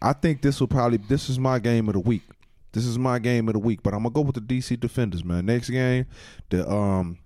I 0.00 0.14
think 0.14 0.40
this 0.40 0.58
will 0.58 0.68
probably 0.68 0.96
this 0.96 1.28
is 1.28 1.38
my 1.38 1.58
game 1.58 1.86
of 1.88 1.92
the 1.92 2.00
week. 2.00 2.22
This 2.72 2.86
is 2.86 2.98
my 2.98 3.18
game 3.18 3.46
of 3.48 3.52
the 3.52 3.58
week, 3.60 3.82
but 3.82 3.92
I'm 3.92 4.04
gonna 4.04 4.14
go 4.14 4.22
with 4.22 4.36
the 4.36 4.40
DC 4.40 4.76
Defenders, 4.80 5.22
man. 5.22 5.44
Next 5.44 5.68
game, 5.68 6.06
the 6.48 6.66
um 6.68 7.18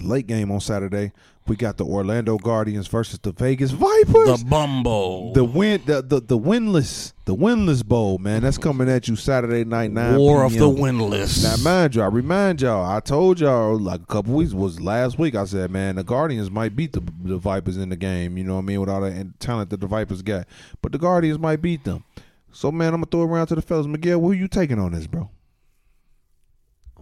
late 0.00 0.26
game 0.26 0.50
on 0.50 0.60
Saturday, 0.60 1.12
we 1.46 1.56
got 1.56 1.76
the 1.76 1.84
Orlando 1.84 2.38
Guardians 2.38 2.88
versus 2.88 3.18
the 3.20 3.32
Vegas 3.32 3.70
Vipers. 3.70 4.42
The 4.42 4.44
Bumbo. 4.48 5.32
The 5.32 5.44
win 5.44 5.82
the, 5.86 6.02
the 6.02 6.20
the 6.20 6.38
winless 6.38 7.12
the 7.24 7.34
winless 7.34 7.84
bowl, 7.84 8.18
man. 8.18 8.42
That's 8.42 8.58
coming 8.58 8.88
at 8.88 9.08
you 9.08 9.16
Saturday 9.16 9.64
night 9.64 9.92
nine. 9.92 10.16
War 10.16 10.44
of 10.44 10.52
the 10.52 10.58
p.m. 10.58 10.76
Winless. 10.76 11.42
Now, 11.42 11.62
mind 11.62 11.94
you, 11.94 12.02
I 12.02 12.06
remind 12.06 12.62
y'all, 12.62 12.84
I 12.84 13.00
told 13.00 13.40
y'all 13.40 13.78
like 13.78 14.00
a 14.00 14.06
couple 14.06 14.34
weeks 14.34 14.52
was 14.52 14.80
last 14.80 15.18
week. 15.18 15.34
I 15.34 15.44
said, 15.44 15.70
man, 15.70 15.96
the 15.96 16.04
Guardians 16.04 16.50
might 16.50 16.74
beat 16.74 16.92
the 16.92 17.02
the 17.22 17.38
Vipers 17.38 17.76
in 17.76 17.90
the 17.90 17.96
game. 17.96 18.36
You 18.36 18.44
know 18.44 18.54
what 18.54 18.62
I 18.62 18.64
mean? 18.64 18.80
With 18.80 18.88
all 18.88 19.02
the 19.02 19.32
talent 19.38 19.70
that 19.70 19.80
the 19.80 19.86
Vipers 19.86 20.22
got, 20.22 20.46
but 20.82 20.92
the 20.92 20.98
Guardians 20.98 21.38
might 21.38 21.62
beat 21.62 21.84
them. 21.84 22.04
So, 22.52 22.72
man, 22.72 22.88
I'm 22.88 23.02
gonna 23.02 23.06
throw 23.10 23.22
it 23.22 23.26
around 23.26 23.48
to 23.48 23.54
the 23.54 23.62
fellas. 23.62 23.86
Miguel, 23.86 24.18
who 24.20 24.32
you 24.32 24.48
taking 24.48 24.78
on 24.78 24.92
this, 24.92 25.06
bro? 25.06 25.30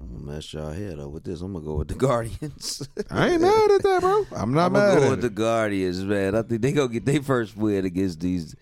I'm 0.05 0.21
gonna 0.25 0.33
mess 0.35 0.53
y'all 0.53 0.71
head 0.73 0.99
up 0.99 1.11
with 1.11 1.25
this. 1.25 1.41
I'm 1.41 1.53
gonna 1.53 1.65
go 1.65 1.77
with 1.77 1.89
the 1.89 1.95
Guardians. 2.07 2.89
I 3.11 3.31
ain't 3.31 3.43
mad 3.43 3.71
at 3.71 3.83
that, 3.83 4.01
bro. 4.01 4.27
I'm 4.37 4.53
not 4.55 4.73
mad. 4.73 4.73
I'm 4.73 4.73
mad 4.73 4.95
gonna 4.95 5.01
go 5.01 5.05
at 5.05 5.11
with 5.11 5.19
it. 5.21 5.23
the 5.23 5.31
Guardians, 5.31 6.05
man. 6.05 6.35
I 6.35 6.43
think 6.43 6.63
they 6.63 6.73
gonna 6.73 6.89
get 6.93 7.05
their 7.05 7.23
first 7.23 7.57
win 7.57 7.85
against 7.85 8.21
these 8.21 8.55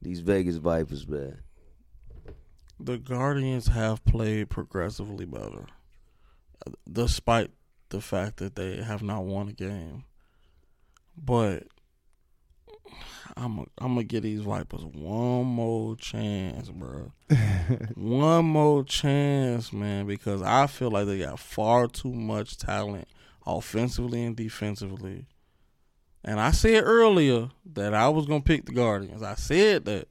these 0.00 0.20
Vegas 0.20 0.56
Vipers, 0.56 1.06
man. 1.08 1.38
the 2.78 2.98
Guardians 2.98 3.68
have 3.68 4.04
played 4.04 4.50
progressively 4.50 5.24
better, 5.24 5.66
uh, 6.66 6.70
despite 6.90 7.50
the 7.90 8.00
fact 8.00 8.36
that 8.38 8.54
they 8.56 8.76
have 8.82 9.02
not 9.02 9.24
won 9.24 9.48
a 9.48 9.52
game. 9.52 10.04
But 11.16 11.68
I'm 13.36 13.58
a, 13.58 13.62
I'm 13.78 13.94
gonna 13.94 14.04
give 14.04 14.22
these 14.22 14.40
Vipers 14.40 14.84
one 14.84 15.46
more 15.46 15.96
chance, 15.96 16.70
bro. 16.70 17.12
one 17.94 18.44
more 18.44 18.84
chance, 18.84 19.72
man, 19.72 20.06
because 20.06 20.42
I 20.42 20.66
feel 20.66 20.90
like 20.90 21.06
they 21.06 21.18
got 21.18 21.38
far 21.38 21.88
too 21.88 22.12
much 22.12 22.56
talent 22.58 23.08
offensively 23.46 24.24
and 24.24 24.36
defensively. 24.36 25.26
And 26.24 26.40
I 26.40 26.52
said 26.52 26.84
earlier 26.84 27.50
that 27.74 27.92
I 27.94 28.08
was 28.08 28.26
gonna 28.26 28.40
pick 28.40 28.66
the 28.66 28.72
Guardians. 28.72 29.22
I 29.22 29.34
said 29.34 29.84
that. 29.86 30.08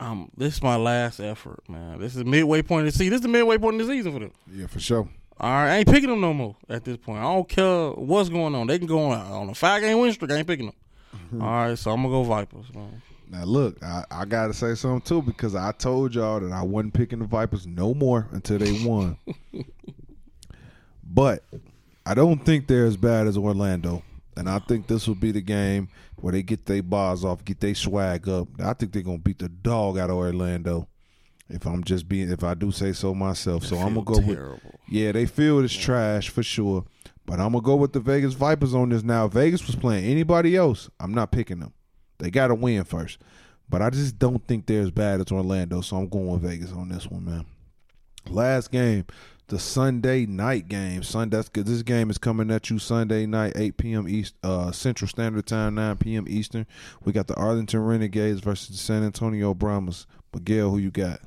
Um, 0.00 0.30
this 0.36 0.54
is 0.54 0.62
my 0.62 0.76
last 0.76 1.20
effort, 1.20 1.60
man. 1.68 2.00
This 2.00 2.16
is 2.16 2.24
midway 2.24 2.62
point 2.62 2.86
of 2.86 2.92
the 2.92 2.98
season. 2.98 3.10
This 3.10 3.18
is 3.18 3.22
the 3.22 3.28
midway 3.28 3.58
point 3.58 3.80
of 3.80 3.86
the 3.86 3.94
season 3.94 4.12
for 4.12 4.18
them. 4.18 4.32
yeah, 4.52 4.66
for 4.66 4.80
sure. 4.80 5.08
All 5.40 5.50
right, 5.50 5.72
I 5.72 5.76
ain't 5.78 5.88
picking 5.88 6.10
them 6.10 6.20
no 6.20 6.32
more 6.32 6.56
at 6.68 6.84
this 6.84 6.96
point. 6.96 7.18
I 7.18 7.22
don't 7.22 7.48
care 7.48 7.90
what's 7.90 8.28
going 8.28 8.54
on. 8.54 8.68
They 8.68 8.78
can 8.78 8.86
go 8.86 9.10
on 9.10 9.20
on 9.20 9.48
a 9.48 9.54
five 9.54 9.82
game 9.82 9.98
win 9.98 10.12
streak. 10.12 10.30
I 10.30 10.36
ain't 10.36 10.46
picking 10.46 10.66
them. 10.66 10.74
Mm-hmm. 11.14 11.42
All 11.42 11.50
right, 11.50 11.78
so 11.78 11.90
I'm 11.90 12.02
gonna 12.02 12.10
go 12.10 12.22
Vipers, 12.22 12.72
man. 12.72 13.02
Now 13.28 13.44
look, 13.44 13.82
I, 13.82 14.04
I 14.10 14.24
gotta 14.26 14.54
say 14.54 14.74
something 14.74 15.00
too 15.00 15.22
because 15.22 15.54
I 15.54 15.72
told 15.72 16.14
y'all 16.14 16.40
that 16.40 16.52
I 16.52 16.62
wasn't 16.62 16.94
picking 16.94 17.18
the 17.18 17.24
Vipers 17.24 17.66
no 17.66 17.94
more 17.94 18.28
until 18.30 18.58
they 18.58 18.72
won. 18.86 19.16
but 21.04 21.42
I 22.06 22.14
don't 22.14 22.44
think 22.44 22.68
they're 22.68 22.86
as 22.86 22.96
bad 22.96 23.26
as 23.26 23.36
Orlando. 23.36 24.02
And 24.36 24.48
I 24.48 24.58
think 24.58 24.86
this 24.86 25.06
will 25.06 25.14
be 25.14 25.32
the 25.32 25.40
game 25.40 25.88
where 26.16 26.32
they 26.32 26.42
get 26.42 26.66
their 26.66 26.82
bars 26.82 27.24
off, 27.24 27.44
get 27.44 27.60
their 27.60 27.74
swag 27.74 28.28
up. 28.28 28.48
I 28.60 28.72
think 28.74 28.92
they're 28.92 29.02
gonna 29.02 29.18
beat 29.18 29.38
the 29.38 29.48
dog 29.48 29.98
out 29.98 30.10
of 30.10 30.16
Orlando. 30.16 30.88
If 31.54 31.66
I'm 31.66 31.84
just 31.84 32.08
being 32.08 32.30
if 32.30 32.42
I 32.42 32.54
do 32.54 32.72
say 32.72 32.92
so 32.92 33.14
myself. 33.14 33.64
So 33.64 33.76
I'm 33.76 33.94
gonna 33.94 34.02
go 34.02 34.18
with 34.18 34.60
yeah, 34.88 35.12
they 35.12 35.24
feel 35.24 35.60
it's 35.60 35.72
trash 35.72 36.28
for 36.28 36.42
sure. 36.42 36.84
But 37.26 37.40
I'm 37.40 37.52
gonna 37.52 37.62
go 37.62 37.76
with 37.76 37.92
the 37.92 38.00
Vegas 38.00 38.34
Vipers 38.34 38.74
on 38.74 38.88
this 38.88 39.02
now. 39.02 39.28
Vegas 39.28 39.66
was 39.66 39.76
playing 39.76 40.04
anybody 40.04 40.56
else. 40.56 40.90
I'm 40.98 41.14
not 41.14 41.30
picking 41.30 41.60
them. 41.60 41.72
They 42.18 42.30
gotta 42.30 42.54
win 42.54 42.82
first. 42.84 43.18
But 43.68 43.82
I 43.82 43.90
just 43.90 44.18
don't 44.18 44.46
think 44.46 44.66
they're 44.66 44.82
as 44.82 44.90
bad 44.90 45.20
as 45.20 45.32
Orlando, 45.32 45.80
so 45.80 45.96
I'm 45.96 46.08
going 46.08 46.26
with 46.26 46.42
Vegas 46.42 46.72
on 46.72 46.88
this 46.88 47.06
one, 47.06 47.24
man. 47.24 47.46
Last 48.28 48.70
game, 48.70 49.06
the 49.48 49.58
Sunday 49.58 50.26
night 50.26 50.68
game. 50.68 51.02
Sunday 51.02 51.36
that's 51.36 51.48
good. 51.48 51.66
This 51.66 51.82
game 51.82 52.10
is 52.10 52.18
coming 52.18 52.50
at 52.50 52.68
you 52.68 52.78
Sunday 52.78 53.26
night, 53.26 53.52
8 53.56 53.76
p.m. 53.76 54.08
East 54.08 54.34
uh, 54.42 54.72
Central 54.72 55.08
Standard 55.08 55.46
Time, 55.46 55.76
9 55.76 55.96
p.m. 55.98 56.26
Eastern. 56.28 56.66
We 57.04 57.12
got 57.12 57.26
the 57.26 57.36
Arlington 57.36 57.80
Renegades 57.80 58.40
versus 58.40 58.68
the 58.68 58.76
San 58.76 59.02
Antonio 59.02 59.54
Brahmas. 59.54 60.06
Miguel, 60.32 60.70
who 60.70 60.78
you 60.78 60.90
got? 60.90 61.20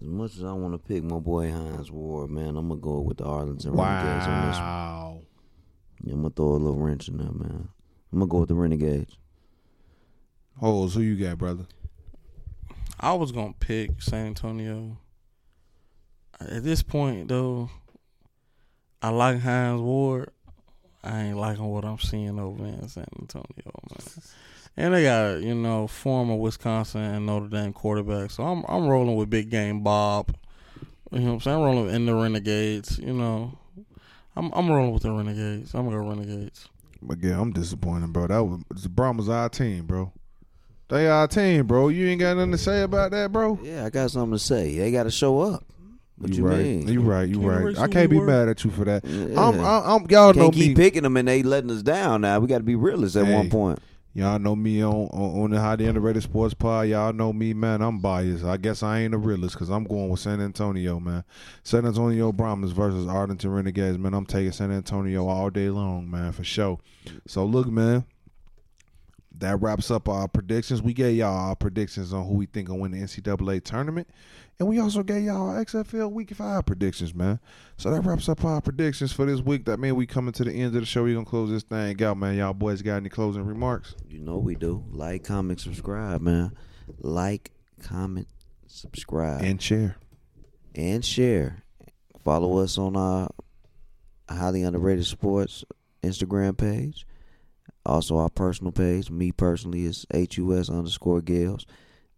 As 0.00 0.08
much 0.08 0.36
as 0.36 0.44
I 0.44 0.52
want 0.52 0.74
to 0.74 0.78
pick 0.78 1.02
my 1.02 1.18
boy 1.18 1.50
Hines 1.50 1.90
Ward, 1.90 2.30
man, 2.30 2.56
I'm 2.56 2.68
gonna 2.68 2.80
go 2.80 3.00
with 3.00 3.16
the 3.18 3.24
Arlington 3.24 3.72
Renegades 3.72 4.26
on 4.26 4.46
this 4.48 4.56
one. 4.58 4.66
Wow. 4.66 5.20
Yeah, 6.02 6.12
I'm 6.12 6.22
gonna 6.22 6.34
throw 6.34 6.48
a 6.48 6.56
little 6.56 6.76
wrench 6.78 7.08
in 7.08 7.16
there, 7.16 7.32
man. 7.32 7.68
I'm 8.12 8.18
gonna 8.18 8.28
go 8.28 8.38
with 8.38 8.48
the 8.48 8.54
Renegades. 8.54 9.16
Hose, 10.58 10.94
who 10.94 11.00
you 11.00 11.16
got, 11.16 11.38
brother? 11.38 11.66
I 13.00 13.14
was 13.14 13.32
gonna 13.32 13.54
pick 13.58 14.02
San 14.02 14.26
Antonio. 14.28 14.98
At 16.40 16.62
this 16.62 16.82
point, 16.82 17.28
though, 17.28 17.70
I 19.00 19.08
like 19.08 19.40
Hines 19.40 19.80
Ward. 19.80 20.30
I 21.02 21.22
ain't 21.22 21.38
liking 21.38 21.64
what 21.64 21.84
I'm 21.84 21.98
seeing 21.98 22.38
over 22.38 22.64
in 22.64 22.88
San 22.88 23.06
Antonio, 23.18 23.72
man. 23.90 24.06
And 24.76 24.92
they 24.92 25.04
got 25.04 25.40
you 25.40 25.54
know 25.54 25.86
former 25.86 26.34
Wisconsin 26.36 27.00
and 27.00 27.26
Notre 27.26 27.48
Dame 27.48 27.72
quarterback, 27.72 28.30
so 28.30 28.42
I'm 28.44 28.64
I'm 28.68 28.86
rolling 28.86 29.16
with 29.16 29.30
Big 29.30 29.50
Game 29.50 29.82
Bob. 29.82 30.34
You 31.10 31.20
know 31.20 31.26
what 31.26 31.32
I'm 31.34 31.40
saying? 31.40 31.56
I'm 31.56 31.62
rolling 31.62 31.94
in 31.94 32.06
the 32.06 32.14
Renegades. 32.14 32.98
You 32.98 33.14
know, 33.14 33.56
I'm 34.36 34.52
I'm 34.52 34.68
rolling 34.70 34.92
with 34.92 35.04
the 35.04 35.12
Renegades. 35.12 35.72
I'm 35.74 35.84
gonna 35.88 36.02
go 36.02 36.08
Renegades. 36.08 36.68
But 37.00 37.22
yeah, 37.22 37.40
I'm 37.40 37.52
disappointed, 37.52 38.12
bro. 38.12 38.26
That 38.26 38.42
was 38.44 38.60
the 38.82 38.88
Brahmas 38.88 39.28
our 39.28 39.48
team, 39.48 39.86
bro. 39.86 40.12
They 40.88 41.08
our 41.08 41.26
team, 41.26 41.66
bro. 41.66 41.88
You 41.88 42.08
ain't 42.08 42.20
got 42.20 42.36
nothing 42.36 42.52
to 42.52 42.58
say 42.58 42.82
about 42.82 43.10
that, 43.12 43.32
bro. 43.32 43.58
Yeah, 43.62 43.86
I 43.86 43.90
got 43.90 44.10
something 44.10 44.32
to 44.32 44.38
say. 44.38 44.76
They 44.76 44.90
got 44.92 45.02
to 45.04 45.10
show 45.10 45.40
up. 45.40 45.64
What 46.18 46.32
you, 46.32 46.46
right. 46.46 46.58
mean? 46.58 46.88
You 46.88 47.00
right. 47.02 47.28
You 47.28 47.40
Can't 47.40 47.64
right. 47.64 47.78
I 47.78 47.88
can't 47.88 48.08
be 48.08 48.18
were. 48.18 48.24
mad 48.26 48.48
at 48.48 48.64
you 48.64 48.70
for 48.70 48.84
that. 48.84 49.04
Yeah. 49.04 49.38
I'm, 49.40 49.58
I'm, 49.60 49.82
I'm. 50.04 50.06
Y'all 50.10 50.32
know 50.32 50.44
Can't 50.44 50.54
keep 50.54 50.68
me. 50.70 50.74
picking 50.74 51.02
them 51.02 51.16
and 51.16 51.26
they 51.28 51.42
letting 51.42 51.70
us 51.70 51.82
down. 51.82 52.20
Now 52.22 52.38
we 52.40 52.46
got 52.46 52.58
to 52.58 52.64
be 52.64 52.74
realists 52.76 53.16
at 53.16 53.26
Hey. 53.26 53.34
one 53.34 53.50
point. 53.50 53.78
Y'all 54.16 54.38
know 54.38 54.56
me 54.56 54.82
on 54.82 55.08
on, 55.12 55.42
on 55.42 55.50
the 55.50 55.60
Highly 55.60 55.84
Underrated 55.84 56.22
Sports 56.22 56.54
Pod. 56.54 56.88
Y'all 56.88 57.12
know 57.12 57.34
me, 57.34 57.52
man. 57.52 57.82
I'm 57.82 57.98
biased. 57.98 58.46
I 58.46 58.56
guess 58.56 58.82
I 58.82 59.00
ain't 59.00 59.12
a 59.12 59.18
realist 59.18 59.54
because 59.54 59.68
I'm 59.68 59.84
going 59.84 60.08
with 60.08 60.20
San 60.20 60.40
Antonio, 60.40 60.98
man. 60.98 61.22
San 61.62 61.84
Antonio 61.84 62.32
Brahmas 62.32 62.70
versus 62.70 63.06
Arlington 63.06 63.50
Renegades, 63.50 63.98
man. 63.98 64.14
I'm 64.14 64.24
taking 64.24 64.52
San 64.52 64.72
Antonio 64.72 65.26
all 65.26 65.50
day 65.50 65.68
long, 65.68 66.10
man, 66.10 66.32
for 66.32 66.44
sure. 66.44 66.78
So 67.26 67.44
look, 67.44 67.66
man. 67.66 68.06
That 69.38 69.60
wraps 69.60 69.90
up 69.90 70.08
our 70.08 70.28
predictions. 70.28 70.80
We 70.80 70.94
gave 70.94 71.16
y'all 71.16 71.36
our 71.36 71.56
predictions 71.56 72.12
on 72.12 72.26
who 72.26 72.34
we 72.34 72.46
think 72.46 72.68
will 72.68 72.78
win 72.78 72.92
the 72.92 73.00
NCAA 73.00 73.62
tournament. 73.62 74.08
And 74.58 74.68
we 74.68 74.78
also 74.80 75.02
gave 75.02 75.24
y'all 75.24 75.50
our 75.50 75.62
XFL 75.62 76.10
Week 76.10 76.34
5 76.34 76.64
predictions, 76.64 77.14
man. 77.14 77.38
So 77.76 77.90
that 77.90 78.00
wraps 78.00 78.28
up 78.28 78.42
our 78.44 78.62
predictions 78.62 79.12
for 79.12 79.26
this 79.26 79.40
week. 79.40 79.66
That 79.66 79.78
means 79.78 79.94
we 79.94 80.06
coming 80.06 80.32
to 80.32 80.44
the 80.44 80.52
end 80.52 80.74
of 80.74 80.80
the 80.80 80.86
show. 80.86 81.04
we 81.04 81.12
going 81.12 81.26
to 81.26 81.30
close 81.30 81.50
this 81.50 81.64
thing 81.64 82.02
out, 82.02 82.16
man. 82.16 82.36
Y'all 82.36 82.54
boys 82.54 82.80
got 82.80 82.96
any 82.96 83.10
closing 83.10 83.44
remarks? 83.44 83.94
You 84.08 84.20
know 84.20 84.38
we 84.38 84.54
do. 84.54 84.82
Like, 84.90 85.24
comment, 85.24 85.60
subscribe, 85.60 86.22
man. 86.22 86.52
Like, 86.98 87.52
comment, 87.82 88.28
subscribe, 88.66 89.42
and, 89.42 89.60
share. 89.60 89.96
And 90.74 91.04
share. 91.04 91.62
Follow 92.24 92.58
us 92.58 92.78
on 92.78 92.96
our 92.96 93.28
highly 94.28 94.62
underrated 94.62 95.04
sports 95.04 95.64
Instagram 96.02 96.56
page. 96.56 97.06
Also 97.86 98.18
our 98.18 98.28
personal 98.28 98.72
page. 98.72 99.10
Me 99.10 99.32
personally 99.32 99.84
is 99.84 100.06
HUS 100.12 100.68
underscore 100.68 101.20
Gales. 101.20 101.66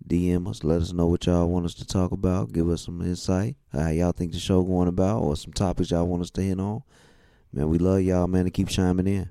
DM 0.07 0.49
us. 0.49 0.65
Let 0.65 0.81
us 0.81 0.93
know 0.93 1.07
what 1.07 1.27
y'all 1.27 1.47
want 1.49 1.67
us 1.67 1.75
to 1.75 1.87
talk 1.87 2.13
about. 2.13 2.53
Give 2.53 2.69
us 2.71 2.83
some 2.83 3.03
insight. 3.03 3.57
How 3.73 3.89
y'all 3.91 4.13
think 4.13 4.33
the 4.33 4.39
show 4.39 4.63
going 4.63 4.89
about 4.89 5.23
or 5.23 5.37
some 5.37 5.53
topics 5.53 5.91
y'all 5.91 6.07
want 6.07 6.23
us 6.23 6.31
to 6.33 6.43
hit 6.43 6.59
on. 6.59 6.83
Man, 7.53 7.69
we 7.69 7.79
love 7.79 8.03
y'all, 8.03 8.27
man, 8.27 8.45
to 8.45 8.51
keep 8.51 8.69
chiming 8.69 9.07
in. 9.07 9.29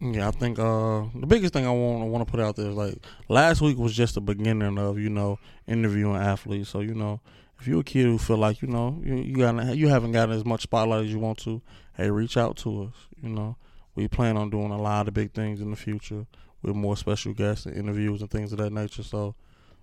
Yeah, 0.00 0.28
I 0.28 0.30
think 0.30 0.58
uh, 0.58 1.04
the 1.14 1.26
biggest 1.26 1.52
thing 1.52 1.66
I 1.66 1.70
want 1.70 2.02
I 2.02 2.06
want 2.06 2.26
to 2.26 2.30
put 2.30 2.40
out 2.40 2.56
there 2.56 2.68
is 2.68 2.76
like 2.76 2.98
last 3.28 3.60
week 3.60 3.78
was 3.78 3.94
just 3.94 4.14
the 4.14 4.20
beginning 4.20 4.78
of 4.78 4.98
you 4.98 5.08
know 5.08 5.38
interviewing 5.66 6.16
athletes. 6.16 6.68
So 6.68 6.80
you 6.80 6.94
know, 6.94 7.20
if 7.58 7.66
you're 7.66 7.80
a 7.80 7.84
kid 7.84 8.04
who 8.04 8.18
feel 8.18 8.36
like 8.36 8.62
you 8.62 8.68
know 8.68 9.00
you 9.04 9.16
you 9.16 9.36
got 9.36 9.76
you 9.76 9.88
haven't 9.88 10.12
gotten 10.12 10.34
as 10.34 10.44
much 10.44 10.62
spotlight 10.62 11.04
as 11.04 11.12
you 11.12 11.18
want 11.18 11.38
to, 11.38 11.62
hey, 11.96 12.10
reach 12.10 12.36
out 12.36 12.56
to 12.58 12.84
us. 12.84 12.94
You 13.22 13.30
know, 13.30 13.56
we 13.96 14.06
plan 14.06 14.36
on 14.36 14.50
doing 14.50 14.70
a 14.70 14.80
lot 14.80 15.08
of 15.08 15.14
big 15.14 15.32
things 15.32 15.60
in 15.60 15.70
the 15.70 15.76
future. 15.76 16.26
with 16.62 16.74
more 16.74 16.96
special 16.96 17.32
guests 17.32 17.66
and 17.66 17.76
interviews 17.76 18.20
and 18.20 18.30
things 18.30 18.52
of 18.52 18.58
that 18.58 18.72
nature. 18.72 19.02
So, 19.02 19.34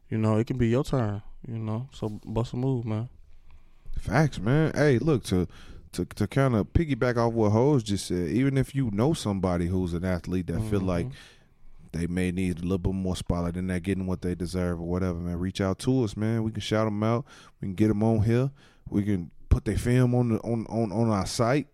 you 0.10 0.18
know, 0.18 0.38
it 0.38 0.48
can 0.48 0.58
be 0.58 0.70
your 0.70 0.84
turn. 0.84 1.22
You 1.48 1.60
know, 1.60 1.90
so 1.92 2.10
bust 2.26 2.54
a 2.54 2.58
move, 2.58 2.86
man. 2.86 3.10
Facts, 3.98 4.40
man. 4.40 4.72
Hey, 4.74 4.98
look 4.98 5.24
to 5.26 5.48
to 5.94 6.06
to 6.06 6.28
kind 6.28 6.56
of 6.56 6.68
piggyback 6.74 7.18
off 7.18 7.34
what 7.34 7.52
Hose 7.52 7.84
just 7.84 8.08
said. 8.08 8.30
Even 8.30 8.58
if 8.58 8.74
you 8.74 8.90
know 8.92 9.14
somebody 9.14 9.68
who's 9.68 9.94
an 9.94 10.06
athlete 10.06 10.48
that 10.48 10.62
feel 10.70 10.80
like 10.80 11.08
mm-hmm. 11.08 11.98
they 12.00 12.08
may 12.08 12.32
need 12.32 12.60
a 12.60 12.62
little 12.62 12.78
bit 12.78 12.94
more 12.94 13.16
spotlight 13.16 13.56
and 13.56 13.70
they're 13.70 13.80
getting 13.80 14.08
what 14.08 14.22
they 14.22 14.36
deserve 14.36 14.80
or 14.80 14.88
whatever, 14.88 15.20
man, 15.20 15.38
reach 15.38 15.62
out 15.62 15.80
to 15.80 16.04
us, 16.04 16.16
man. 16.16 16.44
We 16.44 16.52
can 16.52 16.62
shout 16.62 16.86
them 16.86 17.04
out. 17.04 17.26
We 17.62 17.68
can 17.68 17.76
get 17.76 17.90
them 17.90 18.04
on 18.04 18.24
here. 18.24 18.52
We 18.90 19.04
can 19.04 19.32
put 19.50 19.66
their 19.66 19.78
film 19.78 20.16
on 20.16 20.30
the 20.30 20.38
on 20.40 20.66
on 20.68 20.92
on 20.92 21.10
our 21.10 21.26
site. 21.26 21.68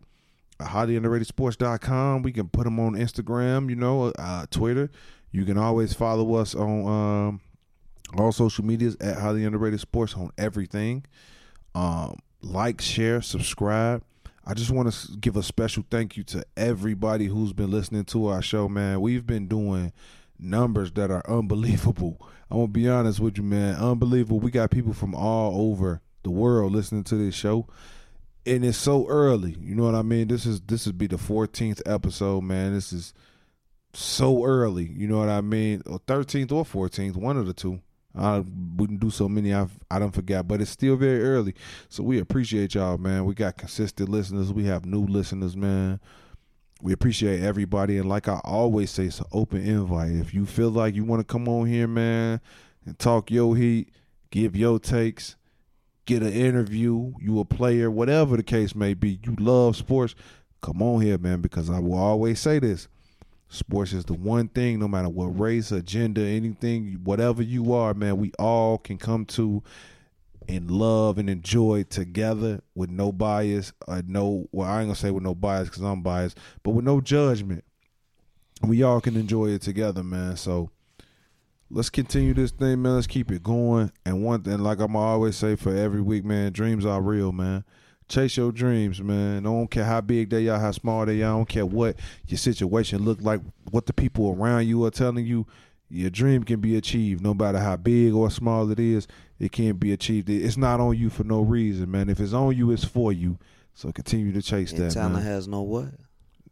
HighlyUnderratedSports.com. 0.60 2.22
We 2.24 2.32
can 2.32 2.50
put 2.50 2.66
them 2.66 2.80
on 2.80 2.96
Instagram, 2.96 3.70
you 3.70 3.76
know, 3.76 4.12
uh, 4.18 4.46
Twitter. 4.50 4.90
You 5.32 5.46
can 5.46 5.58
always 5.58 5.94
follow 5.94 6.36
us 6.36 6.56
on 6.56 6.88
um, 6.88 7.42
all 8.18 8.32
social 8.32 8.66
medias 8.66 8.98
at 9.00 9.18
Highly 9.18 9.46
Underrated 9.46 9.80
Sports 9.80 10.16
on 10.16 10.32
everything. 10.38 11.06
Um, 11.76 12.18
like, 12.42 12.82
share, 12.82 13.22
subscribe. 13.22 14.04
I 14.46 14.54
just 14.56 14.72
want 14.72 14.92
to 14.92 15.18
give 15.18 15.38
a 15.38 15.44
special 15.44 15.84
thank 15.92 16.18
you 16.18 16.24
to 16.24 16.44
everybody 16.58 17.26
who's 17.26 17.54
been 17.54 17.70
listening 17.70 18.06
to 18.06 18.28
our 18.28 18.42
show, 18.42 18.68
man. 18.68 19.00
We've 19.02 19.26
been 19.26 19.48
doing 19.48 19.94
numbers 20.40 20.92
that 20.94 21.12
are 21.12 21.24
unbelievable. 21.30 22.18
I'm 22.50 22.58
gonna 22.58 22.68
be 22.70 22.90
honest 22.90 23.20
with 23.20 23.38
you, 23.38 23.44
man. 23.44 23.76
Unbelievable. 23.76 24.40
We 24.40 24.50
got 24.50 24.72
people 24.72 24.94
from 24.94 25.14
all 25.14 25.70
over 25.70 26.02
the 26.24 26.32
world 26.32 26.72
listening 26.72 27.04
to 27.06 27.16
this 27.16 27.36
show. 27.36 27.68
And 28.46 28.66
it's 28.66 28.78
so 28.78 29.08
early. 29.08 29.58
You 29.60 29.76
know 29.76 29.84
what 29.84 29.96
I 29.96 30.02
mean? 30.02 30.28
This 30.28 30.46
is 30.46 30.62
this 30.62 30.86
would 30.86 30.98
be 30.98 31.08
the 31.08 31.18
14th 31.18 31.82
episode, 31.86 32.42
man. 32.42 32.74
This 32.74 32.94
is 32.94 33.14
so 33.94 34.44
early. 34.46 34.86
You 34.86 35.08
know 35.08 35.20
what 35.20 35.30
I 35.30 35.42
mean? 35.42 35.84
Or 35.86 36.00
13th 36.00 36.52
or 36.52 36.64
14th, 36.64 37.16
one 37.16 37.38
of 37.38 37.46
the 37.46 37.54
two. 37.54 37.82
I 38.16 38.44
wouldn't 38.76 39.00
do 39.00 39.12
so 39.12 39.30
many. 39.30 39.54
I've, 39.54 39.78
I 39.90 40.00
don't 40.00 40.14
forget, 40.14 40.48
but 40.48 40.62
it's 40.62 40.72
still 40.72 40.96
very 40.96 41.24
early. 41.24 41.54
So 41.90 42.04
we 42.04 42.20
appreciate 42.20 42.74
y'all, 42.74 42.98
man. 42.98 43.26
We 43.26 43.34
got 43.34 43.58
consistent 43.58 44.10
listeners. 44.10 44.52
We 44.52 44.66
have 44.66 44.86
new 44.86 45.06
listeners, 45.06 45.56
man. 45.56 46.00
We 46.82 46.94
appreciate 46.94 47.42
everybody. 47.42 47.98
And 47.98 48.10
like 48.10 48.28
I 48.28 48.40
always 48.44 48.90
say, 48.90 49.06
it's 49.06 49.20
an 49.20 49.28
open 49.32 49.62
invite. 49.62 50.12
If 50.12 50.34
you 50.34 50.46
feel 50.46 50.70
like 50.70 50.96
you 50.96 51.04
want 51.04 51.20
to 51.20 51.32
come 51.32 51.48
on 51.48 51.68
here, 51.68 51.88
man, 51.88 52.42
and 52.86 52.98
talk 52.98 53.30
your 53.30 53.56
heat, 53.56 53.90
give 54.32 54.56
your 54.56 54.80
takes, 54.80 55.36
get 56.10 56.24
an 56.24 56.34
interview, 56.34 57.14
you 57.22 57.40
a 57.40 57.46
player, 57.46 57.92
whatever 57.92 58.36
the 58.36 58.42
case 58.42 58.74
may 58.74 58.96
be, 58.96 59.20
you 59.24 59.36
love 59.40 59.76
sports, 59.76 60.16
come 60.60 60.82
on 60.82 61.02
here, 61.02 61.20
man, 61.20 61.40
because 61.40 61.70
I 61.70 61.78
will 61.78 62.00
always 62.00 62.40
say 62.40 62.58
this. 62.58 62.88
Sports 63.48 63.94
is 63.94 64.06
the 64.06 64.16
one 64.16 64.48
thing, 64.48 64.80
no 64.80 64.88
matter 64.88 65.08
what 65.08 65.40
race, 65.40 65.72
agenda, 65.72 66.22
anything, 66.22 67.00
whatever 67.04 67.44
you 67.44 67.74
are, 67.76 67.94
man, 67.94 68.18
we 68.18 68.32
all 68.40 68.80
can 68.80 68.98
come 68.98 69.24
to 69.26 69.62
and 70.48 70.72
love 70.72 71.20
and 71.20 71.30
enjoy 71.30 71.84
together 71.84 72.62
with 72.74 72.90
no 72.90 73.12
bias 73.12 73.72
or 73.88 74.02
no, 74.08 74.48
well, 74.52 74.68
I 74.68 74.80
ain't 74.80 74.88
gonna 74.88 74.96
say 74.96 75.12
with 75.12 75.24
no 75.24 75.36
bias 75.36 75.70
because 75.70 75.84
I'm 75.84 76.02
biased, 76.02 76.40
but 76.64 76.72
with 76.72 76.86
no 76.86 77.02
judgment. 77.02 77.64
We 78.64 78.82
all 78.82 79.00
can 79.00 79.16
enjoy 79.16 79.50
it 79.50 79.62
together, 79.62 80.04
man. 80.04 80.38
So 80.38 80.72
let's 81.70 81.90
continue 81.90 82.34
this 82.34 82.52
thing, 82.52 82.82
man. 82.82 82.96
Let's 82.96 83.08
keep 83.08 83.32
it 83.32 83.44
going. 83.44 83.92
And 84.06 84.24
one 84.24 84.42
thing, 84.42 84.60
like 84.60 84.80
I'm 84.80 84.96
always 84.96 85.36
say 85.36 85.56
for 85.56 85.76
every 85.76 86.02
week, 86.02 86.26
man, 86.26 86.52
dreams 86.52 86.86
are 86.86 87.02
real, 87.02 87.32
man. 87.32 87.64
Chase 88.08 88.38
your 88.38 88.52
dreams, 88.52 89.02
man. 89.02 89.40
I 89.46 89.50
don't 89.50 89.70
care 89.70 89.84
how 89.86 90.02
big 90.02 90.32
they 90.32 90.48
are, 90.48 90.60
how 90.60 90.72
small 90.72 91.06
they 91.06 91.22
are. 91.22 91.34
I 91.34 91.38
don't 91.38 91.48
care 91.50 91.66
what 91.66 91.96
your 92.28 92.40
situation 92.40 93.04
look 93.06 93.22
like, 93.22 93.40
what 93.70 93.86
the 93.86 93.94
people 93.94 94.32
around 94.32 94.66
you 94.68 94.84
are 94.86 94.92
telling 94.92 95.26
you. 95.26 95.46
Your 95.92 96.10
dream 96.12 96.44
can 96.44 96.60
be 96.60 96.76
achieved, 96.76 97.24
no 97.24 97.34
matter 97.34 97.60
how 97.60 97.76
big 97.76 98.14
or 98.14 98.30
small 98.30 98.70
it 98.72 98.80
is. 98.80 99.08
It 99.40 99.52
can 99.52 99.76
be 99.78 99.92
achieved. 99.92 100.30
It's 100.30 100.58
not 100.58 100.80
on 100.80 100.96
you 100.98 101.10
for 101.10 101.24
no 101.24 101.42
reason, 101.42 101.90
man. 101.90 102.10
If 102.10 102.20
it's 102.20 102.34
on 102.34 102.56
you, 102.56 102.72
it's 102.72 102.84
for 102.84 103.12
you. 103.12 103.40
So 103.74 103.92
continue 103.92 104.32
to 104.34 104.42
chase 104.42 104.72
And 104.72 104.82
that, 104.82 104.92
talent 104.92 105.16
man. 105.16 105.24
has 105.24 105.48
no 105.48 105.62
what? 105.62 105.90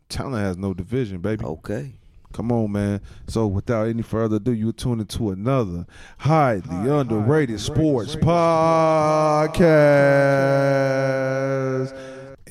talent 0.09 0.37
has 0.43 0.57
no 0.57 0.73
division, 0.73 1.19
baby. 1.19 1.43
Okay. 1.43 1.93
Come 2.37 2.51
on, 2.51 2.71
man. 2.71 3.01
So 3.25 3.47
without 3.47 3.87
any 3.87 4.03
further 4.03 4.35
ado, 4.35 4.51
you 4.53 4.71
tune 4.71 4.99
into 4.99 5.31
another 5.31 5.87
High 6.19 6.57
the 6.57 6.95
Underrated 6.95 7.59
Sports 7.59 8.15
Podcast. 8.15 9.57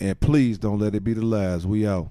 And 0.00 0.18
please 0.18 0.58
don't 0.58 0.80
let 0.80 0.96
it 0.96 1.04
be 1.04 1.12
the 1.12 1.24
last. 1.24 1.66
We 1.66 1.86
out. 1.86 2.10